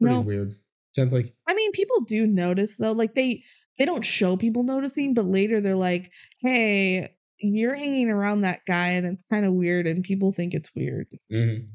Pretty 0.00 0.16
No. 0.16 0.20
weird. 0.22 0.52
Shen's 0.96 1.12
like, 1.12 1.32
I 1.48 1.54
mean, 1.54 1.72
people 1.72 2.00
do 2.02 2.26
notice 2.26 2.76
though. 2.78 2.92
Like 2.92 3.14
they 3.14 3.42
they 3.78 3.84
don't 3.86 4.04
show 4.04 4.36
people 4.36 4.62
noticing, 4.64 5.14
but 5.14 5.24
later 5.24 5.60
they're 5.60 5.74
like, 5.74 6.10
"Hey, 6.40 7.08
you're 7.40 7.74
hanging 7.74 8.10
around 8.10 8.40
that 8.42 8.60
guy, 8.66 8.88
and 8.90 9.06
it's 9.06 9.22
kind 9.22 9.46
of 9.46 9.54
weird, 9.54 9.86
and 9.86 10.04
people 10.04 10.32
think 10.32 10.52
it's 10.54 10.74
weird." 10.74 11.06
mhm. 11.32 11.68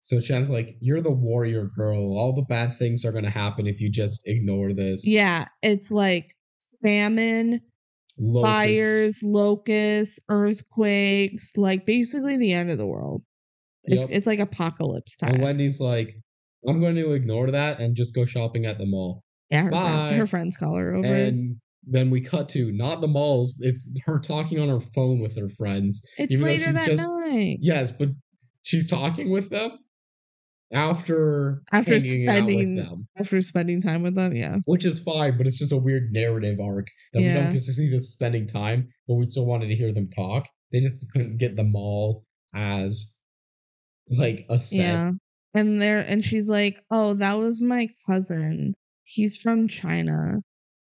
so 0.00 0.20
Shen's 0.20 0.50
like, 0.50 0.76
you're 0.80 1.00
the 1.02 1.10
warrior 1.10 1.64
girl. 1.76 2.16
All 2.16 2.34
the 2.34 2.42
bad 2.42 2.76
things 2.76 3.04
are 3.04 3.12
gonna 3.12 3.30
happen 3.30 3.66
if 3.66 3.80
you 3.80 3.90
just 3.90 4.22
ignore 4.26 4.72
this. 4.74 5.06
Yeah, 5.06 5.46
it's 5.62 5.90
like 5.90 6.36
famine, 6.82 7.60
Fires, 8.42 9.22
locusts, 9.22 10.20
earthquakes, 10.28 11.52
like 11.56 11.84
basically 11.86 12.36
the 12.36 12.52
end 12.52 12.70
of 12.70 12.78
the 12.78 12.86
world. 12.86 13.22
It's 13.84 14.06
Yep. 14.06 14.16
it's 14.16 14.26
like 14.26 14.38
apocalypse 14.38 15.16
time. 15.16 15.34
And. 15.34 15.42
Wendy's 15.42 15.80
like, 15.80 16.14
I'm 16.66 16.80
going 16.80 16.94
to 16.96 17.12
ignore 17.12 17.50
that 17.50 17.80
and 17.80 17.94
just 17.96 18.14
go 18.14 18.24
shopping 18.24 18.64
at 18.66 18.78
the 18.78 18.86
mall. 18.86 19.22
yeah, 19.50 19.62
her, 19.62 19.70
friend, 19.70 20.16
her 20.16 20.26
friends 20.26 20.56
call 20.56 20.76
her 20.76 20.94
over. 20.94 21.06
And 21.06 21.56
then 21.86 22.10
we 22.10 22.20
cut 22.22 22.48
to 22.50 22.72
not 22.72 23.00
the 23.02 23.06
malls. 23.08 23.58
It's 23.60 23.92
her 24.06 24.18
talking 24.18 24.58
on 24.58 24.68
her 24.68 24.80
phone 24.80 25.20
with 25.20 25.36
her 25.36 25.50
friends. 25.50 26.02
It's 26.16 26.34
later 26.36 26.72
that 26.72 26.86
just- 26.86 27.02
night. 27.02 27.58
Yes, 27.60 27.92
but 27.92 28.08
she's 28.62 28.86
talking 28.86 29.30
with 29.30 29.50
them 29.50 29.72
after 30.74 31.62
After 31.72 31.98
spending- 32.00 32.76
with 32.76 32.84
them, 32.84 33.08
After 33.16 33.40
spending 33.40 33.80
time 33.80 34.02
with 34.02 34.14
them, 34.16 34.34
yeah. 34.34 34.58
which 34.66 34.84
is 34.84 34.98
fine. 34.98 35.38
But 35.38 35.46
it's 35.46 35.58
just 35.58 35.72
a 35.72 35.76
weird 35.76 36.12
narrative 36.12 36.58
arc 36.60 36.86
that 37.12 37.20
we 37.22 37.28
don't 37.32 37.52
get 37.52 37.62
to 37.64 37.72
see 37.72 37.88
this 37.88 38.10
spending 38.12 38.46
time, 38.46 38.88
but 39.08 39.14
we 39.14 39.26
still 39.28 39.46
wanted 39.46 39.68
to 39.68 39.76
hear 39.76 39.92
them 39.92 40.10
talk. 40.10 40.46
They 40.72 40.80
just 40.80 41.06
couldn't 41.12 41.38
get 41.38 41.56
the 41.56 41.64
mall 41.64 42.24
as 42.54 43.14
like 44.10 44.44
a 44.50 44.58
set. 44.58 44.76
Yeah. 44.78 45.12
and 45.54 45.80
there 45.80 46.00
and 46.00 46.24
she's 46.24 46.48
like, 46.48 46.80
"Oh, 46.90 47.14
that 47.14 47.34
was 47.38 47.60
my 47.60 47.88
cousin. 48.06 48.74
He's 49.04 49.36
from 49.36 49.68
China, 49.68 50.40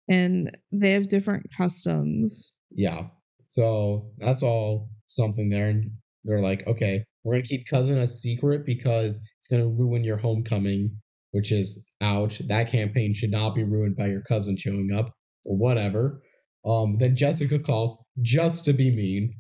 and 0.10 0.49
they 0.72 0.91
have 0.91 1.07
different 1.07 1.45
customs." 1.56 2.53
Yeah. 2.72 3.07
So 3.48 4.12
that's 4.18 4.41
all 4.44 4.90
something 5.07 5.49
there. 5.49 5.70
And 5.70 5.95
they're 6.24 6.41
like, 6.41 6.66
okay, 6.68 7.03
we're 7.24 7.36
going 7.36 7.44
to 7.44 7.48
keep 7.49 7.68
cousin 7.68 7.98
a 7.99 8.07
secret 8.07 8.66
because 8.66 9.22
it's 9.45 9.51
going 9.51 9.61
to 9.61 9.69
ruin 9.69 10.03
your 10.03 10.17
homecoming, 10.17 10.89
which 11.30 11.51
is 11.51 11.85
ouch. 12.01 12.41
That 12.47 12.72
campaign 12.72 13.13
should 13.13 13.30
not 13.30 13.53
be 13.53 13.63
ruined 13.63 13.95
by 13.95 14.07
your 14.07 14.23
cousin 14.23 14.57
showing 14.57 14.89
up 14.91 15.11
or 15.43 15.55
whatever. 15.55 16.23
Um, 16.65 16.97
then 16.97 17.15
Jessica 17.15 17.59
calls 17.59 17.95
just 18.23 18.65
to 18.65 18.73
be 18.73 18.89
mean. 18.95 19.35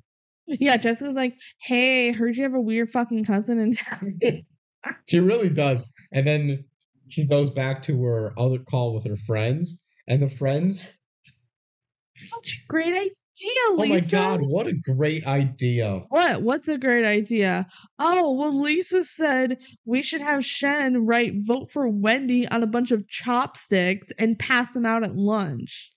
Yeah, 0.45 0.77
Jessica's 0.77 1.15
like, 1.15 1.33
"Hey, 1.59 2.11
heard 2.11 2.35
you 2.35 2.43
have 2.43 2.53
a 2.53 2.61
weird 2.61 2.91
fucking 2.91 3.25
cousin 3.25 3.57
in 3.57 3.71
town." 3.71 4.19
she 5.09 5.19
really 5.19 5.49
does. 5.49 5.91
And 6.13 6.27
then 6.27 6.65
she 7.09 7.25
goes 7.25 7.49
back 7.49 7.81
to 7.83 8.03
her 8.03 8.31
other 8.37 8.59
call 8.59 8.93
with 8.93 9.07
her 9.07 9.17
friends, 9.25 9.83
and 10.07 10.21
the 10.21 10.29
friends. 10.29 10.87
Such 12.13 12.61
a 12.61 12.67
great 12.67 12.93
idea, 13.41 13.51
Oh 13.69 13.85
my 13.87 13.99
god, 13.99 14.41
what 14.41 14.67
a 14.67 14.73
great 14.73 15.25
idea! 15.25 16.03
What? 16.09 16.41
What's 16.41 16.67
a 16.67 16.77
great 16.77 17.05
idea? 17.05 17.67
Oh, 17.99 18.33
well, 18.33 18.61
Lisa 18.61 19.03
said 19.03 19.57
we 19.85 20.01
should 20.01 20.21
have 20.21 20.45
Shen 20.45 21.05
write 21.05 21.33
vote 21.37 21.69
for 21.71 21.87
Wendy 21.89 22.47
on 22.47 22.63
a 22.63 22.67
bunch 22.67 22.91
of 22.91 23.07
chopsticks 23.07 24.11
and 24.17 24.39
pass 24.39 24.73
them 24.73 24.85
out 24.85 25.03
at 25.03 25.15
lunch. 25.15 25.91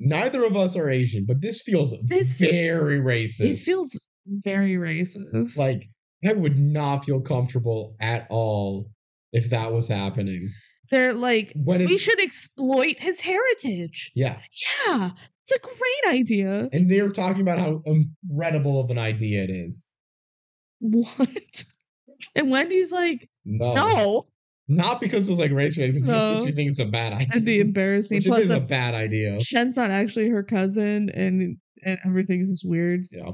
Neither 0.00 0.44
of 0.44 0.56
us 0.56 0.76
are 0.76 0.90
Asian, 0.90 1.24
but 1.26 1.40
this 1.40 1.62
feels 1.62 1.94
This- 2.06 2.40
very 2.40 3.00
racist. 3.00 3.40
It 3.44 3.56
feels 3.58 4.00
very 4.26 4.74
racist. 4.74 5.56
like 5.56 5.88
I 6.24 6.32
would 6.32 6.58
not 6.58 7.04
feel 7.04 7.20
comfortable 7.20 7.96
at 8.00 8.26
all 8.30 8.90
if 9.32 9.50
that 9.50 9.72
was 9.72 9.88
happening. 9.88 10.50
They're 10.90 11.14
like, 11.14 11.52
we 11.56 11.96
should 11.98 12.20
exploit 12.20 12.96
his 12.98 13.20
heritage. 13.20 14.10
yeah, 14.14 14.38
Yeah, 14.86 15.10
it's 15.44 15.52
a 15.52 15.60
great 15.60 16.20
idea. 16.20 16.68
and 16.72 16.90
they 16.90 17.00
were 17.02 17.10
talking 17.10 17.40
about 17.42 17.58
how 17.58 17.82
incredible 17.86 18.80
of 18.80 18.90
an 18.90 18.98
idea 18.98 19.44
it 19.44 19.50
is. 19.50 19.88
What? 20.80 21.28
And 22.36 22.50
Wendy's 22.52 22.92
like, 22.92 23.28
No, 23.44 23.74
no, 23.74 24.26
not 24.68 25.00
because 25.00 25.28
it's 25.28 25.40
like 25.40 25.50
race 25.50 25.76
baiting, 25.76 25.94
just 25.94 26.06
because 26.06 26.44
she 26.46 26.52
thinks 26.52 26.74
it's 26.74 26.80
a 26.80 26.84
bad 26.90 27.12
idea. 27.12 27.26
that'd 27.26 27.44
be 27.44 27.58
embarrassing. 27.58 28.18
Which 28.18 28.26
Plus, 28.26 28.38
is 28.40 28.50
a 28.52 28.60
bad 28.60 28.94
idea. 28.94 29.40
Shen's 29.40 29.76
not 29.76 29.90
actually 29.90 30.28
her 30.28 30.44
cousin, 30.44 31.10
and 31.10 31.56
and 31.84 31.98
everything 32.06 32.48
is 32.52 32.64
weird. 32.64 33.06
Yeah. 33.10 33.32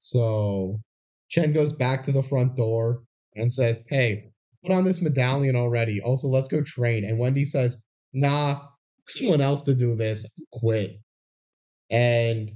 So 0.00 0.80
Shen 1.28 1.52
goes 1.52 1.72
back 1.72 2.02
to 2.04 2.12
the 2.12 2.24
front 2.24 2.56
door 2.56 3.02
and 3.36 3.52
says, 3.52 3.80
Hey, 3.88 4.30
put 4.66 4.74
on 4.74 4.84
this 4.84 5.00
medallion 5.02 5.56
already. 5.56 6.00
Also, 6.00 6.28
let's 6.28 6.48
go 6.48 6.62
train. 6.62 7.04
And 7.04 7.18
Wendy 7.18 7.44
says, 7.44 7.82
Nah, 8.12 8.62
someone 9.06 9.40
else 9.40 9.62
to 9.62 9.74
do 9.74 9.94
this. 9.96 10.26
Quit. 10.52 10.98
And 11.90 12.50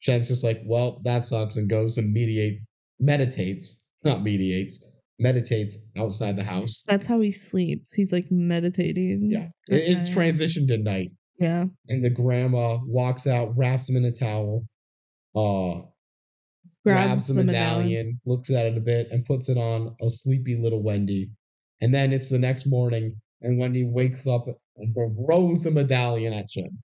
Shen's 0.00 0.28
just 0.28 0.44
like, 0.44 0.60
Well, 0.64 1.00
that 1.04 1.24
sucks, 1.24 1.56
and 1.56 1.68
goes 1.68 1.98
and 1.98 2.12
mediates, 2.12 2.64
meditates, 3.00 3.84
not 4.04 4.22
mediates, 4.22 4.90
meditates 5.18 5.78
outside 5.96 6.36
the 6.36 6.44
house. 6.44 6.82
That's 6.86 7.06
how 7.06 7.20
he 7.20 7.30
sleeps. 7.32 7.92
He's 7.92 8.12
like 8.12 8.30
meditating. 8.30 9.28
Yeah. 9.30 9.48
It- 9.68 9.96
it's 9.96 10.08
transitioned 10.08 10.68
to 10.68 10.78
night. 10.78 11.12
Yeah. 11.40 11.64
And 11.88 12.04
the 12.04 12.10
grandma 12.10 12.78
walks 12.84 13.26
out, 13.26 13.56
wraps 13.56 13.88
him 13.88 13.96
in 13.96 14.04
a 14.04 14.12
towel, 14.12 14.64
uh, 15.34 15.82
Grabs, 16.84 17.28
the, 17.28 17.34
medallion. 17.42 17.76
medallion, 17.76 18.20
looks 18.26 18.50
at 18.50 18.66
it 18.66 18.76
a 18.76 18.80
bit, 18.80 19.08
and 19.10 19.24
puts 19.24 19.48
it 19.48 19.56
on 19.56 19.96
a 20.02 20.10
sleepy 20.10 20.56
little 20.56 20.82
Wendy. 20.82 21.30
And 21.80 21.92
then 21.94 22.12
it's 22.12 22.28
the 22.28 22.38
next 22.38 22.66
morning, 22.66 23.20
and 23.40 23.58
Wendy 23.58 23.84
wakes 23.84 24.26
up 24.26 24.46
and 24.76 24.94
throws 24.94 25.62
the 25.64 25.70
medallion 25.70 26.32
at 26.32 26.50
Shen. 26.50 26.78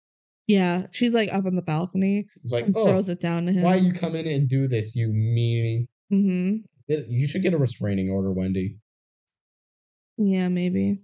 Yeah. 0.47 0.87
She's 0.91 1.13
like 1.15 1.33
up 1.33 1.45
on 1.47 1.55
the 1.55 1.63
balcony 1.63 2.27
It's 2.43 2.53
like, 2.53 2.65
and 2.67 2.75
oh, 2.77 2.85
throws 2.85 3.09
it 3.09 3.21
down 3.21 3.47
to 3.47 3.53
him. 3.53 3.63
why 3.63 3.77
you 3.77 3.93
come 3.93 4.17
in 4.17 4.27
and 4.27 4.49
do 4.49 4.67
this, 4.69 4.97
you 4.97 5.09
meanie? 5.09 5.87
Mm-hmm. 6.13 6.57
It- 6.89 7.07
You 7.09 7.29
should 7.29 7.43
get 7.43 7.55
a 7.55 7.59
restraining 7.59 8.11
order, 8.11 8.33
Wendy. 8.33 8.77
Yeah, 10.17 10.49
maybe. 10.49 11.01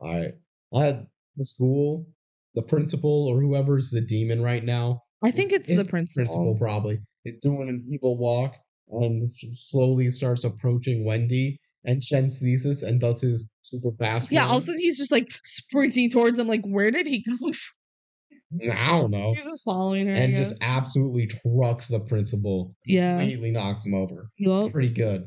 All 0.00 0.10
right. 0.12 0.34
At 0.74 1.06
the 1.36 1.44
school, 1.44 2.06
the 2.54 2.62
principal 2.62 3.28
or 3.28 3.40
whoever's 3.40 3.90
the 3.90 4.00
demon 4.00 4.42
right 4.42 4.64
now. 4.64 5.02
I 5.22 5.30
think 5.30 5.52
it's, 5.52 5.68
the 5.68 5.84
principal. 5.84 6.24
Principal 6.26 6.56
probably. 6.58 6.98
It's 7.24 7.40
doing 7.40 7.68
an 7.68 7.84
evil 7.90 8.16
walk 8.18 8.54
and 8.90 9.28
slowly 9.30 10.10
starts 10.10 10.44
approaching 10.44 11.04
Wendy. 11.04 11.58
And 11.84 12.02
Shen 12.02 12.30
sees 12.30 12.62
this 12.64 12.82
and 12.82 13.00
does 13.00 13.22
his 13.22 13.46
super 13.62 13.90
fast. 13.98 14.30
Yeah, 14.30 14.42
run. 14.42 14.50
all 14.50 14.56
of 14.58 14.62
a 14.62 14.66
sudden 14.66 14.80
he's 14.80 14.98
just 14.98 15.10
like 15.10 15.28
sprinting 15.44 16.10
towards 16.10 16.38
him. 16.38 16.46
Like, 16.46 16.64
where 16.64 16.90
did 16.92 17.06
he 17.06 17.22
go? 17.22 17.36
From? 17.52 18.70
I 18.70 18.98
don't 18.98 19.10
know. 19.10 19.34
He's 19.34 19.44
just 19.44 19.64
following 19.64 20.06
her. 20.06 20.14
And 20.14 20.32
just 20.34 20.62
absolutely 20.62 21.26
trucks 21.26 21.88
the 21.88 22.00
principal. 22.00 22.76
yeah. 22.86 23.16
Immediately 23.16 23.50
knocks 23.50 23.84
him 23.84 23.94
over. 23.94 24.28
Yup. 24.38 24.72
Pretty 24.72 24.90
good. 24.90 25.24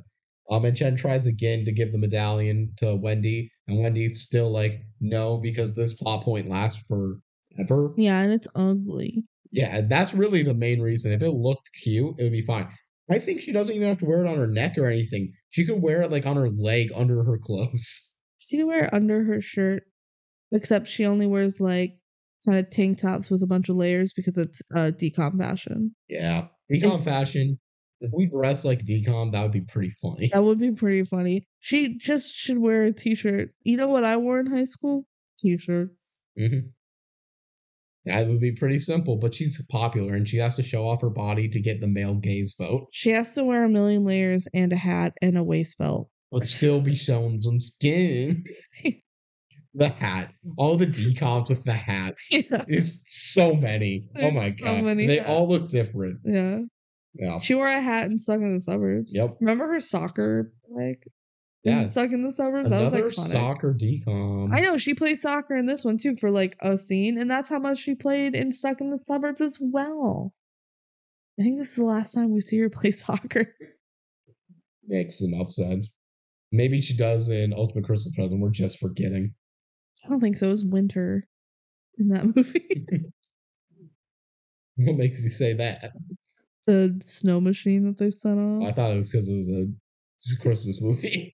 Um, 0.50 0.64
and 0.64 0.78
Shen 0.78 0.96
tries 0.96 1.26
again 1.26 1.66
to 1.66 1.72
give 1.72 1.92
the 1.92 1.98
medallion 1.98 2.72
to 2.78 2.96
Wendy, 2.96 3.52
and 3.68 3.82
Wendy's 3.82 4.22
still 4.22 4.52
like, 4.52 4.80
no, 5.02 5.38
because 5.38 5.76
this 5.76 5.96
plot 5.96 6.24
point 6.24 6.48
lasts 6.48 6.84
forever. 6.88 7.94
Yeah, 7.98 8.22
and 8.22 8.32
it's 8.32 8.48
ugly. 8.54 9.24
Yeah, 9.56 9.82
that's 9.88 10.14
really 10.14 10.44
the 10.44 10.54
main 10.54 10.82
reason. 10.82 11.14
If 11.14 11.22
it 11.22 11.32
looked 11.32 11.72
cute, 11.82 12.16
it 12.20 12.24
would 12.24 12.32
be 12.34 12.42
fine. 12.42 12.68
I 13.10 13.20
think 13.20 13.40
she 13.40 13.54
doesn't 13.54 13.74
even 13.74 13.88
have 13.88 14.00
to 14.00 14.06
wear 14.06 14.26
it 14.26 14.28
on 14.30 14.38
her 14.38 14.48
neck 14.48 14.78
or 14.78 14.88
anything. 14.88 15.32
She 15.52 15.66
could 15.66 15.82
wear 15.82 16.02
it 16.02 16.12
like 16.12 16.26
on 16.26 16.36
her 16.36 16.50
leg 16.50 16.90
under 16.94 17.24
her 17.24 17.38
clothes. 17.38 18.12
She 18.48 18.58
can 18.58 18.68
wear 18.68 18.84
it 18.84 18.94
under 18.94 19.24
her 19.24 19.42
shirt, 19.42 19.86
except 20.52 20.88
she 20.88 21.04
only 21.04 21.26
wears 21.26 21.60
like 21.60 21.96
kind 22.46 22.60
of 22.60 22.70
tank 22.70 23.00
tops 23.00 23.32
with 23.32 23.42
a 23.42 23.48
bunch 23.48 23.70
of 23.70 23.76
layers 23.76 24.14
because 24.14 24.38
it's 24.38 24.62
uh 24.76 24.92
DCOM 24.92 25.40
fashion. 25.40 25.96
Yeah. 26.08 26.50
DCOM 26.72 27.04
fashion. 27.04 27.60
If 28.02 28.12
we 28.14 28.28
dress 28.28 28.64
like 28.64 28.86
DCOM, 28.86 29.32
that 29.32 29.42
would 29.42 29.52
be 29.52 29.62
pretty 29.62 29.94
funny. 30.00 30.30
That 30.32 30.44
would 30.44 30.60
be 30.60 30.70
pretty 30.72 31.06
funny. 31.06 31.48
She 31.60 31.98
just 31.98 32.36
should 32.36 32.60
wear 32.60 32.84
a 32.84 32.92
t-shirt. 32.92 33.50
You 33.64 33.78
know 33.78 33.88
what 33.88 34.04
I 34.04 34.18
wore 34.18 34.40
in 34.40 34.46
high 34.46 34.66
school? 34.66 35.08
T-shirts. 35.40 36.20
hmm 36.38 36.60
That 38.06 38.28
would 38.28 38.40
be 38.40 38.52
pretty 38.52 38.80
simple, 38.80 39.18
but 39.18 39.34
she's 39.34 39.60
popular 39.70 40.14
and 40.14 40.28
she 40.28 40.38
has 40.38 40.56
to 40.58 40.64
show 40.64 40.88
off 40.88 41.02
her 41.02 41.10
body 41.10 41.48
to 41.50 41.60
get 41.60 41.82
the 41.82 41.88
male 41.88 42.16
gaze 42.16 42.56
vote, 42.58 42.88
She 42.92 43.10
has 43.12 43.34
to 43.36 43.44
wear 43.44 43.64
a 43.64 43.70
million 43.70 44.06
layers 44.06 44.48
and 44.54 44.72
a 44.72 44.76
hat 44.78 45.14
and 45.22 45.38
a 45.38 45.44
waist 45.44 45.78
belt. 45.78 46.10
but 46.32 46.46
still 46.46 46.82
be 46.82 46.96
showing 46.96 47.40
some 47.40 47.60
skin. 47.62 48.44
the 49.74 49.90
hat. 49.90 50.32
All 50.58 50.78
the 50.78 50.88
DCOMs 50.88 51.50
with 51.50 51.64
the 51.64 51.74
hats. 51.74 52.28
yeah. 52.32 52.64
It's 52.68 53.04
so 53.08 53.56
many. 53.56 54.06
Oh 54.16 54.20
There's 54.22 54.38
oh 54.38 54.40
my 54.40 54.56
so 54.58 54.66
god. 54.84 54.98
they 54.98 55.18
hats. 55.18 55.30
all 55.30 55.48
look 55.50 55.70
different. 55.70 56.20
Yeah. 56.26 56.60
Yeah. 57.16 57.40
She 57.40 57.56
wore 57.56 57.68
a 57.68 57.82
hat 57.82 58.06
and 58.06 58.20
stuck 58.20 58.38
in 58.42 58.54
the 58.54 58.60
suburbs. 58.60 59.14
Yep. 59.16 59.38
Remember 59.40 59.68
her 59.68 59.80
soccer 59.80 60.52
like 60.70 61.04
Yeah. 61.66 61.88
stuck 61.88 62.12
in 62.12 62.24
the 62.24 62.32
suburbs? 62.32 62.70
That 62.70 62.82
was 62.84 62.94
Another 62.94 63.10
iconic. 63.10 63.32
soccer 63.32 63.74
DCOM. 63.74 64.56
I 64.56 64.62
know 64.62 64.78
she 64.78 64.94
plays 64.94 65.22
soccer 65.22 65.56
in 65.56 65.66
this 65.66 65.84
one 65.84 65.98
too 65.98 66.16
for 66.16 66.30
like 66.30 66.56
a 66.62 66.78
scene, 66.78 67.18
and 67.20 67.30
that's 67.30 67.50
how 67.50 67.60
much 67.60 67.80
she 67.80 67.96
played 67.96 68.36
in 68.36 68.52
Stuck 68.52 68.82
in 68.82 68.90
the 68.92 68.98
Suburbs 69.00 69.42
as 69.42 69.58
well. 69.60 70.34
I 71.40 71.44
think 71.44 71.58
this 71.58 71.72
is 71.72 71.76
the 71.76 71.84
last 71.86 72.14
time 72.14 72.32
we 72.32 72.40
see 72.42 72.60
her 72.60 72.70
play 72.70 72.92
soccer. 72.92 73.54
Makes 74.88 75.22
enough 75.22 75.50
sense. 75.50 75.94
Maybe 76.52 76.80
she 76.82 76.96
does 76.96 77.30
in 77.30 77.52
Ultimate 77.54 77.86
Christmas 77.86 78.14
Present. 78.16 78.40
We're 78.40 78.52
just 78.52 78.80
forgetting. 78.80 79.34
I 80.06 80.10
don't 80.10 80.20
think 80.22 80.38
so. 80.38 80.48
It 80.50 80.52
was 80.52 80.64
winter 80.66 81.28
in 81.98 82.10
that 82.10 82.26
movie. 82.36 82.86
What 84.78 84.98
makes 84.98 85.24
you 85.24 85.30
say 85.30 85.54
that? 85.54 85.94
the 86.68 87.00
snow 87.02 87.40
machine 87.40 87.86
that 87.86 87.98
they 87.98 88.10
sent 88.12 88.40
off. 88.40 88.68
I 88.68 88.74
thought 88.74 88.92
it 88.92 88.98
was 88.98 89.10
because 89.12 89.30
it 89.30 89.38
was 89.38 89.48
a 89.50 89.68
Christmas 90.42 90.82
movie. 90.82 91.34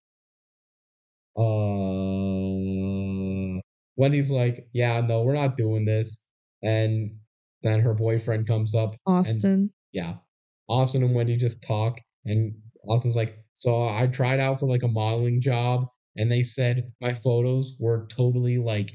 Uh, 1.38 1.42
Wendy's 3.96 4.32
like, 4.32 4.68
yeah, 4.74 5.02
no, 5.02 5.24
we're 5.24 5.34
not 5.34 5.58
doing 5.58 5.86
this. 5.86 6.24
And 6.64 7.16
then 7.64 7.82
her 7.82 7.94
boyfriend 7.94 8.48
comes 8.48 8.76
up. 8.76 8.96
Austin. 9.06 9.72
Yeah. 9.92 10.16
Austin 10.68 11.04
and 11.04 11.14
Wendy 11.16 11.38
just 11.38 11.64
talk. 11.64 12.00
And 12.26 12.54
Austin's 12.88 13.16
like, 13.16 13.38
so 13.54 13.84
I 13.84 14.08
tried 14.08 14.40
out 14.40 14.60
for 14.60 14.68
like 14.68 14.84
a 14.84 14.88
modeling 14.88 15.42
job. 15.42 15.88
And 16.18 16.32
they 16.32 16.44
said 16.44 16.92
my 17.00 17.14
photos 17.14 17.76
were 17.80 18.08
totally 18.10 18.58
like 18.58 18.92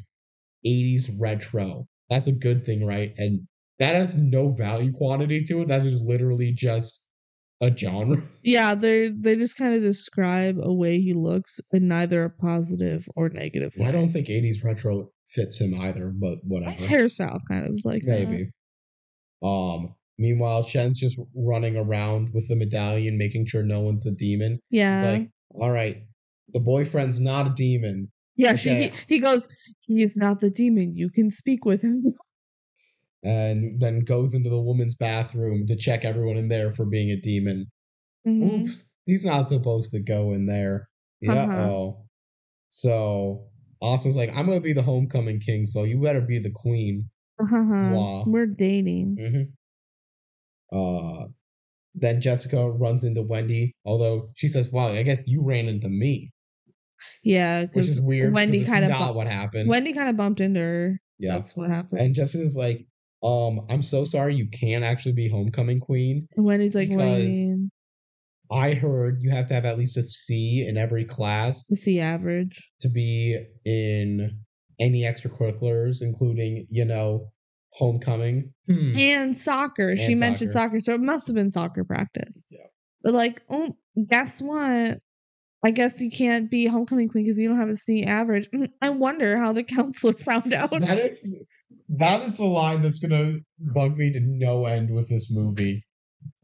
80s 0.67 1.15
retro. 1.19 1.87
That's 2.11 2.27
a 2.27 2.33
good 2.33 2.65
thing, 2.65 2.85
right? 2.85 3.15
And 3.17 3.47
that 3.79 3.95
has 3.95 4.17
no 4.17 4.51
value 4.51 4.93
quantity 4.93 5.45
to 5.45 5.63
it. 5.63 5.69
That 5.69 5.87
is 5.87 6.01
literally 6.01 6.53
just 6.53 7.06
a 7.61 7.75
genre. 7.77 8.23
yeah, 8.43 8.75
they 8.75 9.09
they 9.09 9.37
just 9.37 9.57
kind 9.57 9.75
of 9.75 9.83
describe 9.83 10.59
a 10.61 10.73
way 10.73 11.01
he 11.01 11.15
looks 11.15 11.61
in 11.73 11.89
neither 11.89 12.25
a 12.25 12.31
positive 12.31 13.09
or 13.17 13.29
negative 13.29 13.73
way. 13.77 13.87
I 13.89 13.93
don't 13.93 14.13
think 14.13 14.29
80s 14.29 14.63
retro 14.63 15.11
fits 15.29 15.61
him 15.61 15.79
either, 15.81 16.13
but 16.15 16.39
whatever. 16.43 16.73
His 16.73 16.89
hairstyle 16.89 17.41
kind 17.49 17.67
of 17.67 17.75
is 17.75 17.85
like 17.85 18.03
that. 18.03 18.29
Maybe. 18.29 18.51
Um. 19.43 19.95
Meanwhile, 20.19 20.63
Shen's 20.63 20.99
just 20.99 21.19
running 21.35 21.77
around 21.77 22.33
with 22.33 22.49
the 22.49 22.57
medallion, 22.57 23.19
making 23.19 23.45
sure 23.45 23.63
no 23.63 23.81
one's 23.81 24.07
a 24.07 24.13
demon. 24.13 24.59
Yeah. 24.71 25.11
Like, 25.11 25.29
all 25.51 25.71
right, 25.71 26.05
the 26.55 26.61
boyfriend's 26.61 27.21
not 27.21 27.47
a 27.49 27.55
demon. 27.55 28.11
Yeah, 28.35 28.51
Okay. 28.53 28.57
she, 28.57 28.83
he, 28.85 28.93
he 29.17 29.21
goes, 29.21 29.47
he's 29.83 30.17
not 30.17 30.41
the 30.41 30.49
demon. 30.49 30.97
You 30.97 31.11
can 31.11 31.31
speak 31.31 31.67
with 31.67 31.83
him. 31.83 32.03
And 33.27 33.81
then 33.81 34.05
goes 34.05 34.35
into 34.35 34.51
the 34.51 34.61
woman's 34.61 34.95
bathroom 34.95 35.67
to 35.67 35.75
check 35.77 36.05
everyone 36.05 36.37
in 36.37 36.47
there 36.49 36.73
for 36.75 36.85
being 36.87 37.11
a 37.11 37.17
demon. 37.21 37.67
Mhm. 38.27 38.63
Oops, 38.63 38.93
he's 39.05 39.25
not 39.25 39.49
supposed 39.49 39.91
to 39.93 40.01
go 40.01 40.33
in 40.33 40.47
there. 40.47 40.89
Uh-huh. 41.29 41.53
oh. 41.61 42.07
So 42.69 43.49
Austin's 43.81 44.17
like, 44.17 44.31
I'm 44.35 44.47
gonna 44.47 44.61
be 44.61 44.73
the 44.75 44.83
homecoming 44.83 45.41
king, 45.41 45.67
so 45.67 45.83
you 45.85 46.01
better 46.01 46.21
be 46.21 46.39
the 46.39 46.51
queen. 46.55 47.11
Uh-huh. 47.41 47.57
Wow. 47.95 48.25
We're 48.27 48.47
dating. 48.47 49.17
hmm 50.71 50.77
Uh, 50.77 51.27
then 51.95 52.21
Jessica 52.21 52.71
runs 52.71 53.05
into 53.05 53.23
Wendy, 53.23 53.75
although 53.85 54.31
she 54.37 54.49
says, 54.49 54.71
"Wow, 54.71 54.89
I 54.89 55.03
guess 55.03 55.27
you 55.27 55.43
ran 55.43 55.67
into 55.67 55.89
me," 55.89 56.33
Yeah, 57.23 57.63
which 57.63 57.71
because 57.73 57.89
is 57.89 58.01
weird. 58.01 58.35
Wendy 58.35 58.65
kind 58.65 58.85
of 58.85 58.91
not 58.91 59.13
bu- 59.13 59.17
what 59.19 59.27
happened. 59.27 59.69
Wendy 59.69 59.93
kind 59.93 60.09
of 60.11 60.17
bumped 60.17 60.41
into 60.41 60.61
her. 60.61 61.01
yeah, 61.19 61.33
That's 61.37 61.57
what 61.57 61.71
happened. 61.71 62.01
and 62.01 62.15
Jessica's 62.15 62.57
like, 62.57 62.87
"Um, 63.23 63.67
I'm 63.71 63.83
so 63.83 64.05
sorry, 64.05 64.35
you 64.35 64.49
can't 64.49 64.85
actually 64.85 65.13
be 65.13 65.29
homecoming 65.29 65.81
queen. 65.81 66.29
And 66.37 66.45
Wendy's 66.45 66.75
like, 66.75 66.89
what 66.91 66.99
do 67.05 67.23
you 67.23 67.29
mean? 67.29 67.71
I 68.51 68.75
heard 68.75 69.19
you 69.21 69.31
have 69.31 69.47
to 69.49 69.55
have 69.55 69.65
at 69.65 69.77
least 69.79 69.97
a 69.97 70.03
C 70.05 70.65
in 70.69 70.77
every 70.77 71.05
class 71.05 71.65
The 71.69 71.77
C 71.77 71.99
average. 72.01 72.71
to 72.81 72.89
be 72.89 73.37
in 73.65 74.39
any 74.79 75.03
extracurriculars, 75.03 75.99
including, 76.01 76.67
you 76.71 76.85
know, 76.85 77.33
homecoming. 77.73 78.53
Hmm. 78.69 78.97
And 78.97 79.37
soccer. 79.37 79.97
she 79.97 80.13
And 80.13 80.21
mentioned 80.21 80.53
soccer. 80.53 80.69
soccer, 80.79 80.81
so 80.81 80.95
it 80.95 81.01
must 81.01 81.27
have 81.27 81.35
been 81.35 81.51
soccer 81.51 81.83
practice. 81.85 82.45
Yeah. 82.51 82.67
But 83.03 83.15
like, 83.15 83.43
oh, 83.51 83.77
guess 84.09 84.41
what? 84.41 84.99
I 85.65 85.71
guess 85.73 86.01
you 86.01 86.11
can't 86.11 86.49
be 86.51 86.67
homecoming 86.67 87.09
queen 87.09 87.25
because 87.25 87.39
you 87.39 87.49
don't 87.49 87.59
have 87.59 87.69
a 87.69 87.75
C 87.75 88.05
average. 88.05 88.49
Mm, 88.55 88.71
I 88.81 88.91
wonder 88.91 89.39
how 89.39 89.53
the 89.53 89.63
counselor 89.65 90.13
found 90.13 90.53
out. 90.53 90.71
That 90.71 90.99
is 90.99 91.49
that 91.89 92.23
is 92.29 92.39
a 92.39 92.45
line 92.45 92.83
that's 92.83 92.99
gonna 92.99 93.35
bug 93.59 93.97
me 93.97 94.13
to 94.13 94.21
no 94.21 94.67
end 94.67 94.95
with 94.95 95.09
this 95.09 95.31
movie. 95.31 95.85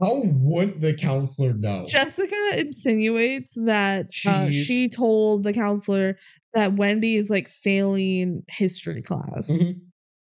How 0.01 0.23
would 0.25 0.81
the 0.81 0.95
counselor 0.95 1.55
know? 1.55 1.87
Jessica 1.89 2.51
insinuates 2.57 3.55
that 3.67 4.07
uh, 4.27 4.51
she 4.51 4.89
told 4.89 5.45
the 5.45 5.53
counselor 5.53 6.17
that 6.55 6.75
Wendy 6.75 7.17
is 7.17 7.31
like 7.31 7.49
failing 7.49 8.43
history 8.49 9.03
class. 9.03 9.51
Mhm. 9.51 9.81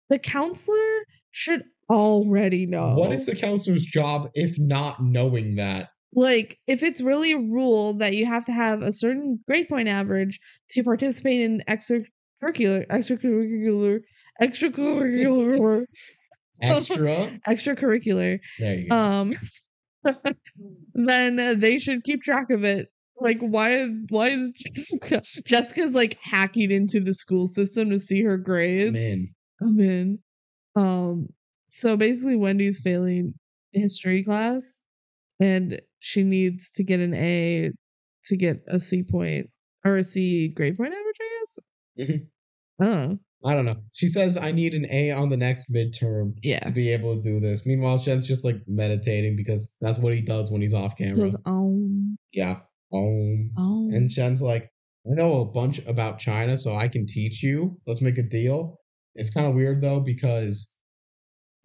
The 0.09 0.19
counselor 0.19 1.05
should 1.31 1.63
already 1.89 2.65
know. 2.65 2.95
What 2.95 3.11
is 3.11 3.25
the 3.25 3.35
counselor's 3.35 3.85
job 3.85 4.29
if 4.33 4.57
not 4.57 5.03
knowing 5.03 5.55
that? 5.55 5.89
like 6.15 6.59
if 6.67 6.83
it's 6.83 7.01
really 7.01 7.31
a 7.33 7.37
rule 7.37 7.97
that 7.97 8.15
you 8.15 8.25
have 8.25 8.45
to 8.45 8.51
have 8.51 8.81
a 8.81 8.91
certain 8.91 9.39
grade 9.47 9.67
point 9.67 9.87
average 9.87 10.39
to 10.69 10.83
participate 10.83 11.41
in 11.41 11.59
extracurricular 11.67 12.85
extracurricular 12.87 13.99
extracurricular 14.41 15.85
Extra? 16.61 17.39
extracurricular 17.47 18.39
there 18.59 18.75
you 18.75 18.89
go. 18.89 18.95
um 18.95 19.33
then 20.93 21.59
they 21.59 21.77
should 21.79 22.03
keep 22.03 22.21
track 22.21 22.49
of 22.49 22.63
it 22.63 22.87
like 23.19 23.39
why 23.39 23.87
why 24.09 24.29
is 24.29 24.51
jessica 24.51 25.21
jessica's 25.45 25.93
like 25.93 26.17
hacking 26.21 26.71
into 26.71 26.99
the 26.99 27.13
school 27.13 27.47
system 27.47 27.89
to 27.89 27.99
see 27.99 28.23
her 28.23 28.37
grades 28.37 28.93
Man. 28.93 29.27
i'm 29.61 29.79
in 29.79 30.19
um 30.75 31.27
so 31.69 31.95
basically 31.97 32.35
wendy's 32.35 32.79
failing 32.81 33.33
history 33.71 34.23
class 34.23 34.83
and 35.39 35.81
she 35.99 36.23
needs 36.23 36.69
to 36.71 36.83
get 36.83 36.99
an 36.99 37.13
a 37.13 37.71
to 38.25 38.37
get 38.37 38.61
a 38.67 38.79
c 38.79 39.03
point 39.03 39.49
or 39.85 39.97
a 39.97 40.03
c 40.03 40.47
grade 40.49 40.77
point 40.77 40.93
average 40.93 41.15
i 41.21 41.39
guess 41.39 41.59
Mhm. 42.09 42.27
oh 42.81 43.19
I 43.45 43.55
don't 43.55 43.65
know. 43.65 43.75
She 43.93 44.07
says 44.07 44.37
I 44.37 44.51
need 44.51 44.73
an 44.73 44.85
A 44.89 45.11
on 45.11 45.29
the 45.29 45.37
next 45.37 45.73
midterm 45.73 46.33
yeah 46.43 46.59
to 46.59 46.71
be 46.71 46.89
able 46.89 47.15
to 47.15 47.21
do 47.21 47.39
this. 47.39 47.65
Meanwhile, 47.65 47.99
Shen's 47.99 48.27
just 48.27 48.45
like 48.45 48.57
meditating 48.67 49.35
because 49.35 49.75
that's 49.81 49.99
what 49.99 50.13
he 50.13 50.21
does 50.21 50.51
when 50.51 50.61
he's 50.61 50.73
off 50.73 50.97
camera. 50.97 51.15
goes 51.15 51.35
um 51.45 52.17
yeah. 52.31 52.59
Um. 52.93 53.51
um 53.57 53.89
And 53.93 54.11
Shen's 54.11 54.41
like, 54.41 54.69
I 55.05 55.15
know 55.15 55.41
a 55.41 55.45
bunch 55.45 55.79
about 55.85 56.19
China, 56.19 56.57
so 56.57 56.75
I 56.75 56.87
can 56.87 57.05
teach 57.05 57.43
you. 57.43 57.77
Let's 57.85 58.01
make 58.01 58.17
a 58.17 58.23
deal. 58.23 58.79
It's 59.15 59.33
kind 59.33 59.45
of 59.45 59.55
weird 59.55 59.81
though 59.81 59.99
because 59.99 60.73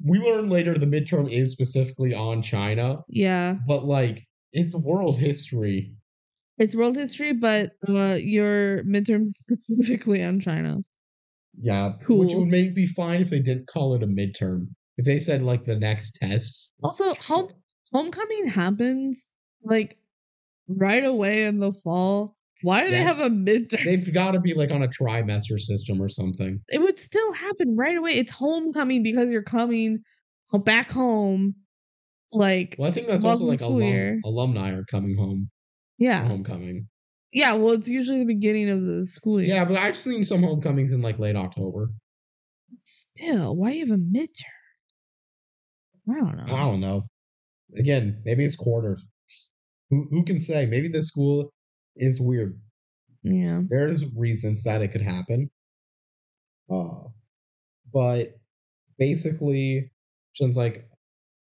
we 0.05 0.19
learn 0.19 0.49
later 0.49 0.75
the 0.75 0.87
midterm 0.87 1.31
is 1.31 1.53
specifically 1.53 2.15
on 2.15 2.43
China, 2.43 2.99
yeah 3.09 3.57
but 3.67 3.85
like 3.85 4.23
it's 4.53 4.75
world 4.75 5.19
history. 5.19 5.95
It's 6.59 6.75
world 6.75 6.97
history, 6.97 7.33
but 7.33 7.73
uh, 7.89 8.19
your 8.21 8.83
midterms 8.83 9.29
specifically 9.29 10.25
on 10.25 10.41
China. 10.41 10.79
Yeah, 11.61 11.93
which 12.09 12.33
would 12.35 12.49
make 12.49 12.75
me 12.75 12.87
fine 12.87 13.21
if 13.21 13.31
they 13.31 13.41
didn't 13.41 13.67
call 13.69 13.95
it 13.95 14.03
a 14.03 14.07
midterm. 14.07 14.69
If 14.97 15.05
they 15.05 15.19
said 15.19 15.43
like 15.43 15.65
the 15.65 15.77
next 15.77 16.13
test. 16.21 16.71
Also, 16.83 17.15
home 17.21 17.49
homecoming 17.93 18.49
happens 18.49 19.27
like 19.63 19.99
right 20.69 21.05
away 21.05 21.45
in 21.45 21.61
the 21.61 21.73
fall. 21.73 22.37
Why 22.63 22.83
do 22.85 22.91
they 22.91 23.03
have 23.03 23.21
a 23.21 23.31
midterm? 23.31 23.85
They've 23.85 24.13
got 24.13 24.33
to 24.33 24.41
be 24.41 24.53
like 24.55 24.71
on 24.73 24.83
a 24.83 24.89
trimester 24.89 25.61
system 25.61 26.03
or 26.03 26.09
something. 26.09 26.61
It 26.69 26.81
would 26.81 26.99
still 26.99 27.33
happen 27.33 27.77
right 27.77 27.97
away. 27.97 28.13
It's 28.13 28.33
homecoming 28.33 29.03
because 29.05 29.31
you're 29.31 29.43
coming 29.45 30.01
back 30.65 30.91
home. 30.91 31.55
Like, 32.33 32.75
Well, 32.79 32.91
I 32.91 32.93
think 32.93 33.07
that's 33.07 33.25
also 33.25 33.45
like 33.45 33.61
alum- 33.61 34.21
alumni 34.25 34.73
are 34.73 34.85
coming 34.91 35.17
home. 35.17 35.51
yeah, 35.99 36.27
Homecoming. 36.27 36.89
Yeah. 37.33 37.55
Well, 37.55 37.75
it's 37.75 37.89
usually 37.89 38.21
the 38.21 38.27
beginning 38.27 38.71
of 38.71 38.81
the 38.81 39.07
school 39.07 39.41
year. 39.41 39.55
Yeah, 39.55 39.65
but 39.65 39.77
I've 39.77 39.97
seen 39.97 40.25
some 40.25 40.43
homecomings 40.43 40.93
in 40.93 41.03
like 41.03 41.19
late 41.19 41.37
October. 41.37 41.91
Still, 42.79 43.57
why 43.57 43.73
you 43.73 43.87
have 43.87 43.99
a 43.99 44.01
midterm? 44.01 44.45
I 46.11 46.19
don't 46.19 46.37
know. 46.37 46.55
I 46.55 46.61
don't 46.61 46.81
know. 46.81 47.05
Again, 47.79 48.23
maybe 48.25 48.45
it's 48.45 48.57
quarters. 48.57 49.05
Who 49.91 50.07
who 50.11 50.25
can 50.25 50.39
say? 50.39 50.67
Maybe 50.67 50.89
the 50.89 51.03
school 51.03 51.53
is 51.97 52.21
weird. 52.21 52.59
Yeah. 53.23 53.63
There's 53.69 54.05
reasons 54.15 54.63
that 54.65 54.81
it 54.83 54.89
could 54.89 55.03
happen. 55.03 55.51
Uh 56.71 57.09
but 57.93 58.29
basically 58.99 59.91
Shen's 60.35 60.57
like, 60.57 60.88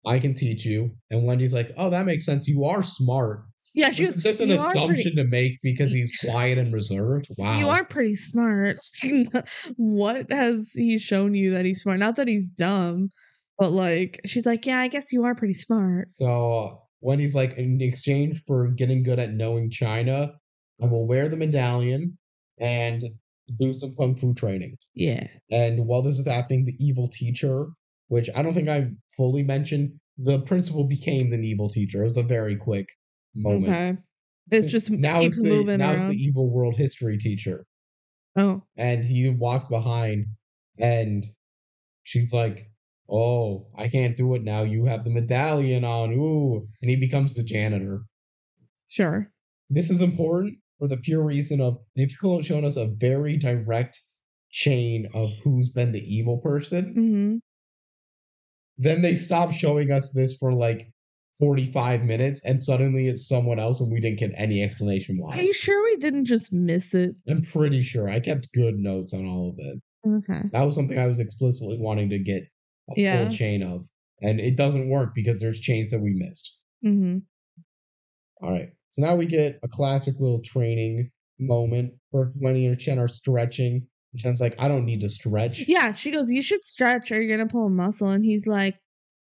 I 0.07 0.19
can 0.19 0.33
teach 0.33 0.65
you. 0.65 0.91
And 1.11 1.25
Wendy's 1.25 1.53
like, 1.53 1.71
Oh, 1.77 1.89
that 1.89 2.05
makes 2.05 2.25
sense. 2.25 2.47
You 2.47 2.63
are 2.65 2.83
smart. 2.83 3.41
Yeah, 3.73 3.89
she 3.91 4.05
This 4.05 4.15
was 4.15 4.23
just 4.23 4.41
an 4.41 4.49
"You 4.49 4.55
are 4.57 4.71
pretty- 4.71 4.79
assumption 4.79 5.15
to 5.17 5.23
make 5.25 5.55
because 5.63 5.91
he's 5.91 6.15
quiet 6.23 6.57
and 6.57 6.71
reserved. 6.73 7.27
Wow. 7.37 7.59
You 7.59 7.67
are 7.69 7.83
pretty 7.85 8.15
smart. 8.15 8.77
what 9.75 10.31
has 10.31 10.71
he 10.73 10.97
shown 10.97 11.33
you 11.33 11.51
that 11.51 11.65
he's 11.65 11.81
smart? 11.81 11.99
Not 11.99 12.15
that 12.17 12.27
he's 12.27 12.49
dumb, 12.49 13.11
but 13.59 13.71
like 13.71 14.19
she's 14.25 14.45
like, 14.45 14.65
yeah, 14.65 14.79
I 14.79 14.87
guess 14.87 15.11
you 15.11 15.23
are 15.25 15.35
pretty 15.35 15.53
smart. 15.55 16.09
So 16.11 16.81
Wendy's 17.01 17.35
like, 17.35 17.57
in 17.57 17.79
exchange 17.81 18.43
for 18.47 18.67
getting 18.69 19.03
good 19.03 19.19
at 19.19 19.33
knowing 19.33 19.69
China, 19.71 20.33
I 20.81 20.85
will 20.85 21.07
wear 21.07 21.27
the 21.29 21.37
medallion 21.37 22.17
and 22.59 23.03
do 23.59 23.73
some 23.73 23.95
kung 23.97 24.15
fu 24.15 24.33
training. 24.33 24.75
Yeah. 24.93 25.27
And 25.51 25.85
while 25.87 26.01
this 26.01 26.19
is 26.19 26.27
happening, 26.27 26.65
the 26.65 26.75
evil 26.79 27.07
teacher, 27.07 27.67
which 28.07 28.29
I 28.35 28.41
don't 28.41 28.53
think 28.53 28.69
I 28.69 28.91
fully 29.15 29.43
mentioned, 29.43 29.99
the 30.17 30.39
principal 30.41 30.85
became 30.85 31.29
the 31.29 31.37
evil 31.39 31.69
teacher. 31.69 32.01
It 32.01 32.05
was 32.05 32.17
a 32.17 32.23
very 32.23 32.55
quick 32.57 32.87
moment. 33.35 33.67
Okay. 33.69 33.97
It 34.51 34.63
just 34.67 34.89
now 34.91 35.21
keeps 35.21 35.35
it's 35.35 35.41
the 35.41 35.49
moving 35.49 35.77
now 35.79 35.91
it's 35.91 36.07
the 36.07 36.15
evil 36.15 36.49
world 36.51 36.77
history 36.77 37.17
teacher, 37.17 37.65
oh, 38.37 38.63
and 38.77 39.03
he 39.03 39.29
walks 39.29 39.67
behind, 39.67 40.25
and 40.79 41.25
she's 42.03 42.33
like, 42.33 42.71
"Oh, 43.09 43.67
I 43.77 43.89
can't 43.89 44.17
do 44.17 44.35
it 44.35 44.43
now. 44.43 44.63
You 44.63 44.85
have 44.85 45.03
the 45.03 45.09
medallion 45.11 45.83
on." 45.83 46.13
Ooh, 46.13 46.67
and 46.81 46.89
he 46.89 46.95
becomes 46.97 47.35
the 47.35 47.43
janitor. 47.43 48.03
sure. 48.87 49.31
This 49.69 49.89
is 49.89 50.01
important 50.01 50.59
for 50.79 50.87
the 50.89 50.97
pure 50.97 51.23
reason 51.23 51.61
of 51.61 51.79
they've 51.95 52.11
shown 52.11 52.65
us 52.65 52.77
a 52.77 52.87
very 52.87 53.37
direct 53.37 53.99
chain 54.49 55.07
of 55.13 55.31
who's 55.43 55.69
been 55.69 55.91
the 55.93 56.03
evil 56.03 56.39
person. 56.39 56.93
hmm 56.93 57.37
Then 58.77 59.01
they 59.01 59.15
stop 59.17 59.51
showing 59.53 59.91
us 59.91 60.11
this 60.13 60.35
for 60.37 60.53
like 60.53 60.91
45 61.39 62.03
minutes 62.03 62.43
and 62.45 62.61
suddenly 62.61 63.07
it's 63.07 63.27
someone 63.27 63.59
else 63.59 63.79
and 63.79 63.91
we 63.91 63.99
didn't 63.99 64.19
get 64.19 64.31
any 64.35 64.61
explanation 64.63 65.17
why. 65.19 65.37
Are 65.37 65.41
you 65.41 65.53
sure 65.53 65.83
we 65.83 65.95
didn't 65.97 66.25
just 66.25 66.51
miss 66.51 66.93
it? 66.93 67.15
I'm 67.29 67.41
pretty 67.43 67.81
sure 67.83 68.09
I 68.09 68.19
kept 68.19 68.51
good 68.53 68.77
notes 68.79 69.13
on 69.13 69.25
all 69.27 69.49
of 69.49 69.55
it. 69.59 69.79
Okay. 70.07 70.49
That 70.51 70.63
was 70.63 70.75
something 70.75 70.97
I 70.97 71.07
was 71.07 71.19
explicitly 71.19 71.77
wanting 71.79 72.09
to 72.09 72.19
get 72.19 72.43
a 72.89 72.99
Yeah. 72.99 73.23
full 73.25 73.31
chain 73.37 73.61
of. 73.63 73.85
And 74.21 74.39
it 74.39 74.55
doesn't 74.55 74.89
work 74.89 75.13
because 75.13 75.39
there's 75.39 75.59
chains 75.59 75.91
that 75.91 75.99
we 76.01 76.11
missed. 76.13 76.57
hmm 76.81 77.19
All 78.41 78.51
right. 78.51 78.69
So 78.89 79.01
now 79.03 79.15
we 79.15 79.25
get 79.27 79.59
a 79.63 79.67
classic 79.67 80.15
little 80.19 80.41
training 80.41 81.11
moment 81.39 81.93
for 82.11 82.33
he 82.41 82.65
and 82.65 82.81
Shen 82.81 82.97
are 82.99 83.07
stretching. 83.07 83.87
And 84.17 84.21
Shen's 84.23 84.41
like, 84.41 84.55
I 84.57 84.67
don't 84.67 84.85
need 84.85 85.01
to 85.01 85.09
stretch. 85.09 85.63
Yeah, 85.67 85.91
she 85.91 86.09
goes, 86.09 86.31
You 86.31 86.41
should 86.41 86.65
stretch 86.65 87.11
or 87.11 87.21
you're 87.21 87.37
gonna 87.37 87.47
pull 87.49 87.67
a 87.67 87.69
muscle. 87.69 88.09
And 88.09 88.23
he's 88.23 88.47
like, 88.47 88.75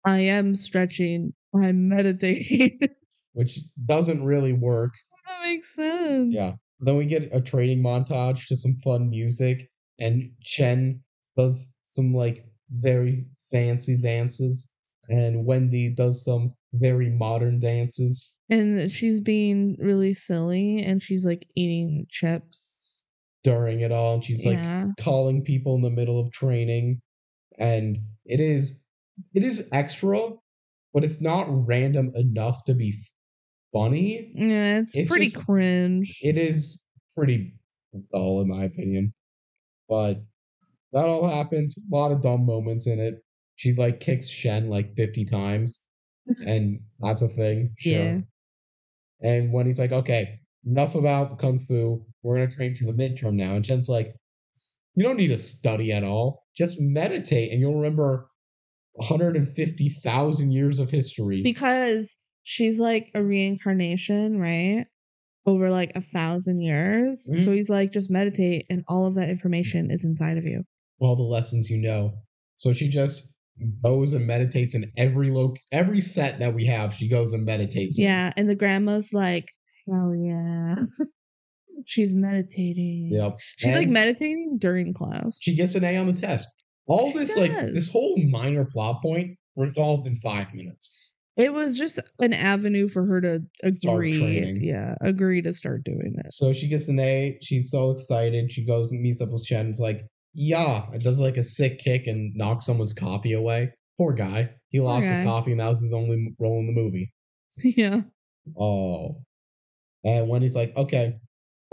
I 0.05 0.19
am 0.19 0.53
stretching. 0.53 1.33
I'm 1.55 1.87
meditating. 1.89 2.79
Which 3.33 3.59
doesn't 3.87 4.23
really 4.23 4.53
work. 4.53 4.91
that 5.27 5.41
makes 5.41 5.73
sense. 5.73 6.33
Yeah. 6.33 6.51
then 6.81 6.97
we 6.97 7.05
get 7.05 7.29
a 7.33 7.41
training 7.41 7.81
montage 7.81 8.45
to 8.47 8.57
some 8.57 8.75
fun 8.83 9.09
music, 9.09 9.69
and 9.99 10.29
Chen 10.43 11.01
does 11.35 11.73
some 11.87 12.13
like 12.13 12.45
very 12.71 13.25
fancy 13.51 13.97
dances, 13.99 14.71
and 15.09 15.45
Wendy 15.45 15.89
does 15.89 16.23
some 16.23 16.53
very 16.73 17.09
modern 17.09 17.59
dances. 17.59 18.35
And 18.49 18.91
she's 18.91 19.19
being 19.19 19.75
really 19.79 20.13
silly 20.13 20.83
and 20.83 21.01
she's 21.01 21.25
like 21.25 21.47
eating 21.55 22.05
chips. 22.09 23.01
During 23.45 23.81
it 23.81 23.91
all 23.91 24.15
and 24.15 24.25
she's 24.25 24.43
like 24.45 24.57
Yeah. 24.57 24.87
calling 24.99 25.43
people 25.43 25.75
in 25.75 25.83
the 25.83 25.89
middle 25.99 26.19
of 26.19 26.31
training 26.31 26.99
and 27.59 27.97
it 28.25 28.39
is 28.39 28.83
it 29.35 29.43
is 29.43 29.69
extra 29.71 30.19
but 30.93 31.03
it's 31.03 31.21
not 31.21 31.45
random 31.67 32.11
enough 32.15 32.63
to 32.65 32.73
be 32.73 32.95
funny 33.71 34.31
Yeah, 34.33 34.79
it's, 34.79 34.95
It's 34.95 35.07
pretty 35.09 35.29
just- 35.29 35.45
cringe. 35.45 36.17
it 36.23 36.37
is 36.37 36.81
pretty 37.15 37.53
dull 38.11 38.41
in 38.41 38.47
my 38.49 38.63
opinion 38.65 39.13
but 39.87 40.15
that 40.91 41.05
all 41.07 41.27
happens 41.29 41.77
a 41.77 41.95
lot 41.95 42.11
of 42.11 42.21
dumb 42.21 42.45
moments 42.47 42.87
in 42.87 42.99
it 42.99 43.15
she 43.57 43.73
like 43.73 43.99
kicks 43.99 44.27
shen 44.27 44.69
like 44.69 44.89
50 44.95 45.23
times 45.25 45.81
and 46.47 46.79
that's 46.99 47.21
a 47.21 47.27
thing 47.27 47.75
sure. 47.77 47.91
Yeah. 47.93 48.17
and 49.21 49.53
when 49.53 49.67
he's 49.67 49.77
like 49.79 49.91
okay 49.91 50.39
enough 50.65 50.95
about 50.95 51.37
kung 51.37 51.59
fu 51.59 52.03
we're 52.25 52.35
gonna 52.37 52.49
train 52.51 52.73
for 52.75 52.85
the 52.85 52.91
midterm 52.93 53.33
now 53.35 53.55
and 53.55 53.65
shen's 53.65 53.87
like 53.89 54.13
you 54.95 55.03
don't 55.03 55.17
need 55.17 55.27
to 55.27 55.37
study 55.37 55.91
at 55.91 56.03
all 56.03 56.43
just 56.57 56.79
meditate 56.81 57.51
and 57.51 57.59
you'll 57.61 57.75
remember 57.75 58.27
150000 58.95 60.51
years 60.51 60.79
of 60.79 60.89
history 60.89 61.41
because 61.43 62.17
she's 62.43 62.79
like 62.79 63.09
a 63.15 63.23
reincarnation, 63.23 64.39
right? 64.39 64.85
Over 65.45 65.69
like 65.69 65.91
a 65.95 66.01
thousand 66.01 66.61
years. 66.61 67.29
Mhm. 67.31 67.43
So 67.43 67.51
he's 67.51 67.69
like, 67.69 67.91
just 67.91 68.09
meditate, 68.09 68.65
and 68.69 68.83
all 68.87 69.05
of 69.05 69.15
that 69.15 69.29
information 69.29 69.91
is 69.91 70.03
inside 70.05 70.37
of 70.37 70.45
you. 70.45 70.63
all 71.01 71.17
the 71.17 71.23
lessons 71.23 71.69
you 71.69 71.77
know. 71.77 72.13
So 72.55 72.71
she 72.71 72.87
just 72.87 73.27
goes 73.83 74.13
and 74.13 74.25
meditates 74.25 74.75
in 74.75 74.89
every 74.97 75.29
lo- 75.29 75.53
every 75.73 75.99
set 75.99 76.39
that 76.39 76.53
we 76.53 76.63
have. 76.65 76.93
She 76.93 77.09
goes 77.09 77.33
and 77.33 77.43
meditates. 77.45 77.99
Yeah. 77.99 78.31
And 78.37 78.49
the 78.49 78.55
grandma's 78.55 79.11
like, 79.11 79.49
hell 79.89 80.15
yeah. 80.15 80.75
she's 81.85 82.15
meditating. 82.15 83.09
Yep. 83.11 83.39
She's 83.57 83.75
like 83.75 83.87
meditating 83.87 84.57
during 84.59 84.93
class. 84.93 85.39
she 85.41 85.55
gets 85.55 85.75
an 85.75 85.83
A 85.83 85.97
on 85.97 86.07
the 86.07 86.13
test. 86.13 86.47
All 86.87 87.11
She 87.11 87.19
this 87.19 87.35
like 87.37 87.51
this 87.51 87.89
whole 87.89 88.17
minor 88.29 88.65
plot 88.65 89.01
point 89.01 89.37
resolved 89.55 90.07
in 90.07 90.17
five 90.17 90.53
minutes. 90.53 91.13
It 91.37 91.51
was 91.51 91.77
just 91.77 91.99
an 92.19 92.31
avenue 92.33 92.87
for 92.87 93.05
her 93.05 93.19
to 93.21 93.41
agree. 93.61 94.59
Yeah, 94.61 94.95
agree 95.01 95.41
to 95.41 95.53
start 95.53 95.83
doing 95.83 96.15
it. 96.17 96.33
So 96.33 96.53
she 96.53 96.69
gets 96.69 96.87
an 96.87 96.99
A. 96.99 97.37
She's 97.41 97.71
so 97.71 97.91
excited. 97.91 98.51
She 98.51 98.65
goes 98.65 98.91
and 98.91 99.01
meets 99.01 99.21
up 99.21 99.31
with 99.31 99.45
Shen. 99.45 99.67
It's 99.67 99.79
like, 99.79 100.05
yeah, 100.33 100.85
it 100.93 101.03
does 101.03 101.19
like 101.19 101.37
a 101.37 101.43
sick 101.43 101.79
kick 101.79 102.07
and 102.07 102.33
knocks 102.35 102.65
someone's 102.65 102.93
coffee 102.93 103.33
away. 103.33 103.71
Poor 103.97 104.13
guy. 104.13 104.51
He 104.69 104.79
lost 104.79 105.05
guy. 105.05 105.13
his 105.13 105.25
coffee 105.25 105.51
and 105.51 105.59
that 105.59 105.69
was 105.69 105.81
his 105.81 105.93
only 105.93 106.33
role 106.39 106.59
in 106.59 106.67
the 106.67 106.73
movie. 106.73 107.11
yeah. 107.57 108.01
Oh. 108.57 109.21
And 110.05 110.29
when 110.29 110.41
he's 110.41 110.55
like, 110.55 110.75
okay, 110.77 111.15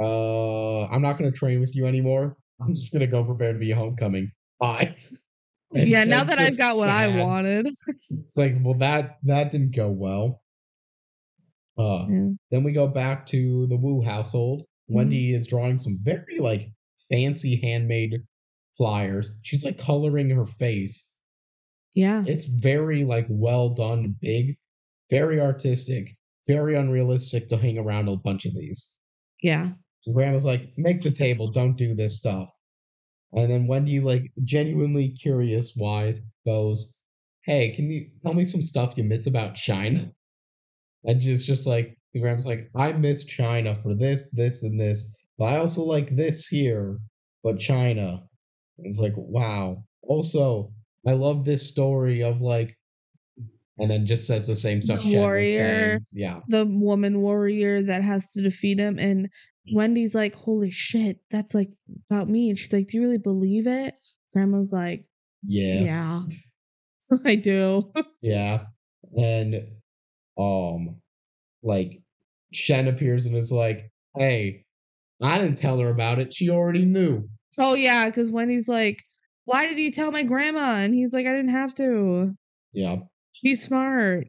uh, 0.03 0.87
I'm 0.87 1.03
not 1.03 1.19
gonna 1.19 1.31
train 1.33 1.61
with 1.61 1.75
you 1.77 1.87
anymore. 1.87 2.37
I'm 2.61 2.75
just 2.75 2.93
gonna 2.93 3.07
go 3.07 3.25
prepare 3.25 3.53
to 3.53 3.59
be 3.59 3.71
a 3.71 3.77
homecoming. 3.77 4.31
Bye. 4.61 4.95
And 5.75 5.89
yeah, 5.89 6.05
now 6.05 6.25
that 6.25 6.39
I've 6.39 6.59
got 6.59 6.77
what 6.77 6.89
I 6.89 7.21
wanted. 7.21 7.67
It's 7.67 8.37
like, 8.37 8.55
well, 8.61 8.79
that 8.79 9.19
that 9.25 9.51
didn't 9.51 9.75
go 9.75 9.91
well. 9.91 10.43
Uh 11.79 12.07
Yeah. 12.11 12.29
then 12.51 12.65
we 12.65 12.73
go 12.73 12.87
back 12.87 13.27
to 13.29 13.67
the 13.69 13.77
Wu 13.77 14.03
household. 14.03 14.63
Mm-hmm. 14.63 14.95
Wendy 14.95 15.35
is 15.35 15.47
drawing 15.47 15.79
some 15.79 15.99
very 16.03 16.39
like 16.39 16.71
fancy 17.11 17.61
handmade 17.63 18.15
flyers. 18.77 19.31
She's 19.43 19.65
like 19.65 19.79
coloring 19.79 20.31
her 20.31 20.47
face. 20.47 21.11
Yeah. 21.95 22.25
It's 22.27 22.45
very 22.45 23.05
like 23.05 23.27
well 23.29 23.71
done, 23.71 24.17
big, 24.21 24.57
very 25.11 25.41
artistic, 25.41 26.17
very 26.47 26.77
unrealistic 26.77 27.49
to 27.49 27.57
hang 27.57 27.79
around 27.79 28.09
a 28.09 28.17
bunch 28.17 28.45
of 28.47 28.55
these. 28.55 28.89
Yeah. 29.43 29.73
Grandma's 30.11 30.45
like, 30.45 30.73
make 30.77 31.03
the 31.03 31.11
table, 31.11 31.51
don't 31.51 31.77
do 31.77 31.95
this 31.95 32.19
stuff. 32.19 32.51
And 33.33 33.51
then 33.51 33.67
Wendy, 33.67 34.01
like, 34.01 34.31
genuinely 34.45 35.11
curious 35.11 35.75
wise, 35.77 36.21
goes, 36.47 36.95
Hey, 37.45 37.73
can 37.75 37.91
you 37.91 38.09
tell 38.23 38.35
me 38.35 38.45
some 38.45 38.63
stuff 38.63 38.95
you 38.97 39.05
miss 39.05 39.27
about 39.27 39.55
China? 39.55 40.13
And 41.05 41.21
just 41.21 41.47
just 41.47 41.67
like 41.67 41.97
the 42.13 42.21
grandma's 42.21 42.47
like, 42.47 42.71
I 42.77 42.93
miss 42.93 43.25
China 43.25 43.77
for 43.83 43.95
this, 43.95 44.31
this, 44.31 44.63
and 44.63 44.79
this. 44.79 45.13
But 45.39 45.47
I 45.47 45.57
also 45.57 45.83
like 45.83 46.15
this 46.15 46.47
here, 46.47 46.99
but 47.43 47.59
China. 47.59 48.23
And 48.79 48.87
it's 48.87 48.99
like, 48.99 49.15
wow. 49.17 49.83
Also, 50.03 50.73
I 51.07 51.13
love 51.13 51.45
this 51.45 51.69
story 51.69 52.23
of 52.23 52.41
like 52.41 52.77
and 53.79 53.91
then 53.91 54.07
just 54.07 54.27
says 54.27 54.47
the 54.47 54.55
same 54.55 54.83
stuff 54.83 55.03
The 55.03 55.17
warrior. 55.17 55.99
Yeah. 56.13 56.41
The 56.49 56.67
woman 56.67 57.21
warrior 57.21 57.83
that 57.83 58.03
has 58.03 58.33
to 58.33 58.43
defeat 58.43 58.79
him. 58.79 58.99
And 58.99 59.29
Wendy's 59.73 60.15
like, 60.15 60.35
holy 60.35 60.71
shit, 60.71 61.21
that's 61.31 61.55
like 61.55 61.71
about 62.11 62.29
me. 62.29 62.51
And 62.51 62.59
she's 62.59 62.73
like, 62.73 62.89
do 62.89 62.97
you 62.97 63.03
really 63.03 63.19
believe 63.19 63.67
it? 63.67 63.95
Grandma's 64.33 64.73
like, 64.73 65.05
Yeah. 65.43 65.81
yeah, 65.81 66.23
I 67.25 67.35
do. 67.37 67.93
Yeah. 68.21 68.65
And 69.17 69.67
um 70.39 70.97
like 71.63 72.01
Shen 72.53 72.89
appears 72.89 73.27
and 73.27 73.37
is 73.37 73.53
like, 73.53 73.91
hey, 74.17 74.65
I 75.23 75.39
didn't 75.39 75.59
tell 75.59 75.79
her 75.79 75.89
about 75.91 76.19
it. 76.19 76.35
She 76.35 76.51
already 76.51 76.85
knew. 76.85 77.29
oh, 77.59 77.75
yeah. 77.75 78.07
Because 78.07 78.31
Wendy's 78.33 78.69
like, 78.69 79.03
why 79.45 79.67
did 79.67 79.79
you 79.79 79.91
tell 79.93 80.11
my 80.11 80.23
grandma? 80.25 80.77
And 80.77 80.93
he's 80.95 81.13
like, 81.13 81.27
I 81.27 81.31
didn't 81.37 81.51
have 81.53 81.75
to. 81.77 82.35
Yeah. 82.73 82.97
She's 83.33 83.63
smart. 83.63 84.29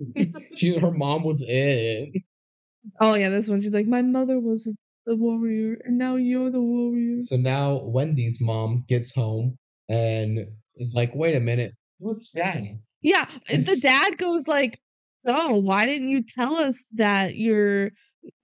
She 0.56 0.76
her 0.78 0.90
mom 0.90 1.22
was 1.22 1.42
in. 1.42 2.12
Oh, 3.00 3.14
yeah. 3.14 3.28
This 3.28 3.48
one, 3.48 3.62
she's 3.62 3.72
like, 3.74 3.86
my 3.86 4.02
mother 4.02 4.38
was 4.40 4.64
the 5.06 5.16
warrior. 5.16 5.76
And 5.84 5.98
now 5.98 6.16
you're 6.16 6.50
the 6.50 6.60
warrior. 6.60 7.22
So 7.22 7.36
now 7.36 7.80
Wendy's 7.84 8.40
mom 8.40 8.84
gets 8.88 9.14
home 9.14 9.56
and 9.88 10.46
is 10.76 10.94
like, 10.96 11.12
wait 11.14 11.34
a 11.34 11.40
minute. 11.40 11.72
What's 11.98 12.30
that? 12.34 12.62
Yeah, 13.02 13.26
the 13.48 13.78
dad 13.82 14.16
goes 14.16 14.46
like, 14.48 14.78
"Oh, 15.26 15.60
why 15.60 15.86
didn't 15.86 16.08
you 16.08 16.22
tell 16.22 16.54
us 16.54 16.84
that 16.94 17.36
your 17.36 17.90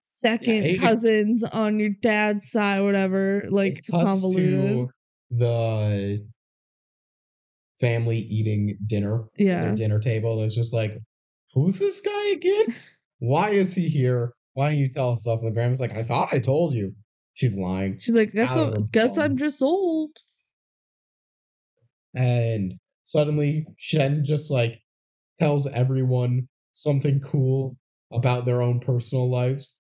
second 0.03 0.65
it- 0.65 0.81
cousins 0.81 1.45
on 1.45 1.79
your 1.79 1.91
dad's 2.01 2.51
side, 2.51 2.83
whatever, 2.83 3.45
like 3.49 3.79
It 3.79 3.87
convoluted?" 3.89 4.69
to 4.69 4.91
the 5.31 6.27
family 7.81 8.19
eating 8.19 8.77
dinner. 8.87 9.23
at 9.25 9.29
Yeah, 9.39 9.75
dinner 9.75 10.01
table. 10.01 10.43
It's 10.43 10.55
just 10.55 10.75
like, 10.75 10.99
who's 11.55 11.79
this 11.79 12.01
guy 12.01 12.29
again? 12.31 12.67
Why 13.19 13.51
is 13.51 13.75
he 13.75 13.89
here? 13.89 14.33
Why 14.55 14.69
don't 14.71 14.79
you 14.79 14.89
tell 14.89 15.13
us 15.13 15.23
stuff? 15.23 15.41
And 15.41 15.49
the 15.49 15.53
grandma's 15.53 15.81
like, 15.81 15.93
I 15.93 16.03
thought 16.03 16.33
I 16.33 16.39
told 16.39 16.75
you. 16.75 16.95
She's 17.35 17.57
lying. 17.57 17.99
she's 18.01 18.17
like, 18.17 18.33
"Guess 18.33 18.51
Out 18.51 18.59
of 18.59 18.65
her 18.75 18.81
what? 18.81 18.91
Guess 18.91 19.17
I'm 19.17 19.37
just 19.37 19.63
old." 19.63 20.11
And 22.15 22.75
suddenly 23.05 23.65
Shen 23.79 24.25
just 24.25 24.51
like 24.51 24.81
tells 25.39 25.69
everyone 25.69 26.49
something 26.73 27.21
cool 27.21 27.77
about 28.13 28.45
their 28.45 28.61
own 28.61 28.81
personal 28.81 29.31
lives. 29.31 29.79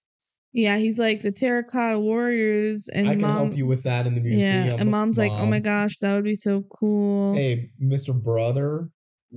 Yeah, 0.52 0.76
he's 0.76 1.00
like 1.00 1.22
the 1.22 1.32
terracotta 1.32 1.98
warriors, 1.98 2.88
and 2.88 3.08
I 3.08 3.12
can 3.12 3.22
mom. 3.22 3.46
help 3.46 3.56
you 3.56 3.66
with 3.66 3.82
that 3.82 4.06
in 4.06 4.14
the 4.14 4.20
museum. 4.20 4.66
yeah, 4.66 4.76
and 4.78 4.90
mom's 4.90 5.18
like, 5.18 5.32
"Oh 5.32 5.46
my 5.46 5.58
gosh, 5.58 5.98
that 5.98 6.14
would 6.14 6.24
be 6.24 6.36
so 6.36 6.62
cool." 6.62 7.34
Hey, 7.34 7.70
Mr. 7.82 8.14
Brother. 8.14 8.88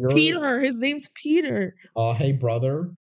Peter, 0.10 0.62
his 0.62 0.80
name's 0.80 1.10
Peter. 1.16 1.76
uh, 1.98 2.14
hey 2.14 2.32
brother, 2.32 2.92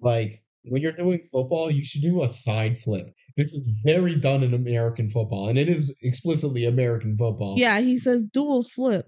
like 0.00 0.42
when 0.64 0.82
you're 0.82 0.92
doing 0.92 1.20
football, 1.30 1.70
you 1.70 1.84
should 1.84 2.02
do 2.02 2.22
a 2.22 2.28
side 2.28 2.76
flip. 2.78 3.12
This 3.36 3.52
is 3.52 3.62
very 3.84 4.16
done 4.16 4.42
in 4.42 4.54
American 4.54 5.10
football, 5.10 5.48
and 5.48 5.58
it 5.58 5.68
is 5.68 5.94
explicitly 6.02 6.64
American 6.64 7.16
football. 7.16 7.54
Yeah, 7.58 7.80
he 7.80 7.98
says 7.98 8.24
dual 8.32 8.62
flip, 8.62 9.06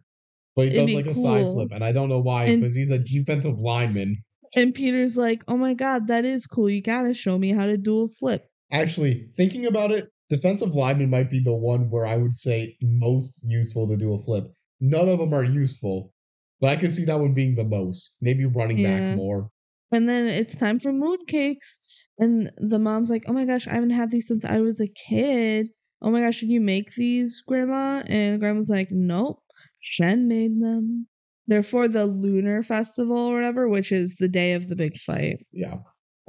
but 0.54 0.68
he 0.68 0.74
it'd 0.76 0.86
does 0.86 0.94
like 0.94 1.06
a 1.06 1.14
side 1.14 1.52
flip, 1.52 1.70
and 1.72 1.82
I 1.84 1.92
don't 1.92 2.08
know 2.08 2.20
why 2.20 2.54
because 2.54 2.74
he's 2.76 2.90
a 2.90 2.98
defensive 2.98 3.58
lineman. 3.58 4.16
and 4.56 4.74
Peter's 4.74 5.16
like, 5.16 5.42
"Oh 5.48 5.56
my 5.56 5.74
god, 5.74 6.06
that 6.08 6.24
is 6.24 6.46
cool. 6.46 6.70
You 6.70 6.80
gotta 6.82 7.14
show 7.14 7.38
me 7.38 7.50
how 7.52 7.66
to 7.66 7.76
dual 7.76 8.08
flip." 8.08 8.44
Actually, 8.70 9.28
thinking 9.36 9.64
about 9.66 9.90
it, 9.90 10.08
defensive 10.30 10.74
lineman 10.74 11.10
might 11.10 11.30
be 11.30 11.40
the 11.40 11.54
one 11.54 11.90
where 11.90 12.06
I 12.06 12.16
would 12.18 12.34
say 12.34 12.76
most 12.82 13.40
useful 13.42 13.88
to 13.88 13.96
do 13.96 14.12
a 14.12 14.18
flip. 14.22 14.52
None 14.80 15.08
of 15.08 15.18
them 15.18 15.32
are 15.34 15.44
useful, 15.44 16.12
but 16.60 16.68
I 16.68 16.76
could 16.76 16.90
see 16.90 17.04
that 17.06 17.18
one 17.18 17.32
being 17.34 17.54
the 17.56 17.64
most. 17.64 18.10
Maybe 18.20 18.44
running 18.44 18.78
Yeah. 18.78 19.10
back 19.10 19.16
more. 19.16 19.50
And 19.92 20.08
then 20.08 20.26
it's 20.26 20.56
time 20.56 20.78
for 20.78 20.92
mooncakes. 20.92 21.78
And 22.18 22.50
the 22.58 22.78
mom's 22.78 23.10
like, 23.10 23.24
Oh 23.28 23.32
my 23.32 23.44
gosh, 23.44 23.66
I 23.68 23.72
haven't 23.74 23.90
had 23.90 24.10
these 24.10 24.26
since 24.28 24.44
I 24.44 24.60
was 24.60 24.80
a 24.80 24.88
kid. 24.88 25.68
Oh 26.02 26.10
my 26.10 26.20
gosh, 26.20 26.40
did 26.40 26.48
you 26.50 26.60
make 26.60 26.94
these, 26.94 27.42
Grandma? 27.46 28.02
And 28.06 28.40
Grandma's 28.40 28.68
like, 28.68 28.88
Nope. 28.90 29.42
Shen 29.80 30.28
made 30.28 30.60
them. 30.60 31.06
They're 31.46 31.62
for 31.62 31.88
the 31.88 32.04
Lunar 32.06 32.62
Festival 32.62 33.16
or 33.16 33.34
whatever, 33.34 33.68
which 33.68 33.90
is 33.90 34.16
the 34.16 34.28
day 34.28 34.52
of 34.52 34.68
the 34.68 34.76
big 34.76 34.98
fight. 34.98 35.38
Yeah. 35.50 35.76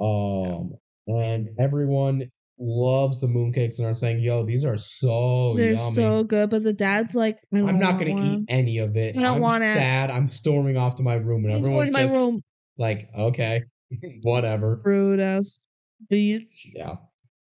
Um, 0.00 0.70
and 1.06 1.48
everyone 1.58 2.30
loves 2.58 3.20
the 3.20 3.26
mooncakes 3.26 3.78
and 3.78 3.86
are 3.86 3.94
saying, 3.94 4.20
"Yo, 4.20 4.44
these 4.46 4.64
are 4.64 4.78
so 4.78 5.54
They're 5.56 5.72
yummy." 5.72 5.94
so 5.94 6.24
good, 6.24 6.48
but 6.48 6.62
the 6.62 6.72
dad's 6.72 7.14
like, 7.14 7.36
I'm 7.52 7.78
not 7.78 7.98
gonna 7.98 8.12
one. 8.12 8.22
eat 8.24 8.44
any 8.48 8.78
of 8.78 8.96
it. 8.96 9.16
I 9.16 9.20
don't 9.20 9.36
I'm 9.36 9.40
want 9.42 9.62
it. 9.62 9.74
sad. 9.74 10.10
I'm 10.10 10.26
storming 10.26 10.78
off 10.78 10.96
to 10.96 11.02
my 11.02 11.14
room, 11.14 11.44
and 11.44 11.52
I'm 11.52 11.58
everyone's 11.60 11.90
to 11.90 11.92
my 11.92 12.04
room. 12.10 12.42
Like, 12.80 13.08
"Okay, 13.16 13.62
whatever." 14.22 14.80
Rude 14.84 15.20
ass 15.20 15.60
bitch. 16.10 16.66
Yeah. 16.74 16.96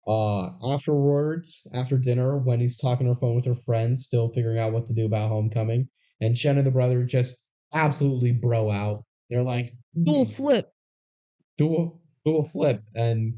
Uh, 0.08 0.52
afterwards, 0.74 1.68
after 1.74 1.98
dinner, 1.98 2.38
Wendy's 2.38 2.78
talking 2.78 3.08
on 3.08 3.16
her 3.16 3.20
phone 3.20 3.36
with 3.36 3.46
her 3.46 3.56
friends, 3.56 4.06
still 4.06 4.30
figuring 4.34 4.60
out 4.60 4.74
what 4.74 4.86
to 4.88 4.94
do 4.94 5.06
about 5.06 5.30
homecoming, 5.30 5.90
and 6.22 6.38
Shen 6.38 6.58
and 6.58 6.68
the 6.68 6.72
brother 6.72 7.04
just 7.04 7.44
absolutely 7.74 8.32
bro 8.32 8.72
out. 8.72 9.04
They're 9.30 9.44
like, 9.44 9.74
Dual 10.02 10.26
"Hmm, 10.26 10.32
flip. 10.32 10.74
do 11.58 12.00
a 12.26 12.50
flip 12.50 12.84
and 12.96 13.34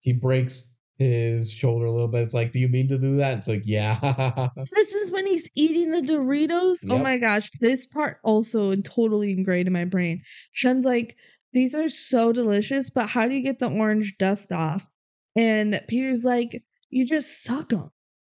he 0.00 0.12
breaks 0.12 0.78
his 1.00 1.50
shoulder 1.50 1.86
a 1.86 1.90
little 1.90 2.08
bit. 2.08 2.22
It's 2.22 2.34
like, 2.34 2.52
do 2.52 2.58
you 2.58 2.68
mean 2.68 2.86
to 2.88 2.98
do 2.98 3.16
that? 3.16 3.38
It's 3.38 3.48
like, 3.48 3.62
yeah. 3.64 4.48
This 4.76 4.92
is 4.92 5.10
when 5.10 5.26
he's 5.26 5.50
eating 5.54 5.90
the 5.90 6.02
Doritos. 6.02 6.84
Oh 6.90 6.98
my 6.98 7.16
gosh. 7.16 7.50
This 7.58 7.86
part 7.86 8.18
also 8.22 8.76
totally 8.76 9.32
ingrained 9.32 9.66
in 9.66 9.72
my 9.72 9.86
brain. 9.86 10.20
Shen's 10.52 10.84
like, 10.84 11.16
these 11.54 11.74
are 11.74 11.88
so 11.88 12.32
delicious, 12.32 12.90
but 12.90 13.08
how 13.08 13.26
do 13.26 13.34
you 13.34 13.42
get 13.42 13.58
the 13.58 13.70
orange 13.70 14.18
dust 14.18 14.52
off? 14.52 14.88
And 15.34 15.80
Peter's 15.88 16.22
like, 16.22 16.62
you 16.90 17.06
just 17.06 17.42
suck 17.42 17.70
them. 17.70 17.90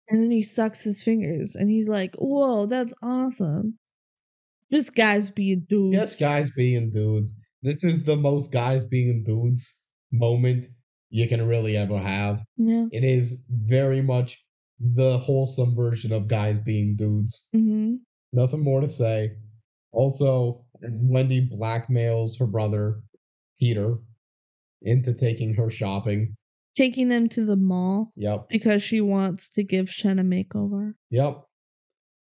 And 0.08 0.22
then 0.22 0.30
he 0.30 0.44
sucks 0.44 0.84
his 0.84 1.02
fingers 1.02 1.56
and 1.56 1.68
he's 1.68 1.88
like, 1.88 2.14
whoa, 2.14 2.66
that's 2.66 2.94
awesome. 3.02 3.78
Just 4.72 4.94
guys 4.94 5.30
being 5.30 5.66
dudes. 5.68 5.94
yes, 5.94 6.16
guys 6.20 6.48
being 6.50 6.90
dudes. 6.90 7.40
This 7.62 7.82
is 7.82 8.04
the 8.04 8.16
most 8.16 8.52
guys 8.52 8.84
being 8.84 9.24
dudes 9.24 9.84
moment 10.12 10.68
you 11.12 11.28
can 11.28 11.46
really 11.46 11.76
ever 11.76 11.98
have. 11.98 12.42
Yeah. 12.56 12.86
It 12.90 13.04
is 13.04 13.44
very 13.50 14.00
much 14.00 14.42
the 14.80 15.18
wholesome 15.18 15.76
version 15.76 16.10
of 16.12 16.26
guys 16.26 16.58
being 16.58 16.96
dudes. 16.96 17.46
hmm 17.52 17.96
Nothing 18.32 18.64
more 18.64 18.80
to 18.80 18.88
say. 18.88 19.32
Also, 19.92 20.64
Wendy 20.80 21.46
blackmails 21.50 22.38
her 22.40 22.46
brother, 22.46 23.02
Peter, 23.60 23.98
into 24.80 25.12
taking 25.12 25.52
her 25.54 25.70
shopping. 25.70 26.34
Taking 26.74 27.08
them 27.08 27.28
to 27.28 27.44
the 27.44 27.56
mall 27.56 28.10
Yep. 28.16 28.46
because 28.48 28.82
she 28.82 29.02
wants 29.02 29.50
to 29.50 29.62
give 29.62 29.90
Shen 29.90 30.18
a 30.18 30.24
makeover. 30.24 30.94
Yep. 31.10 31.42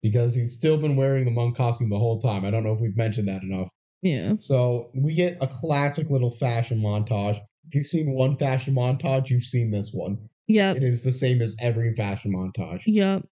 Because 0.02 0.34
he's 0.34 0.56
still 0.58 0.78
been 0.78 0.96
wearing 0.96 1.26
the 1.26 1.32
monk 1.32 1.56
costume 1.56 1.90
the 1.92 2.00
whole 2.00 2.20
time. 2.20 2.44
I 2.44 2.50
don't 2.50 2.64
know 2.64 2.74
if 2.74 2.80
we've 2.80 2.98
mentioned 2.98 3.28
that 3.28 3.44
enough. 3.44 3.68
Yeah. 4.02 4.34
So 4.40 4.90
we 4.96 5.14
get 5.14 5.38
a 5.42 5.48
classic 5.48 6.10
little 6.10 6.32
fashion 6.32 6.80
montage. 6.80 7.40
If 7.70 7.76
you've 7.76 7.86
seen 7.86 8.10
one 8.14 8.36
fashion 8.36 8.74
montage, 8.74 9.30
you've 9.30 9.44
seen 9.44 9.70
this 9.70 9.92
one. 9.94 10.18
Yep. 10.48 10.78
It 10.78 10.84
is 10.84 11.04
the 11.04 11.12
same 11.12 11.40
as 11.40 11.56
every 11.62 11.94
fashion 11.94 12.34
montage. 12.34 12.82
Yep. 12.88 13.28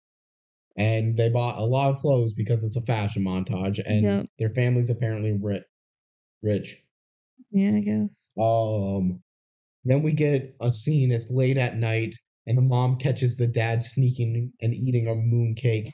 And 0.77 1.18
they 1.18 1.30
bought 1.30 1.57
a 1.57 1.65
lot 1.65 1.89
of 1.89 1.97
clothes 1.99 2.34
because 2.34 2.64
it's 2.64 2.76
a 2.76 2.81
fashion 2.81 3.23
montage, 3.23 3.81
and 3.84 4.03
Yep. 4.03 4.27
their 4.38 4.51
family's 4.51 4.91
apparently 4.91 5.31
rich. 5.31 5.64
Rich. 6.43 6.84
Yeah, 7.49 7.72
I 7.72 7.80
guess. 7.80 8.30
Um, 8.39 9.23
then 9.85 10.03
we 10.03 10.11
get 10.11 10.55
a 10.61 10.72
scene. 10.72 11.11
It's 11.11 11.31
late 11.31 11.57
at 11.57 11.77
night, 11.80 12.15
and 12.45 12.55
the 12.55 12.61
mom 12.61 12.99
catches 12.99 13.38
the 13.38 13.47
dad 13.47 13.81
sneaking 13.81 14.53
and 14.61 14.73
eating 14.76 15.07
a 15.07 15.15
moon 15.15 15.55
cake. 15.55 15.91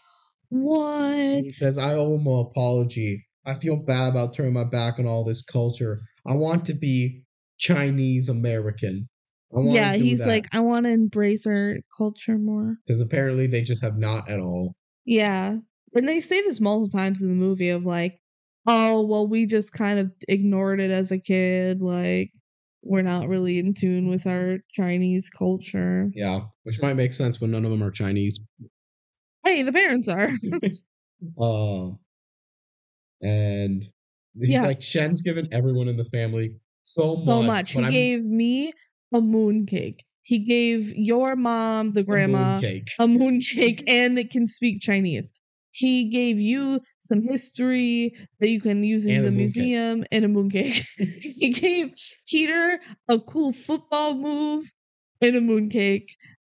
What? 0.50 1.16
He 1.46 1.50
says, 1.50 1.78
I 1.78 1.94
owe 1.94 2.16
him 2.18 2.28
an 2.28 2.40
apology. 2.40 3.26
I 3.46 3.54
feel 3.54 3.78
bad 3.78 4.10
about 4.10 4.34
turning 4.34 4.52
my 4.52 4.66
back 4.66 5.00
on 5.00 5.08
all 5.08 5.24
this 5.24 5.46
culture. 5.46 6.02
I 6.28 6.34
want 6.34 6.66
to 6.66 6.74
be 6.74 7.24
Chinese 7.58 8.30
American. 8.30 9.10
Yeah, 9.56 9.94
he's 9.94 10.20
that. 10.20 10.28
like, 10.28 10.46
I 10.54 10.62
want 10.62 10.86
to 10.88 10.92
embrace 10.92 11.46
our 11.46 11.76
culture 11.96 12.40
more. 12.40 12.78
because 12.88 13.02
apparently 13.02 13.46
they 13.46 13.62
just 13.62 13.84
have 13.84 13.98
not 13.98 14.28
at 14.30 14.40
all. 14.40 14.74
Yeah. 15.06 15.58
And 15.94 16.08
they 16.10 16.20
say 16.22 16.42
this 16.42 16.60
multiple 16.60 16.90
times 16.90 17.22
in 17.22 17.28
the 17.30 17.36
movie 17.36 17.70
of 17.70 17.86
like, 17.86 18.20
oh, 18.66 19.06
well, 19.06 19.28
we 19.28 19.46
just 19.46 19.72
kind 19.74 20.00
of 20.00 20.12
ignored 20.28 20.80
it 20.80 20.90
as 20.90 21.12
a 21.12 21.20
kid. 21.20 21.82
Like, 21.82 22.32
we're 22.82 23.04
not 23.04 23.28
really 23.28 23.60
in 23.60 23.76
tune 23.76 24.10
with 24.10 24.26
our 24.26 24.58
Chinese 24.72 25.30
culture. 25.30 26.10
Yeah, 26.16 26.42
which 26.64 26.82
might 26.82 26.96
make 26.96 27.14
sense 27.14 27.40
when 27.40 27.52
none 27.52 27.64
of 27.64 27.70
them 27.70 27.84
are 27.84 27.92
Chinese. 27.92 28.40
Hey, 29.46 29.62
the 29.62 29.74
parents 29.74 30.08
are. 30.08 30.30
Uh, 31.40 31.92
and 33.22 33.84
he's 34.38 34.50
Yeah. 34.50 34.64
like, 34.64 34.82
Shen's 34.82 35.22
given 35.22 35.48
everyone 35.54 35.88
in 35.88 35.96
the 35.98 36.06
family 36.06 36.58
so, 36.84 37.16
so 37.16 37.42
much. 37.42 37.48
much. 37.48 37.72
He 37.72 37.84
I'm 37.84 37.92
gave 37.92 38.26
me 38.26 38.74
a 39.14 39.20
mooncake. 39.20 40.00
He 40.22 40.40
gave 40.40 40.94
your 40.96 41.36
mom, 41.36 41.92
the 41.92 42.02
a 42.02 42.04
grandma, 42.04 42.60
mooncake. 42.62 42.88
a 43.00 43.06
mooncake 43.08 43.84
and 43.88 44.18
it 44.18 44.32
can 44.32 44.48
speak 44.48 44.82
Chinese. 44.82 45.34
He 45.72 46.06
gave 46.10 46.40
you 46.40 46.82
some 47.00 47.24
history 47.24 48.14
that 48.40 48.50
you 48.50 48.62
can 48.62 48.84
use 48.84 49.08
in 49.08 49.18
And 49.18 49.26
the 49.26 49.32
museum 49.32 50.04
and 50.12 50.24
a 50.24 50.28
mooncake. 50.28 50.86
he 50.98 51.50
gave 51.50 51.94
Peter 52.28 52.80
a 53.08 53.20
cool 53.20 53.52
football 53.52 54.14
move 54.14 54.66
and 55.20 55.36
a 55.36 55.42
mooncake. 55.42 56.10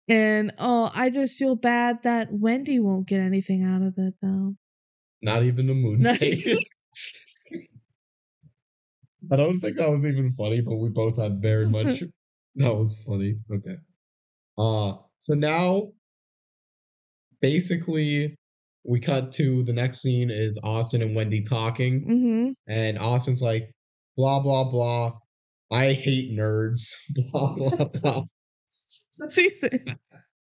And 0.07 0.51
oh, 0.57 0.91
I 0.95 1.09
just 1.11 1.37
feel 1.37 1.55
bad 1.55 1.97
that 2.03 2.29
Wendy 2.31 2.79
won't 2.79 3.07
get 3.07 3.21
anything 3.21 3.63
out 3.63 3.83
of 3.83 3.93
it 3.97 4.15
though. 4.21 4.55
Not 5.21 5.43
even 5.43 5.69
a 5.69 5.73
mooncake. 5.73 6.57
Even- 9.31 9.39
I 9.39 9.43
don't 9.43 9.59
think 9.59 9.77
that 9.77 9.89
was 9.89 10.05
even 10.05 10.33
funny, 10.37 10.61
but 10.61 10.75
we 10.77 10.89
both 10.89 11.17
had 11.17 11.41
very 11.41 11.69
much. 11.69 12.03
that 12.55 12.75
was 12.75 12.97
funny. 13.05 13.35
Okay. 13.53 13.75
Uh, 14.57 14.93
so 15.19 15.33
now, 15.33 15.89
basically, 17.41 18.35
we 18.83 18.99
cut 18.99 19.31
to 19.33 19.63
the 19.63 19.73
next 19.73 20.01
scene 20.01 20.29
is 20.31 20.59
Austin 20.63 21.01
and 21.01 21.15
Wendy 21.15 21.41
talking. 21.43 22.01
Mm-hmm. 22.05 22.51
And 22.71 22.97
Austin's 22.99 23.41
like, 23.41 23.71
blah, 24.17 24.39
blah, 24.41 24.69
blah. 24.69 25.13
I 25.71 25.93
hate 25.93 26.37
nerds. 26.37 26.81
Blah, 27.31 27.53
blah, 27.55 27.85
blah. 27.85 28.23
That's 29.17 29.17
what 29.17 29.31
he 29.33 29.49
said. 29.49 29.95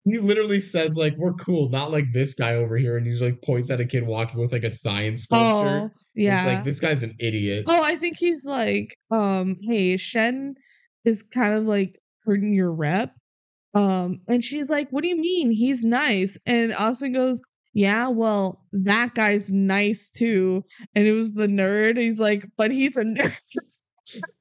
He 0.04 0.18
literally 0.18 0.60
says, 0.60 0.96
like, 0.96 1.14
we're 1.16 1.32
cool, 1.32 1.68
not 1.68 1.90
like 1.90 2.04
this 2.12 2.34
guy 2.34 2.54
over 2.54 2.76
here. 2.76 2.96
And 2.96 3.04
he's 3.04 3.20
like, 3.20 3.42
points 3.42 3.68
at 3.70 3.80
a 3.80 3.84
kid 3.84 4.06
walking 4.06 4.38
with 4.38 4.52
like 4.52 4.62
a 4.62 4.70
science 4.70 5.24
sculpture. 5.24 5.90
Oh, 5.92 6.00
yeah. 6.16 6.38
It's 6.38 6.54
like, 6.56 6.64
this 6.64 6.80
guy's 6.80 7.02
an 7.02 7.14
idiot. 7.20 7.64
Oh, 7.68 7.82
I 7.82 7.96
think 7.96 8.16
he's 8.18 8.44
like, 8.44 8.96
um, 9.10 9.56
hey, 9.62 9.96
Shen 9.96 10.54
is 11.04 11.22
kind 11.22 11.54
of 11.54 11.64
like 11.64 12.00
hurting 12.24 12.52
your 12.54 12.72
rep. 12.72 13.16
Um, 13.74 14.20
and 14.26 14.42
she's 14.42 14.70
like, 14.70 14.88
What 14.90 15.02
do 15.02 15.08
you 15.08 15.16
mean? 15.20 15.50
He's 15.50 15.84
nice. 15.84 16.38
And 16.46 16.72
Austin 16.74 17.12
goes, 17.12 17.42
Yeah, 17.74 18.08
well, 18.08 18.64
that 18.72 19.14
guy's 19.14 19.52
nice 19.52 20.10
too. 20.10 20.64
And 20.94 21.06
it 21.06 21.12
was 21.12 21.34
the 21.34 21.46
nerd. 21.46 21.98
He's 21.98 22.18
like, 22.18 22.46
But 22.56 22.70
he's 22.70 22.96
a 22.96 23.04
nerd. 23.04 23.36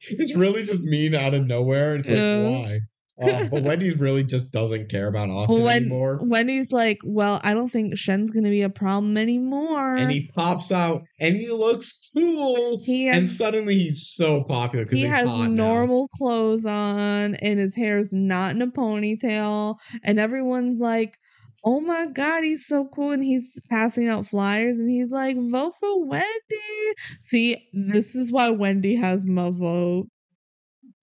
It's 0.01 0.35
really 0.35 0.63
just 0.63 0.81
mean 0.81 1.15
out 1.15 1.33
of 1.33 1.45
nowhere. 1.47 1.95
It's 1.95 2.09
like, 2.09 2.17
why? 2.19 2.79
Uh, 3.21 3.47
but 3.49 3.63
Wendy 3.63 3.93
really 3.93 4.23
just 4.23 4.51
doesn't 4.51 4.89
care 4.89 5.07
about 5.07 5.29
Austin 5.29 5.63
when 5.63 5.75
anymore. 5.83 6.19
Wendy's 6.21 6.71
like, 6.71 6.99
Well, 7.03 7.39
I 7.43 7.53
don't 7.53 7.69
think 7.69 7.97
Shen's 7.97 8.31
gonna 8.31 8.49
be 8.49 8.61
a 8.61 8.69
problem 8.69 9.17
anymore. 9.17 9.95
And 9.95 10.11
he 10.11 10.29
pops 10.35 10.71
out 10.71 11.03
and 11.19 11.35
he 11.35 11.49
looks 11.49 12.11
cool. 12.13 12.79
He 12.83 13.07
and 13.09 13.25
suddenly 13.25 13.75
he's 13.75 14.07
so 14.13 14.43
popular 14.43 14.85
because 14.85 14.99
he 14.99 15.05
has 15.05 15.27
hot 15.27 15.49
now. 15.49 15.65
normal 15.69 16.07
clothes 16.09 16.65
on 16.65 17.35
and 17.35 17.59
his 17.59 17.75
hair's 17.75 18.11
not 18.13 18.51
in 18.51 18.61
a 18.61 18.67
ponytail 18.67 19.77
and 20.03 20.19
everyone's 20.19 20.79
like 20.79 21.17
oh 21.63 21.79
my 21.79 22.05
god 22.13 22.43
he's 22.43 22.65
so 22.65 22.87
cool 22.93 23.11
and 23.11 23.23
he's 23.23 23.59
passing 23.69 24.07
out 24.07 24.27
flyers 24.27 24.77
and 24.77 24.89
he's 24.89 25.11
like 25.11 25.35
vote 25.49 25.73
for 25.79 26.05
wendy 26.05 26.93
see 27.21 27.67
this 27.73 28.15
is 28.15 28.31
why 28.31 28.49
wendy 28.49 28.95
has 28.95 29.25
my 29.25 29.49
vote 29.49 30.05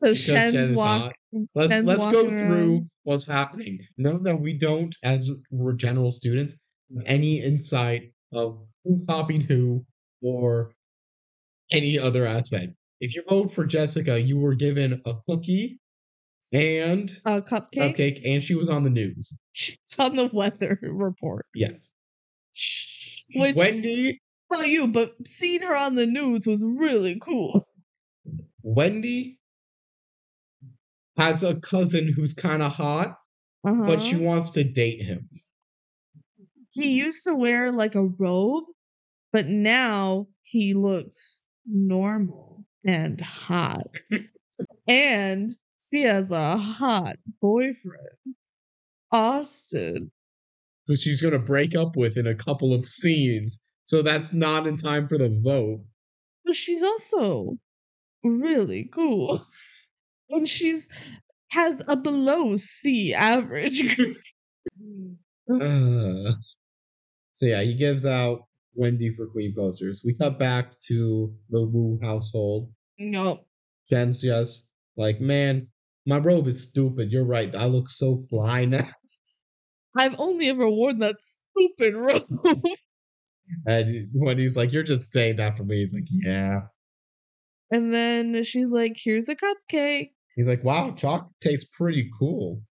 so 0.05 0.15
shen's 0.15 0.53
Shen's 0.55 0.71
walk. 0.73 1.15
Let's 1.55 1.73
Shen's 1.73 1.87
let's 1.87 2.05
go 2.05 2.23
walking 2.25 2.39
through 2.39 2.73
around. 2.75 2.91
what's 3.05 3.29
happening. 3.29 3.79
Know 3.97 4.19
that 4.19 4.41
we 4.41 4.53
don't, 4.55 4.95
as 5.03 5.31
we're 5.51 5.73
general 5.75 6.13
students, 6.13 6.57
have 6.95 7.05
any 7.07 7.41
insight 7.41 8.13
of 8.33 8.59
who 8.85 9.05
copied 9.07 9.43
who 9.45 9.85
or 10.23 10.73
any 11.71 11.99
other 11.99 12.27
aspect. 12.27 12.77
If 13.01 13.15
you 13.15 13.23
vote 13.29 13.53
for 13.53 13.65
Jessica, 13.65 14.21
you 14.21 14.39
were 14.39 14.55
given 14.55 15.01
a 15.07 15.15
cookie 15.29 15.79
and 16.53 17.11
uh 17.25 17.41
cupcake 17.41 17.97
cupcake, 17.97 18.21
and 18.27 18.43
she 18.43 18.55
was 18.55 18.69
on 18.69 18.85
the 18.85 18.91
news. 18.91 19.37
it's 19.55 19.99
on 19.99 20.15
the 20.17 20.29
weather 20.33 20.79
report 20.83 21.47
Yes. 21.55 21.91
Which- 23.35 23.57
Wendy, 23.57 24.21
about 24.51 24.69
you 24.69 24.89
but 24.89 25.13
seeing 25.27 25.63
her 25.63 25.75
on 25.77 25.95
the 25.95 26.07
news 26.07 26.47
was 26.47 26.63
really 26.63 27.19
cool 27.23 27.67
Wendy 28.63 29.39
has 31.17 31.43
a 31.43 31.61
cousin 31.61 32.13
who's 32.13 32.35
kind 32.35 32.63
of 32.63 32.73
hot, 32.73 33.19
uh-huh. 33.65 33.85
but 33.87 34.03
she 34.03 34.17
wants 34.17 34.51
to 34.53 34.65
date 34.65 35.03
him. 35.03 35.29
he 36.71 36.93
used 36.93 37.25
to 37.25 37.35
wear 37.35 37.71
like 37.71 37.95
a 37.95 38.09
robe, 38.19 38.65
but 39.33 39.47
now 39.47 40.27
he 40.43 40.75
looks 40.75 41.41
normal 41.67 42.65
and 42.85 43.21
hot. 43.21 43.87
and 44.89 45.53
she 45.79 46.03
has 46.03 46.31
a 46.31 46.57
hot 46.57 47.17
boyfriend. 47.41 48.17
Austin. 49.13 50.11
who 50.87 50.97
she's 50.97 51.21
going 51.21 51.33
to 51.33 51.39
break 51.39 51.77
up 51.77 51.97
with 51.97 52.17
in 52.17 52.27
a 52.27 52.35
couple 52.35 52.73
of 52.73 52.89
scenes. 52.89 53.61
So 53.85 54.01
that's 54.03 54.33
not 54.33 54.67
in 54.67 54.79
time 54.79 55.07
for 55.07 55.19
the 55.19 55.29
vote. 55.29 55.85
But 56.45 56.57
she's 56.57 56.83
also 56.83 57.59
really 58.25 58.89
cool. 58.93 59.41
And 60.33 60.49
she's 60.49 60.89
has 61.51 61.85
a 61.87 61.97
below 61.97 62.57
C 62.57 63.15
average. 63.15 63.83
Uh, 65.51 66.33
so 67.35 67.47
yeah, 67.47 67.61
he 67.63 67.75
gives 67.75 68.07
out 68.07 68.47
Wendy 68.75 69.13
for 69.15 69.27
Queen 69.27 69.53
posters. 69.55 70.03
We 70.05 70.15
cut 70.15 70.39
back 70.39 70.71
to 70.87 71.35
the 71.51 71.63
Wu 71.63 71.99
household. 72.03 72.73
no. 72.99 73.45
Shen's 73.91 74.23
just 74.23 74.69
like, 74.97 75.21
man, 75.21 75.67
my 76.07 76.19
robe 76.19 76.47
is 76.47 76.69
stupid. 76.69 77.13
You're 77.13 77.25
right. 77.27 77.55
I 77.55 77.67
look 77.67 77.91
so 77.91 78.25
fly 78.31 78.65
now. 78.65 78.89
I've 79.99 80.15
only 80.19 80.49
ever 80.49 80.71
worn 80.71 81.01
that 81.01 81.17
stupid 81.21 81.95
robe. 81.95 82.25
And 83.67 84.09
Wendy's 84.15 84.57
like, 84.57 84.73
you're 84.73 84.83
just 84.85 85.13
saying 85.13 85.37
that 85.37 85.59
for 85.59 85.65
me. 85.65 85.83
He's 85.83 85.93
like, 85.93 86.07
yeah. 86.09 86.61
and 87.71 87.93
then 87.93 88.43
she's 88.45 88.71
like, 88.71 88.97
here's 88.97 89.29
a 89.29 89.37
cupcake. 89.37 90.13
He's 90.37 90.49
like, 90.49 90.65
wow, 90.65 90.93
chocolate 90.97 91.33
tastes 91.41 91.69
pretty 91.77 92.11
cool. 92.19 92.63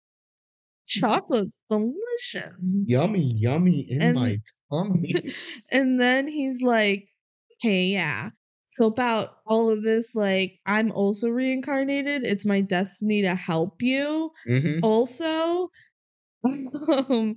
Chocolate's 0.86 1.62
delicious. 1.68 2.78
Yummy, 2.86 3.20
yummy 3.22 3.86
in 3.88 4.02
And- 4.02 4.14
my 4.14 4.38
tummy. 4.72 5.14
and 5.70 6.00
then 6.00 6.26
he's 6.26 6.62
like, 6.62 7.08
hey, 7.60 7.84
yeah. 7.86 8.30
So 8.66 8.86
about 8.86 9.30
all 9.46 9.70
of 9.70 9.82
this, 9.82 10.14
like, 10.14 10.58
I'm 10.64 10.92
also 10.92 11.28
reincarnated. 11.28 12.24
It's 12.24 12.46
my 12.46 12.60
destiny 12.60 13.22
to 13.22 13.34
help 13.34 13.82
you. 13.82 14.30
hmm 14.46 14.78
Also, 14.82 15.70
um, 16.44 17.36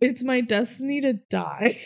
it's 0.00 0.22
my 0.24 0.40
destiny 0.40 1.00
to 1.02 1.14
die. 1.30 1.78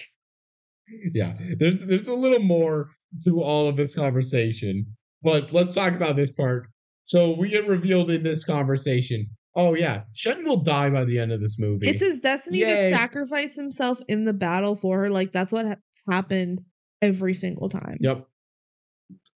Yeah, 1.12 1.34
there's 1.58 1.80
there's 1.80 2.08
a 2.08 2.14
little 2.14 2.40
more 2.44 2.90
to 3.24 3.42
all 3.42 3.66
of 3.68 3.76
this 3.76 3.94
conversation, 3.94 4.86
but 5.22 5.52
let's 5.52 5.74
talk 5.74 5.92
about 5.94 6.16
this 6.16 6.30
part. 6.32 6.66
So 7.04 7.36
we 7.36 7.48
get 7.48 7.66
revealed 7.68 8.10
in 8.10 8.22
this 8.22 8.44
conversation. 8.44 9.26
Oh 9.56 9.74
yeah, 9.74 10.02
Shen 10.14 10.44
will 10.44 10.62
die 10.62 10.90
by 10.90 11.04
the 11.04 11.18
end 11.18 11.30
of 11.32 11.40
this 11.40 11.58
movie. 11.58 11.88
It's 11.88 12.00
his 12.00 12.20
destiny 12.20 12.58
Yay. 12.58 12.90
to 12.90 12.96
sacrifice 12.96 13.54
himself 13.56 14.00
in 14.08 14.24
the 14.24 14.32
battle 14.32 14.74
for 14.74 14.98
her. 15.00 15.08
Like 15.10 15.32
that's 15.32 15.52
what 15.52 15.66
has 15.66 15.76
happened 16.10 16.60
every 17.00 17.34
single 17.34 17.68
time. 17.68 17.98
Yep. 18.00 18.26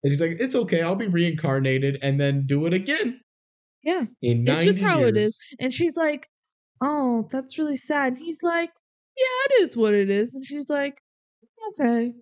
And 0.02 0.10
he's 0.12 0.20
like, 0.20 0.36
it's 0.40 0.54
okay, 0.54 0.82
I'll 0.82 0.96
be 0.96 1.06
reincarnated 1.06 1.98
and 2.02 2.20
then 2.20 2.46
do 2.46 2.66
it 2.66 2.72
again. 2.72 3.20
Yeah. 3.82 4.04
In 4.22 4.46
It's 4.48 4.64
just 4.64 4.80
how 4.82 5.00
it 5.02 5.14
years. 5.16 5.28
is. 5.28 5.38
And 5.60 5.72
she's 5.72 5.96
like, 5.96 6.26
"Oh, 6.80 7.28
that's 7.30 7.58
really 7.58 7.76
sad." 7.76 8.14
And 8.14 8.22
he's 8.22 8.42
like, 8.42 8.70
"Yeah, 9.16 9.24
it 9.58 9.62
is 9.62 9.76
what 9.76 9.94
it 9.94 10.10
is." 10.10 10.34
And 10.34 10.44
she's 10.44 10.68
like, 10.68 11.00
"Okay." 11.70 12.12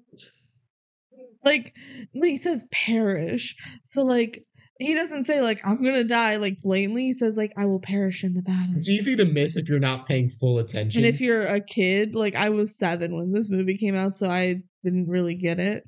Like 1.44 1.74
when 2.12 2.28
he 2.30 2.36
says 2.36 2.66
perish, 2.70 3.56
so 3.84 4.04
like 4.04 4.44
he 4.78 4.94
doesn't 4.94 5.24
say 5.24 5.40
like 5.40 5.60
I'm 5.64 5.82
gonna 5.82 6.04
die 6.04 6.36
like 6.36 6.60
blatantly. 6.62 7.02
He 7.04 7.12
says 7.14 7.36
like 7.36 7.52
I 7.56 7.66
will 7.66 7.80
perish 7.80 8.24
in 8.24 8.34
the 8.34 8.42
battle. 8.42 8.74
It's 8.74 8.88
easy 8.88 9.16
to 9.16 9.24
miss 9.24 9.56
if 9.56 9.68
you're 9.68 9.78
not 9.78 10.06
paying 10.06 10.28
full 10.28 10.58
attention. 10.58 10.98
And 11.04 11.06
if 11.14 11.20
you're 11.20 11.42
a 11.42 11.60
kid, 11.60 12.14
like 12.14 12.34
I 12.34 12.50
was 12.50 12.76
seven 12.76 13.14
when 13.14 13.32
this 13.32 13.50
movie 13.50 13.76
came 13.78 13.94
out, 13.96 14.16
so 14.18 14.28
I 14.28 14.56
didn't 14.82 15.08
really 15.08 15.34
get 15.34 15.58
it. 15.58 15.84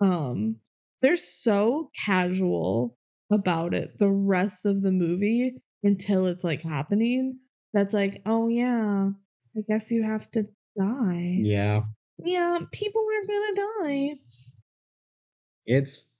Um, 0.00 0.56
they're 1.00 1.16
so 1.16 1.90
casual 2.04 2.96
about 3.30 3.74
it 3.74 3.98
the 3.98 4.10
rest 4.10 4.66
of 4.66 4.82
the 4.82 4.92
movie 4.92 5.54
until 5.82 6.26
it's 6.26 6.44
like 6.44 6.62
happening. 6.62 7.38
That's 7.74 7.94
like, 7.94 8.22
oh 8.26 8.48
yeah, 8.48 9.10
I 9.56 9.60
guess 9.66 9.90
you 9.90 10.02
have 10.04 10.30
to 10.32 10.44
die. 10.78 11.38
yeah, 11.42 11.82
Yeah, 12.18 12.58
people 12.72 13.02
are 13.02 13.26
gonna 13.26 13.54
die. 13.56 14.14
it's 15.66 16.11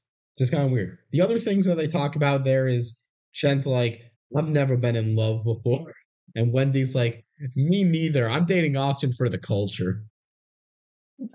just 0.43 0.53
kind 0.53 0.65
of 0.65 0.73
weird. 0.73 0.99
The 1.13 1.21
other 1.21 1.39
things 1.39 1.67
that 1.67 1.77
they 1.77 1.87
talk 1.87 2.17
about 2.17 2.45
there 2.45 2.67
is 2.67 3.01
Shen's 3.31 3.67
like, 3.67 4.01
I've 4.37 4.49
never 4.49 4.77
been 4.77 4.97
in 4.97 5.15
love 5.15 5.45
before. 5.45 5.95
And 6.35 6.53
Wendy's 6.53 6.95
like, 6.95 7.25
me 7.55 7.85
neither. 7.85 8.29
I'm 8.29 8.45
dating 8.45 8.77
Austin 8.77 9.13
for 9.13 9.29
the 9.29 9.39
culture. 9.39 10.05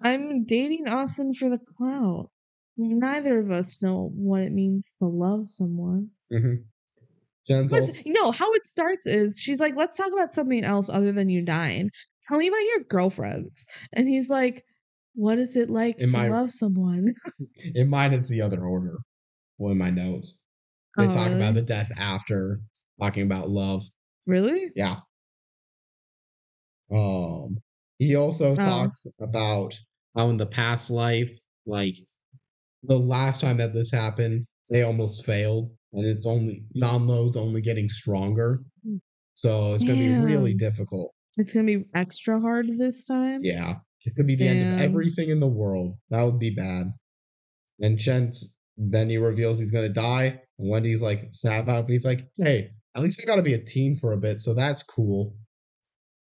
I'm 0.04 0.44
dating 0.44 0.90
Austin 0.90 1.34
for 1.34 1.50
the 1.50 1.60
clout. 1.60 2.30
Neither 2.76 3.40
of 3.40 3.50
us 3.50 3.82
know 3.82 4.12
what 4.14 4.42
it 4.42 4.52
means 4.52 4.94
to 5.00 5.08
love 5.08 5.48
someone. 5.48 6.10
Mm-hmm. 6.32 6.64
Shen's 7.48 7.72
But 7.72 7.82
also, 7.82 8.02
no, 8.08 8.32
how 8.32 8.52
it 8.52 8.66
starts 8.66 9.06
is 9.06 9.40
she's 9.40 9.60
like, 9.60 9.76
let's 9.78 9.96
talk 9.96 10.12
about 10.12 10.34
something 10.34 10.66
else 10.66 10.90
other 10.90 11.14
than 11.14 11.30
you 11.30 11.42
dying. 11.42 11.90
Tell 12.28 12.38
me 12.38 12.48
about 12.48 12.58
your 12.58 12.82
girlfriends. 12.90 13.66
And 13.94 14.10
he's 14.10 14.30
like, 14.30 14.64
what 15.18 15.40
is 15.40 15.58
it 15.58 15.70
like 15.72 15.98
In 15.98 16.10
to 16.10 16.18
my- 16.18 16.28
love 16.28 16.52
someone? 16.52 17.14
in 17.76 17.90
mine 17.90 18.14
is 18.14 18.30
the 18.30 18.40
other 18.42 18.64
order. 18.66 18.98
Well, 19.58 19.72
in 19.72 19.78
my 19.80 19.90
notes. 19.90 20.40
They 20.96 21.06
Oh, 21.06 21.14
talk 21.14 21.28
really? 21.30 21.40
about 21.42 21.56
the 21.56 21.64
death 21.64 21.90
after 22.00 22.62
talking 23.02 23.24
about 23.24 23.50
love. 23.50 23.84
Really? 24.28 24.72
Yeah. 24.76 24.98
Um 26.92 27.58
he 28.00 28.16
also 28.16 28.52
Oh. 28.52 28.56
talks 28.56 29.08
about 29.20 29.74
how 30.16 30.30
in 30.30 30.38
the 30.38 30.46
past 30.46 30.92
life, 30.92 31.32
like 31.66 31.96
the 32.84 32.98
last 33.00 33.42
time 33.42 33.58
that 33.58 33.74
this 33.74 33.92
happened, 33.92 34.46
they 34.70 34.84
almost 34.84 35.26
failed. 35.26 35.68
And 35.94 36.06
it's 36.06 36.28
only 36.28 36.64
Yan-Lo's 36.74 37.36
only 37.38 37.62
getting 37.62 37.90
stronger. 37.90 38.62
Hmm. 38.86 38.98
So 39.34 39.74
it's 39.74 39.84
gonna 39.84 39.98
be 39.98 40.14
really 40.20 40.54
difficult. 40.54 41.12
It's 41.38 41.54
gonna 41.54 41.66
be 41.66 41.86
extra 41.96 42.40
hard 42.40 42.68
this 42.78 43.06
time. 43.06 43.40
Yeah. 43.44 43.80
It 44.08 44.16
could 44.16 44.26
be 44.26 44.36
the 44.36 44.48
end 44.48 44.74
of 44.76 44.82
everything 44.82 45.30
in 45.30 45.42
the 45.42 45.48
world. 45.48 45.98
That 46.10 46.24
would 46.24 46.40
be 46.40 46.52
bad. 46.52 46.94
And 47.82 48.02
Shen's 48.02 48.56
then 48.78 49.10
he 49.10 49.18
reveals 49.18 49.60
he's 49.60 49.72
gonna 49.72 49.90
die. 49.90 50.42
And 50.58 50.70
Wendy's 50.70 51.02
like 51.02 51.28
snap 51.34 51.68
out, 51.68 51.84
but 51.88 51.92
he's 51.92 52.06
like, 52.06 52.26
hey, 52.38 52.70
at 52.96 53.04
least 53.04 53.20
I 53.22 53.26
gotta 53.26 53.42
be 53.42 53.54
a 53.54 53.64
teen 53.64 53.98
for 53.98 54.14
a 54.14 54.18
bit, 54.18 54.40
so 54.40 54.54
that's 54.54 54.82
cool. 54.82 55.36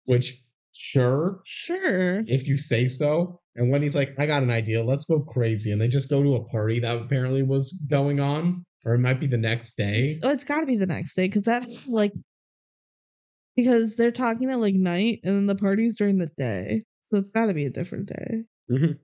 Which 0.07 0.43
sure, 0.73 1.41
Sure. 1.45 2.21
if 2.27 2.49
you 2.49 2.57
say 2.59 2.89
so. 2.89 3.41
And 3.55 3.71
Wendy's 3.71 3.95
like, 3.95 4.15
I 4.19 4.27
got 4.27 4.43
an 4.43 4.51
idea, 4.51 4.83
let's 4.83 5.05
go 5.05 5.21
crazy. 5.21 5.71
And 5.71 5.81
they 5.81 5.89
just 5.89 6.11
go 6.11 6.23
to 6.25 6.35
a 6.37 6.45
party 6.49 6.81
that 6.81 6.99
apparently 6.99 7.43
was 7.45 7.73
going 7.89 8.19
on. 8.19 8.65
Or 8.85 8.95
it 8.95 8.99
might 8.99 9.21
be 9.21 9.27
the 9.29 9.37
next 9.37 9.75
day. 9.77 10.03
It's, 10.05 10.21
oh, 10.25 10.31
it's 10.31 10.43
got 10.45 10.61
to 10.61 10.67
be 10.67 10.77
the 10.77 10.87
next 10.87 11.15
day 11.15 11.29
because 11.29 11.43
that 11.43 11.69
like 11.87 12.13
because 13.57 13.97
they're 13.97 14.11
talking 14.13 14.51
at 14.51 14.59
like 14.59 14.75
night 14.75 15.21
and 15.25 15.37
then 15.37 15.47
the 15.47 15.55
party's 15.55 15.97
during 15.99 16.19
the 16.19 16.31
day, 16.39 16.85
so 17.11 17.17
it's 17.19 17.31
got 17.31 17.47
to 17.47 17.55
be 17.55 17.65
a 17.67 17.71
different 17.71 18.07
day. 18.07 18.45
Mhm. 18.71 18.99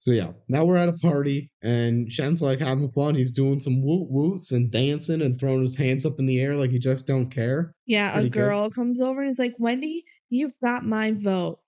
So 0.00 0.10
yeah, 0.10 0.32
now 0.48 0.64
we're 0.64 0.76
at 0.76 0.88
a 0.90 0.94
party 0.94 1.50
and 1.62 2.12
Shen's 2.12 2.42
like 2.42 2.58
having 2.58 2.90
fun. 2.90 3.14
He's 3.14 3.32
doing 3.32 3.60
some 3.60 3.82
woot 3.82 4.10
woots 4.10 4.50
and 4.52 4.70
dancing 4.70 5.22
and 5.22 5.38
throwing 5.38 5.62
his 5.62 5.76
hands 5.76 6.04
up 6.04 6.18
in 6.18 6.26
the 6.26 6.40
air 6.40 6.56
like 6.56 6.70
he 6.72 6.78
just 6.78 7.06
don't 7.06 7.30
care. 7.30 7.72
Yeah, 7.86 8.12
Pretty 8.12 8.26
a 8.26 8.30
good. 8.30 8.38
girl 8.40 8.70
comes 8.70 9.00
over 9.00 9.22
and 9.22 9.30
is 9.30 9.38
like, 9.38 9.54
Wendy, 9.58 10.04
you've 10.28 10.52
got 10.62 10.84
my 10.84 11.12
vote. 11.12 11.60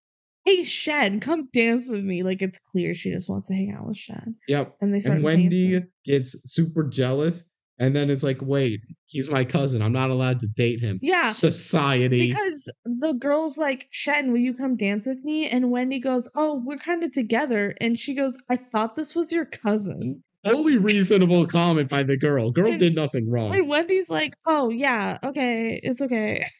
Hey, 0.44 0.64
Shen, 0.64 1.18
come 1.20 1.48
dance 1.52 1.88
with 1.88 2.04
me. 2.04 2.22
Like 2.24 2.42
it's 2.42 2.58
clear 2.58 2.92
she 2.92 3.10
just 3.10 3.30
wants 3.30 3.48
to 3.48 3.54
hang 3.54 3.70
out 3.72 3.86
with 3.86 3.96
Shen. 3.96 4.34
Yep. 4.48 4.76
And 4.82 4.92
they 4.92 5.00
start 5.00 5.16
And 5.16 5.24
Wendy 5.24 5.70
dancing. 5.70 5.88
gets 6.04 6.52
super 6.52 6.84
jealous. 6.84 7.54
And 7.78 7.94
then 7.94 8.08
it's 8.08 8.22
like, 8.22 8.38
wait, 8.40 8.80
he's 9.04 9.28
my 9.28 9.44
cousin. 9.44 9.82
I'm 9.82 9.92
not 9.92 10.10
allowed 10.10 10.40
to 10.40 10.46
date 10.48 10.80
him. 10.80 10.98
Yeah. 11.02 11.30
Society. 11.30 12.28
Because 12.28 12.70
the 12.84 13.12
girl's 13.12 13.58
like, 13.58 13.86
Shen, 13.90 14.32
will 14.32 14.38
you 14.38 14.54
come 14.54 14.76
dance 14.76 15.06
with 15.06 15.22
me? 15.24 15.48
And 15.48 15.70
Wendy 15.70 16.00
goes, 16.00 16.30
Oh, 16.34 16.62
we're 16.64 16.78
kind 16.78 17.04
of 17.04 17.12
together. 17.12 17.74
And 17.80 17.98
she 17.98 18.14
goes, 18.14 18.38
I 18.48 18.56
thought 18.56 18.94
this 18.94 19.14
was 19.14 19.30
your 19.30 19.44
cousin. 19.44 20.22
Only 20.44 20.78
reasonable 20.78 21.46
comment 21.46 21.90
by 21.90 22.02
the 22.02 22.16
girl. 22.16 22.50
Girl 22.50 22.70
And- 22.70 22.80
did 22.80 22.94
nothing 22.94 23.28
wrong. 23.30 23.54
And 23.54 23.68
Wendy's 23.68 24.08
like, 24.08 24.34
Oh, 24.46 24.70
yeah, 24.70 25.18
okay, 25.24 25.78
it's 25.82 26.00
okay. 26.00 26.44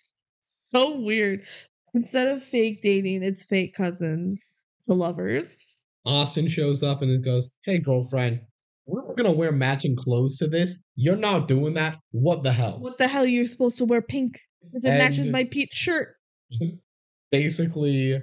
So 0.69 0.99
weird. 0.99 1.45
Instead 1.95 2.27
of 2.27 2.43
fake 2.43 2.83
dating, 2.83 3.23
it's 3.23 3.45
fake 3.45 3.73
cousins 3.73 4.53
to 4.83 4.95
lovers. 4.95 5.65
Austin 6.05 6.49
shows 6.49 6.83
up 6.83 7.03
and 7.03 7.25
goes, 7.25 7.55
Hey, 7.65 7.79
girlfriend, 7.79 8.41
we're 8.87 9.15
gonna 9.15 9.33
wear 9.33 9.53
matching 9.53 9.97
clothes 9.97 10.37
to 10.39 10.47
this. 10.47 10.83
You're 10.95 11.17
not 11.17 11.49
doing 11.49 11.75
that. 11.75 11.99
What 12.13 12.43
the 12.43 12.53
hell? 12.53 12.79
What 12.81 12.99
the 12.99 13.09
hell? 13.09 13.27
You're 13.27 13.45
supposed 13.45 13.79
to 13.79 13.85
wear 13.85 14.01
pink 14.01 14.39
because 14.63 14.85
it 14.85 14.91
matches 14.99 15.29
my 15.29 15.45
peach 15.45 15.73
shirt. 15.73 16.15
Basically, 17.33 18.15
uh, 18.15 18.21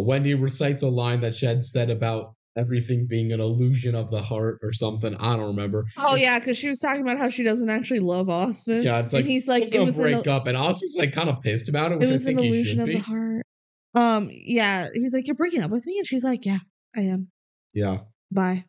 Wendy 0.00 0.34
recites 0.34 0.82
a 0.82 0.88
line 0.88 1.20
that 1.20 1.34
Shen 1.34 1.62
said 1.62 1.90
about 1.90 2.34
everything 2.56 3.06
being 3.08 3.32
an 3.32 3.40
illusion 3.40 3.94
of 3.94 4.10
the 4.10 4.22
heart 4.22 4.60
or 4.62 4.72
something. 4.72 5.14
I 5.16 5.36
don't 5.36 5.48
remember. 5.48 5.84
Oh 5.96 6.14
It's- 6.14 6.20
yeah, 6.20 6.38
because 6.38 6.56
she 6.56 6.68
was 6.68 6.78
talking 6.78 7.02
about 7.02 7.18
how 7.18 7.28
she 7.28 7.42
doesn't 7.42 7.68
actually 7.70 8.00
love 8.00 8.28
Austin. 8.28 8.84
Yeah, 8.84 9.00
it's 9.00 9.12
like 9.12 9.22
and 9.22 9.30
he's 9.30 9.48
like, 9.48 9.64
it 9.64 9.72
gonna 9.72 9.86
was 9.86 9.96
break 9.96 10.26
il- 10.26 10.32
up, 10.32 10.46
and 10.46 10.56
Austin's 10.56 10.96
like 10.96 11.12
kind 11.12 11.28
of 11.28 11.40
pissed 11.42 11.68
about 11.68 11.92
it, 11.92 12.02
it 12.02 12.08
was 12.08 12.26
an 12.26 12.38
illusion 12.38 12.80
of 12.80 12.86
be. 12.86 12.94
the 12.94 12.98
heart. 13.00 13.46
Um, 13.94 14.30
yeah, 14.32 14.86
he's 14.94 15.12
like, 15.12 15.26
you're 15.26 15.34
breaking 15.34 15.62
up 15.64 15.70
with 15.72 15.84
me, 15.86 15.98
and 15.98 16.06
she's 16.06 16.22
like, 16.22 16.46
yeah, 16.46 16.58
I 16.96 17.00
am. 17.02 17.28
Yeah. 17.72 17.98
Bye. 18.30 18.64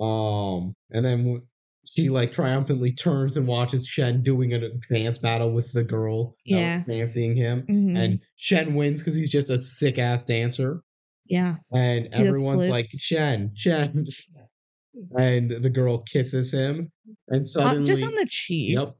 Um, 0.00 0.74
and 0.90 1.04
then 1.04 1.42
she 1.84 2.08
like 2.08 2.32
triumphantly 2.32 2.92
turns 2.92 3.36
and 3.36 3.46
watches 3.46 3.86
Shen 3.86 4.22
doing 4.22 4.54
a 4.54 4.68
dance 4.92 5.18
battle 5.18 5.52
with 5.52 5.72
the 5.72 5.82
girl 5.82 6.36
that 6.46 6.56
Yeah. 6.56 6.76
was 6.76 6.84
fancying 6.86 7.36
him. 7.36 7.62
Mhm. 7.68 7.96
And 7.98 8.20
Shen 8.36 8.74
wins 8.74 9.00
because 9.00 9.14
he's 9.14 9.30
just 9.30 9.50
a 9.50 9.58
sick 9.58 9.98
ass 9.98 10.22
dancer. 10.24 10.82
yeah. 11.26 11.56
And 11.72 12.10
does 12.10 12.26
everyone's 12.28 12.68
like. 12.68 12.86
Shen, 12.88 13.52
Shen. 13.54 14.06
And 15.16 15.50
the 15.50 15.70
girl 15.70 15.98
kisses 15.98 16.52
him. 16.52 16.90
And 17.28 17.40
Uh, 17.42 17.44
suddenly 17.44 17.86
just 17.86 18.02
on 18.02 18.14
the 18.14 18.26
cheek. 18.28 18.74
Yep. 18.74 18.96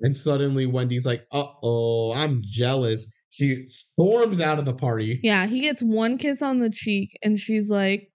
And 0.00 0.16
suddenly 0.16 0.66
Wendy's 0.66 1.06
like, 1.06 1.24
uh 1.32 1.46
oh, 1.62 2.12
I'm 2.12 2.42
jealous. 2.44 3.12
She 3.30 3.64
storms 3.64 4.40
out 4.40 4.58
of 4.58 4.64
the 4.66 4.74
party, 4.74 5.20
Yeah, 5.22 5.46
he 5.46 5.60
gets 5.60 5.82
one 5.82 6.18
kiss 6.18 6.42
on 6.42 6.58
the 6.60 6.68
cheek, 6.70 7.16
and 7.22 7.38
she's 7.38 7.70
like, 7.70 8.10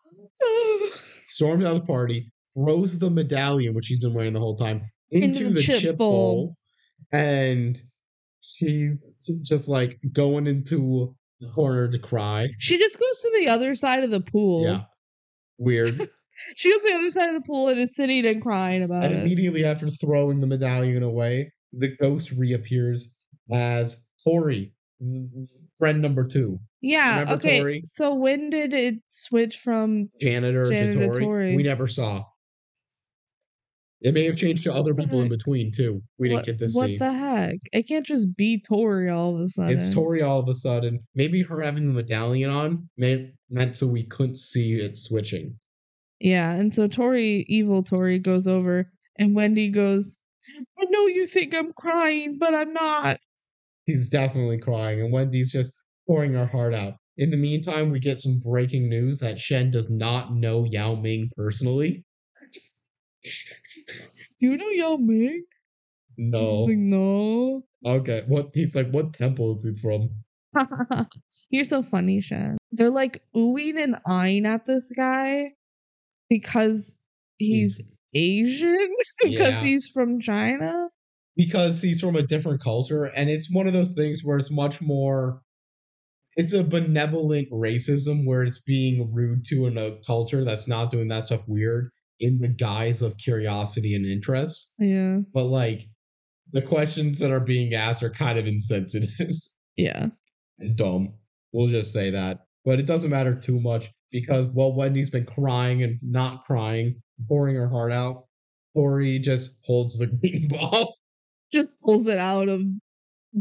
storms 1.37 1.63
out 1.65 1.75
of 1.75 1.81
the 1.81 1.87
party, 1.87 2.31
throws 2.55 2.97
the 2.97 3.09
medallion, 3.09 3.73
which 3.73 3.85
she's 3.85 3.99
been 3.99 4.13
wearing 4.13 4.33
the 4.33 4.39
whole 4.39 4.57
time, 4.57 4.81
into, 5.11 5.49
the, 5.49 5.61
chip, 5.61 5.97
bowl. 5.97 6.55
And 7.13 7.79
she's 8.41 9.15
just 9.43 9.67
like 9.67 9.99
going 10.11 10.47
into 10.47 11.15
the 11.39 11.49
corner 11.49 11.87
to 11.87 11.99
cry. 11.99 12.49
she 12.57 12.77
just 12.79 12.99
goes 12.99 13.21
to 13.21 13.31
the 13.39 13.49
other 13.49 13.75
side 13.75 14.03
of 14.03 14.11
the 14.11 14.21
pool. 14.21 14.63
Yeah. 14.63 14.81
Weird. 15.57 16.01
She 16.55 16.69
goes 16.69 16.81
to 16.83 16.87
the 16.89 16.99
other 16.99 17.09
side 17.09 17.33
of 17.33 17.41
the 17.41 17.47
pool 17.47 17.67
and 17.67 17.79
is 17.79 17.95
sitting 17.95 18.23
and 18.23 18.39
crying 18.39 18.83
about 18.83 19.05
and 19.05 19.15
it. 19.15 19.23
immediately 19.23 19.65
after 19.65 19.89
throwing 19.89 20.39
the 20.39 20.45
medallion 20.45 21.01
away, 21.01 21.51
the 21.73 21.97
ghost 21.97 22.31
reappears 22.31 23.17
as 23.51 24.05
Tori, 24.23 24.71
friend 25.79 26.01
number 26.01 26.25
two. 26.25 26.59
Yeah, 26.81 27.21
Remember 27.21 27.33
okay. 27.33 27.59
Tori? 27.59 27.81
So 27.85 28.13
when 28.13 28.49
did 28.49 28.73
it 28.73 28.95
switch 29.07 29.57
from 29.57 30.09
janitor, 30.21 30.69
Janitor 30.69 30.99
to 30.99 31.07
Tori, 31.07 31.23
Tori. 31.23 31.55
we 31.55 31.63
never 31.63 31.87
saw. 31.87 32.23
It 33.99 34.13
may 34.13 34.25
have 34.25 34.35
changed 34.35 34.63
to 34.65 34.73
other 34.73 34.93
people 34.93 35.21
in 35.21 35.29
between 35.29 35.71
too. 35.71 36.03
We 36.19 36.29
didn't 36.29 36.45
get 36.45 36.59
to 36.59 36.65
what 36.65 36.71
see. 36.71 36.97
What 36.97 36.99
the 36.99 37.13
heck? 37.13 37.55
It 37.73 37.87
can't 37.87 38.05
just 38.05 38.35
be 38.37 38.61
Tori 38.61 39.09
all 39.09 39.35
of 39.35 39.41
a 39.41 39.47
sudden. 39.47 39.75
It's 39.75 39.93
Tori 39.93 40.21
all 40.21 40.39
of 40.39 40.47
a 40.47 40.53
sudden. 40.53 40.99
Maybe 41.15 41.41
her 41.41 41.61
having 41.61 41.87
the 41.87 41.93
medallion 41.93 42.51
on 42.51 42.89
meant 42.97 43.75
so 43.75 43.87
we 43.87 44.03
couldn't 44.03 44.37
see 44.37 44.75
it 44.75 44.97
switching. 44.97 45.57
Yeah, 46.19 46.53
and 46.53 46.73
so 46.73 46.87
Tori, 46.87 47.45
evil 47.47 47.81
Tori, 47.81 48.19
goes 48.19 48.47
over 48.47 48.91
and 49.17 49.35
Wendy 49.35 49.69
goes, 49.69 50.17
I 50.79 50.85
know 50.85 51.07
you 51.07 51.25
think 51.25 51.53
I'm 51.55 51.73
crying, 51.73 52.37
but 52.39 52.53
I'm 52.53 52.73
not. 52.73 53.17
He's 53.87 54.09
definitely 54.09 54.59
crying, 54.59 55.01
and 55.01 55.11
Wendy's 55.13 55.51
just 55.51 55.73
pouring 56.05 56.33
her 56.33 56.45
heart 56.45 56.73
out. 56.73 56.95
In 57.17 57.31
the 57.31 57.37
meantime, 57.37 57.89
we 57.89 57.99
get 57.99 58.19
some 58.19 58.39
breaking 58.39 58.89
news 58.89 59.17
that 59.19 59.39
Shen 59.39 59.71
does 59.71 59.89
not 59.89 60.35
know 60.35 60.65
Yao 60.65 60.95
Ming 60.95 61.31
personally. 61.35 62.03
Do 64.39 64.51
you 64.51 64.57
know 64.57 64.69
Yao 64.69 64.97
Ming? 64.97 65.45
No. 66.17 66.63
Like, 66.63 66.77
no. 66.77 67.61
Okay. 67.85 68.23
What 68.27 68.49
he's 68.53 68.75
like, 68.75 68.91
what 68.91 69.13
temple 69.13 69.55
is 69.57 69.65
it 69.65 69.77
from? 69.79 70.09
You're 71.49 71.63
so 71.63 71.81
funny, 71.81 72.21
Shen. 72.21 72.57
They're 72.71 72.89
like 72.89 73.23
oohing 73.35 73.79
and 73.79 73.95
eyeing 74.05 74.45
at 74.45 74.65
this 74.65 74.91
guy 74.95 75.51
because 76.29 76.95
he's 77.37 77.79
hmm. 77.79 77.89
Asian, 78.15 78.89
because 79.23 79.49
Yeah. 79.49 79.61
he's 79.61 79.89
from 79.89 80.19
China. 80.19 80.89
Because 81.37 81.81
he's 81.81 82.01
from 82.01 82.15
a 82.15 82.23
different 82.23 82.61
culture 82.61 83.05
and 83.05 83.29
it's 83.29 83.53
one 83.53 83.67
of 83.67 83.73
those 83.73 83.93
things 83.93 84.21
where 84.23 84.37
it's 84.37 84.51
much 84.51 84.81
more 84.81 85.41
it's 86.35 86.53
a 86.53 86.63
benevolent 86.63 87.49
racism 87.51 88.25
where 88.25 88.43
it's 88.43 88.59
being 88.59 89.11
rude 89.13 89.45
to 89.45 89.65
in 89.67 89.77
a 89.77 89.97
culture 90.05 90.43
that's 90.43 90.67
not 90.67 90.91
doing 90.91 91.07
that 91.07 91.27
stuff 91.27 91.41
weird 91.47 91.89
in 92.19 92.39
the 92.39 92.47
guise 92.47 93.01
of 93.01 93.17
curiosity 93.17 93.95
and 93.95 94.05
interest. 94.05 94.73
Yeah. 94.79 95.19
but 95.33 95.45
like 95.45 95.87
the 96.51 96.61
questions 96.61 97.19
that 97.19 97.31
are 97.31 97.39
being 97.39 97.73
asked 97.73 98.03
are 98.03 98.09
kind 98.09 98.37
of 98.39 98.47
insensitive. 98.47 99.09
Yeah. 99.79 100.07
and 100.57 100.75
dumb. 100.75 101.13
We'll 101.51 101.67
just 101.67 101.93
say 101.93 102.09
that. 102.09 102.39
But 102.65 102.79
it 102.79 102.87
doesn't 102.87 103.11
matter 103.11 103.39
too 103.39 103.61
much 103.61 103.91
because 104.11 104.47
while 104.47 104.73
wendy's 104.73 105.11
been 105.11 105.25
crying 105.25 105.83
and 105.83 105.99
not 106.01 106.45
crying 106.45 106.99
pouring 107.27 107.55
her 107.55 107.69
heart 107.69 107.91
out 107.91 108.25
Tori 108.77 109.17
just 109.19 109.55
holds 109.63 109.97
the 109.97 110.07
green 110.21 110.47
ball 110.47 110.96
Just 111.53 111.69
pulls 111.83 112.07
it 112.07 112.17
out 112.17 112.49
of 112.49 112.61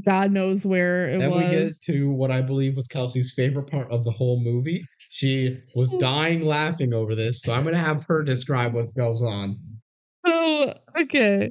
God 0.05 0.33
knows 0.33 0.67
where 0.67 1.09
it 1.09 1.19
then 1.19 1.31
was. 1.31 1.45
we 1.45 1.51
get 1.51 1.73
to 1.85 2.11
what 2.11 2.31
I 2.31 2.43
believe 2.43 2.77
was 2.77 2.89
Kelsey's 2.89 3.33
favorite 3.35 3.71
part 3.71 3.91
of 3.91 4.05
the 4.05 4.11
whole 4.11 4.41
movie. 4.41 4.85
She 5.11 5.59
was 5.75 5.97
dying 5.99 6.45
laughing 6.45 6.93
over 6.93 7.15
this, 7.15 7.41
so 7.41 7.55
I'm 7.55 7.65
gonna 7.65 7.79
have 7.79 8.05
her 8.09 8.23
describe 8.23 8.75
what 8.75 8.95
goes 8.95 9.23
on. 9.23 9.59
Oh, 10.27 10.75
okay. 11.01 11.51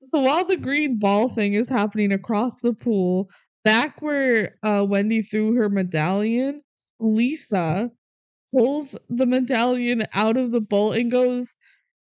So 0.00 0.20
while 0.20 0.44
the 0.44 0.56
green 0.56 0.98
ball 0.98 1.28
thing 1.28 1.54
is 1.54 1.68
happening 1.68 2.12
across 2.12 2.60
the 2.60 2.74
pool, 2.74 3.28
back 3.64 4.00
where 4.00 4.56
uh, 4.62 4.84
Wendy 4.88 5.22
threw 5.22 5.54
her 5.54 5.68
medallion, 5.68 6.62
Lisa 7.00 7.90
pulls 8.54 8.96
the 9.08 9.26
medallion 9.26 10.04
out 10.12 10.36
of 10.36 10.52
the 10.52 10.60
bowl 10.60 10.92
and 10.92 11.10
goes, 11.10 11.56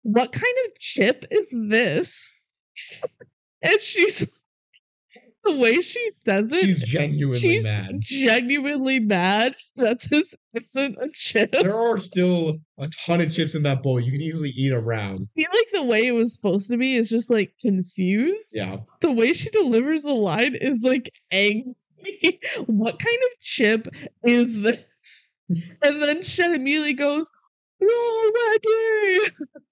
"What 0.03 0.33
kind 0.33 0.57
of 0.67 0.79
chip 0.81 1.25
is 1.31 1.55
this?" 1.69 2.33
and 3.63 3.81
she's 3.81 4.41
the 5.45 5.57
way 5.57 5.81
she 5.81 6.09
says 6.11 6.47
it. 6.51 6.61
She's 6.61 6.83
genuinely 6.83 7.39
she's 7.39 7.65
mad. 7.65 7.99
genuinely 8.01 9.01
mad 9.01 9.55
that 9.77 10.01
this 10.11 10.35
isn't 10.55 10.99
a 11.01 11.09
chip. 11.13 11.53
There 11.53 11.75
are 11.77 11.99
still 11.99 12.59
a 12.79 12.89
ton 13.07 13.21
of 13.21 13.33
chips 13.33 13.55
in 13.55 13.63
that 13.63 13.83
bowl. 13.83 14.01
You 14.01 14.13
can 14.13 14.21
easily 14.21 14.51
eat 14.51 14.73
around. 14.73 15.29
I 15.37 15.41
feel 15.41 15.51
like 15.55 15.69
the 15.73 15.85
way 15.85 16.07
it 16.07 16.13
was 16.13 16.33
supposed 16.33 16.69
to 16.71 16.77
be 16.77 16.97
is 16.97 17.09
just 17.09 17.31
like 17.31 17.55
confused. 17.61 18.53
Yeah. 18.55 18.79
The 19.01 19.13
way 19.13 19.33
she 19.33 19.51
delivers 19.51 20.03
the 20.03 20.15
line 20.15 20.57
is 20.61 20.83
like 20.83 21.11
angry. 21.31 21.75
what 22.67 22.99
kind 22.99 23.19
of 23.19 23.41
chip 23.41 23.89
is 24.25 24.63
this? 24.63 25.03
And 25.49 26.03
then 26.03 26.23
Shen 26.23 26.55
immediately 26.55 26.95
goes, 26.95 27.31
No, 27.81 28.33
Wendy! 28.35 29.31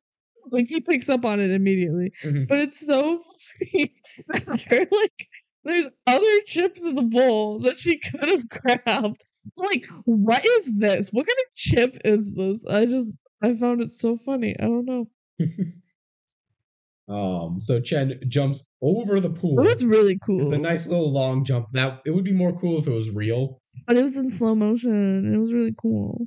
like 0.55 0.69
he 0.69 0.81
picks 0.81 1.09
up 1.09 1.25
on 1.25 1.41
it 1.41 1.51
immediately. 1.51 2.13
Mhm. 2.25 2.49
But 2.49 2.59
it's 2.61 2.85
so 2.87 3.21
funny. 3.21 3.93
like 4.91 5.29
there's 5.65 5.87
other 6.07 6.41
chips 6.47 6.85
in 6.85 6.95
the 6.95 7.03
bowl 7.03 7.59
that 7.61 7.79
she 7.79 7.99
could 7.99 8.29
have 8.29 8.49
grabbed. 8.49 9.25
Like, 9.57 9.87
what 10.05 10.45
is 10.47 10.75
this? 10.77 11.11
What 11.11 11.27
kind 11.27 11.39
of 11.39 11.55
chip 11.55 11.99
is 12.05 12.35
this? 12.35 12.65
I 12.67 12.87
just 12.87 13.19
I 13.43 13.55
found 13.57 13.83
it 13.83 13.91
so 13.91 14.17
funny. 14.17 14.57
I 14.59 14.65
don't 14.65 14.87
know. 14.87 15.09
Um. 17.07 17.59
So 17.61 17.83
Shen 17.83 18.19
jumps 18.29 18.65
over 18.81 19.21
the 19.21 19.29
pool. 19.29 19.61
It 19.61 19.69
was 19.69 19.85
really 19.85 20.19
cool. 20.25 20.41
It's 20.41 20.53
a 20.53 20.59
nice 20.59 20.87
little 20.87 21.13
long 21.13 21.45
jump. 21.45 21.67
That 21.73 22.01
it 22.07 22.13
would 22.13 22.25
be 22.25 22.33
more 22.33 22.59
cool 22.59 22.79
if 22.79 22.87
it 22.87 22.93
was 22.93 23.11
real. 23.11 23.61
But 23.87 23.99
it 23.99 24.03
was 24.03 24.17
in 24.17 24.31
slow 24.31 24.55
motion. 24.55 25.35
It 25.35 25.37
was 25.39 25.53
really 25.53 25.75
cool. 25.77 26.27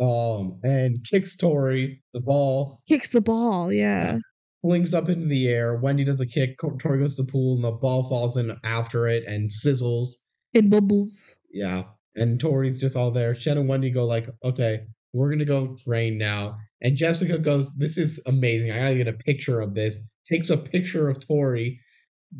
Um. 0.00 0.58
And 0.62 1.04
kicks 1.08 1.36
Tori 1.36 2.02
the 2.12 2.20
ball 2.20 2.80
Kicks 2.88 3.10
the 3.10 3.20
ball, 3.20 3.72
yeah. 3.72 4.18
flings 4.62 4.92
up 4.94 5.08
into 5.08 5.26
the 5.26 5.48
air. 5.48 5.76
Wendy 5.76 6.04
does 6.04 6.20
a 6.20 6.26
kick. 6.26 6.58
Tori 6.58 6.98
goes 6.98 7.16
to 7.16 7.22
the 7.22 7.30
pool, 7.30 7.54
and 7.56 7.64
the 7.64 7.70
ball 7.70 8.08
falls 8.08 8.36
in 8.36 8.56
after 8.64 9.06
it 9.06 9.24
and 9.26 9.50
sizzles. 9.50 10.08
It 10.52 10.70
bubbles. 10.70 11.36
Yeah. 11.52 11.84
And 12.16 12.40
Tori's 12.40 12.78
just 12.78 12.96
all 12.96 13.10
there. 13.10 13.34
Shen 13.34 13.58
and 13.58 13.68
Wendy 13.68 13.90
go 13.90 14.04
like, 14.04 14.28
okay, 14.44 14.80
we're 15.12 15.30
gonna 15.30 15.44
go 15.44 15.76
train 15.84 16.18
now. 16.18 16.58
And 16.80 16.96
Jessica 16.96 17.38
goes, 17.38 17.74
this 17.76 17.96
is 17.96 18.22
amazing. 18.26 18.70
I 18.72 18.78
gotta 18.78 18.96
get 18.96 19.08
a 19.08 19.12
picture 19.12 19.60
of 19.60 19.74
this. 19.74 20.00
Takes 20.28 20.50
a 20.50 20.56
picture 20.56 21.08
of 21.08 21.24
Tori. 21.26 21.80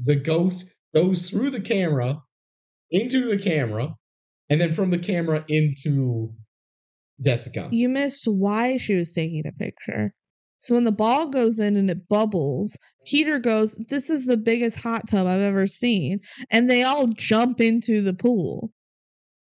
The 0.05 0.17
ghost 0.17 0.71
goes 0.95 1.29
through 1.29 1.51
the 1.51 1.61
camera, 1.61 2.19
into 2.91 3.27
the 3.27 3.39
camera, 3.39 3.95
and 4.51 4.61
then 4.61 4.73
from 4.73 4.91
the 4.91 4.99
camera 4.99 5.45
into 5.49 6.33
Jessica. 7.23 7.69
You 7.71 7.89
missed 7.89 8.27
why 8.27 8.77
she 8.77 8.95
was 8.95 9.13
taking 9.13 9.47
a 9.47 9.53
picture. 9.53 10.15
So 10.59 10.75
when 10.75 10.85
the 10.85 10.93
ball 10.93 11.29
goes 11.29 11.59
in 11.59 11.77
and 11.77 11.91
it 11.91 12.09
bubbles, 12.09 12.79
Peter 13.07 13.39
goes, 13.39 13.75
This 13.91 14.09
is 14.09 14.27
the 14.27 14.37
biggest 14.37 14.79
hot 14.79 15.07
tub 15.09 15.27
I've 15.27 15.41
ever 15.41 15.67
seen. 15.67 16.21
And 16.51 16.71
they 16.71 16.83
all 16.83 17.09
jump 17.09 17.61
into 17.61 18.01
the 18.01 18.15
pool 18.15 18.73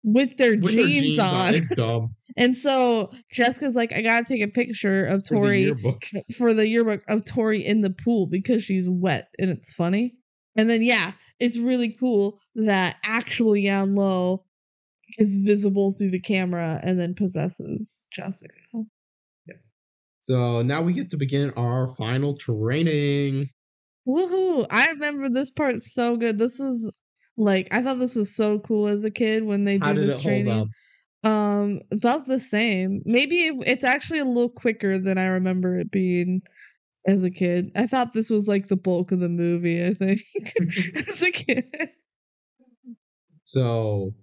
with 0.02 0.38
their, 0.38 0.56
With 0.58 0.74
their 0.74 0.86
jeans, 0.86 1.18
on. 1.18 1.54
It's 1.54 1.74
dumb. 1.74 2.14
and 2.38 2.54
so 2.54 3.12
Jessica's 3.32 3.76
like, 3.76 3.92
I 3.92 4.00
gotta 4.00 4.24
take 4.24 4.42
a 4.42 4.48
picture 4.48 5.04
of 5.04 5.26
For 5.26 5.34
the 5.34 5.74
Tori 5.74 6.22
for 6.38 6.54
the 6.54 6.66
yearbook 6.66 7.02
of 7.08 7.24
Tori 7.26 7.64
in 7.64 7.82
the 7.82 7.90
pool 7.90 8.26
because 8.26 8.64
she's 8.64 8.88
wet 8.88 9.28
and 9.38 9.50
it's 9.50 9.74
funny. 9.74 10.14
And 10.56 10.70
then 10.70 10.82
yeah, 10.82 11.12
it's 11.38 11.58
really 11.58 11.94
cool 12.00 12.40
that 12.54 12.96
actual 13.04 13.56
Yan-Lo 13.56 14.44
is 15.18 15.38
visible 15.44 15.92
through 15.92 16.10
the 16.10 16.20
camera 16.20 16.80
and 16.82 16.98
then 16.98 17.14
possesses 17.14 18.04
Jessica. 18.12 18.52
Yeah. 19.46 19.54
So 20.20 20.62
now 20.62 20.82
we 20.82 20.92
get 20.92 21.10
to 21.10 21.16
begin 21.16 21.50
our 21.56 21.94
final 21.96 22.36
training. 22.36 23.48
Woohoo! 24.08 24.66
I 24.70 24.88
remember 24.90 25.28
this 25.28 25.50
part 25.50 25.80
so 25.80 26.16
good. 26.16 26.38
This 26.38 26.58
is 26.60 26.90
like 27.36 27.68
I 27.72 27.82
thought 27.82 27.98
this 27.98 28.16
was 28.16 28.34
so 28.34 28.58
cool 28.58 28.86
as 28.88 29.04
a 29.04 29.10
kid 29.10 29.44
when 29.44 29.64
they 29.64 29.78
do 29.78 29.94
did 29.94 30.08
this 30.08 30.20
training. 30.20 30.68
Um, 31.22 31.80
about 31.92 32.26
the 32.26 32.40
same. 32.40 33.02
Maybe 33.04 33.46
it- 33.46 33.62
it's 33.66 33.84
actually 33.84 34.20
a 34.20 34.24
little 34.24 34.48
quicker 34.48 34.96
than 34.98 35.18
I 35.18 35.26
remember 35.26 35.78
it 35.78 35.90
being. 35.90 36.40
as 37.06 37.24
a 37.24 37.30
kid. 37.30 37.70
I 37.74 37.86
thought 37.86 38.12
this 38.12 38.28
was 38.28 38.46
like 38.46 38.68
the 38.68 38.76
bulk 38.76 39.10
of 39.10 39.20
the 39.20 39.28
movie, 39.30 39.82
I 39.84 39.94
think. 39.94 40.20
as 41.08 41.22
a 41.22 41.30
kid. 41.30 41.64
So 43.44 44.14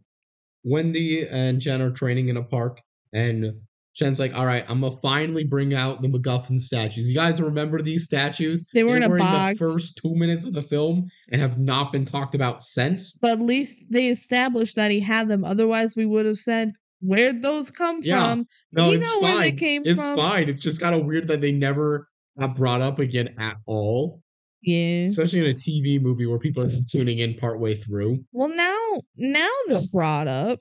Wendy 0.68 1.26
and 1.28 1.62
Shen 1.62 1.82
are 1.82 1.92
training 1.92 2.30
in 2.30 2.38
a 2.38 2.44
park, 2.44 2.80
and 3.14 3.54
Shen's 3.94 4.20
like, 4.20 4.36
"All 4.38 4.46
right, 4.46 4.64
I'm 4.68 4.82
gonna 4.82 4.96
finally 5.02 5.44
bring 5.44 5.74
out 5.74 6.02
the 6.02 6.08
MacGuffin 6.08 6.62
statues. 6.62 7.08
You 7.10 7.16
guys 7.16 7.42
remember 7.42 7.82
these 7.82 8.06
statues? 8.06 8.66
They 8.74 8.84
were 8.84 8.98
in 8.98 9.04
a 9.04 9.10
the 9.10 9.18
box. 9.18 9.58
first 9.58 9.98
two 10.02 10.14
minutes 10.16 10.46
of 10.46 10.54
the 10.54 10.62
film 10.62 11.08
and 11.32 11.42
have 11.42 11.58
not 11.58 11.92
been 11.92 12.06
talked 12.06 12.36
about 12.36 12.62
since. 12.62 13.14
But 13.22 13.32
at 13.32 13.42
least 13.42 13.84
they 13.90 14.08
established 14.10 14.76
that 14.76 14.92
he 14.92 15.00
had 15.00 15.30
them. 15.30 15.44
Otherwise, 15.44 15.96
we 15.96 16.06
would 16.06 16.26
have 16.26 16.38
said, 16.38 16.74
Where'd 17.02 17.42
those 17.44 17.70
come 17.72 18.00
Yeah. 18.04 18.30
from? 18.34 18.46
No, 18.72 18.90
You 18.92 19.00
it's 19.00 19.08
know 19.10 19.22
fine. 19.22 19.36
where 19.36 19.40
they 19.44 19.52
came 19.52 19.84
it's 19.86 20.02
from. 20.02 20.18
fine. 20.18 20.50
It's 20.50 20.60
just 20.60 20.82
kind 20.82 20.96
of 20.96 21.06
weird 21.06 21.28
that 21.28 21.42
they 21.42 21.52
never 21.52 22.08
got 22.40 22.56
brought 22.56 22.82
up 22.82 22.98
again 23.00 23.36
at 23.40 23.58
all, 23.68 24.22
Yeah. 24.68 25.08
especially 25.08 25.40
in 25.40 25.46
a 25.46 25.54
TV 25.54 26.02
movie 26.02 26.26
where 26.26 26.40
people 26.40 26.64
are 26.64 26.72
tuning 26.90 27.20
in 27.20 27.36
partway 27.36 27.74
through. 27.74 28.26
Well, 28.34 28.50
now, 28.50 29.02
now 29.16 29.50
they're 29.68 29.82
brought 29.92 30.28
up. 30.28 30.60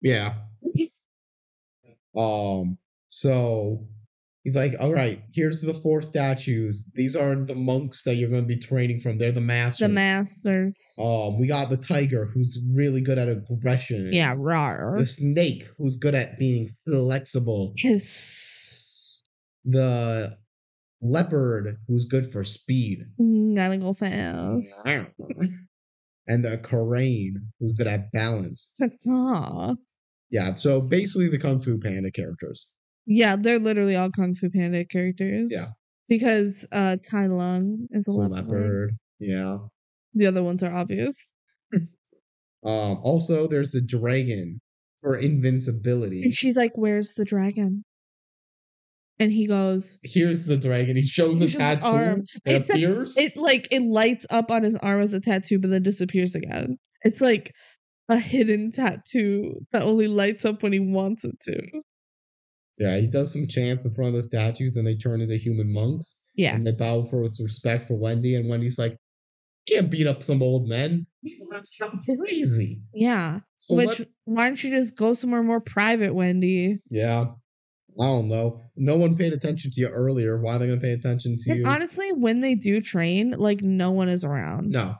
Yeah. 0.00 0.34
Um. 2.16 2.78
So 3.08 3.86
he's 4.44 4.56
like, 4.56 4.74
"All 4.80 4.92
right, 4.92 5.22
here's 5.34 5.60
the 5.60 5.74
four 5.74 6.02
statues. 6.02 6.90
These 6.94 7.16
are 7.16 7.34
the 7.34 7.54
monks 7.54 8.02
that 8.04 8.14
you're 8.14 8.30
going 8.30 8.42
to 8.42 8.46
be 8.48 8.58
training 8.58 9.00
from. 9.00 9.18
They're 9.18 9.32
the 9.32 9.40
masters. 9.40 9.86
The 9.86 9.92
masters. 9.92 10.94
Um, 10.98 11.38
we 11.38 11.46
got 11.46 11.70
the 11.70 11.76
tiger, 11.76 12.26
who's 12.26 12.60
really 12.72 13.00
good 13.00 13.18
at 13.18 13.28
aggression. 13.28 14.12
Yeah, 14.12 14.34
rawr. 14.34 14.98
The 14.98 15.06
snake, 15.06 15.68
who's 15.76 15.96
good 15.96 16.14
at 16.14 16.38
being 16.38 16.70
flexible. 16.84 17.74
Hiss. 17.76 19.22
The 19.64 20.38
leopard, 21.00 21.76
who's 21.86 22.04
good 22.04 22.30
for 22.30 22.44
speed. 22.44 23.04
Gotta 23.18 23.76
go 23.78 23.94
fast. 23.94 24.88
And 26.30 26.44
the 26.44 26.58
crane, 26.58 27.36
who's 27.58 27.72
good 27.72 27.86
at 27.86 28.12
balance. 28.12 28.70
Ta-ta. 28.78 29.76
Yeah, 30.30 30.56
so 30.56 30.82
basically 30.82 31.28
the 31.28 31.38
Kung 31.38 31.58
Fu 31.58 31.78
Panda 31.78 32.10
characters. 32.10 32.70
Yeah, 33.06 33.34
they're 33.36 33.58
literally 33.58 33.96
all 33.96 34.10
Kung 34.10 34.34
Fu 34.34 34.50
Panda 34.50 34.84
characters. 34.84 35.50
Yeah. 35.50 35.64
Because 36.06 36.66
uh 36.70 36.98
Tai 37.02 37.28
Lung 37.28 37.86
is 37.92 38.06
a 38.06 38.10
It's 38.10 38.18
a 38.18 38.20
leopard. 38.20 38.50
leopard. 38.50 38.90
Yeah. 39.20 39.56
The 40.12 40.26
other 40.26 40.42
ones 40.42 40.62
are 40.62 40.74
obvious. 40.74 41.32
Um, 42.64 42.98
also, 43.04 43.46
there's 43.46 43.70
the 43.70 43.80
dragon 43.80 44.60
for 45.00 45.16
invincibility. 45.16 46.24
And 46.24 46.34
she's 46.34 46.56
like, 46.56 46.72
Where's 46.74 47.12
the 47.14 47.24
dragon? 47.24 47.84
And 49.20 49.32
he 49.32 49.46
goes, 49.46 49.98
Here's 50.02 50.46
the 50.46 50.56
dragon. 50.56 50.96
He 50.96 51.04
shows 51.04 51.40
a 51.40 51.44
his 51.44 51.56
tattoo. 51.56 51.84
arm. 51.86 52.24
It 52.44 52.68
appears. 52.70 53.16
it 53.16 53.36
like 53.36 53.66
it 53.70 53.82
lights 53.82 54.26
up 54.30 54.50
on 54.50 54.62
his 54.62 54.76
arm 54.76 55.00
as 55.00 55.12
a 55.12 55.20
tattoo, 55.20 55.58
but 55.58 55.70
then 55.70 55.82
disappears 55.82 56.34
again. 56.34 56.78
It's 57.02 57.20
like 57.20 57.52
a 58.08 58.18
hidden 58.18 58.70
tattoo 58.72 59.66
that 59.72 59.82
only 59.82 60.08
lights 60.08 60.44
up 60.44 60.62
when 60.62 60.72
he 60.72 60.80
wants 60.80 61.24
it 61.24 61.38
to. 61.42 61.60
yeah, 62.78 62.96
he 62.98 63.06
does 63.08 63.32
some 63.32 63.46
chants 63.48 63.84
in 63.84 63.94
front 63.94 64.08
of 64.08 64.14
the 64.14 64.22
statues 64.22 64.76
and 64.76 64.86
they 64.86 64.94
turn 64.94 65.20
into 65.20 65.36
human 65.36 65.72
monks. 65.72 66.24
Yeah. 66.36 66.54
And 66.54 66.66
they 66.66 66.72
bow 66.72 67.04
for 67.04 67.20
with 67.20 67.38
respect 67.42 67.88
for 67.88 67.94
Wendy. 67.98 68.36
And 68.36 68.48
Wendy's 68.48 68.78
like, 68.78 68.96
can't 69.68 69.90
beat 69.90 70.06
up 70.06 70.22
some 70.22 70.42
old 70.42 70.68
men. 70.68 71.06
People 71.24 71.48
That's 71.50 71.76
crazy. 72.18 72.80
Yeah. 72.94 73.40
So 73.56 73.74
Which 73.74 73.98
let- 73.98 74.08
why 74.24 74.46
don't 74.46 74.62
you 74.62 74.70
just 74.70 74.94
go 74.96 75.12
somewhere 75.14 75.42
more 75.42 75.60
private, 75.60 76.14
Wendy? 76.14 76.78
yeah. 76.88 77.26
I 78.00 78.06
don't 78.06 78.28
know. 78.28 78.62
No 78.76 78.96
one 78.96 79.16
paid 79.16 79.32
attention 79.32 79.70
to 79.72 79.80
you 79.80 79.88
earlier. 79.88 80.40
Why 80.40 80.54
are 80.54 80.58
they 80.60 80.66
going 80.66 80.78
to 80.78 80.84
pay 80.84 80.92
attention 80.92 81.36
to 81.40 81.50
And 81.50 81.60
you? 81.60 81.66
honestly, 81.66 82.12
when 82.12 82.40
they 82.40 82.54
do 82.54 82.80
train, 82.80 83.32
like 83.32 83.60
no 83.62 83.90
one 83.92 84.08
is 84.08 84.22
around. 84.24 84.70
no. 84.70 84.94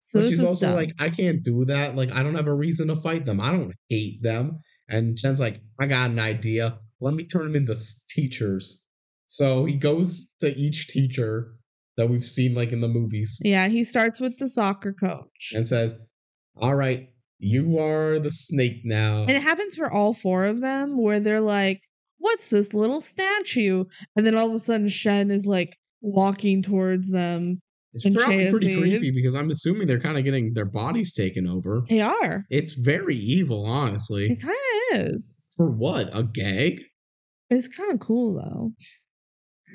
So 0.00 0.20
but 0.20 0.28
she's 0.28 0.42
also 0.42 0.66
dumb. 0.68 0.76
like, 0.76 0.92
I 0.98 1.10
can't 1.10 1.42
do 1.42 1.64
that. 1.66 1.94
Like, 1.96 2.10
I 2.12 2.22
don't 2.22 2.36
have 2.36 2.46
a 2.46 2.54
reason 2.54 2.88
to 2.88 2.96
fight 2.96 3.26
them. 3.26 3.40
I 3.40 3.52
don't 3.52 3.72
hate 3.88 4.22
them. 4.22 4.60
And 4.88 5.18
Shen's 5.18 5.40
like, 5.40 5.60
I 5.78 5.86
got 5.86 6.08
an 6.10 6.18
idea. 6.20 6.78
Let 7.00 7.14
me 7.14 7.24
turn 7.24 7.44
them 7.44 7.56
into 7.56 7.76
teachers. 8.08 8.82
So 9.26 9.64
he 9.66 9.74
goes 9.74 10.30
to 10.40 10.48
each 10.56 10.86
teacher 10.88 11.52
that 11.98 12.08
we've 12.08 12.24
seen, 12.24 12.54
like 12.54 12.72
in 12.72 12.80
the 12.80 12.88
movies, 12.88 13.38
yeah, 13.42 13.68
he 13.68 13.84
starts 13.84 14.20
with 14.20 14.38
the 14.38 14.48
soccer 14.48 14.92
coach. 14.92 15.52
and 15.54 15.66
says, 15.68 15.98
All 16.56 16.74
right, 16.76 17.08
you 17.38 17.78
are 17.78 18.18
the 18.18 18.30
snake 18.30 18.82
now. 18.84 19.22
And 19.22 19.32
it 19.32 19.42
happens 19.42 19.74
for 19.74 19.92
all 19.92 20.14
four 20.14 20.44
of 20.46 20.60
them 20.60 20.96
where 20.96 21.20
they're 21.20 21.40
like, 21.40 21.82
What's 22.18 22.50
this 22.50 22.74
little 22.74 23.00
statue? 23.00 23.84
And 24.16 24.26
then 24.26 24.36
all 24.36 24.48
of 24.48 24.54
a 24.54 24.58
sudden 24.58 24.88
Shen 24.88 25.30
is 25.30 25.46
like 25.46 25.76
walking 26.00 26.62
towards 26.62 27.10
them. 27.10 27.60
It's 27.94 28.04
probably 28.04 28.50
pretty 28.50 28.78
creepy 28.80 29.10
because 29.10 29.34
I'm 29.34 29.50
assuming 29.50 29.86
they're 29.86 29.98
kind 30.00 30.18
of 30.18 30.24
getting 30.24 30.52
their 30.52 30.66
bodies 30.66 31.12
taken 31.14 31.46
over. 31.46 31.82
They 31.88 32.00
are. 32.00 32.44
It's 32.50 32.74
very 32.74 33.16
evil, 33.16 33.64
honestly. 33.64 34.26
It 34.30 34.42
kind 34.42 34.56
of 34.92 35.14
is. 35.14 35.50
For 35.56 35.70
what? 35.70 36.10
A 36.16 36.22
gag? 36.22 36.82
It's 37.50 37.66
kind 37.68 37.92
of 37.92 37.98
cool 38.00 38.34
though. 38.34 38.72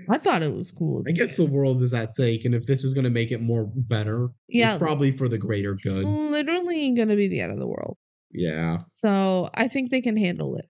I 0.09 0.17
thought 0.17 0.43
it 0.43 0.53
was 0.53 0.71
cool. 0.71 1.03
I 1.07 1.11
guess 1.11 1.37
the 1.37 1.45
world 1.45 1.81
is 1.83 1.93
at 1.93 2.09
stake, 2.09 2.45
and 2.45 2.55
if 2.55 2.65
this 2.65 2.83
is 2.83 2.93
going 2.93 3.03
to 3.03 3.09
make 3.09 3.31
it 3.31 3.41
more 3.41 3.71
better, 3.75 4.29
Yeah. 4.49 4.71
it's 4.71 4.79
probably 4.79 5.11
for 5.11 5.27
the 5.29 5.37
greater 5.37 5.73
It's 5.73 5.83
good. 5.83 6.03
literally 6.05 6.93
gonna 6.93 7.15
be 7.15 7.27
the 7.27 7.41
end 7.41 7.51
of 7.51 7.59
the 7.59 7.67
world. 7.67 7.97
Yeah. 8.31 8.79
So 8.89 9.49
I 9.53 9.67
think 9.67 9.91
they 9.91 10.01
can 10.01 10.17
handle 10.17 10.55
it. 10.55 10.65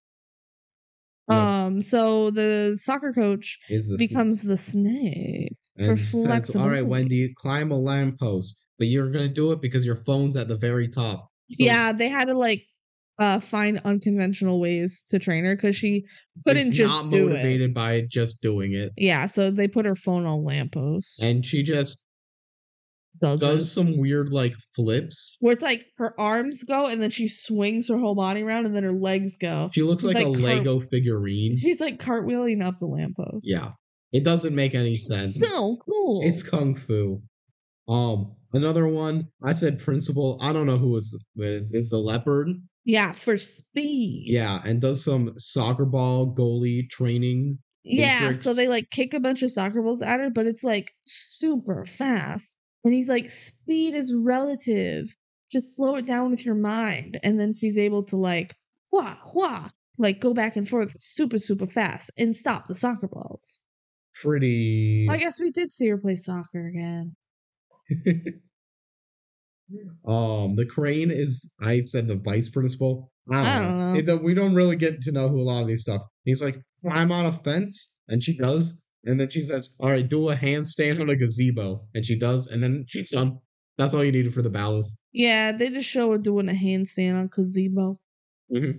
Yeah. 1.29 1.65
Um, 1.65 1.81
so 1.81 2.31
the 2.31 2.77
soccer 2.81 3.13
coach 3.13 3.57
Is 3.69 3.89
the 3.89 3.97
becomes 3.97 4.41
the 4.43 4.57
snake. 4.57 5.53
and 5.77 5.87
for 5.87 5.95
says, 5.97 6.13
All 6.15 6.21
right, 6.23 6.27
flexibility." 6.43 6.81
Wendy, 6.83 7.33
climb 7.37 7.71
a 7.71 7.77
lamppost, 7.77 8.57
but 8.77 8.87
you're 8.87 9.09
to 9.27 9.33
do 9.33 9.51
it 9.51 9.61
because 9.61 9.85
your 9.85 10.03
phone's 10.05 10.35
at 10.35 10.47
the 10.47 10.57
very 10.57 10.87
top. 10.89 11.29
So 11.51 11.63
yeah, 11.65 11.91
they 11.93 12.09
had 12.09 12.27
to 12.27 12.33
like 12.37 12.63
uh 13.19 13.39
find 13.39 13.79
unconventional 13.85 14.59
ways 14.59 15.05
to 15.09 15.19
train 15.19 15.45
her 15.45 15.55
because 15.55 15.75
she 15.75 16.03
couldn't 16.45 16.73
just 16.73 16.89
not 16.93 17.09
do 17.11 17.27
it. 17.27 17.31
motivated 17.33 17.73
by 17.73 18.01
just 18.09 18.41
doing 18.41 18.73
it, 18.73 18.91
Yeah, 18.97 19.27
so 19.27 19.51
they 19.51 19.67
put 19.67 19.85
her 19.85 19.95
phone 19.95 20.25
on 20.25 20.43
lamppost. 20.43 21.21
and 21.21 21.45
she 21.45 21.63
just 21.63 22.02
does, 23.23 23.41
does 23.41 23.71
some 23.71 23.97
weird 23.97 24.29
like 24.29 24.53
flips. 24.75 25.37
Where 25.39 25.53
it's 25.53 25.63
like 25.63 25.85
her 25.97 26.19
arms 26.19 26.63
go 26.63 26.87
and 26.87 27.01
then 27.01 27.09
she 27.09 27.27
swings 27.27 27.87
her 27.87 27.97
whole 27.97 28.15
body 28.15 28.43
around 28.43 28.65
and 28.65 28.75
then 28.75 28.83
her 28.83 28.91
legs 28.91 29.37
go. 29.37 29.69
She 29.73 29.81
looks 29.83 30.03
like, 30.03 30.15
like 30.15 30.27
a 30.27 30.31
car- 30.31 30.41
Lego 30.41 30.79
figurine. 30.79 31.57
She's 31.57 31.79
like 31.79 31.99
cartwheeling 31.99 32.63
up 32.63 32.77
the 32.79 32.85
lamppost. 32.87 33.43
Yeah, 33.43 33.71
it 34.11 34.23
doesn't 34.23 34.53
make 34.53 34.75
any 34.75 34.95
sense. 34.95 35.39
So 35.39 35.77
cool. 35.77 36.21
It's 36.23 36.43
kung 36.43 36.75
fu. 36.75 37.21
Um, 37.87 38.35
another 38.53 38.87
one. 38.87 39.27
I 39.43 39.53
said 39.53 39.79
principal. 39.79 40.37
I 40.41 40.53
don't 40.53 40.67
know 40.67 40.77
who 40.77 40.95
is 40.97 41.25
is, 41.37 41.71
is 41.73 41.89
the 41.89 41.97
leopard. 41.97 42.49
yeah, 42.85 43.11
for 43.11 43.37
speed. 43.37 44.25
Yeah, 44.27 44.61
and 44.65 44.79
does 44.81 45.03
some 45.03 45.33
soccer 45.37 45.85
ball 45.85 46.33
goalie 46.33 46.89
training. 46.89 47.59
Yeah, 47.85 48.31
so 48.31 48.53
they 48.53 48.69
like 48.69 48.89
kick 48.91 49.13
a 49.13 49.19
bunch 49.19 49.43
of 49.43 49.51
soccer 49.51 49.81
balls 49.81 50.01
at 50.01 50.21
her, 50.21 50.29
but 50.29 50.45
it's 50.47 50.63
like 50.63 50.91
super 51.05 51.85
fast. 51.85 52.55
And 52.83 52.93
he's 52.93 53.09
like, 53.09 53.29
speed 53.29 53.93
is 53.95 54.13
relative. 54.13 55.15
Just 55.51 55.75
slow 55.75 55.95
it 55.95 56.05
down 56.05 56.31
with 56.31 56.45
your 56.45 56.55
mind. 56.55 57.19
And 57.23 57.39
then 57.39 57.53
she's 57.53 57.77
able 57.77 58.03
to 58.05 58.17
like, 58.17 58.55
wha, 58.91 59.15
wha, 59.33 59.69
like 59.97 60.19
go 60.19 60.33
back 60.33 60.55
and 60.55 60.67
forth 60.67 60.95
super, 60.99 61.39
super 61.39 61.67
fast 61.67 62.11
and 62.17 62.35
stop 62.35 62.67
the 62.67 62.75
soccer 62.75 63.07
balls. 63.07 63.59
Pretty. 64.21 65.07
I 65.09 65.17
guess 65.17 65.39
we 65.39 65.51
did 65.51 65.71
see 65.71 65.87
her 65.89 65.97
play 65.97 66.15
soccer 66.15 66.67
again. 66.67 67.15
um, 70.07 70.55
the 70.55 70.65
crane 70.69 71.11
is. 71.11 71.51
I 71.61 71.81
said 71.83 72.07
the 72.07 72.15
vice 72.15 72.49
principal. 72.49 73.11
I 73.31 73.35
don't, 73.35 73.45
I 73.45 73.59
don't 73.59 73.77
know. 73.77 73.93
know. 73.93 74.13
It- 74.15 74.23
we 74.23 74.33
don't 74.33 74.55
really 74.55 74.75
get 74.75 75.01
to 75.03 75.11
know 75.11 75.29
who 75.29 75.39
a 75.39 75.43
lot 75.43 75.61
of 75.61 75.67
these 75.67 75.81
stuff. 75.81 76.01
He's 76.25 76.41
like, 76.43 76.57
climb 76.81 77.11
on 77.11 77.25
a 77.25 77.31
fence, 77.31 77.95
and 78.07 78.21
she 78.21 78.37
does. 78.37 78.82
And 79.05 79.19
then 79.19 79.29
she 79.29 79.41
says, 79.41 79.75
"All 79.79 79.89
right, 79.89 80.07
do 80.07 80.29
a 80.29 80.35
handstand 80.35 81.01
on 81.01 81.09
a 81.09 81.15
gazebo," 81.15 81.85
and 81.93 82.05
she 82.05 82.17
does. 82.17 82.47
And 82.47 82.63
then 82.63 82.85
she's 82.87 83.11
done. 83.11 83.39
That's 83.77 83.93
all 83.93 84.03
you 84.03 84.11
needed 84.11 84.33
for 84.33 84.41
the 84.43 84.49
ballast. 84.49 84.97
Yeah, 85.11 85.51
they 85.51 85.69
just 85.69 85.89
show 85.89 86.11
her 86.11 86.17
doing 86.17 86.47
a 86.49 86.53
handstand 86.53 87.19
on 87.19 87.27
Gazebo. 87.27 87.95
hmm 88.49 88.71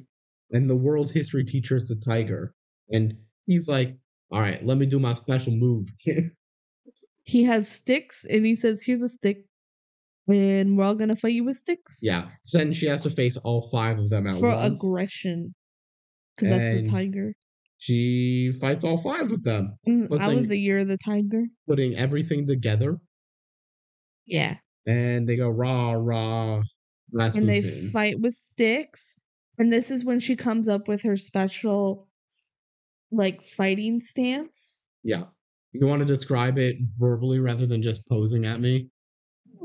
And 0.52 0.70
the 0.70 0.76
world 0.76 1.10
history 1.10 1.44
teacher 1.44 1.76
is 1.76 1.88
the 1.88 1.96
tiger. 1.96 2.55
And 2.90 3.14
he's 3.46 3.68
like, 3.68 3.96
all 4.30 4.40
right, 4.40 4.64
let 4.64 4.78
me 4.78 4.86
do 4.86 4.98
my 5.01 5.12
special 5.14 5.52
move. 5.52 5.88
He 7.26 7.44
has 7.44 7.66
sticks 7.68 8.24
and 8.28 8.44
he 8.44 8.55
says, 8.55 8.82
Here's 8.84 9.01
a 9.01 9.09
stick. 9.09 9.46
And 10.28 10.76
we're 10.76 10.84
all 10.84 10.94
gonna 10.94 11.16
fight 11.16 11.32
you 11.32 11.44
with 11.44 11.56
sticks. 11.56 12.01
yeah. 12.02 12.28
So 12.44 12.59
then 12.59 12.72
she 12.72 12.86
has 12.86 13.01
to 13.02 13.10
face 13.10 13.36
all 13.38 13.68
five 13.70 13.98
of 13.98 14.10
them 14.10 14.26
at 14.26 14.36
For 14.36 14.48
once. 14.48 14.60
For 14.60 14.88
aggression. 14.88 15.55
Because 16.36 16.51
that's 16.51 16.82
the 16.82 16.90
tiger. 16.90 17.32
She 17.78 18.52
fights 18.60 18.84
all 18.84 18.98
five 18.98 19.30
of 19.30 19.42
them, 19.42 19.76
Mm, 19.86 20.18
I 20.20 20.34
was 20.34 20.46
the 20.46 20.59
year 20.59 20.78
of 20.78 20.88
the 20.88 20.98
tiger. 20.98 21.44
putting 21.68 21.94
everything 21.96 22.46
together. 22.46 22.98
Yeah. 24.26 24.56
And 24.86 25.28
they 25.28 25.36
go 25.36 25.48
rah 25.48 25.92
rah. 25.92 26.62
And 27.12 27.48
they 27.48 27.60
fight 27.62 28.20
with 28.20 28.34
sticks. 28.34 29.18
And 29.59 29.72
this 29.72 29.90
is 29.90 30.05
when 30.05 30.18
she 30.18 30.34
comes 30.34 30.66
up 30.68 30.88
with 30.88 31.02
her 31.02 31.16
special 31.16 32.09
like 33.12 33.42
fighting 33.42 34.01
stance. 34.01 34.82
Yeah. 35.05 35.24
You 35.72 35.86
want 35.86 36.01
to 36.01 36.06
describe 36.06 36.59
it 36.59 36.76
verbally 36.98 37.38
rather 37.38 37.66
than 37.66 37.82
just 37.82 38.09
posing 38.09 38.44
at 38.46 38.60
me? 38.60 38.88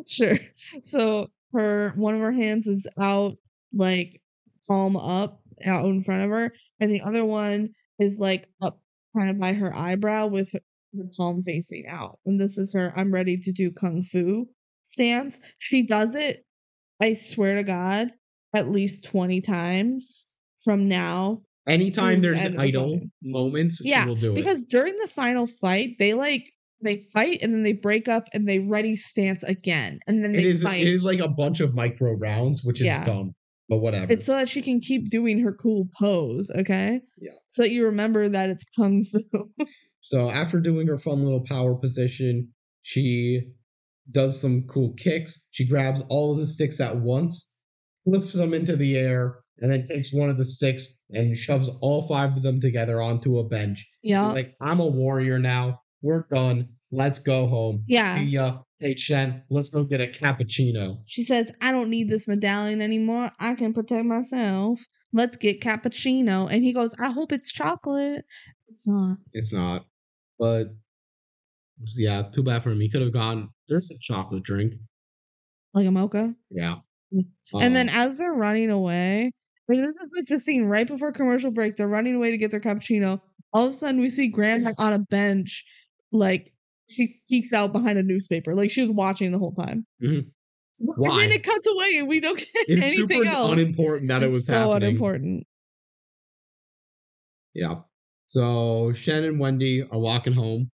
Sure. 0.08 0.38
So 0.84 1.28
her 1.54 1.94
one 1.96 2.14
of 2.14 2.22
her 2.22 2.32
hands 2.32 2.68
is 2.68 2.88
out 3.00 3.34
like 3.74 4.22
palm 4.68 4.96
up 4.96 5.42
out 5.66 5.86
in 5.86 6.04
front 6.04 6.24
of 6.24 6.30
her, 6.30 6.54
and 6.80 6.92
the 6.92 7.02
other 7.02 7.26
one 7.26 7.70
is 8.00 8.18
like 8.20 8.48
up 8.62 8.80
kind 9.18 9.30
of 9.30 9.40
by 9.40 9.54
her 9.54 9.76
eyebrow 9.76 10.28
with 10.28 10.52
her 10.54 10.60
palm 11.18 11.44
facing 11.44 11.86
out. 11.88 12.20
And 12.26 12.40
this 12.40 12.58
is 12.58 12.74
her 12.74 12.94
I'm 12.96 13.14
ready 13.14 13.38
to 13.38 13.52
do 13.52 13.72
kung 13.72 14.02
fu 14.02 14.48
stance. 14.84 15.40
She 15.58 15.84
does 15.86 16.16
it, 16.16 16.46
I 17.02 17.14
swear 17.14 17.56
to 17.56 17.64
God, 17.64 18.10
at 18.56 18.70
least 18.70 19.04
20 19.06 19.42
times 19.42 20.28
from 20.64 20.88
now. 20.88 21.42
Anytime 21.68 22.22
there's 22.22 22.42
the 22.42 22.60
idle 22.60 23.00
moments, 23.22 23.80
Yeah, 23.84 24.04
she 24.04 24.10
will 24.10 24.16
do 24.16 24.32
it. 24.32 24.36
Because 24.36 24.66
during 24.66 24.96
the 24.98 25.08
final 25.08 25.46
fight, 25.46 25.98
they 26.00 26.14
like 26.14 26.50
they 26.82 26.98
fight 26.98 27.40
and 27.42 27.54
then 27.54 27.64
they 27.64 27.74
break 27.74 28.08
up 28.08 28.28
and 28.34 28.48
they 28.48 28.60
ready 28.60 28.96
stance 28.96 29.44
again. 29.44 30.00
And 30.08 30.24
then 30.24 30.32
they 30.32 30.40
It 30.40 30.46
is 30.46 30.64
fight. 30.64 30.82
it 30.82 30.88
is 30.88 31.04
like 31.04 31.20
a 31.20 31.28
bunch 31.28 31.60
of 31.60 31.76
micro 31.76 32.14
rounds, 32.14 32.64
which 32.64 32.80
is 32.80 32.88
Yeah. 32.88 33.06
dumb. 33.06 33.36
But 33.70 33.78
whatever. 33.78 34.12
It's 34.12 34.26
so 34.26 34.34
that 34.34 34.50
she 34.50 34.64
can 34.64 34.80
keep 34.80 35.12
doing 35.12 35.40
her 35.42 35.54
cool 35.54 35.88
pose, 35.98 36.52
okay? 36.58 37.02
Yeah. 37.22 37.32
So 37.50 37.64
that 37.64 37.70
you 37.70 37.86
remember 37.86 38.28
that 38.28 38.50
it's 38.50 38.66
kung 38.76 39.06
fu. 39.06 39.50
So 40.02 40.30
after 40.30 40.60
doing 40.60 40.88
her 40.88 40.98
fun 40.98 41.24
little 41.24 41.46
power 41.46 41.76
position, 41.76 42.50
she 42.82 43.52
does 44.12 44.42
some 44.42 44.64
cool 44.64 44.94
kicks. 44.94 45.48
She 45.52 45.68
grabs 45.68 46.02
all 46.10 46.32
of 46.34 46.40
the 46.40 46.48
sticks 46.48 46.80
at 46.80 46.98
once, 46.98 47.56
flips 48.06 48.34
them 48.34 48.56
into 48.56 48.76
the 48.76 48.98
air, 48.98 49.40
and 49.60 49.72
then 49.72 49.84
takes 49.84 50.12
one 50.12 50.30
of 50.30 50.38
the 50.38 50.46
sticks 50.46 51.04
and 51.12 51.38
shoves 51.38 51.70
all 51.82 52.08
five 52.08 52.36
of 52.36 52.42
them 52.42 52.60
together 52.60 53.02
onto 53.02 53.38
a 53.38 53.48
bench. 53.48 53.88
Yeah. 54.02 54.28
like, 54.28 54.56
I'm 54.62 54.80
a 54.80 54.88
warrior 54.88 55.38
now. 55.38 55.82
We're 56.02 56.26
done. 56.34 56.70
Let's 56.92 57.20
go 57.20 57.48
home. 57.48 57.84
Yeah. 57.88 58.16
See 58.16 58.24
ya. 58.24 58.60
Hey 58.80 58.96
Shen, 58.96 59.44
let's 59.50 59.70
go 59.70 59.84
get 59.84 60.00
a 60.00 60.08
cappuccino. 60.08 61.02
She 61.06 61.24
says, 61.24 61.52
I 61.62 61.72
don't 61.72 61.90
need 61.90 62.08
this 62.08 62.28
medallion 62.28 62.82
anymore. 62.82 63.30
I 63.40 63.56
can 63.56 63.74
protect 63.74 64.06
myself. 64.06 64.80
Let's 65.12 65.36
get 65.36 65.60
cappuccino. 65.60 66.50
And 66.50 66.64
he 66.64 66.72
goes, 66.72 66.96
I 67.00 67.10
hope 67.12 67.34
it's 67.34 67.52
chocolate. 67.52 68.24
It's 68.70 68.88
not. 68.88 69.18
It's 69.34 69.52
not. 69.52 69.86
But 70.40 70.68
yeah, 71.96 72.24
too 72.32 72.44
bad 72.44 72.64
for 72.64 72.72
him. 72.72 72.80
He 72.80 72.90
could 72.90 73.02
have 73.02 73.14
gone. 73.14 73.50
There's 73.68 73.92
a 73.92 73.98
chocolate 74.00 74.44
drink. 74.44 74.74
Like 75.74 75.86
a 75.88 75.92
mocha. 75.92 76.34
Yeah. 76.50 76.78
and 77.12 77.76
then 77.76 77.90
Um, 77.90 77.96
as 77.96 78.18
they're 78.18 78.34
running 78.34 78.72
away, 78.72 79.32
like 79.68 79.80
this 79.80 79.90
is 79.90 80.10
like 80.16 80.26
the 80.28 80.40
scene 80.40 80.66
right 80.66 80.88
before 80.88 81.12
commercial 81.12 81.52
break. 81.52 81.76
They're 81.76 81.88
running 81.88 82.16
away 82.16 82.32
to 82.32 82.38
get 82.38 82.50
their 82.52 82.60
cappuccino. 82.62 83.20
All 83.52 83.66
of 83.66 83.70
a 83.72 83.74
sudden, 83.74 84.00
we 84.00 84.10
see 84.10 84.28
Grandma 84.30 84.74
on 84.78 84.94
a 84.94 85.00
bench, 85.00 85.66
like 86.12 86.54
she 86.90 87.22
peeks 87.30 87.54
out 87.54 87.72
behind 87.72 87.98
a 88.00 88.04
newspaper, 88.04 88.56
like 88.56 88.72
she 88.72 88.82
was 88.82 88.92
watching 88.92 89.32
the 89.32 89.40
whole 89.40 89.54
time. 89.54 89.86
Mhm. 90.04 90.18
And 90.80 90.90
Why? 90.96 91.20
then 91.22 91.32
it 91.32 91.44
cuts 91.44 91.68
away, 91.68 91.98
and 92.00 92.08
we 92.08 92.20
don't 92.22 92.38
get 92.40 92.48
anything. 92.70 92.78
it's 92.78 92.86
anything 93.00 93.24
super 93.24 93.30
else. 93.36 93.52
unimportant 93.52 94.08
that 94.10 94.24
it 94.24 94.32
was 94.32 94.46
so 94.46 94.54
happening. 94.54 94.90
unimportant. 94.90 95.48
Yeah. 97.54 97.82
So 98.28 98.94
Shen 98.94 99.24
and 99.24 99.40
Wendy 99.40 99.82
are 99.84 100.00
walking 100.00 100.34
home 100.34 100.70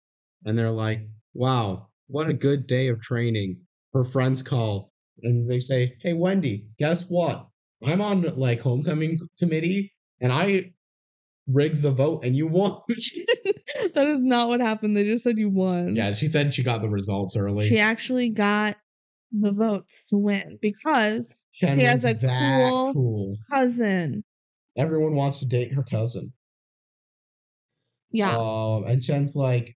and 0.46 0.58
they're 0.58 0.72
like, 0.72 1.08
wow, 1.34 1.88
what 2.08 2.28
a 2.30 2.34
good 2.34 2.68
day 2.68 2.88
of 2.90 3.00
training. 3.02 3.62
Her 3.94 4.04
friends 4.04 4.42
call 4.42 4.92
and 5.22 5.50
they 5.50 5.60
say, 5.60 5.96
hey, 6.02 6.14
Wendy, 6.14 6.66
guess 6.80 7.04
what? 7.04 7.48
I'm 7.86 8.02
on 8.02 8.24
like 8.38 8.60
homecoming 8.60 9.20
committee 9.38 9.94
and 10.20 10.32
I 10.32 10.74
rigged 11.48 11.82
the 11.82 11.92
vote 11.92 12.26
and 12.26 12.36
you 12.36 12.48
won. 12.48 12.80
that 13.94 14.08
is 14.08 14.22
not 14.22 14.48
what 14.50 14.60
happened. 14.62 14.96
They 14.98 15.04
just 15.04 15.24
said 15.24 15.38
you 15.38 15.50
won. 15.50 15.96
yeah, 15.96 16.14
she 16.14 16.28
said 16.28 16.54
she 16.54 16.64
got 16.64 16.82
the 16.82 16.90
results 16.90 17.36
early. 17.36 17.68
She 17.68 17.80
actually 17.80 18.30
got 18.30 18.76
the 19.32 19.52
votes 19.52 20.06
to 20.10 20.18
win 20.18 20.60
because 20.62 21.36
Shen 21.52 21.76
she 21.78 21.84
has 21.84 22.06
a 22.06 22.14
cool- 22.16 22.94
cool. 22.94 23.38
cousin. 23.52 24.24
Everyone 24.78 25.16
wants 25.16 25.40
to 25.40 25.46
date 25.46 25.72
her 25.74 25.84
cousin. 25.84 26.34
Yeah. 28.12 28.36
Um, 28.38 28.84
and 28.86 29.04
Shen's 29.04 29.36
like, 29.36 29.76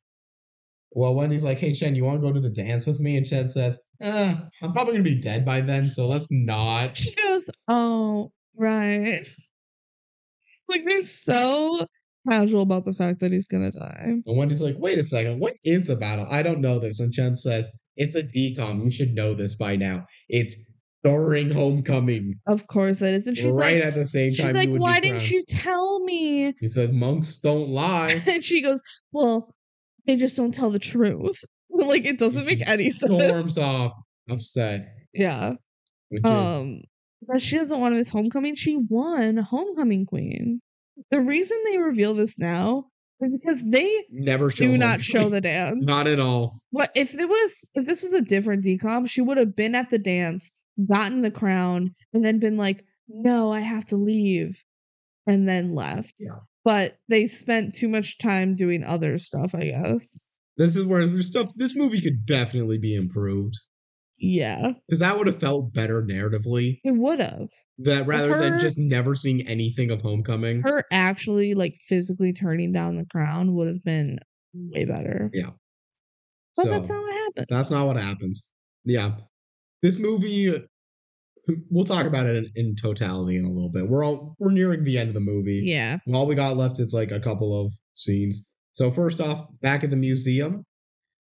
well, 0.92 1.16
Wendy's 1.16 1.44
like, 1.44 1.58
hey, 1.58 1.74
Shen, 1.74 1.96
you 1.96 2.04
want 2.04 2.20
to 2.22 2.28
go 2.28 2.34
to 2.34 2.40
the 2.40 2.50
dance 2.50 2.86
with 2.88 3.00
me? 3.00 3.18
And 3.18 3.28
Shen 3.28 3.50
says, 3.50 3.82
eh, 4.02 4.36
I'm 4.62 4.74
probably 4.74 4.94
going 4.94 5.04
to 5.04 5.10
be 5.16 5.22
dead 5.22 5.44
by 5.46 5.62
then, 5.62 5.92
so 5.92 6.08
let's 6.08 6.28
not. 6.32 6.96
She 6.98 7.14
goes, 7.16 7.50
Oh, 7.68 8.32
right. 8.56 9.26
Like 10.70 10.84
they're 10.86 11.00
so 11.00 11.88
casual 12.30 12.62
about 12.62 12.86
the 12.86 12.94
fact 12.94 13.20
that 13.20 13.32
he's 13.32 13.48
gonna 13.48 13.72
die. 13.72 14.04
And 14.26 14.38
Wendy's 14.38 14.62
like, 14.62 14.76
wait 14.78 14.98
a 15.00 15.04
second, 15.04 15.40
what 15.40 15.54
is 15.64 15.88
the 15.88 15.96
battle? 15.96 16.28
I 16.30 16.44
don't 16.44 16.62
know 16.62 16.80
this. 16.80 17.00
And 17.00 17.14
Shen 17.14 17.36
says, 17.36 17.70
it's 17.96 18.16
a 18.16 18.24
DCOM. 18.24 18.84
You 18.84 18.92
should 18.92 19.14
know 19.14 19.34
this 19.34 19.56
by 19.56 19.76
now. 19.76 20.06
It's 20.30 20.56
during 21.04 21.52
homecoming, 21.52 22.36
Of 22.48 22.68
course 22.68 23.02
it 23.02 23.14
is. 23.14 23.28
And 23.28 23.38
she's 23.38 23.46
right 23.54 23.76
like, 23.76 23.86
at 23.86 23.96
the 23.96 24.06
same 24.06 24.32
she's 24.32 24.44
time. 24.46 24.54
like, 24.56 24.70
you 24.70 24.76
why 24.78 25.00
didn't 25.00 25.30
you 25.30 25.44
tell 25.48 26.04
me? 26.04 26.54
He 26.60 26.70
says, 26.70 26.92
monks 26.92 27.38
don't 27.38 27.70
lie. 27.70 28.22
And 28.28 28.44
she 28.44 28.62
goes, 28.62 28.82
Well, 29.12 29.54
they 30.06 30.16
just 30.16 30.36
don't 30.36 30.54
tell 30.54 30.70
the 30.70 30.80
truth. 30.80 31.40
like 31.70 32.06
it 32.06 32.18
doesn't 32.20 32.46
She 32.48 32.56
make 32.56 32.68
any 32.68 32.90
Storms 32.90 33.24
sense. 33.24 33.52
Storms 33.52 33.58
off, 33.58 33.92
upset. 34.30 34.88
Yeah. 35.14 35.54
Which 36.10 36.24
is, 36.26 36.32
Um 36.32 36.82
but 37.28 37.42
she 37.42 37.56
doesn't 37.58 37.80
want 37.80 37.94
to 37.94 37.98
miss 37.98 38.10
homecoming. 38.10 38.56
She 38.56 38.78
won 38.90 39.38
homecoming 39.38 40.06
queen. 40.06 40.62
The 41.12 41.22
reason 41.22 41.58
they 41.66 41.78
reveal 41.78 42.14
this 42.14 42.38
now 42.40 42.86
is 43.20 43.36
because 43.40 43.70
they 43.70 44.04
never 44.12 44.52
show 44.52 44.66
do 44.66 44.78
not 44.78 45.02
show 45.02 45.30
the 45.30 45.42
dance. 45.54 45.86
Not 45.86 46.08
at 46.08 46.20
all. 46.20 46.60
What 46.72 46.92
if 46.96 47.14
it 47.14 47.28
was 47.28 47.70
if 47.76 47.86
this 47.86 48.02
was 48.02 48.14
a 48.14 48.22
different 48.22 48.64
DCOM, 48.64 49.10
she 49.10 49.22
would 49.22 49.38
have 49.38 49.56
been 49.56 49.76
at 49.76 49.90
the 49.90 50.00
dance, 50.00 50.52
gotten 50.90 51.22
the 51.22 51.32
crown, 51.32 51.96
and 52.14 52.24
then 52.24 52.40
been 52.40 52.58
like, 52.58 52.84
No, 53.08 53.52
I 53.52 53.62
have 53.62 53.86
to 53.88 53.96
leave, 53.96 54.64
and 55.26 55.48
then 55.48 55.76
left. 55.76 56.16
Yeah. 56.20 56.40
But 56.64 56.98
they 57.08 57.28
spent 57.28 57.74
too 57.74 57.88
much 57.88 58.18
time 58.18 58.56
doing 58.56 58.84
other 58.84 59.18
stuff, 59.18 59.56
I 59.56 59.66
guess. 59.66 60.38
This 60.58 60.76
is 60.76 60.86
where 60.86 61.06
there's 61.06 61.28
stuff. 61.28 61.52
This 61.56 61.76
movie 61.76 62.02
could 62.02 62.26
definitely 62.26 62.78
be 62.78 62.96
improved 62.96 63.58
Yeah. 64.20 64.72
because 64.88 65.00
that 65.00 65.18
would 65.18 65.28
have 65.28 65.40
felt 65.40 65.74
better 65.74 66.02
narratively. 66.04 66.80
It 66.84 66.96
would 66.96 67.20
have. 67.20 67.50
That 67.80 68.08
rather 68.08 68.34
her- 68.36 68.42
than 68.42 68.60
just 68.60 68.78
never 68.78 69.16
seeing 69.16 69.48
anything 69.48 69.92
of 69.92 70.02
Homecoming. 70.02 70.62
Her 70.62 70.84
actually 70.92 71.54
like 71.54 71.76
physically 71.88 72.34
turning 72.34 72.72
down 72.72 72.96
the 72.98 73.06
crown 73.06 73.54
would 73.56 73.68
have 73.68 73.84
been 73.84 74.20
way 74.54 74.86
better. 74.86 75.30
Yeah. 75.34 75.52
But 76.56 76.64
so 76.64 76.70
that's 76.72 76.90
not 76.90 77.02
what 77.02 77.14
happened. 77.14 77.46
that's 77.50 77.70
not 77.70 77.86
what 77.86 77.98
happens. 77.98 78.50
Yeah, 78.84 79.16
this 79.84 80.00
movie. 80.00 80.64
We'll 81.70 81.86
talk 81.86 82.06
about 82.06 82.26
it 82.26 82.36
in, 82.36 82.52
in 82.56 82.76
totality 82.76 83.38
in 83.38 83.46
a 83.46 83.52
little 83.52 83.70
bit. 83.70 83.88
We're 83.88 84.04
all 84.04 84.36
we're 84.40 84.52
nearing 84.52 84.84
the 84.84 84.98
end 84.98 85.10
of 85.10 85.14
the 85.14 85.22
movie. 85.22 85.62
Yeah. 85.64 86.00
All 86.14 86.26
we 86.26 86.36
got 86.36 86.58
left 86.58 86.80
is 86.80 86.94
like 86.94 87.12
a 87.12 87.20
couple 87.20 87.66
of 87.66 87.72
scenes. 87.94 88.48
So 88.74 88.92
first 88.92 89.22
off, 89.22 89.48
back 89.62 89.84
at 89.84 89.92
the 89.92 89.96
museum, 89.96 90.66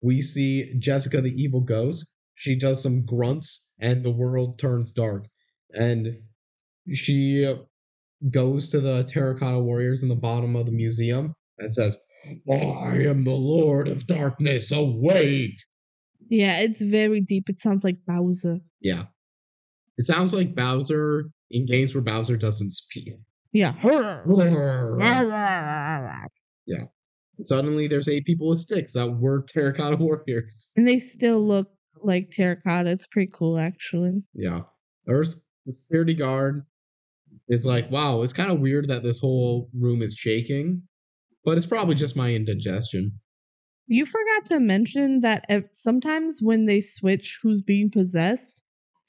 we 0.02 0.22
see 0.22 0.74
Jessica 0.78 1.20
the 1.20 1.30
evil 1.30 1.60
ghost. 1.60 2.10
She 2.38 2.56
does 2.56 2.80
some 2.80 3.04
grunts 3.04 3.72
and 3.80 4.04
the 4.04 4.12
world 4.12 4.60
turns 4.60 4.92
dark. 4.92 5.26
And 5.74 6.14
she 6.94 7.44
uh, 7.44 7.56
goes 8.30 8.68
to 8.68 8.80
the 8.80 9.02
terracotta 9.02 9.58
warriors 9.58 10.04
in 10.04 10.08
the 10.08 10.14
bottom 10.14 10.54
of 10.54 10.66
the 10.66 10.72
museum 10.72 11.34
and 11.58 11.74
says, 11.74 11.96
I 12.48 13.02
am 13.08 13.24
the 13.24 13.34
Lord 13.34 13.88
of 13.88 14.06
Darkness, 14.06 14.70
awake. 14.70 15.58
Yeah, 16.28 16.60
it's 16.60 16.80
very 16.80 17.20
deep. 17.20 17.48
It 17.48 17.58
sounds 17.58 17.82
like 17.82 17.96
Bowser. 18.06 18.60
Yeah. 18.80 19.06
It 19.96 20.04
sounds 20.04 20.32
like 20.32 20.54
Bowser 20.54 21.24
in 21.50 21.66
games 21.66 21.92
where 21.92 22.02
Bowser 22.02 22.36
doesn't 22.36 22.72
speak. 22.72 23.14
Yeah. 23.52 23.74
Yeah. 26.66 26.84
Suddenly 27.42 27.88
there's 27.88 28.08
eight 28.08 28.26
people 28.26 28.48
with 28.48 28.60
sticks 28.60 28.92
that 28.92 29.18
were 29.18 29.42
terracotta 29.42 29.96
warriors. 30.00 30.70
And 30.76 30.86
they 30.86 31.00
still 31.00 31.44
look 31.44 31.68
like 32.02 32.30
terracotta. 32.30 32.90
It's 32.90 33.06
pretty 33.06 33.30
cool, 33.32 33.58
actually. 33.58 34.22
Yeah. 34.34 34.62
Earth 35.08 35.40
security 35.66 36.14
guard. 36.14 36.64
It's 37.48 37.66
like, 37.66 37.90
wow, 37.90 38.22
it's 38.22 38.32
kind 38.32 38.50
of 38.50 38.60
weird 38.60 38.88
that 38.88 39.02
this 39.02 39.20
whole 39.20 39.70
room 39.74 40.02
is 40.02 40.14
shaking, 40.14 40.82
but 41.44 41.56
it's 41.56 41.66
probably 41.66 41.94
just 41.94 42.16
my 42.16 42.32
indigestion. 42.32 43.12
You 43.86 44.04
forgot 44.04 44.44
to 44.46 44.60
mention 44.60 45.20
that 45.20 45.46
sometimes 45.72 46.40
when 46.42 46.66
they 46.66 46.80
switch 46.80 47.38
who's 47.42 47.62
being 47.62 47.90
possessed, 47.90 48.62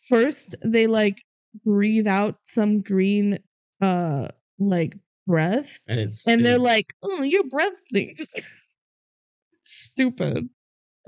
first 0.08 0.56
they 0.64 0.88
like 0.88 1.18
breathe 1.66 2.08
out 2.08 2.38
some 2.44 2.82
green, 2.82 3.40
uh, 3.82 4.30
like 4.58 4.96
breath, 5.28 5.80
And 5.88 6.00
it's 6.00 6.26
and 6.28 6.46
they're 6.46 6.58
like, 6.58 6.88
"Oh, 7.04 7.24
your 7.24 7.44
breath 7.44 7.76
stinks." 7.76 8.68
Stupid. 9.62 10.50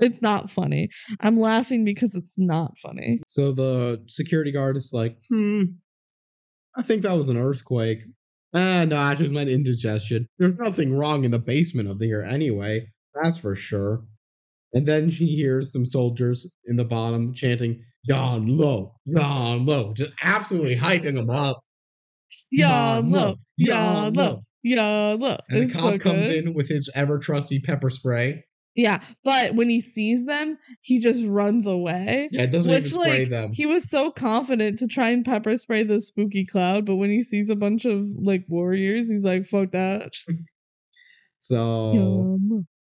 It's 0.02 0.20
not 0.20 0.50
funny. 0.50 0.88
I'm 1.20 1.38
laughing 1.38 1.84
because 1.84 2.14
it's 2.14 2.34
not 2.36 2.78
funny. 2.78 3.20
so 3.28 3.52
the 3.52 4.02
security 4.08 4.52
guard 4.52 4.76
is 4.76 4.90
like, 4.92 5.16
hmm, 5.30 5.62
I 6.76 6.82
think 6.82 7.02
that 7.02 7.12
was 7.16 7.28
an 7.28 7.36
earthquake. 7.36 8.00
Ah, 8.54 8.84
no, 8.84 8.96
I 8.96 9.14
just 9.14 9.32
meant 9.32 9.48
indigestion. 9.48 10.26
There's 10.38 10.58
nothing 10.58 10.94
wrong 10.94 11.24
in 11.24 11.30
the 11.30 11.38
basement 11.38 11.88
of 11.88 11.98
the 11.98 12.06
here 12.06 12.22
anyway. 12.22 12.86
That's 13.22 13.38
for 13.38 13.54
sure. 13.56 14.04
And 14.74 14.86
then 14.86 15.10
she 15.10 15.26
hears 15.26 15.72
some 15.72 15.86
soldiers 15.86 16.50
in 16.66 16.76
the 16.76 16.84
bottom 16.84 17.34
chanting, 17.34 17.82
Yan-Lo, 18.04 18.94
Yon 19.04 19.66
Lo, 19.66 19.92
just 19.94 20.12
absolutely 20.22 20.76
hyping 20.76 21.14
them 21.14 21.30
up. 21.30 21.60
Yon 22.50 23.10
yeah, 23.10 23.32
Yon 23.58 24.12
look, 24.14 24.40
yeah, 24.62 25.16
look. 25.18 25.40
And 25.48 25.68
the 25.70 25.72
cop 25.72 25.82
so 25.82 25.98
comes 25.98 26.28
in 26.28 26.54
with 26.54 26.68
his 26.68 26.90
ever 26.94 27.18
trusty 27.18 27.60
pepper 27.60 27.90
spray. 27.90 28.44
Yeah, 28.74 29.00
but 29.22 29.54
when 29.54 29.68
he 29.68 29.80
sees 29.80 30.24
them, 30.24 30.56
he 30.80 30.98
just 30.98 31.26
runs 31.26 31.66
away. 31.66 32.30
Yeah, 32.32 32.44
it 32.44 32.52
doesn't 32.52 32.72
Which, 32.72 32.86
even 32.86 33.00
spray 33.00 33.18
like, 33.20 33.28
them. 33.28 33.52
he 33.52 33.66
was 33.66 33.88
so 33.88 34.10
confident 34.10 34.78
to 34.78 34.86
try 34.86 35.10
and 35.10 35.24
pepper 35.24 35.56
spray 35.58 35.82
the 35.82 36.00
spooky 36.00 36.46
cloud, 36.46 36.86
but 36.86 36.96
when 36.96 37.10
he 37.10 37.22
sees 37.22 37.50
a 37.50 37.56
bunch 37.56 37.84
of 37.84 38.06
like 38.16 38.44
warriors, 38.48 39.10
he's 39.10 39.24
like, 39.24 39.46
"Fuck 39.46 39.72
that." 39.72 40.12
So, 41.44 42.38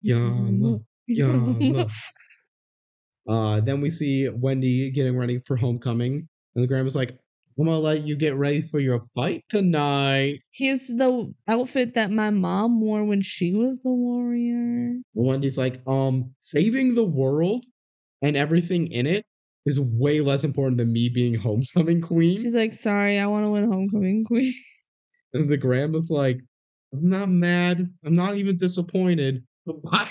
Yum, 0.02 0.60
Lo, 0.62 0.84
yum. 1.08 1.88
Uh, 3.28 3.60
then 3.60 3.80
we 3.80 3.90
see 3.90 4.28
Wendy 4.28 4.88
getting 4.92 5.16
ready 5.16 5.40
for 5.40 5.56
homecoming, 5.56 6.28
and 6.54 6.62
the 6.62 6.68
grandma's 6.68 6.94
like, 6.94 7.18
"I'm 7.58 7.66
gonna 7.66 7.78
let 7.78 8.06
you 8.06 8.16
get 8.16 8.36
ready 8.36 8.60
for 8.60 8.80
your 8.80 9.06
fight 9.14 9.44
tonight." 9.48 10.40
Here's 10.52 10.88
the 10.88 11.32
outfit 11.48 11.94
that 11.94 12.10
my 12.10 12.30
mom 12.30 12.80
wore 12.80 13.04
when 13.04 13.22
she 13.22 13.54
was 13.54 13.78
the 13.80 13.92
warrior. 13.92 15.00
Wendy's 15.14 15.56
like, 15.56 15.80
"Um, 15.86 16.34
saving 16.40 16.94
the 16.94 17.04
world 17.04 17.64
and 18.22 18.36
everything 18.36 18.88
in 18.88 19.06
it 19.06 19.24
is 19.64 19.80
way 19.80 20.20
less 20.20 20.44
important 20.44 20.78
than 20.78 20.92
me 20.92 21.08
being 21.08 21.34
homecoming 21.34 22.00
queen." 22.02 22.42
She's 22.42 22.54
like, 22.54 22.74
"Sorry, 22.74 23.18
I 23.18 23.26
want 23.26 23.44
to 23.44 23.50
win 23.50 23.64
homecoming 23.64 24.24
queen." 24.24 24.52
and 25.32 25.48
the 25.48 25.56
grandma's 25.56 26.10
like, 26.10 26.40
"I'm 26.92 27.08
not 27.08 27.30
mad. 27.30 27.88
I'm 28.04 28.14
not 28.14 28.36
even 28.36 28.58
disappointed. 28.58 29.44
Goodbye. 29.66 30.10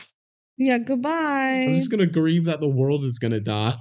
yeah, 0.58 0.80
goodbye. 0.80 1.66
I'm 1.68 1.76
just 1.76 1.92
gonna 1.92 2.06
grieve 2.08 2.46
that 2.46 2.60
the 2.60 2.68
world 2.68 3.04
is 3.04 3.20
gonna 3.20 3.40
die." 3.40 3.78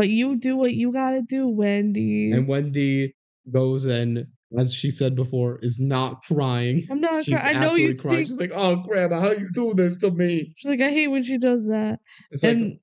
But 0.00 0.08
you 0.08 0.36
do 0.36 0.56
what 0.56 0.72
you 0.72 0.94
gotta 0.94 1.20
do, 1.20 1.46
Wendy. 1.46 2.32
And 2.32 2.48
Wendy 2.48 3.14
goes 3.52 3.84
and, 3.84 4.28
as 4.56 4.72
she 4.72 4.90
said 4.90 5.14
before, 5.14 5.58
is 5.60 5.78
not 5.78 6.22
crying. 6.22 6.86
I'm 6.90 7.02
not. 7.02 7.26
She's 7.26 7.38
Cry- 7.38 7.50
I 7.50 7.60
know 7.60 7.74
you 7.74 7.94
crying. 7.94 8.16
think. 8.16 8.28
She's 8.28 8.40
like, 8.40 8.52
"Oh, 8.54 8.76
grandma, 8.76 9.20
how 9.20 9.32
you 9.32 9.50
do 9.52 9.74
this 9.74 9.96
to 9.96 10.10
me?" 10.10 10.54
She's 10.56 10.70
like, 10.70 10.80
I 10.80 10.88
hate 10.88 11.08
when 11.08 11.22
she 11.22 11.36
does 11.36 11.68
that. 11.68 12.00
It's 12.30 12.42
like, 12.42 12.52
and 12.52 12.78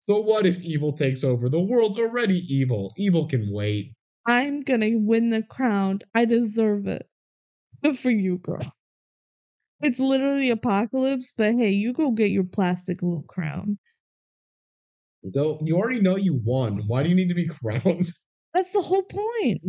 so 0.00 0.18
what 0.22 0.46
if 0.46 0.62
evil 0.62 0.92
takes 0.92 1.22
over? 1.22 1.50
The 1.50 1.60
world's 1.60 1.98
already 1.98 2.38
evil. 2.48 2.94
Evil 2.96 3.28
can 3.28 3.52
wait. 3.52 3.92
I'm 4.24 4.62
gonna 4.62 4.92
win 4.94 5.28
the 5.28 5.42
crown. 5.42 5.98
I 6.14 6.24
deserve 6.24 6.86
it. 6.86 7.06
Good 7.84 7.98
for 7.98 8.10
you, 8.10 8.38
girl. 8.38 8.72
It's 9.82 10.00
literally 10.00 10.48
apocalypse, 10.48 11.34
but 11.36 11.54
hey, 11.54 11.72
you 11.72 11.92
go 11.92 12.12
get 12.12 12.30
your 12.30 12.44
plastic 12.44 13.02
little 13.02 13.24
crown. 13.28 13.76
Though 15.24 15.60
you 15.64 15.76
already 15.76 16.00
know 16.00 16.16
you 16.16 16.40
won. 16.44 16.82
Why 16.86 17.02
do 17.02 17.08
you 17.08 17.14
need 17.14 17.28
to 17.28 17.34
be 17.34 17.46
crowned? 17.64 18.08
That's 18.54 18.72
the 18.72 18.80
whole 18.82 19.02
point. 19.02 19.60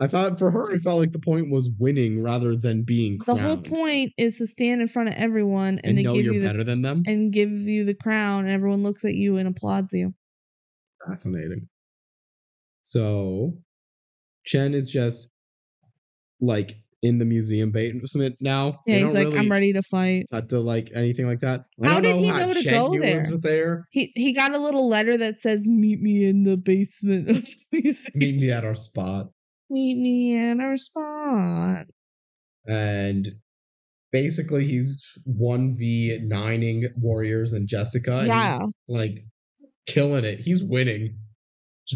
I 0.00 0.06
thought 0.06 0.38
for 0.38 0.50
her, 0.50 0.70
it 0.72 0.80
felt 0.80 0.98
like 1.00 1.12
the 1.12 1.18
point 1.18 1.50
was 1.50 1.70
winning 1.78 2.22
rather 2.22 2.56
than 2.56 2.82
being 2.82 3.18
The 3.24 3.36
whole 3.36 3.56
point 3.56 4.12
is 4.18 4.36
to 4.38 4.46
stand 4.46 4.82
in 4.82 4.88
front 4.88 5.08
of 5.08 5.14
everyone 5.16 5.78
and, 5.78 5.86
and 5.86 5.98
they 5.98 6.02
know 6.02 6.14
give 6.14 6.24
you're 6.26 6.34
you 6.34 6.40
the 6.40 6.46
better 6.46 6.64
than 6.64 6.82
them. 6.82 7.02
and 7.06 7.32
give 7.32 7.50
you 7.52 7.84
the 7.84 7.94
crown, 7.94 8.44
and 8.44 8.50
everyone 8.52 8.82
looks 8.82 9.04
at 9.04 9.14
you 9.14 9.36
and 9.38 9.48
applauds 9.48 9.94
you. 9.94 10.14
Fascinating. 11.08 11.68
So, 12.82 13.56
Shen 14.42 14.74
is 14.74 14.90
just 14.90 15.30
like 16.40 16.76
in 17.02 17.18
the 17.18 17.24
museum 17.24 17.70
basement 17.70 18.36
now. 18.40 18.80
Yeah, 18.86 18.94
They 18.94 19.00
he's 19.04 19.14
like, 19.14 19.26
really 19.26 19.38
I'm 19.38 19.50
ready 19.50 19.72
to 19.72 19.82
fight. 19.82 20.26
to 20.48 20.60
like 20.60 20.90
anything 20.94 21.26
like 21.26 21.40
that. 21.40 21.64
I 21.82 21.88
How 21.88 22.00
did 22.00 22.16
he 22.16 22.26
how 22.26 22.38
know 22.38 22.54
to 22.54 22.64
go 22.64 22.98
there? 23.00 23.24
there. 23.38 23.84
He 23.90 24.12
he 24.16 24.32
got 24.32 24.54
a 24.54 24.58
little 24.58 24.88
letter 24.88 25.16
that 25.18 25.36
says, 25.36 25.68
"Meet 25.68 26.00
me 26.00 26.28
in 26.28 26.42
the 26.42 26.56
basement 26.56 27.30
of 27.30 27.36
the 27.44 27.56
museum. 27.82 28.12
Meet 28.14 28.36
me 28.40 28.50
at 28.50 28.64
our 28.64 28.74
spot. 28.74 29.26
Meet 29.70 29.98
me 29.98 30.36
at 30.38 30.58
our 30.60 30.76
spot." 30.76 31.86
and 32.66 33.28
basically 34.12 34.66
he's 34.66 35.02
1v9ing 35.26 36.84
warriors 36.96 37.52
and 37.52 37.66
jessica 37.68 38.18
and 38.18 38.26
Yeah, 38.28 38.58
like 38.88 39.24
killing 39.86 40.24
it 40.24 40.40
he's 40.40 40.62
winning 40.62 41.16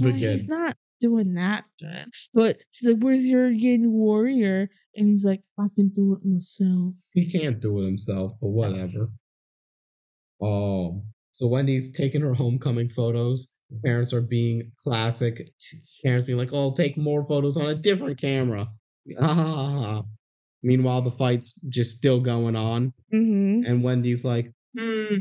Well, 0.01 0.13
he's 0.13 0.49
not 0.49 0.77
doing 1.01 1.35
that 1.35 1.65
good. 1.81 2.07
But 2.33 2.59
she's 2.71 2.89
like, 2.89 3.03
"Where's 3.03 3.27
your 3.27 3.51
yin 3.51 3.93
warrior?" 3.93 4.71
And 4.95 5.09
he's 5.09 5.25
like, 5.25 5.43
"I 5.59 5.69
can 5.75 5.89
do 5.89 6.15
it 6.15 6.25
myself." 6.25 6.95
he 7.15 7.27
can't 7.29 7.61
do 7.61 7.81
it 7.81 7.85
himself 7.87 8.33
but 8.41 8.49
whatever 8.49 9.11
um 10.43 11.03
so 11.33 11.47
wendy's 11.47 11.93
taking 11.93 12.21
her 12.21 12.35
homecoming 12.35 12.89
photos 12.89 13.55
parents 13.85 14.13
are 14.13 14.21
being 14.23 14.71
classic 14.83 15.49
parents 16.05 16.27
being 16.27 16.39
like 16.39 16.51
oh 16.53 16.73
take 16.75 16.97
more 16.97 17.25
photos 17.27 17.57
on 17.57 17.67
a 17.69 17.75
different 17.75 18.19
camera 18.21 18.67
ah 19.21 20.03
meanwhile 20.63 21.03
the 21.03 21.11
fight's 21.11 21.55
just 21.69 21.97
still 21.97 22.21
going 22.21 22.57
on 22.57 22.93
Mm-hmm. 23.13 23.65
and 23.71 23.83
wendy's 23.85 24.25
like 24.25 24.51
hmm 24.79 25.17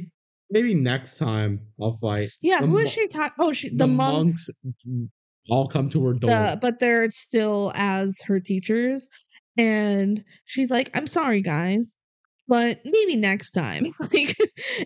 maybe 0.50 0.74
next 0.74 1.18
time 1.18 1.60
i'll 1.82 1.98
fight 1.98 2.30
Yeah, 2.42 2.62
The 2.62 2.68
who 2.68 2.78
is 2.78 2.84
mo- 2.86 2.90
she 2.90 3.08
talking? 3.08 3.32
Oh, 3.38 3.52
she 3.54 3.70
the, 3.70 3.88
monks. 3.88 4.50
all 5.50 5.68
come 5.68 5.90
to 5.90 6.06
her 6.06 6.14
door. 6.14 6.30
the, 6.30 6.58
but 6.62 6.80
they're 6.80 7.10
still 7.12 7.72
as 7.76 8.22
her 8.28 8.40
teachers, 8.40 9.10
and 9.58 10.24
she's 10.46 10.72
like, 10.72 10.90
"I'm 10.96 11.08
sorry, 11.08 11.42
guys." 11.42 11.96
But 12.48 12.82
maybe 12.84 13.16
next 13.16 13.52
time. 13.52 13.88
Like, 14.14 14.36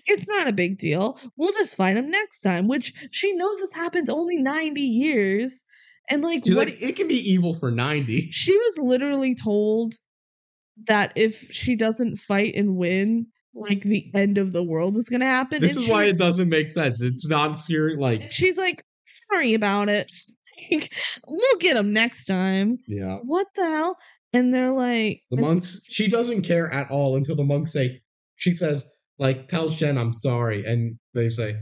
it's 0.05 0.27
not 0.27 0.47
a 0.47 0.53
big 0.53 0.77
deal. 0.77 1.19
We'll 1.35 1.53
just 1.53 1.75
fight 1.75 1.97
him 1.97 2.11
next 2.11 2.41
time, 2.41 2.67
which 2.67 2.93
she 3.11 3.33
knows 3.33 3.57
this 3.57 3.73
happens 3.73 4.07
only 4.07 4.37
90 4.37 4.79
years. 4.79 5.65
And 6.09 6.21
like, 6.21 6.45
what 6.45 6.67
like, 6.67 6.81
it 6.81 6.95
can 6.95 7.07
be 7.07 7.15
evil 7.15 7.55
for 7.55 7.71
90. 7.71 8.29
she 8.29 8.55
was 8.55 8.77
literally 8.77 9.33
told 9.33 9.95
that 10.87 11.13
if 11.15 11.49
she 11.51 11.75
doesn't 11.75 12.17
fight 12.17 12.53
and 12.55 12.75
win, 12.75 13.27
like 13.55 13.81
the 13.81 14.11
end 14.13 14.37
of 14.37 14.51
the 14.51 14.63
world 14.63 14.95
is 14.97 15.09
gonna 15.09 15.25
happen. 15.25 15.61
This 15.61 15.75
and 15.75 15.85
is 15.85 15.89
why 15.89 16.03
it 16.03 16.19
doesn't 16.19 16.49
make 16.49 16.69
sense. 16.69 17.01
It's 17.01 17.27
not 17.27 17.57
scary. 17.57 17.97
Like, 17.97 18.31
she's 18.31 18.57
like, 18.57 18.83
sorry 19.05 19.53
about 19.53 19.89
it. 19.89 20.11
we'll 21.27 21.57
get 21.59 21.77
him 21.77 21.93
next 21.93 22.25
time. 22.25 22.77
yeah. 22.87 23.17
What 23.23 23.47
the 23.55 23.65
hell? 23.65 23.97
And 24.35 24.53
they're 24.53 24.71
like, 24.71 25.21
The 25.31 25.37
monks, 25.37 25.81
she 25.89 26.09
doesn't 26.09 26.41
care 26.43 26.71
at 26.71 26.91
all 26.91 27.15
until 27.15 27.35
the 27.35 27.43
monks 27.43 27.71
say, 27.73 28.01
she 28.35 28.51
says, 28.51 28.85
like, 29.17 29.47
tell 29.47 29.69
Shen 29.69 29.97
I'm 29.97 30.13
sorry. 30.13 30.65
And 30.65 30.99
they 31.13 31.29
say, 31.29 31.55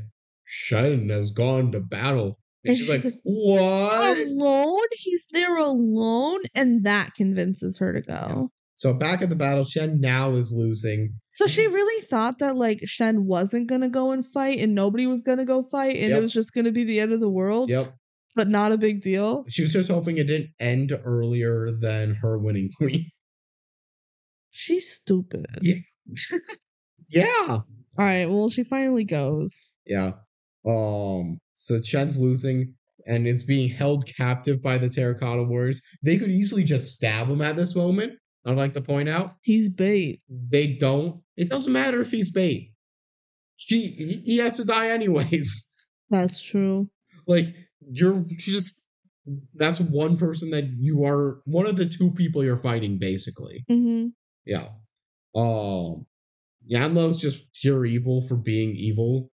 Shen 0.46 1.10
has 1.10 1.32
gone 1.32 1.72
to 1.74 1.80
battle. 1.80 2.40
And, 2.66 2.70
And 2.72 2.78
she's, 2.78 2.88
she's 2.88 3.06
like, 3.06 3.14
like, 3.14 3.22
what? 3.24 4.18
alone? 4.18 4.80
He's 4.94 5.28
there 5.32 5.58
alone? 5.58 6.40
And 6.56 6.82
that 6.84 7.14
convinces 7.16 7.78
her 7.78 7.94
to 7.94 8.02
go. 8.02 8.50
So 8.76 8.94
back 8.94 9.22
at 9.22 9.30
the 9.30 9.36
battle, 9.36 9.64
Shen 9.64 10.02
now 10.02 10.32
is 10.32 10.52
losing. 10.52 11.14
So 11.32 11.46
she 11.48 11.68
really 11.68 12.04
thought 12.06 12.40
that 12.40 12.56
like 12.56 12.82
Shen 12.86 13.26
wasn't 13.26 13.68
gonna 13.68 13.88
go 13.90 14.12
and 14.12 14.26
fight 14.26 14.60
and 14.60 14.74
nobody 14.74 15.08
was 15.08 15.22
gonna 15.22 15.46
go 15.46 15.62
fight 15.62 15.96
and 15.98 16.10
Yep. 16.10 16.18
it 16.18 16.22
was 16.22 16.34
just 16.34 16.54
gonna 16.54 16.72
be 16.72 16.84
the 16.84 17.00
end 17.00 17.14
of 17.14 17.20
the 17.20 17.30
world, 17.30 17.70
Yep. 17.70 17.88
But 18.36 18.48
not 18.48 18.72
a 18.72 18.78
big 18.78 19.02
deal. 19.02 19.46
She 19.48 19.62
was 19.62 19.74
just 19.74 19.92
hoping 19.92 20.18
it 20.18 20.26
didn't 20.28 20.50
end 20.60 20.92
earlier 21.06 21.72
than 21.72 22.16
her 22.16 22.38
winning 22.40 22.70
queen. 22.78 23.06
She's 24.52 24.90
stupid. 24.92 25.46
Yeah. 25.62 25.76
Yeah. 27.10 27.26
All 27.50 27.66
right, 27.98 28.26
well, 28.26 28.50
she 28.50 28.64
finally 28.64 29.04
goes. 29.04 29.74
Yeah. 29.86 30.14
Um. 30.68 31.40
So 31.54 31.82
Shen's 31.82 32.20
losing, 32.20 32.74
and 33.06 33.28
it's 33.28 33.44
being 33.44 33.70
held 33.70 34.06
captive 34.08 34.62
by 34.64 34.78
the 34.80 34.90
Terracotta 34.90 35.44
Warriors. 35.44 35.82
They 36.02 36.18
could 36.18 36.30
easily 36.32 36.64
just 36.64 36.94
stab 36.94 37.28
him 37.30 37.42
at 37.42 37.56
this 37.56 37.76
moment. 37.76 38.14
I'd 38.46 38.58
like 38.58 38.74
to 38.74 38.82
point 38.82 39.08
out 39.10 39.34
He's 39.42 39.70
bait. 39.70 40.22
they 40.28 40.68
don't. 40.74 41.22
It 41.38 41.50
doesn't 41.50 41.72
matter 41.72 42.02
if 42.02 42.12
he's 42.12 42.32
bait. 42.32 42.72
She 43.58 43.88
he 43.88 44.22
he 44.26 44.38
has 44.38 44.58
to 44.58 44.66
die 44.66 44.90
anyways. 44.90 45.72
That's 46.10 46.42
true. 46.42 46.90
Like 47.28 47.54
you're 47.92 48.24
just. 48.38 48.84
That's 49.56 49.80
one 49.80 50.18
person 50.18 50.52
that 50.52 50.66
you 50.78 51.06
are. 51.06 51.42
One 51.46 51.66
of 51.66 51.78
the 51.78 51.86
two 51.86 52.12
people 52.12 52.44
you're 52.44 52.58
fighting, 52.62 52.98
basically. 53.00 53.64
hmm 53.70 54.08
Yeah. 54.46 54.70
Um. 55.36 56.06
Yan-Lo's 56.66 57.18
just 57.18 57.44
pure 57.62 57.86
evil 57.86 58.26
for 58.28 58.36
being 58.36 58.76
evil, 58.76 59.32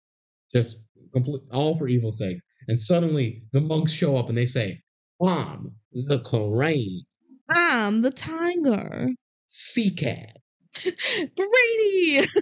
just 0.54 0.78
complete 1.14 1.42
all 1.52 1.78
for 1.78 1.88
evil's 1.88 2.18
sake. 2.20 2.38
And 2.68 2.80
suddenly 2.80 3.44
the 3.54 3.62
monks 3.62 3.92
show 3.94 4.18
up 4.18 4.30
and 4.30 4.38
they 4.38 4.46
say, 4.46 4.82
"I'm 5.22 5.74
the 5.94 6.20
Korean 6.20 7.04
I'm 7.50 8.02
the 8.02 8.12
tiger. 8.12 9.10
sea 9.48 9.92
cat." 9.92 10.38
Brady. 11.36 12.28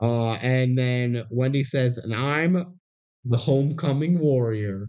Uh, 0.00 0.32
and 0.42 0.76
then 0.76 1.24
Wendy 1.30 1.62
says, 1.64 1.96
"And 1.98 2.12
I'm 2.14 2.78
the 3.24 3.36
homecoming 3.36 4.18
warrior." 4.18 4.88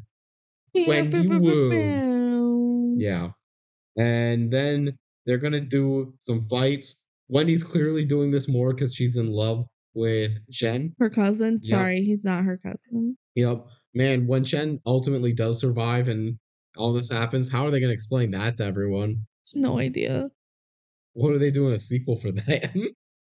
Wendy 0.73 1.27
Wu. 1.27 2.95
Yeah. 2.97 3.29
And 3.97 4.51
then 4.51 4.97
they're 5.25 5.37
gonna 5.37 5.61
do 5.61 6.13
some 6.19 6.47
fights. 6.49 7.05
Wendy's 7.29 7.63
clearly 7.63 8.05
doing 8.05 8.31
this 8.31 8.47
more 8.47 8.73
because 8.73 8.93
she's 8.93 9.17
in 9.17 9.27
love 9.27 9.65
with 9.93 10.37
Shen. 10.51 10.93
Her 10.99 11.09
cousin. 11.09 11.59
Yep. 11.63 11.69
Sorry, 11.69 12.03
he's 12.03 12.25
not 12.25 12.43
her 12.43 12.57
cousin. 12.57 13.17
Yep. 13.35 13.65
Man, 13.93 14.27
when 14.27 14.43
Shen 14.43 14.79
ultimately 14.85 15.33
does 15.33 15.59
survive 15.59 16.07
and 16.07 16.37
all 16.77 16.93
this 16.93 17.11
happens, 17.11 17.51
how 17.51 17.65
are 17.65 17.71
they 17.71 17.79
going 17.79 17.91
to 17.91 17.93
explain 17.95 18.31
that 18.31 18.57
to 18.57 18.65
everyone? 18.65 19.25
No 19.53 19.77
idea. 19.77 20.29
What 21.13 21.33
are 21.33 21.37
they 21.37 21.51
doing 21.51 21.73
a 21.73 21.79
sequel 21.79 22.19
for 22.19 22.31
that? 22.31 22.73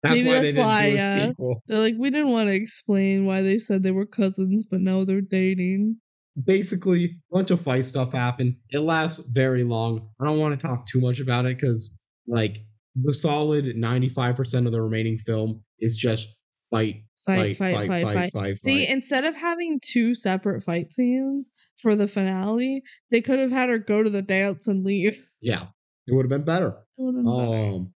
That's 0.02 0.14
Maybe 0.14 0.28
why 0.28 0.32
that's 0.34 0.42
they 0.42 0.48
didn't 0.52 0.64
why, 0.66 0.82
do 0.82 0.88
a 0.88 0.96
yeah. 0.96 1.26
sequel. 1.28 1.62
They're 1.66 1.78
like, 1.78 1.94
we 1.98 2.10
didn't 2.10 2.30
want 2.30 2.48
to 2.48 2.54
explain 2.54 3.26
why 3.26 3.42
they 3.42 3.58
said 3.58 3.82
they 3.82 3.90
were 3.90 4.06
cousins, 4.06 4.64
but 4.70 4.80
now 4.80 5.04
they're 5.04 5.20
dating. 5.20 5.96
Basically, 6.42 7.04
a 7.04 7.34
bunch 7.36 7.50
of 7.50 7.60
fight 7.60 7.84
stuff 7.86 8.12
happened. 8.12 8.56
It 8.70 8.78
lasts 8.80 9.26
very 9.32 9.62
long. 9.64 10.08
I 10.20 10.24
don't 10.24 10.38
want 10.38 10.58
to 10.58 10.66
talk 10.66 10.86
too 10.86 11.00
much 11.00 11.20
about 11.20 11.44
it 11.44 11.56
because, 11.58 12.00
like, 12.26 12.58
the 12.94 13.12
solid 13.12 13.64
95% 13.66 14.66
of 14.66 14.72
the 14.72 14.80
remaining 14.80 15.18
film 15.18 15.62
is 15.80 15.96
just 15.96 16.28
fight, 16.70 17.02
Fight, 17.26 17.56
fight, 17.58 17.86
fight, 17.86 18.04
fight. 18.06 18.32
fight, 18.32 18.56
See, 18.56 18.84
fight. 18.86 18.94
instead 18.94 19.26
of 19.26 19.36
having 19.36 19.78
two 19.84 20.14
separate 20.14 20.62
fight 20.62 20.90
scenes 20.92 21.50
for 21.76 21.94
the 21.94 22.08
finale, 22.08 22.82
they 23.10 23.20
could 23.20 23.38
have 23.38 23.52
had 23.52 23.68
her 23.68 23.76
go 23.78 24.02
to 24.02 24.08
the 24.08 24.22
dance 24.22 24.66
and 24.66 24.82
leave. 24.84 25.28
Yeah, 25.42 25.66
it 26.06 26.14
would 26.14 26.24
have 26.24 26.30
been 26.30 26.44
better. 26.44 26.68
It 26.96 27.02
would've 27.02 27.22
been 27.22 27.24
better. 27.36 27.74
Um, 27.74 27.94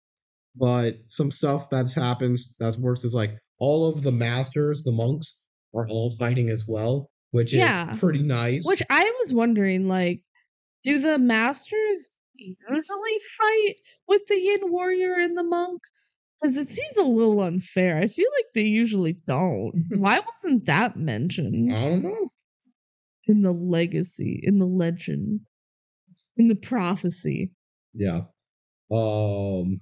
But 0.56 0.96
some 1.08 1.32
stuff 1.32 1.70
that's 1.70 1.94
happens 1.94 2.56
that's 2.60 2.78
worse 2.78 3.06
is 3.06 3.14
like 3.14 3.38
all 3.60 3.88
of 3.88 4.04
the 4.04 4.12
masters, 4.12 4.84
the 4.84 4.92
monks, 4.92 5.44
are 5.74 5.88
all 5.88 6.10
fighting 6.18 6.50
as 6.50 6.68
well, 6.68 7.10
which 7.32 7.54
is 7.54 8.00
pretty 8.00 8.22
nice. 8.22 8.66
Which 8.66 8.84
I 8.90 9.12
was 9.20 9.34
wondering, 9.34 9.88
like, 9.88 10.22
do 10.84 11.00
the 11.00 11.18
masters 11.18 12.12
usually 12.36 13.20
fight 13.38 13.76
with 14.08 14.26
the 14.28 14.36
Yin 14.36 14.72
warrior 14.72 15.14
and 15.14 15.38
the 15.38 15.44
monk? 15.44 15.82
Because 16.42 16.58
it 16.58 16.68
seems 16.68 16.98
a 16.98 17.04
little 17.04 17.40
unfair. 17.42 17.98
I 17.98 18.08
feel 18.08 18.30
like 18.40 18.48
they 18.56 18.64
usually 18.66 19.14
don't. 19.28 19.74
Why 19.92 20.20
wasn't 20.20 20.66
that 20.66 20.98
mentioned 20.98 21.72
I 21.72 21.78
don't 21.80 22.04
know. 22.04 22.32
in 23.28 23.42
the 23.42 23.52
legacy, 23.52 24.40
in 24.44 24.58
the 24.58 24.66
legend, 24.66 25.42
in 26.38 26.48
the 26.48 26.56
prophecy? 26.56 27.52
Yeah. 27.94 28.22
Um. 28.92 29.82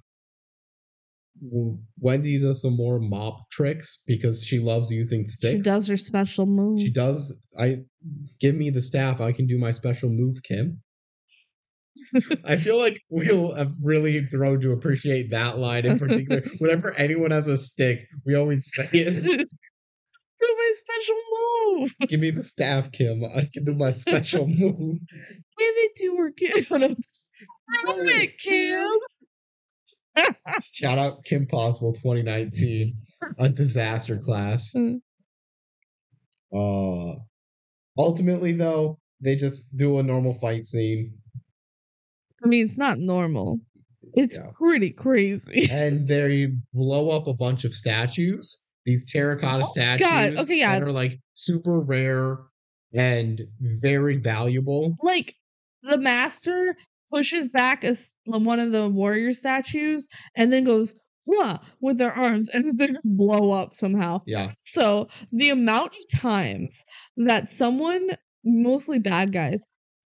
Wendy 1.98 2.38
does 2.38 2.62
some 2.62 2.76
more 2.76 2.98
mop 2.98 3.50
tricks 3.50 4.02
because 4.06 4.44
she 4.44 4.58
loves 4.58 4.90
using 4.90 5.24
sticks. 5.24 5.52
She 5.52 5.60
does 5.60 5.86
her 5.86 5.96
special 5.96 6.46
move. 6.46 6.80
She 6.80 6.92
does. 6.92 7.34
I 7.58 7.78
give 8.40 8.54
me 8.54 8.70
the 8.70 8.82
staff. 8.82 9.20
I 9.20 9.32
can 9.32 9.46
do 9.46 9.58
my 9.58 9.70
special 9.70 10.10
move, 10.10 10.42
Kim. 10.42 10.82
I 12.44 12.56
feel 12.56 12.78
like 12.78 13.00
we'll 13.08 13.54
have 13.54 13.72
really 13.82 14.20
grown 14.20 14.60
to 14.60 14.72
appreciate 14.72 15.30
that 15.30 15.58
line 15.58 15.86
in 15.86 15.98
particular. 15.98 16.42
Whenever 16.58 16.92
anyone 16.94 17.30
has 17.30 17.46
a 17.46 17.56
stick, 17.56 18.06
we 18.24 18.34
always 18.34 18.70
say 18.72 18.88
it. 18.92 19.48
do 20.40 20.56
my 20.56 20.72
special 20.74 21.16
move. 21.32 21.94
Give 22.08 22.20
me 22.20 22.30
the 22.30 22.42
staff, 22.42 22.90
Kim. 22.92 23.24
I 23.24 23.44
can 23.52 23.64
do 23.64 23.74
my 23.74 23.92
special 23.92 24.46
move. 24.48 24.98
Give 25.08 25.74
it 25.76 25.92
to 25.96 26.16
her, 26.16 26.30
Kim. 26.30 26.64
Prove 26.64 28.08
it, 28.08 28.38
Kim. 28.38 28.90
Shout 30.72 30.98
out 30.98 31.24
Kim 31.24 31.46
Possible 31.46 31.92
2019, 31.94 32.96
a 33.38 33.48
disaster 33.48 34.18
class. 34.18 34.72
Mm. 34.74 35.00
Uh, 36.52 37.16
ultimately, 37.96 38.52
though, 38.52 38.98
they 39.20 39.36
just 39.36 39.76
do 39.76 39.98
a 39.98 40.02
normal 40.02 40.34
fight 40.34 40.64
scene. 40.64 41.14
I 42.44 42.48
mean, 42.48 42.64
it's 42.64 42.78
not 42.78 42.98
normal. 42.98 43.58
It's 44.14 44.36
Yeah. 44.36 44.48
pretty 44.54 44.90
crazy. 44.90 45.68
and 45.70 46.08
they 46.08 46.48
blow 46.72 47.10
up 47.16 47.26
a 47.26 47.34
bunch 47.34 47.64
of 47.64 47.74
statues. 47.74 48.66
These 48.86 49.10
terracotta 49.12 49.64
Oh, 49.66 49.70
statues 49.72 50.06
God. 50.06 50.36
Okay, 50.38 50.58
yeah. 50.58 50.78
that 50.78 50.86
are 50.88 50.92
like 50.92 51.20
super 51.34 51.80
rare 51.82 52.38
and 52.94 53.40
very 53.60 54.16
valuable. 54.16 54.96
like 55.02 55.34
the 55.82 55.98
master 55.98 56.74
pushes 57.12 57.48
back 57.48 57.84
a 57.84 57.94
one 58.26 58.58
of 58.58 58.72
the 58.72 58.88
warrior 58.88 59.32
statues 59.32 60.08
and 60.36 60.52
then 60.52 60.64
goes 60.64 60.96
Wah, 61.26 61.58
with 61.80 61.98
their 61.98 62.12
arms 62.12 62.48
and 62.48 62.64
then 62.64 62.76
they 62.76 62.86
just 62.88 63.00
blow 63.04 63.52
up 63.52 63.72
somehow. 63.74 64.22
Yeah, 64.26 64.52
So 64.62 65.08
the 65.30 65.50
amount 65.50 65.92
of 65.92 66.18
times 66.20 66.84
that 67.18 67.48
someone, 67.48 68.08
mostly 68.44 68.98
bad 68.98 69.32
guys, 69.32 69.64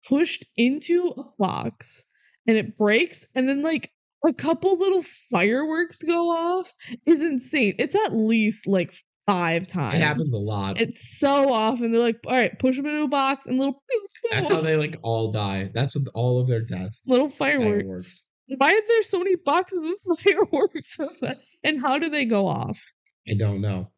pushed 0.08 0.46
into 0.58 1.14
a 1.18 1.24
box 1.40 2.06
and 2.48 2.58
it 2.58 2.76
breaks 2.78 3.26
and 3.34 3.48
then 3.48 3.62
like 3.62 3.92
a 4.28 4.34
couple 4.34 4.78
little 4.78 5.04
fireworks 5.04 6.04
go 6.04 6.32
off 6.32 6.74
is 7.06 7.22
insane. 7.22 7.76
It's 7.78 7.96
at 7.96 8.14
least 8.14 8.68
like 8.68 8.94
five 9.26 9.68
times. 9.68 9.96
it 9.96 10.02
happens 10.02 10.34
a 10.34 10.38
lot. 10.38 10.80
It's 10.82 11.20
so 11.20 11.52
often 11.52 11.92
they're 11.92 12.02
like, 12.02 12.20
all 12.28 12.34
right, 12.34 12.58
push 12.60 12.78
them 12.78 12.86
into 12.86 13.04
a 13.04 13.08
box 13.08 13.46
and 13.46 13.58
little 13.58 13.82
That's 14.32 14.50
how 14.50 14.62
they 14.62 14.76
like 14.76 14.98
all 15.04 15.32
die. 15.32 15.70
That's 15.74 15.96
all 16.14 16.42
of 16.42 16.48
their 16.48 16.62
deaths. 16.62 17.02
little 17.06 17.30
fireworks. 17.30 17.82
Fireworks. 17.84 18.26
Why 18.58 18.68
are 18.74 18.88
there 18.88 19.04
so 19.04 19.20
many 19.20 19.36
boxes 19.36 19.84
with 19.84 20.20
fireworks? 20.22 20.98
and 21.64 21.82
how 21.82 21.98
do 22.00 22.10
they 22.10 22.26
go 22.26 22.48
off? 22.48 22.82
I 23.28 23.34
don't 23.38 23.62
know. 23.62 23.92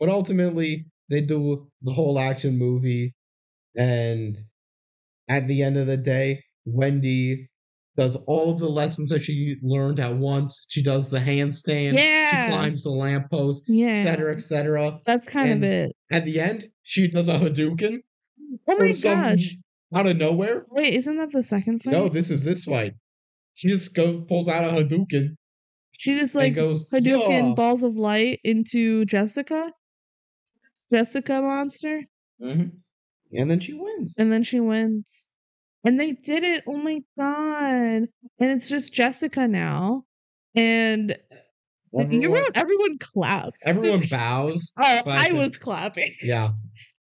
But 0.00 0.08
ultimately, 0.08 0.86
they 1.08 1.20
do 1.20 1.68
the 1.82 1.92
whole 1.92 2.18
action 2.18 2.58
movie, 2.58 3.14
and 3.76 4.36
at 5.28 5.48
the 5.48 5.62
end 5.62 5.76
of 5.76 5.86
the 5.86 5.96
day, 5.96 6.42
Wendy 6.66 7.48
does 7.96 8.16
all 8.26 8.50
of 8.52 8.58
the 8.58 8.68
lessons 8.68 9.10
that 9.10 9.22
she 9.22 9.56
learned 9.62 10.00
at 10.00 10.16
once. 10.16 10.66
She 10.68 10.82
does 10.82 11.10
the 11.10 11.20
handstand. 11.20 11.94
Yeah. 11.98 12.46
She 12.46 12.52
climbs 12.52 12.82
the 12.82 12.90
lamppost, 12.90 13.64
Yeah, 13.68 13.88
etc., 13.88 14.34
etc. 14.34 15.00
that's 15.04 15.28
kind 15.30 15.50
And 15.50 15.64
of 15.64 15.70
it. 15.70 15.92
At 16.10 16.24
the 16.24 16.40
end, 16.40 16.64
she 16.82 17.08
does 17.08 17.28
a 17.28 17.38
Hadouken 17.38 18.00
Oh 18.68 18.76
my 18.78 18.92
gosh! 18.92 19.56
out 19.94 20.06
of 20.06 20.16
nowhere. 20.16 20.66
Wait, 20.70 20.94
isn't 20.94 21.16
that 21.16 21.30
the 21.32 21.42
second 21.42 21.82
fight? 21.82 21.92
No, 21.92 22.08
this 22.08 22.30
is 22.30 22.44
this 22.44 22.64
fight. 22.64 22.94
She 23.54 23.68
just 23.68 23.94
goes 23.94 24.24
pulls 24.28 24.48
out 24.48 24.64
a 24.64 24.68
Hadouken 24.82 25.36
she 25.96 26.18
just 26.18 26.34
like 26.34 26.54
goes 26.54 26.90
Hadouken 26.90 27.54
balls 27.54 27.84
of 27.84 27.94
light 27.94 28.40
into 28.42 29.04
Jessica. 29.04 29.72
Jessica 30.90 31.40
monster, 31.40 32.02
Mhm. 32.42 32.72
And 33.32 33.50
then 33.50 33.60
she 33.60 33.72
wins. 33.74 34.14
and 34.18 34.32
then 34.32 34.42
she 34.42 34.60
wins. 34.60 35.28
And 35.84 36.00
they 36.00 36.12
did 36.12 36.42
it. 36.44 36.64
Oh 36.66 36.76
my 36.76 37.00
god! 37.18 38.08
And 38.08 38.08
it's 38.38 38.68
just 38.68 38.92
Jessica 38.94 39.46
now. 39.46 40.04
And 40.54 41.16
you 41.92 42.00
Everyone- 42.00 42.32
wrote 42.40 42.50
everyone 42.54 42.98
claps. 42.98 43.66
Everyone 43.66 44.04
bows. 44.10 44.72
Oh, 44.78 44.82
I 45.06 45.32
was 45.32 45.56
clapping. 45.58 46.10
Yeah. 46.22 46.50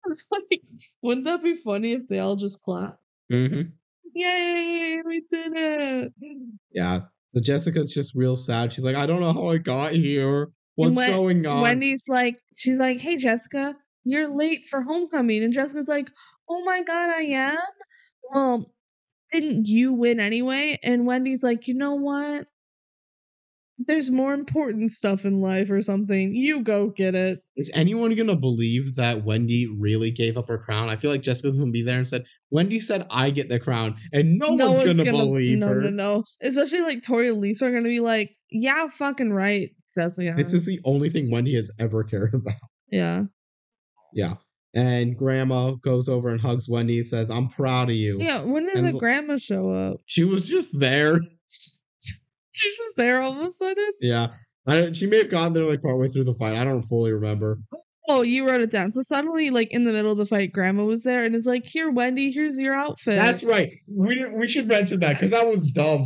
It's 0.09 0.23
funny. 0.29 0.61
Wouldn't 1.01 1.25
that 1.25 1.43
be 1.43 1.55
funny 1.55 1.91
if 1.91 2.07
they 2.07 2.19
all 2.19 2.37
just 2.37 2.61
clap? 2.63 2.97
Mm-hmm. 3.31 3.69
Yay, 4.15 5.01
we 5.05 5.21
did 5.29 5.51
it. 5.55 6.13
Yeah. 6.71 7.01
So 7.29 7.41
Jessica's 7.41 7.91
just 7.93 8.15
real 8.15 8.35
sad. 8.37 8.71
She's 8.71 8.85
like, 8.85 8.95
I 8.95 9.05
don't 9.05 9.19
know 9.19 9.33
how 9.33 9.49
I 9.49 9.57
got 9.57 9.91
here. 9.91 10.49
What's 10.75 10.95
Wen- 10.95 11.11
going 11.11 11.45
on? 11.45 11.61
Wendy's 11.61 12.03
like, 12.07 12.37
she's 12.55 12.77
like, 12.77 12.99
hey, 12.99 13.17
Jessica, 13.17 13.75
you're 14.05 14.33
late 14.33 14.65
for 14.69 14.81
homecoming. 14.83 15.43
And 15.43 15.51
Jessica's 15.51 15.87
like, 15.89 16.09
oh 16.49 16.63
my 16.63 16.83
God, 16.83 17.09
I 17.09 17.21
am? 17.23 17.57
Well, 18.31 18.71
didn't 19.31 19.67
you 19.67 19.93
win 19.93 20.19
anyway? 20.19 20.77
And 20.83 21.05
Wendy's 21.05 21.43
like, 21.43 21.67
you 21.67 21.73
know 21.73 21.95
what? 21.95 22.47
There's 23.79 24.09
more 24.09 24.33
important 24.33 24.91
stuff 24.91 25.23
in 25.23 25.39
life 25.39 25.69
or 25.69 25.83
something. 25.83 26.33
You 26.33 26.61
go 26.61 26.89
get 26.89 27.13
it. 27.13 27.41
Is 27.55 27.69
anyone 27.75 28.15
gonna 28.15 28.35
believe 28.35 28.95
that 28.95 29.23
Wendy 29.23 29.67
really 29.67 30.09
gave 30.09 30.35
up 30.35 30.47
her 30.47 30.57
crown? 30.57 30.89
I 30.89 30.95
feel 30.95 31.11
like 31.11 31.21
Jessica's 31.21 31.55
gonna 31.55 31.69
be 31.69 31.83
there 31.83 31.99
and 31.99 32.07
said, 32.07 32.25
Wendy 32.49 32.79
said 32.79 33.05
I 33.11 33.29
get 33.29 33.49
the 33.49 33.59
crown, 33.59 33.95
and 34.11 34.39
no, 34.39 34.53
one's, 34.53 34.83
gonna, 34.83 35.03
believe 35.03 35.59
no, 35.59 35.67
her. 35.67 35.81
No, 35.81 35.89
no, 35.89 36.23
Especially 36.41 36.81
like 36.81 37.03
Tori 37.03 37.29
and 37.29 37.37
Lisa 37.37 37.67
are 37.67 37.71
gonna 37.71 37.83
be 37.83 37.99
like, 37.99 38.35
yeah, 38.49 38.87
fucking 38.87 39.31
right, 39.31 39.69
Jessica. 39.95 40.33
This 40.35 40.53
is 40.53 40.65
the 40.65 40.79
only 40.83 41.11
thing 41.11 41.29
Wendy 41.29 41.53
has 41.53 41.71
ever 41.79 42.03
cared 42.03 42.33
about. 42.33 42.55
yeah. 42.91 43.25
Yeah. 44.11 44.35
And 44.73 45.17
grandma 45.17 45.71
goes 45.71 46.07
over 46.07 46.29
and 46.29 46.39
hugs 46.39 46.69
Wendy 46.69 46.99
and 46.99 47.07
says, 47.07 47.31
I'm 47.31 47.49
proud 47.49 47.89
of 47.89 47.95
you. 47.95 48.17
Yeah. 48.19 48.43
When 48.43 48.65
did 48.65 48.75
And 48.75 48.85
the 48.85 48.93
grandma 48.93 49.37
show 49.37 49.71
up? 49.71 50.01
She 50.05 50.23
was 50.23 50.47
just 50.47 50.79
there. 50.79 51.19
She's 52.51 52.77
just 52.77 52.95
there 52.95 53.21
all 53.21 53.31
of 53.33 53.39
a 53.39 53.51
sudden. 53.51 53.91
Yeah. 54.01 54.27
I 54.67 54.75
don't, 54.75 54.97
she 54.97 55.07
may 55.07 55.17
have 55.19 55.29
gotten 55.29 55.53
there 55.53 55.63
like 55.63 55.81
partway 55.81 56.09
through 56.09 56.25
the 56.25 56.33
fight. 56.33 56.53
I 56.53 56.63
don't 56.63 56.83
fully 56.83 57.11
remember. 57.13 57.59
Oh, 57.73 57.79
oh, 58.09 58.21
you 58.21 58.47
wrote 58.47 58.61
it 58.61 58.69
down. 58.71 58.91
So 58.91 59.01
suddenly, 59.01 59.49
like 59.49 59.71
in 59.71 59.85
the 59.85 59.93
middle 59.93 60.11
of 60.11 60.17
the 60.17 60.25
fight, 60.25 60.51
Grandma 60.51 60.83
was 60.83 61.03
there 61.03 61.23
and 61.23 61.35
is 61.35 61.45
like, 61.45 61.65
"Here, 61.65 61.89
Wendy, 61.89 62.31
here's 62.31 62.59
your 62.59 62.75
outfit. 62.75 63.15
That's 63.15 63.43
right. 63.43 63.71
We 63.87 64.25
we 64.25 64.47
should 64.47 64.67
mention 64.67 64.99
that 64.99 65.13
because 65.13 65.31
that 65.31 65.47
was 65.47 65.71
dumb. 65.71 66.03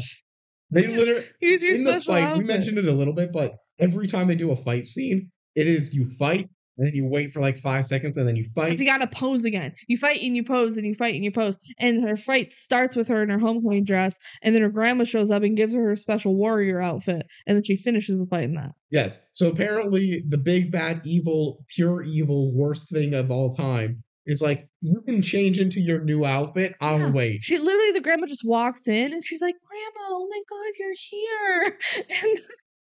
They 0.69 0.85
literally 0.95 1.23
here's 1.39 1.63
your 1.63 1.73
in 1.75 1.85
the 1.85 1.91
special 1.93 2.13
fight. 2.13 2.23
outfit." 2.23 2.37
We 2.39 2.43
mentioned 2.43 2.77
it 2.77 2.85
a 2.85 2.91
little 2.91 3.13
bit, 3.13 3.31
but 3.31 3.53
every 3.79 4.07
time 4.07 4.27
they 4.27 4.35
do 4.35 4.51
a 4.51 4.55
fight 4.55 4.85
scene, 4.85 5.31
it 5.55 5.67
is 5.67 5.93
you 5.93 6.07
fight, 6.19 6.49
and 6.77 6.87
then 6.87 6.95
you 6.95 7.05
wait 7.05 7.31
for 7.31 7.41
like 7.41 7.57
five 7.57 7.85
seconds, 7.85 8.17
and 8.17 8.27
then 8.27 8.35
you 8.35 8.43
fight. 8.55 8.79
you 8.79 8.85
gotta 8.85 9.07
pose 9.07 9.43
again. 9.43 9.73
You 9.87 9.97
fight 9.97 10.21
and 10.23 10.35
you 10.35 10.43
pose 10.43 10.77
and 10.77 10.85
you 10.85 10.93
fight 10.93 11.15
and 11.15 11.23
you 11.23 11.31
pose. 11.31 11.57
And 11.79 12.03
her 12.07 12.15
fight 12.15 12.53
starts 12.53 12.95
with 12.95 13.07
her 13.09 13.21
in 13.23 13.29
her 13.29 13.39
homecoming 13.39 13.83
dress, 13.83 14.17
and 14.41 14.55
then 14.55 14.61
her 14.61 14.69
grandma 14.69 15.03
shows 15.03 15.29
up 15.31 15.43
and 15.43 15.57
gives 15.57 15.73
her 15.73 15.83
her 15.89 15.95
special 15.95 16.35
warrior 16.35 16.81
outfit, 16.81 17.25
and 17.47 17.55
then 17.55 17.63
she 17.63 17.75
finishes 17.75 18.17
with 18.17 18.29
fighting 18.29 18.53
that. 18.55 18.71
Yes. 18.89 19.29
So 19.33 19.49
apparently, 19.49 20.23
the 20.27 20.37
big 20.37 20.71
bad 20.71 21.01
evil, 21.05 21.65
pure 21.75 22.03
evil, 22.03 22.53
worst 22.53 22.89
thing 22.91 23.13
of 23.13 23.31
all 23.31 23.49
time 23.49 23.97
is 24.27 24.41
like 24.41 24.67
you 24.81 25.01
can 25.01 25.21
change 25.21 25.59
into 25.59 25.79
your 25.81 26.03
new 26.03 26.25
outfit. 26.25 26.75
I'll 26.79 26.99
Yeah. 26.99 27.11
wait. 27.11 27.41
She 27.41 27.57
literally, 27.57 27.91
the 27.93 28.01
grandma 28.01 28.27
just 28.27 28.45
walks 28.45 28.87
in 28.87 29.13
and 29.13 29.25
she's 29.25 29.41
like, 29.41 29.55
Grandma, 29.67 30.07
oh 30.11 30.27
my 30.29 30.41
God, 30.47 30.73
you're 30.77 30.93
here. 31.09 31.77
And 32.23 32.39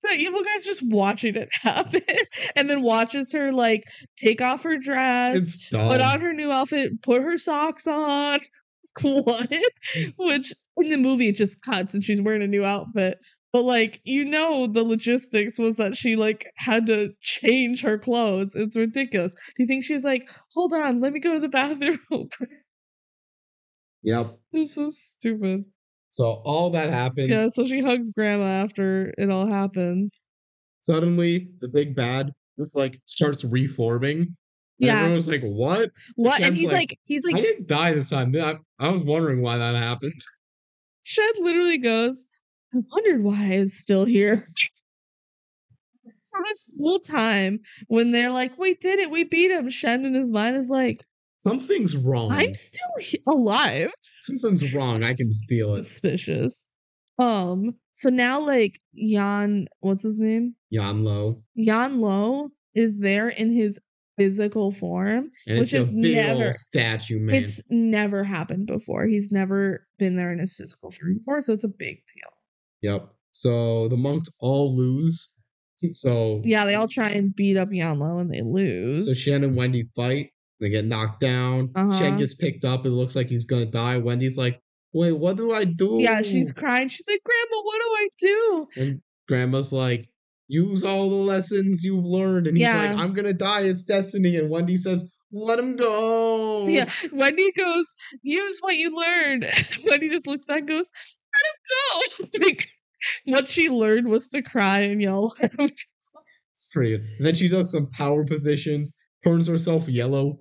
the 0.02 0.16
evil 0.18 0.42
guy's 0.42 0.64
just 0.64 0.82
watching 0.84 1.36
it 1.36 1.48
happen 1.52 2.00
and 2.56 2.68
then 2.68 2.82
watches 2.82 3.32
her 3.32 3.52
like 3.52 3.84
take 4.16 4.40
off 4.40 4.62
her 4.64 4.76
dress, 4.76 5.68
put 5.70 6.00
on 6.00 6.20
her 6.20 6.32
new 6.32 6.50
outfit, 6.50 7.02
put 7.02 7.22
her 7.22 7.38
socks 7.38 7.86
on. 7.86 8.40
what? 9.02 9.52
Which 10.16 10.52
in 10.76 10.88
the 10.88 10.96
movie 10.96 11.28
it 11.28 11.36
just 11.36 11.62
cuts 11.62 11.94
and 11.94 12.02
she's 12.02 12.20
wearing 12.20 12.42
a 12.42 12.46
new 12.46 12.64
outfit. 12.64 13.18
But 13.52 13.64
like, 13.64 14.00
you 14.04 14.24
know, 14.24 14.66
the 14.66 14.82
logistics 14.82 15.58
was 15.58 15.76
that 15.76 15.96
she 15.96 16.16
like 16.16 16.46
had 16.56 16.86
to 16.86 17.10
change 17.20 17.82
her 17.82 17.98
clothes. 17.98 18.54
It's 18.54 18.76
ridiculous. 18.76 19.34
Do 19.34 19.62
you 19.62 19.66
think 19.66 19.84
she's 19.84 20.04
like, 20.04 20.28
hold 20.54 20.72
on, 20.72 21.00
let 21.00 21.12
me 21.12 21.20
go 21.20 21.34
to 21.34 21.40
the 21.40 21.48
bathroom? 22.10 22.28
Yep. 24.02 24.38
this 24.52 24.76
is 24.76 25.00
stupid. 25.00 25.66
So 26.12 26.43
all 26.44 26.68
that 26.70 26.90
happens. 26.90 27.30
Yeah, 27.30 27.48
so 27.48 27.66
she 27.66 27.80
hugs 27.80 28.10
grandma 28.10 28.44
after 28.44 29.14
it 29.16 29.30
all 29.30 29.47
happens. 29.47 30.20
Suddenly, 30.82 31.48
the 31.60 31.68
big 31.68 31.97
bad 31.97 32.32
just 32.59 32.76
like 32.76 33.01
starts 33.06 33.44
reforming. 33.44 34.18
And 34.18 34.36
Yeah. 34.78 35.01
Everyone's 35.01 35.26
like, 35.26 35.40
"What? 35.43 35.90
What? 36.16 36.34
And 36.36 36.44
Shen's 36.44 36.59
he's 36.59 36.66
like, 36.66 36.74
like, 36.74 36.98
he's 37.05 37.24
I 37.32 37.40
didn't 37.40 37.66
die 37.66 37.94
this 37.94 38.10
time." 38.10 38.36
I, 38.36 38.56
I 38.78 38.90
was 38.90 39.02
wondering 39.02 39.40
why 39.40 39.56
that 39.56 39.74
happened. 39.74 40.20
Shen 41.02 41.30
literally 41.40 41.78
goes, 41.78 42.26
I 42.74 42.80
wondered 42.93 43.22
why 43.22 43.55
I 43.55 43.60
was 43.60 43.72
still 43.72 44.05
here. 44.05 44.47
so 46.20 46.36
this 46.47 46.70
whole 46.78 46.98
time, 46.98 47.60
when 47.89 48.10
they're 48.10 48.30
like, 48.30 48.59
we 48.59 48.74
did 48.74 48.98
it, 48.98 49.10
we 49.10 49.24
beat 49.24 49.51
him, 49.51 49.70
Shen 49.70 50.05
in 50.05 50.12
his 50.12 50.30
mind 50.30 50.56
is 50.56 50.68
like, 50.68 51.05
Something's 51.43 51.97
wrong. 51.97 52.31
I'm 52.32 52.55
still 52.55 53.23
alive. 53.27 53.90
Something's 54.01 54.74
wrong. 54.74 55.02
I 55.02 55.14
can 55.14 55.32
feel 55.48 55.74
it. 55.74 55.82
Suspicious. 55.85 56.66
Um, 57.19 57.74
so 57.93 58.09
now 58.10 58.40
like 58.40 58.81
Yan, 58.93 59.66
what's 59.81 60.05
his 60.05 60.19
name? 60.20 60.55
Yan-Lo. 60.70 61.43
Yan 61.55 62.01
Lo 62.01 62.48
is 62.74 63.01
there 63.01 63.28
in 63.28 63.52
his 63.52 63.78
physical 64.19 64.70
form. 64.70 65.31
And 65.47 65.59
Which 65.59 65.73
it's 65.74 65.86
is 65.89 65.93
never- 65.93 66.52
statue, 66.52 67.19
man. 67.20 67.43
It's 67.43 67.60
never 67.70 68.24
happened 68.24 68.66
before. 68.66 69.06
He's 69.06 69.31
never 69.32 69.86
been 69.98 70.16
there 70.16 70.32
in 70.32 70.39
his 70.39 70.56
physical 70.56 70.90
form 70.90 71.14
before, 71.19 71.40
so 71.40 71.52
it's 71.52 71.64
a 71.64 71.69
big 71.69 71.97
deal. 72.14 72.31
Yep. 72.82 73.09
So 73.32 73.89
the 73.89 73.97
monks 73.97 74.31
all 74.40 74.77
lose. 74.77 75.32
So 75.94 76.40
Yeah, 76.44 76.64
they 76.64 76.77
all 76.77 76.86
try 76.89 77.09
and 77.10 77.35
beat 77.35 77.56
up 77.56 77.69
Yan-Lo 77.73 78.19
and 78.20 78.31
they 78.32 78.43
lose. 78.43 79.09
So 79.09 79.14
Shen 79.14 79.43
and 79.43 79.56
Wendy 79.56 79.85
fight. 79.97 80.31
They 80.62 80.70
get 80.70 80.84
knocked 80.84 81.20
down. 81.20 81.70
Uh-huh. 81.74 81.98
Shen 81.98 82.16
gets 82.18 82.34
picked 82.34 82.64
up. 82.64 82.86
It 82.86 82.90
looks 82.90 83.16
like 83.16 83.26
he's 83.26 83.44
gonna 83.47 83.66
die. 83.66 83.98
Wendy's 83.98 84.39
like, 84.39 84.60
"Wait, 84.93 85.10
what 85.12 85.36
do 85.36 85.52
I 85.52 85.64
do?" 85.64 85.98
yeah, 86.01 86.22
she's 86.22 86.52
crying. 86.52 86.86
She's 86.89 87.05
like, 87.09 87.20
Grandma, 87.24 87.62
what 87.64 87.80
do 87.80 87.89
I 87.89 88.09
do? 88.18 88.68
and 88.76 89.02
Grandma's 89.28 89.72
like, 89.72 90.09
"Use 90.47 90.84
all 90.84 91.10
the 91.10 91.16
lessons 91.16 91.82
you've 91.82 92.05
learned." 92.06 92.47
And 92.47 92.56
he's 92.56 92.66
Yeah. 92.68 92.76
like, 92.93 92.97
"I'm 92.97 93.12
gonna 93.12 93.32
die. 93.32 93.62
It's 93.62 93.82
destiny." 93.82 94.36
And 94.36 94.51
Wendy 94.51 94.76
says, 94.76 95.12
"Let 95.32 95.59
him 95.59 95.74
go." 95.74 96.68
Yeah, 96.68 96.89
Wendy 97.12 97.51
goes, 97.59 97.86
use 98.22 98.59
what 98.60 98.76
you 98.76 98.97
learned. 98.97 99.47
Wendy 99.89 100.09
just 100.10 100.28
looks 100.28 100.47
back 100.47 100.60
and 100.60 100.68
goes, 100.68 100.86
let 101.34 102.20
him 102.22 102.28
go. 102.39 102.39
like, 102.47 102.68
what 103.24 103.48
she 103.48 103.68
learned 103.68 104.06
was 104.09 104.28
to 104.28 104.43
cry 104.43 104.78
and 104.80 105.02
yell. 105.02 105.34
it's 105.40 106.66
pretty 106.72 106.90
good. 106.97 107.06
And 107.18 107.26
then 107.26 107.34
she 107.34 107.48
does 107.48 107.72
some 107.72 107.90
power 107.90 108.24
positions, 108.24 108.97
turns 109.24 109.48
herself 109.48 109.89
yellow, 109.89 110.39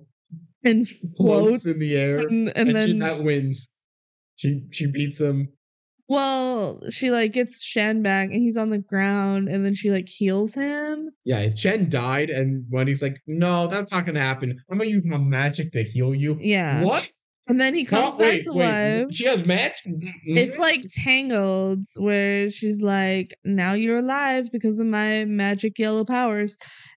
and 0.64 0.88
floats 0.88 1.16
floats 1.16 1.66
in 1.66 1.78
the 1.78 1.96
air, 1.96 2.18
And, 2.20 2.48
and, 2.56 2.56
and 2.56 2.68
she, 2.68 2.72
then, 2.74 2.98
that 3.00 3.22
wins. 3.24 3.78
She 4.36 4.62
she 4.72 4.86
beats 4.90 5.20
him. 5.20 5.48
well, 6.08 6.80
she 6.90 7.10
like 7.10 7.32
gets 7.32 7.62
Shen 7.62 8.02
back 8.02 8.30
and 8.30 8.40
he's 8.42 8.56
on 8.56 8.70
the 8.70 8.78
ground 8.80 9.48
and 9.48 9.64
then 9.64 9.74
she 9.74 9.90
like 9.90 10.08
heals 10.08 10.54
him. 10.54 11.10
Yeah, 11.24 11.48
Shen 11.54 11.88
died, 11.88 12.28
and 12.30 12.64
Wendy's 12.70 13.02
like, 13.02 13.16
"No, 13.26 13.66
that's 13.68 13.92
not 13.92 14.04
gonna 14.06 14.20
happen. 14.20 14.58
I'm 14.70 14.78
gonna 14.78 14.90
use 14.90 15.04
my 15.04 15.18
magic 15.18 15.72
to 15.72 15.82
heal 15.84 16.14
you." 16.14 16.36
Yeah. 16.40 16.84
What? 16.84 17.08
And 17.48 17.60
then 17.60 17.74
he 17.74 17.84
comes 17.84 18.16
Huh? 18.16 18.18
back 18.22 18.42
to 18.42 18.52
wait, 18.52 19.00
life. 19.00 19.06
She 19.12 19.24
has 19.26 19.44
magic. 19.44 19.76
It's 20.26 20.58
like 20.58 20.84
Tangled, 21.02 21.84
where 21.96 22.50
she's 22.50 22.80
like, 22.82 23.34
"Now 23.44 23.72
you're 23.74 23.98
alive 23.98 24.50
because 24.52 24.78
of 24.78 24.86
my 24.86 25.24
magic 25.24 25.78
yellow 25.78 26.04
powers," 26.04 26.56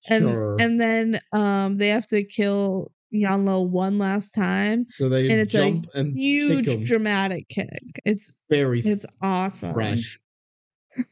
and 0.10 0.24
Sure. 0.24 0.58
and 0.60 0.80
then 0.80 1.20
um 1.34 1.78
they 1.78 1.88
have 1.90 2.08
to 2.08 2.24
kill 2.24 2.92
Yan-Lo 3.20 3.62
one 3.62 3.98
last 3.98 4.32
time. 4.32 4.86
so 4.90 5.10
they 5.10 5.24
and 5.30 5.40
it's 5.40 5.56
a 5.56 5.82
and 5.94 6.18
Huge 6.18 6.88
dramatic 6.88 7.48
kick. 7.50 8.00
It's 8.06 8.44
very 8.50 8.82
it's 8.82 9.06
awesome. 9.22 9.74
fresh. 9.74 10.20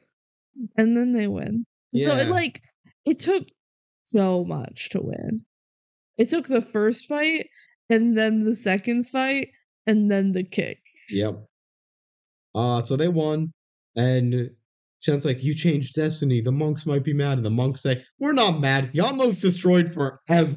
And 0.77 0.95
then 0.95 1.13
they 1.13 1.27
win. 1.27 1.65
So 1.95 2.15
it 2.15 2.27
like 2.27 2.61
it 3.05 3.19
took 3.19 3.47
so 4.05 4.45
much 4.45 4.89
to 4.91 5.01
win. 5.01 5.41
It 6.17 6.29
took 6.29 6.47
the 6.47 6.61
first 6.61 7.07
fight 7.07 7.47
and 7.89 8.15
then 8.15 8.39
the 8.39 8.55
second 8.55 9.07
fight 9.07 9.49
and 9.87 10.09
then 10.11 10.31
the 10.31 10.43
kick. 10.43 10.79
Yep. 11.09 11.45
Uh 12.55 12.81
so 12.83 12.95
they 12.95 13.07
won, 13.07 13.51
and 13.95 14.51
Shen's 14.99 15.25
like, 15.25 15.43
"You 15.43 15.53
changed 15.53 15.95
destiny. 15.95 16.39
The 16.39 16.51
monks 16.51 16.85
might 16.85 17.03
be 17.03 17.13
mad." 17.13 17.37
And 17.37 17.45
the 17.45 17.49
monks 17.49 17.81
say, 17.81 18.03
"We're 18.19 18.31
not 18.31 18.59
mad. 18.61 18.91
Yama's 18.93 19.41
destroyed 19.41 19.91
forever." 19.91 20.55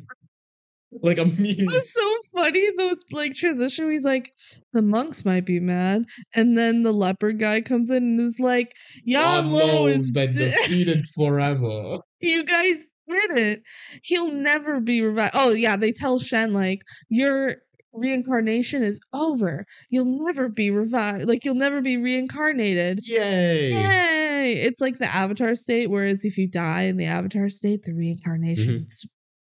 Like 1.03 1.19
a. 1.19 1.23
It 1.23 1.39
immediately. 1.39 1.75
was 1.75 1.93
so 1.93 2.17
funny 2.37 2.71
the 2.77 2.97
like 3.13 3.35
transition. 3.35 3.91
He's 3.91 4.05
like, 4.05 4.33
the 4.73 4.83
monks 4.83 5.25
might 5.25 5.45
be 5.45 5.61
mad, 5.61 6.05
and 6.35 6.57
then 6.57 6.83
the 6.83 6.93
leopard 6.93 7.39
guy 7.39 7.61
comes 7.61 7.91
in 7.91 8.03
and 8.03 8.21
is 8.21 8.39
like, 8.41 8.73
Yan-Lo 9.05 9.87
is 9.87 10.13
been 10.13 10.35
de- 10.35 10.51
defeated 10.51 11.05
forever. 11.15 11.99
you 12.21 12.45
guys 12.45 12.87
did 13.09 13.39
it. 13.39 13.63
He'll 14.03 14.33
never 14.33 14.81
be 14.81 15.03
revived. 15.03 15.33
Oh 15.35 15.51
yeah, 15.53 15.77
they 15.77 15.93
tell 15.93 16.19
Shen 16.19 16.53
like 16.53 16.83
your 17.09 17.57
reincarnation 17.93 18.83
is 18.83 19.01
over. 19.13 19.65
You'll 19.91 20.25
never 20.25 20.49
be 20.49 20.71
revived. 20.71 21.27
Like 21.27 21.45
you'll 21.45 21.55
never 21.55 21.81
be 21.81 21.97
reincarnated. 21.97 23.01
Yay! 23.03 23.73
Yay! 23.73 24.53
It's 24.53 24.81
like 24.81 24.99
the 24.99 25.07
avatar 25.07 25.55
state, 25.55 25.91
whereas 25.91 26.25
if 26.25 26.39
you 26.39 26.49
die 26.49 26.83
in 26.83 26.97
the 26.97 27.07
avatar 27.07 27.49
state, 27.49 27.83
the 27.83 27.91
mm-hmm. 27.91 28.01
reincarnation 28.01 28.87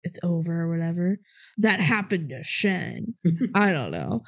it's, 0.02 0.18
over 0.22 0.62
or 0.62 0.68
whatever. 0.68 1.18
That 1.58 1.80
happened 1.80 2.30
to 2.30 2.42
Shen. 2.42 3.14
I 3.54 3.72
don't 3.72 3.90
know. 3.90 4.22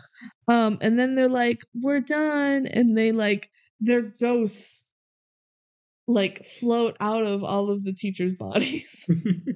Um, 0.49 0.79
and 0.81 0.99
then 0.99 1.15
they're 1.15 1.29
like, 1.29 1.63
we're 1.75 2.01
done. 2.01 2.67
And 2.67 2.97
they 2.97 3.13
like 3.13 3.51
their 3.81 4.03
ghosts 4.03 4.87
like 6.07 6.45
float 6.45 6.97
out 7.01 7.25
of 7.25 7.45
all 7.45 7.71
of 7.71 7.85
the 7.85 7.93
teachers' 7.93 8.35
bodies. 8.35 9.09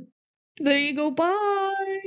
there 0.59 0.79
you 0.79 0.95
go, 0.95 1.11
bye. 1.11 2.01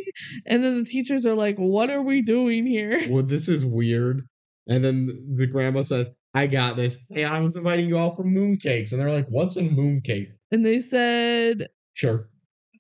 And 0.46 0.64
then 0.64 0.80
the 0.80 0.86
teachers 0.86 1.26
are 1.26 1.36
like, 1.36 1.58
what 1.58 1.90
are 1.90 2.02
we 2.02 2.22
doing 2.22 2.66
here? 2.66 3.02
well, 3.10 3.24
this 3.24 3.50
is 3.50 3.66
weird. 3.66 4.28
And 4.68 4.84
then 4.84 5.36
the 5.38 5.48
grandma 5.48 5.82
says, 5.82 6.10
I 6.34 6.48
got 6.48 6.76
this. 6.76 6.98
Hey, 7.10 7.24
I 7.24 7.40
was 7.40 7.58
inviting 7.58 7.88
you 7.88 7.98
all 7.98 8.14
for 8.14 8.24
mooncakes. 8.24 8.92
And 8.92 9.02
they're 9.02 9.12
like, 9.12 9.28
What's 9.28 9.58
a 9.58 9.62
mooncake? 9.62 10.28
And 10.52 10.66
they 10.66 10.80
said, 10.80 11.68
Sure. 11.94 12.30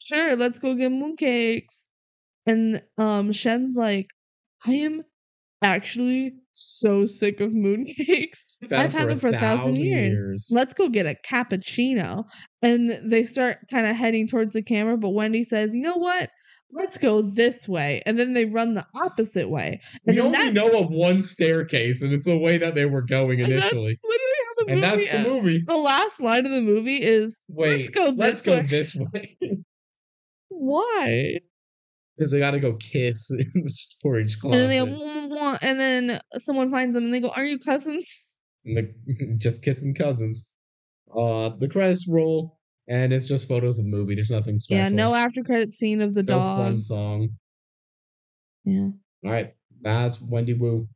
Sure, 0.07 0.35
let's 0.35 0.59
go 0.59 0.73
get 0.75 0.91
mooncakes. 0.91 1.84
And 2.45 2.81
um 2.97 3.31
Shen's 3.31 3.75
like, 3.75 4.07
I 4.65 4.73
am 4.73 5.03
actually 5.61 6.34
so 6.53 7.05
sick 7.05 7.39
of 7.41 7.51
mooncakes. 7.51 8.57
I've 8.71 8.93
had 8.93 9.09
them 9.09 9.19
for 9.19 9.27
a 9.29 9.31
thousand 9.34 9.75
years. 9.75 10.47
Let's 10.51 10.73
go 10.73 10.89
get 10.89 11.05
a 11.05 11.15
cappuccino. 11.27 12.23
And 12.61 12.89
they 13.03 13.23
start 13.23 13.57
kind 13.71 13.85
of 13.88 13.95
heading 13.95 14.27
towards 14.27 14.53
the 14.53 14.63
camera, 14.63 14.97
but 14.97 15.09
Wendy 15.09 15.43
says, 15.43 15.75
you 15.75 15.81
know 15.81 15.97
what? 15.97 16.29
Let's 16.71 16.97
go 16.97 17.21
this 17.21 17.67
way. 17.67 18.01
And 18.05 18.19
then 18.19 18.34
they 18.34 18.45
run 18.45 18.73
the 18.73 18.85
opposite 18.95 19.49
way. 19.49 19.79
And 20.05 20.15
We 20.15 20.21
only 20.21 20.31
that's- 20.38 20.53
know 20.53 20.79
of 20.81 20.89
one 20.89 21.23
staircase, 21.23 22.01
and 22.01 22.11
it's 22.13 22.25
the 22.25 22.38
way 22.38 22.57
that 22.57 22.75
they 22.75 22.85
were 22.85 23.03
going 23.03 23.39
and 23.41 23.53
that's 23.53 23.71
initially. 23.71 23.97
how 24.03 24.65
the 24.65 24.71
And 24.73 24.84
that's 24.84 25.11
the 25.11 25.19
movie. 25.23 25.63
The 25.65 25.77
last 25.77 26.19
line 26.19 26.45
of 26.45 26.51
the 26.51 26.61
movie 26.61 27.01
is 27.01 27.39
Wait, 27.47 27.77
let's 27.77 27.89
go 27.89 28.13
let's 28.17 28.41
this 28.41 28.55
go 28.55 28.61
this 28.67 28.95
way. 28.95 29.38
why? 30.49 31.39
Because 32.17 32.31
they 32.31 32.39
gotta 32.39 32.59
go 32.59 32.73
kiss 32.73 33.29
in 33.55 33.63
the 33.63 33.69
storage 33.71 34.33
And 34.33 34.41
closet. 34.41 34.57
then 34.57 34.69
they 34.69 34.79
go, 34.79 34.85
"Mwah, 34.85 35.27
mwah, 35.27 35.37
mwah," 35.37 35.57
and 35.63 35.79
then 35.79 36.19
someone 36.39 36.71
finds 36.71 36.95
them 36.95 37.05
and 37.05 37.13
they 37.13 37.19
go, 37.19 37.29
Are 37.29 37.45
you 37.45 37.59
cousins? 37.59 38.25
And 38.65 38.77
the, 38.77 39.35
just 39.37 39.63
kissing 39.63 39.93
cousins. 39.93 40.51
Uh, 41.15 41.49
the 41.59 41.67
credits 41.69 42.07
roll, 42.07 42.57
and 42.89 43.13
it's 43.13 43.25
just 43.25 43.47
photos 43.47 43.79
of 43.79 43.85
the 43.85 43.91
movie. 43.91 44.15
There's 44.15 44.29
nothing 44.29 44.59
special. 44.59 44.81
Yeah, 44.83 44.89
no 44.89 45.13
after 45.13 45.43
credit 45.43 45.73
scene 45.75 46.01
of 46.01 46.13
the 46.15 46.23
no 46.23 46.33
dog. 46.33 46.57
fun 46.65 46.79
song. 46.79 47.29
Yeah. 48.65 48.89
All 49.23 49.31
right, 49.31 49.53
that's 49.81 50.21
Wendy 50.21 50.53
Wu. 50.53 50.87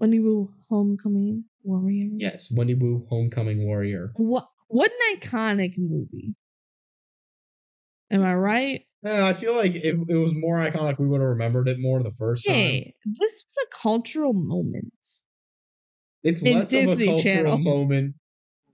Wendy 0.00 0.18
Wu 0.20 0.52
Homecoming 0.68 1.44
Warrior. 1.62 2.08
Yes, 2.16 2.52
Wendy 2.56 2.74
Wu, 2.74 3.06
Homecoming 3.08 3.64
Warrior. 3.66 4.10
What 4.16 4.48
what 4.68 4.90
an 4.90 5.18
iconic 5.20 5.74
movie. 5.78 6.34
Am 8.10 8.22
I 8.22 8.34
right? 8.34 8.86
Yeah, 9.04 9.26
I 9.26 9.34
feel 9.34 9.54
like 9.54 9.74
if 9.76 9.96
it 10.08 10.16
was 10.16 10.34
more 10.34 10.56
iconic, 10.58 10.98
we 10.98 11.06
would 11.06 11.20
have 11.20 11.30
remembered 11.30 11.68
it 11.68 11.78
more 11.78 12.02
the 12.02 12.10
first 12.12 12.46
time. 12.46 12.52
Hey, 12.52 12.94
this 13.04 13.44
was 13.46 13.56
a 13.64 13.66
cultural 13.70 14.32
moment. 14.34 15.22
It's 16.22 16.42
in 16.42 16.54
less 16.54 16.68
Disney 16.68 16.92
of 16.92 17.00
a 17.00 17.04
cultural 17.04 17.56
Channel. 17.56 17.58
moment 17.64 18.14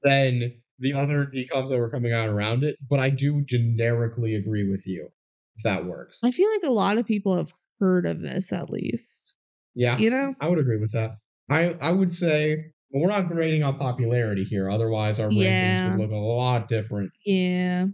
than 0.02 0.62
the 0.78 0.94
other 0.94 1.27
DCOMs 1.27 1.69
that 1.70 1.78
were 1.78 1.90
coming 1.90 2.12
out 2.12 2.28
around 2.28 2.65
it, 2.65 2.77
but 2.89 3.01
I 3.01 3.11
do 3.11 3.44
generically 3.44 4.35
agree 4.35 4.69
with 4.70 4.86
you 4.86 5.11
if 5.57 5.62
that 5.65 5.85
works. 5.86 6.20
I 6.23 6.31
feel 6.31 6.51
like 6.51 6.62
a 6.62 6.70
lot 6.73 6.98
of 6.98 7.07
people 7.07 7.36
have 7.36 7.52
heard 7.78 8.07
of 8.07 8.20
this 8.20 8.52
at 8.52 8.70
least. 8.70 9.35
Yeah, 9.74 9.98
You 9.98 10.11
know? 10.11 10.35
I 10.40 10.48
would 10.48 10.59
agree 10.59 10.78
with 10.78 10.93
that. 10.93 11.12
I 11.48 11.74
I 11.74 11.93
would 11.93 12.12
say 12.12 12.57
well, 12.90 13.02
we're 13.02 13.09
not 13.09 13.28
grading 13.28 13.62
on 13.62 13.78
popularity 13.78 14.44
here. 14.44 14.69
Otherwise, 14.69 15.20
our 15.20 15.28
rankings 15.28 15.85
would 15.85 15.94
look 15.94 16.11
a 16.11 16.16
lot 16.16 16.69
different. 16.69 17.12
Yeah. 17.24 17.86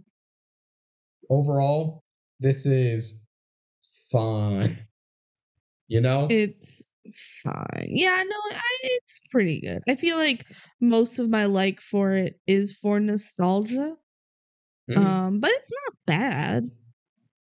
Overall, 1.29 2.03
this 2.39 2.65
is 2.65 3.23
fine. 4.11 4.87
You 5.87 6.01
know, 6.01 6.27
It's 6.29 6.85
fine. 7.43 7.87
Yeah, 7.89 8.23
no, 8.27 8.35
I, 8.51 8.77
it's 8.83 9.21
pretty 9.31 9.61
good. 9.61 9.81
I 9.87 9.95
feel 9.95 10.17
like 10.17 10.45
most 10.81 11.19
of 11.19 11.29
my 11.29 11.45
like 11.45 11.79
for 11.79 12.13
it 12.13 12.39
is 12.47 12.77
for 12.77 12.99
nostalgia. 12.99 13.95
Mhm. 14.89 14.97
Um, 14.97 15.39
but 15.39 15.51
it's 15.53 15.71
not 15.85 15.97
bad. 16.05 16.71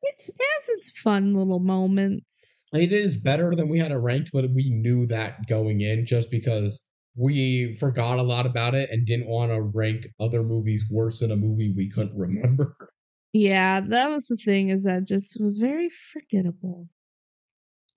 It's 0.04 0.30
it 0.30 0.36
has 0.40 0.70
its 0.70 0.91
fun 0.99 1.34
little 1.34 1.60
moments. 1.60 2.66
It 2.74 2.94
is 2.94 3.18
better 3.18 3.56
than 3.56 3.70
we 3.70 3.80
had 3.80 3.91
it 3.91 3.98
ranked, 3.98 4.32
but 4.34 4.49
we 4.52 4.70
knew 4.70 5.08
that 5.08 5.48
going 5.48 5.82
in 5.82 6.06
just 6.06 6.32
because 6.32 6.86
we 7.16 7.76
forgot 7.78 8.20
a 8.20 8.24
lot 8.24 8.45
about 8.45 8.76
it 8.76 8.90
and 8.91 9.06
didn't 9.08 9.28
want 9.28 9.52
to 9.52 9.62
rank 9.62 10.08
other 10.20 10.44
movies 10.44 10.84
worse 10.91 11.20
than 11.22 11.32
a 11.32 11.36
movie 11.36 11.74
we 11.76 11.90
couldn't 11.90 12.18
remember. 12.18 12.76
Yeah, 13.34 13.82
that 13.82 14.10
was 14.10 14.28
the 14.28 14.38
thing, 14.38 14.70
is 14.70 14.84
that 14.84 15.06
just 15.06 15.38
was 15.40 15.58
very 15.58 15.90
forgettable. 15.90 16.88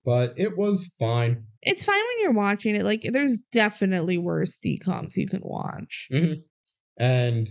But 0.03 0.33
it 0.37 0.57
was 0.57 0.93
fine. 0.99 1.45
It's 1.61 1.85
fine 1.85 1.99
when 1.99 2.23
you're 2.23 2.33
watching 2.33 2.75
it. 2.75 2.83
Like 2.83 3.03
there's 3.03 3.39
definitely 3.51 4.17
worse 4.17 4.57
DCOMs 4.57 5.15
you 5.15 5.27
can 5.27 5.41
watch. 5.43 6.09
And 6.99 7.49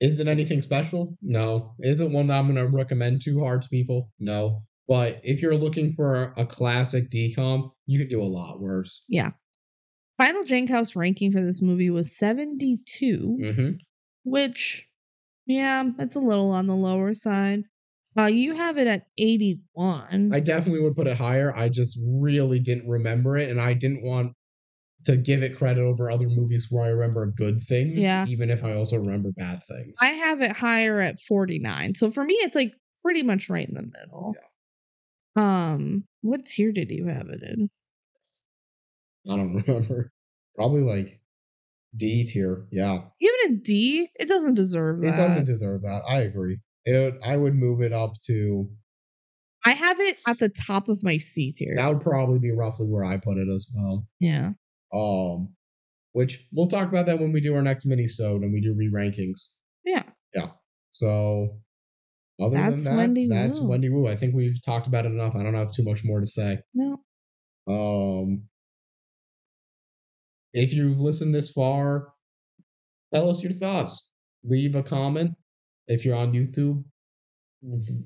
is 0.00 0.20
it 0.20 0.26
anything 0.26 0.60
special? 0.62 1.16
No. 1.22 1.74
Is 1.80 2.00
it 2.00 2.10
one 2.10 2.26
that 2.26 2.38
I'm 2.38 2.52
going 2.52 2.56
to 2.56 2.66
recommend 2.66 3.22
too 3.22 3.40
hard 3.40 3.62
to 3.62 3.68
people? 3.68 4.10
No. 4.18 4.62
But 4.86 5.20
if 5.22 5.40
you're 5.40 5.54
looking 5.56 5.92
for 5.94 6.34
a 6.36 6.44
classic 6.44 7.10
DCOM, 7.10 7.70
you 7.86 7.98
could 7.98 8.10
do 8.10 8.20
a 8.20 8.24
lot 8.24 8.60
worse. 8.60 9.04
Yeah. 9.08 9.30
Final 10.16 10.44
Jankhouse 10.44 10.94
ranking 10.94 11.32
for 11.32 11.42
this 11.42 11.62
movie 11.62 11.90
was 11.90 12.16
72. 12.16 13.38
hmm 13.40 13.70
which 14.24 14.88
yeah 15.46 15.84
it's 15.98 16.14
a 16.14 16.20
little 16.20 16.50
on 16.52 16.66
the 16.66 16.74
lower 16.74 17.14
side 17.14 17.64
uh 18.18 18.24
you 18.24 18.54
have 18.54 18.78
it 18.78 18.86
at 18.86 19.06
81 19.18 20.32
I 20.32 20.40
definitely 20.40 20.80
would 20.82 20.96
put 20.96 21.06
it 21.06 21.16
higher. 21.16 21.54
I 21.54 21.68
just 21.68 21.98
really 22.02 22.58
didn't 22.58 22.88
remember 22.88 23.36
it, 23.36 23.50
and 23.50 23.60
I 23.60 23.74
didn't 23.74 24.02
want 24.02 24.32
to 25.06 25.16
give 25.16 25.42
it 25.42 25.56
credit 25.56 25.82
over 25.82 26.10
other 26.10 26.28
movies 26.28 26.68
where 26.70 26.84
I 26.84 26.88
remember 26.88 27.26
good 27.26 27.60
things, 27.62 28.02
Yeah. 28.02 28.26
even 28.26 28.50
if 28.50 28.64
I 28.64 28.74
also 28.74 28.98
remember 28.98 29.32
bad 29.36 29.62
things. 29.68 29.94
I 30.00 30.08
have 30.08 30.40
it 30.42 30.52
higher 30.52 31.00
at 31.00 31.20
49 31.20 31.94
so 31.94 32.10
for 32.10 32.24
me 32.24 32.34
it's 32.34 32.54
like 32.54 32.74
pretty 33.02 33.22
much 33.22 33.50
right 33.50 33.68
in 33.68 33.74
the 33.74 33.82
middle 33.82 34.36
um 35.36 36.04
what 36.22 36.46
tier 36.46 36.72
did 36.72 36.90
you 36.90 37.06
have 37.06 37.28
it 37.28 37.42
in 37.42 37.70
I 39.28 39.36
don't 39.36 39.54
remember. 39.66 40.12
Probably 40.56 40.82
like 40.82 41.20
D 41.96 42.24
tier. 42.24 42.66
Yeah, 42.72 43.08
you 43.20 43.33
it 43.44 43.50
in 43.50 43.60
d 43.60 44.08
it 44.16 44.28
doesn't 44.28 44.54
deserve 44.54 45.00
that 45.00 45.14
it 45.14 45.16
doesn't 45.16 45.44
deserve 45.44 45.82
that. 45.82 46.02
I 46.08 46.20
agree. 46.22 46.58
It, 46.84 47.14
I 47.24 47.36
would 47.36 47.54
move 47.54 47.80
it 47.80 47.92
up 47.92 48.12
to 48.26 48.68
i 49.66 49.72
have 49.72 49.98
it 50.00 50.18
at 50.28 50.38
the 50.38 50.50
top 50.50 50.88
of 50.88 51.02
my 51.02 51.16
c 51.16 51.50
tier 51.52 51.74
that 51.76 51.88
would 51.88 52.02
probably 52.02 52.38
be 52.38 52.52
roughly 52.52 52.86
where 52.86 53.04
I 53.04 53.16
put 53.16 53.38
it 53.38 53.48
as 53.48 53.66
well. 53.74 54.06
yeah 54.20 54.52
Um, 54.92 55.54
which 56.12 56.46
we'll 56.52 56.68
talk 56.68 56.88
about 56.88 57.06
that 57.06 57.18
when 57.20 57.32
we 57.32 57.40
do 57.40 57.54
our 57.54 57.62
next 57.62 57.86
mini 57.86 58.06
sode 58.06 58.42
and 58.42 58.52
we 58.52 58.60
do 58.60 58.74
re 58.76 58.90
rankings. 58.92 59.48
Yeah. 59.84 60.04
Yeah 60.34 60.50
So 60.90 61.58
other 62.40 62.56
That's 62.56 62.84
than 62.84 62.92
that, 62.96 62.98
Wendy 63.00 63.28
that's 63.28 63.58
Wu. 63.60 63.68
Wendy 63.68 63.88
Wu. 63.90 64.08
I 64.08 64.16
think 64.16 64.34
we've 64.34 64.62
talked 64.64 64.86
about 64.86 65.06
it 65.06 65.12
enough. 65.12 65.34
I 65.36 65.42
don't 65.42 65.54
have 65.54 65.72
too 65.72 65.84
much 65.84 66.04
more 66.04 66.20
to 66.20 66.26
say. 66.26 66.58
no 66.74 67.00
Um, 67.66 68.48
if 70.52 70.72
you've 70.72 71.00
listened 71.00 71.34
this 71.34 71.50
far, 71.50 72.12
tell 73.14 73.30
us 73.30 73.42
your 73.42 73.52
thoughts. 73.52 74.10
Leave 74.44 74.74
a 74.74 74.82
comment. 74.82 75.32
If 75.86 76.04
you're 76.04 76.16
on 76.16 76.32
YouTube, 76.32 76.82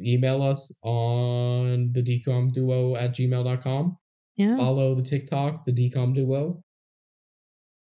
email 0.05 0.43
us 0.43 0.73
on 0.83 1.93
the 1.93 2.03
DCOM 2.03 2.53
Duo 2.53 2.97
at 2.97 3.15
gmail.com. 3.15 3.97
yeah 4.37 4.57
Follow 4.57 4.95
the 4.95 5.03
TikTok, 5.03 5.65
the 5.65 5.73
DCOM 5.73 6.15
Duo. 6.15 6.63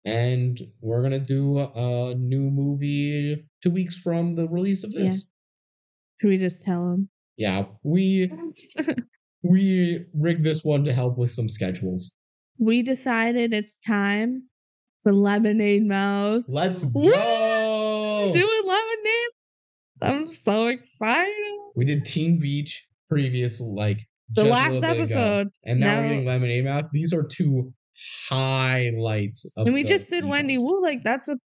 And 0.03 0.59
we're 0.81 1.03
gonna 1.03 1.19
do 1.19 1.59
a 1.59 2.15
new 2.15 2.49
movie 2.49 3.45
two 3.61 3.69
weeks 3.69 3.97
from 3.97 4.35
the 4.35 4.47
release 4.47 4.83
of 4.83 4.91
this. 4.93 5.25
should 6.19 6.29
we 6.29 6.37
just 6.39 6.65
tell 6.65 6.89
them? 6.89 7.09
Yeah, 7.37 7.65
we 7.83 8.31
we 9.43 10.05
rigged 10.13 10.43
this 10.43 10.63
one 10.63 10.83
to 10.85 10.93
help 10.93 11.17
with 11.17 11.31
some 11.31 11.47
schedules. 11.49 12.15
we 12.57 12.81
decided 12.81 13.53
it's 13.53 13.77
time 13.79 14.49
for 15.03 15.11
lemonade 15.13 15.85
mouth 15.85 16.43
Let's 16.47 16.83
Woo! 16.85 17.11
go! 17.11 18.31
doing 18.33 18.61
lemonade. 18.65 19.29
I'm 20.03 20.25
so 20.25 20.67
excited. 20.67 21.33
We 21.75 21.85
did 21.85 22.05
Teen 22.05 22.39
Beach 22.39 22.85
previous, 23.09 23.59
like 23.61 23.99
The 24.31 24.45
last 24.45 24.71
little 24.73 24.81
bit 24.81 24.91
ago, 25.11 25.19
episode. 25.19 25.47
and 25.63 25.79
now, 25.79 25.85
now- 25.87 26.01
we're 26.01 26.09
getting 26.09 26.25
Lemonade 26.25 26.65
Mouth. 26.65 26.89
These 26.91 27.13
are 27.13 27.23
two 27.23 27.73
highlights. 28.29 29.45
Of 29.57 29.67
And 29.67 29.73
we 29.75 29.83
just 29.83 30.09
did. 30.09 30.25
Wendy 30.25 30.57
Wu. 30.57 30.81
Like, 30.81 31.03
that's 31.03 31.27
a 31.27 31.37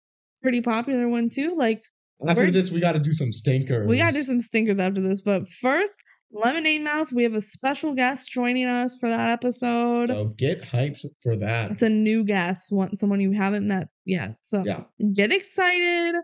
pretty 0.41 0.61
popular 0.61 1.07
one, 1.09 1.29
too. 1.29 1.55
Like, 1.57 1.81
After 2.25 2.49
this, 2.51 2.71
we 2.71 2.79
got 2.79 2.93
to 2.93 2.99
do 2.99 3.13
some 3.13 3.33
stinkers. 3.33 3.87
we 3.89 3.97
got 3.97 4.11
to 4.11 4.17
do 4.19 4.23
some 4.23 4.39
stinkers 4.39 4.79
after 4.79 5.01
this. 5.01 5.21
But 5.21 5.47
first, 5.49 5.93
Lemonade 6.35 6.81
Mouth, 6.81 7.13
we 7.13 7.23
have 7.23 7.33
a 7.33 7.41
special 7.41 7.93
guest 7.93 8.29
joining 8.29 8.65
us 8.65 8.97
for 8.99 9.07
that 9.07 9.29
episode. 9.29 10.09
So 10.09 10.25
get 10.37 10.61
hyped 10.61 11.05
for 11.23 11.37
that. 11.37 11.71
it's 11.71 11.81
a 11.81 11.89
new 11.89 12.25
guest, 12.25 12.73
one 12.73 12.95
someone 12.97 13.21
you 13.21 13.31
haven't 13.31 13.65
met 13.67 13.87
yet. 14.03 14.35
So 14.41 14.63
yeah, 14.65 14.83
get 15.13 15.31
excited. 15.31 16.15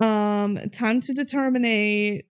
Um, 0.00 0.58
time 0.72 1.00
to 1.02 1.12
determinate. 1.12 2.24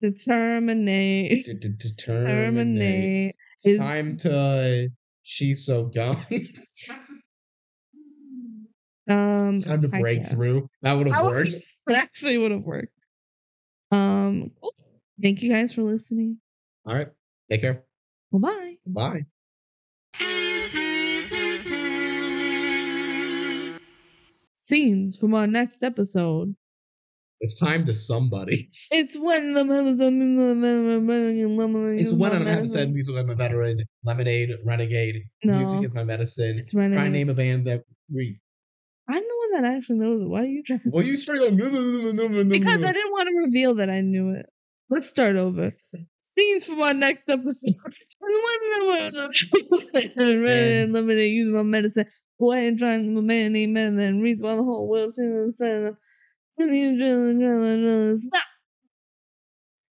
Determinate. 0.00 1.46
Determinate. 1.78 3.34
It's 3.64 3.78
time 3.78 4.16
to. 4.18 4.88
She's 5.24 5.66
so 5.66 5.86
gone. 5.86 6.24
Um, 9.08 9.50
it's 9.54 9.64
time 9.64 9.80
to 9.82 9.88
break 9.88 10.26
through. 10.26 10.68
That 10.82 10.94
would 10.94 11.06
have 11.12 11.24
worked. 11.24 11.50
It 11.50 11.62
actually 11.94 12.38
would 12.38 12.50
have 12.50 12.62
worked. 12.62 12.92
Um, 13.92 14.50
cool. 14.60 14.72
Thank 15.22 15.42
you 15.42 15.52
guys 15.52 15.72
for 15.72 15.82
listening. 15.82 16.38
All 16.86 16.94
right. 16.94 17.08
Take 17.50 17.60
care. 17.60 17.84
Bye 18.32 18.38
bye. 18.38 18.76
Bye. 18.86 19.26
Scenes 24.54 25.16
from 25.16 25.34
our 25.34 25.46
next 25.46 25.82
episode. 25.84 26.56
It's 27.40 27.58
time 27.58 27.84
to 27.84 27.94
somebody. 27.94 28.70
It's 28.90 29.16
when 29.18 29.52
the 29.52 29.60
It's 32.00 32.12
when 32.12 32.32
I'm 32.32 32.46
having 32.46 32.68
said 32.70 32.92
music 32.92 33.14
like 33.14 33.26
my 33.26 33.34
veteran, 33.34 33.84
lemonade, 34.04 34.50
renegade. 34.64 35.24
Music 35.44 35.84
is 35.84 35.94
my 35.94 36.04
medicine. 36.04 36.58
it's 36.58 36.72
Try 36.72 36.84
and 36.84 37.12
name 37.12 37.28
a 37.28 37.34
band 37.34 37.66
that 37.66 37.84
we. 38.12 38.40
I'm 39.08 39.22
the 39.22 39.48
one 39.50 39.62
that 39.62 39.76
actually 39.76 39.98
knows 39.98 40.22
it. 40.22 40.28
Why 40.28 40.40
are 40.40 40.46
you 40.46 40.62
trying? 40.62 40.80
Well, 40.86 41.04
you 41.04 41.16
straight 41.16 41.42
up. 41.42 41.52
Because 41.52 42.84
I 42.84 42.92
didn't 42.92 43.12
want 43.12 43.28
to 43.28 43.34
reveal 43.44 43.74
that 43.76 43.90
I 43.90 44.00
knew 44.00 44.30
it. 44.30 44.46
Let's 44.88 45.08
start 45.08 45.36
over. 45.36 45.72
Scenes 46.22 46.64
from 46.64 46.80
our 46.82 46.94
next 46.94 47.28
episode. 47.28 47.74
and 50.16 50.92
Lemonade, 50.92 51.30
use 51.30 51.50
my 51.50 51.62
medicine. 51.62 52.06
Go 52.40 52.52
ahead 52.52 52.68
and 52.68 52.78
try 52.78 52.98
my 52.98 53.20
man 53.20 53.52
named 53.52 53.74
medicine 53.74 54.20
reads 54.20 54.42
while 54.42 54.56
the 54.56 54.64
whole 54.64 54.88
world's 54.88 55.18
in 55.18 55.30
the 55.30 55.52
center. 55.52 55.98
Stop. 58.18 58.42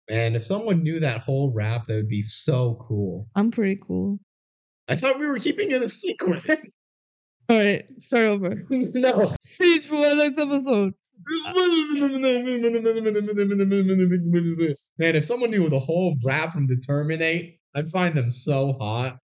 Man, 0.09 0.35
if 0.35 0.45
someone 0.45 0.83
knew 0.83 1.01
that 1.01 1.21
whole 1.21 1.53
rap, 1.53 1.87
that 1.87 1.95
would 1.95 2.09
be 2.09 2.23
so 2.23 2.75
cool. 2.81 3.29
I'm 3.35 3.51
pretty 3.51 3.81
cool. 3.81 4.19
I 4.89 4.97
thought 4.97 5.21
we 5.21 5.27
were 5.27 5.39
keeping 5.39 5.71
it 5.71 5.83
a 5.83 5.89
secret. 5.89 6.45
All 7.49 7.59
right, 7.59 7.85
start 7.99 8.27
over. 8.27 8.67
no. 8.71 9.25
Scenes 9.41 9.87
from 9.87 9.99
our 9.99 10.15
next 10.17 10.39
episode. 10.39 10.95
Man, 14.99 15.17
if 15.17 15.25
someone 15.25 15.51
knew 15.51 15.69
the 15.69 15.81
whole 15.81 16.17
rap 16.25 16.53
from 16.53 16.67
Determinate, 16.67 17.59
I'd 17.75 17.89
find 17.89 18.15
them 18.17 18.31
so 18.33 18.75
hot. 18.81 19.19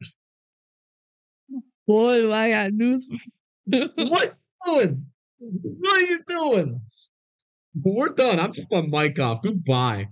Boy, 1.87 2.33
I 2.33 2.51
got 2.51 2.73
news. 2.73 3.11
what 3.67 3.97
you 3.97 4.73
doing? 4.73 5.07
What 5.39 6.03
are 6.03 6.07
you 6.07 6.21
doing? 6.27 6.81
We're 7.83 8.09
done. 8.09 8.41
I'm 8.41 8.53
taking 8.53 8.91
my 8.91 9.03
mic 9.03 9.19
off. 9.19 9.43
Goodbye. 9.43 10.09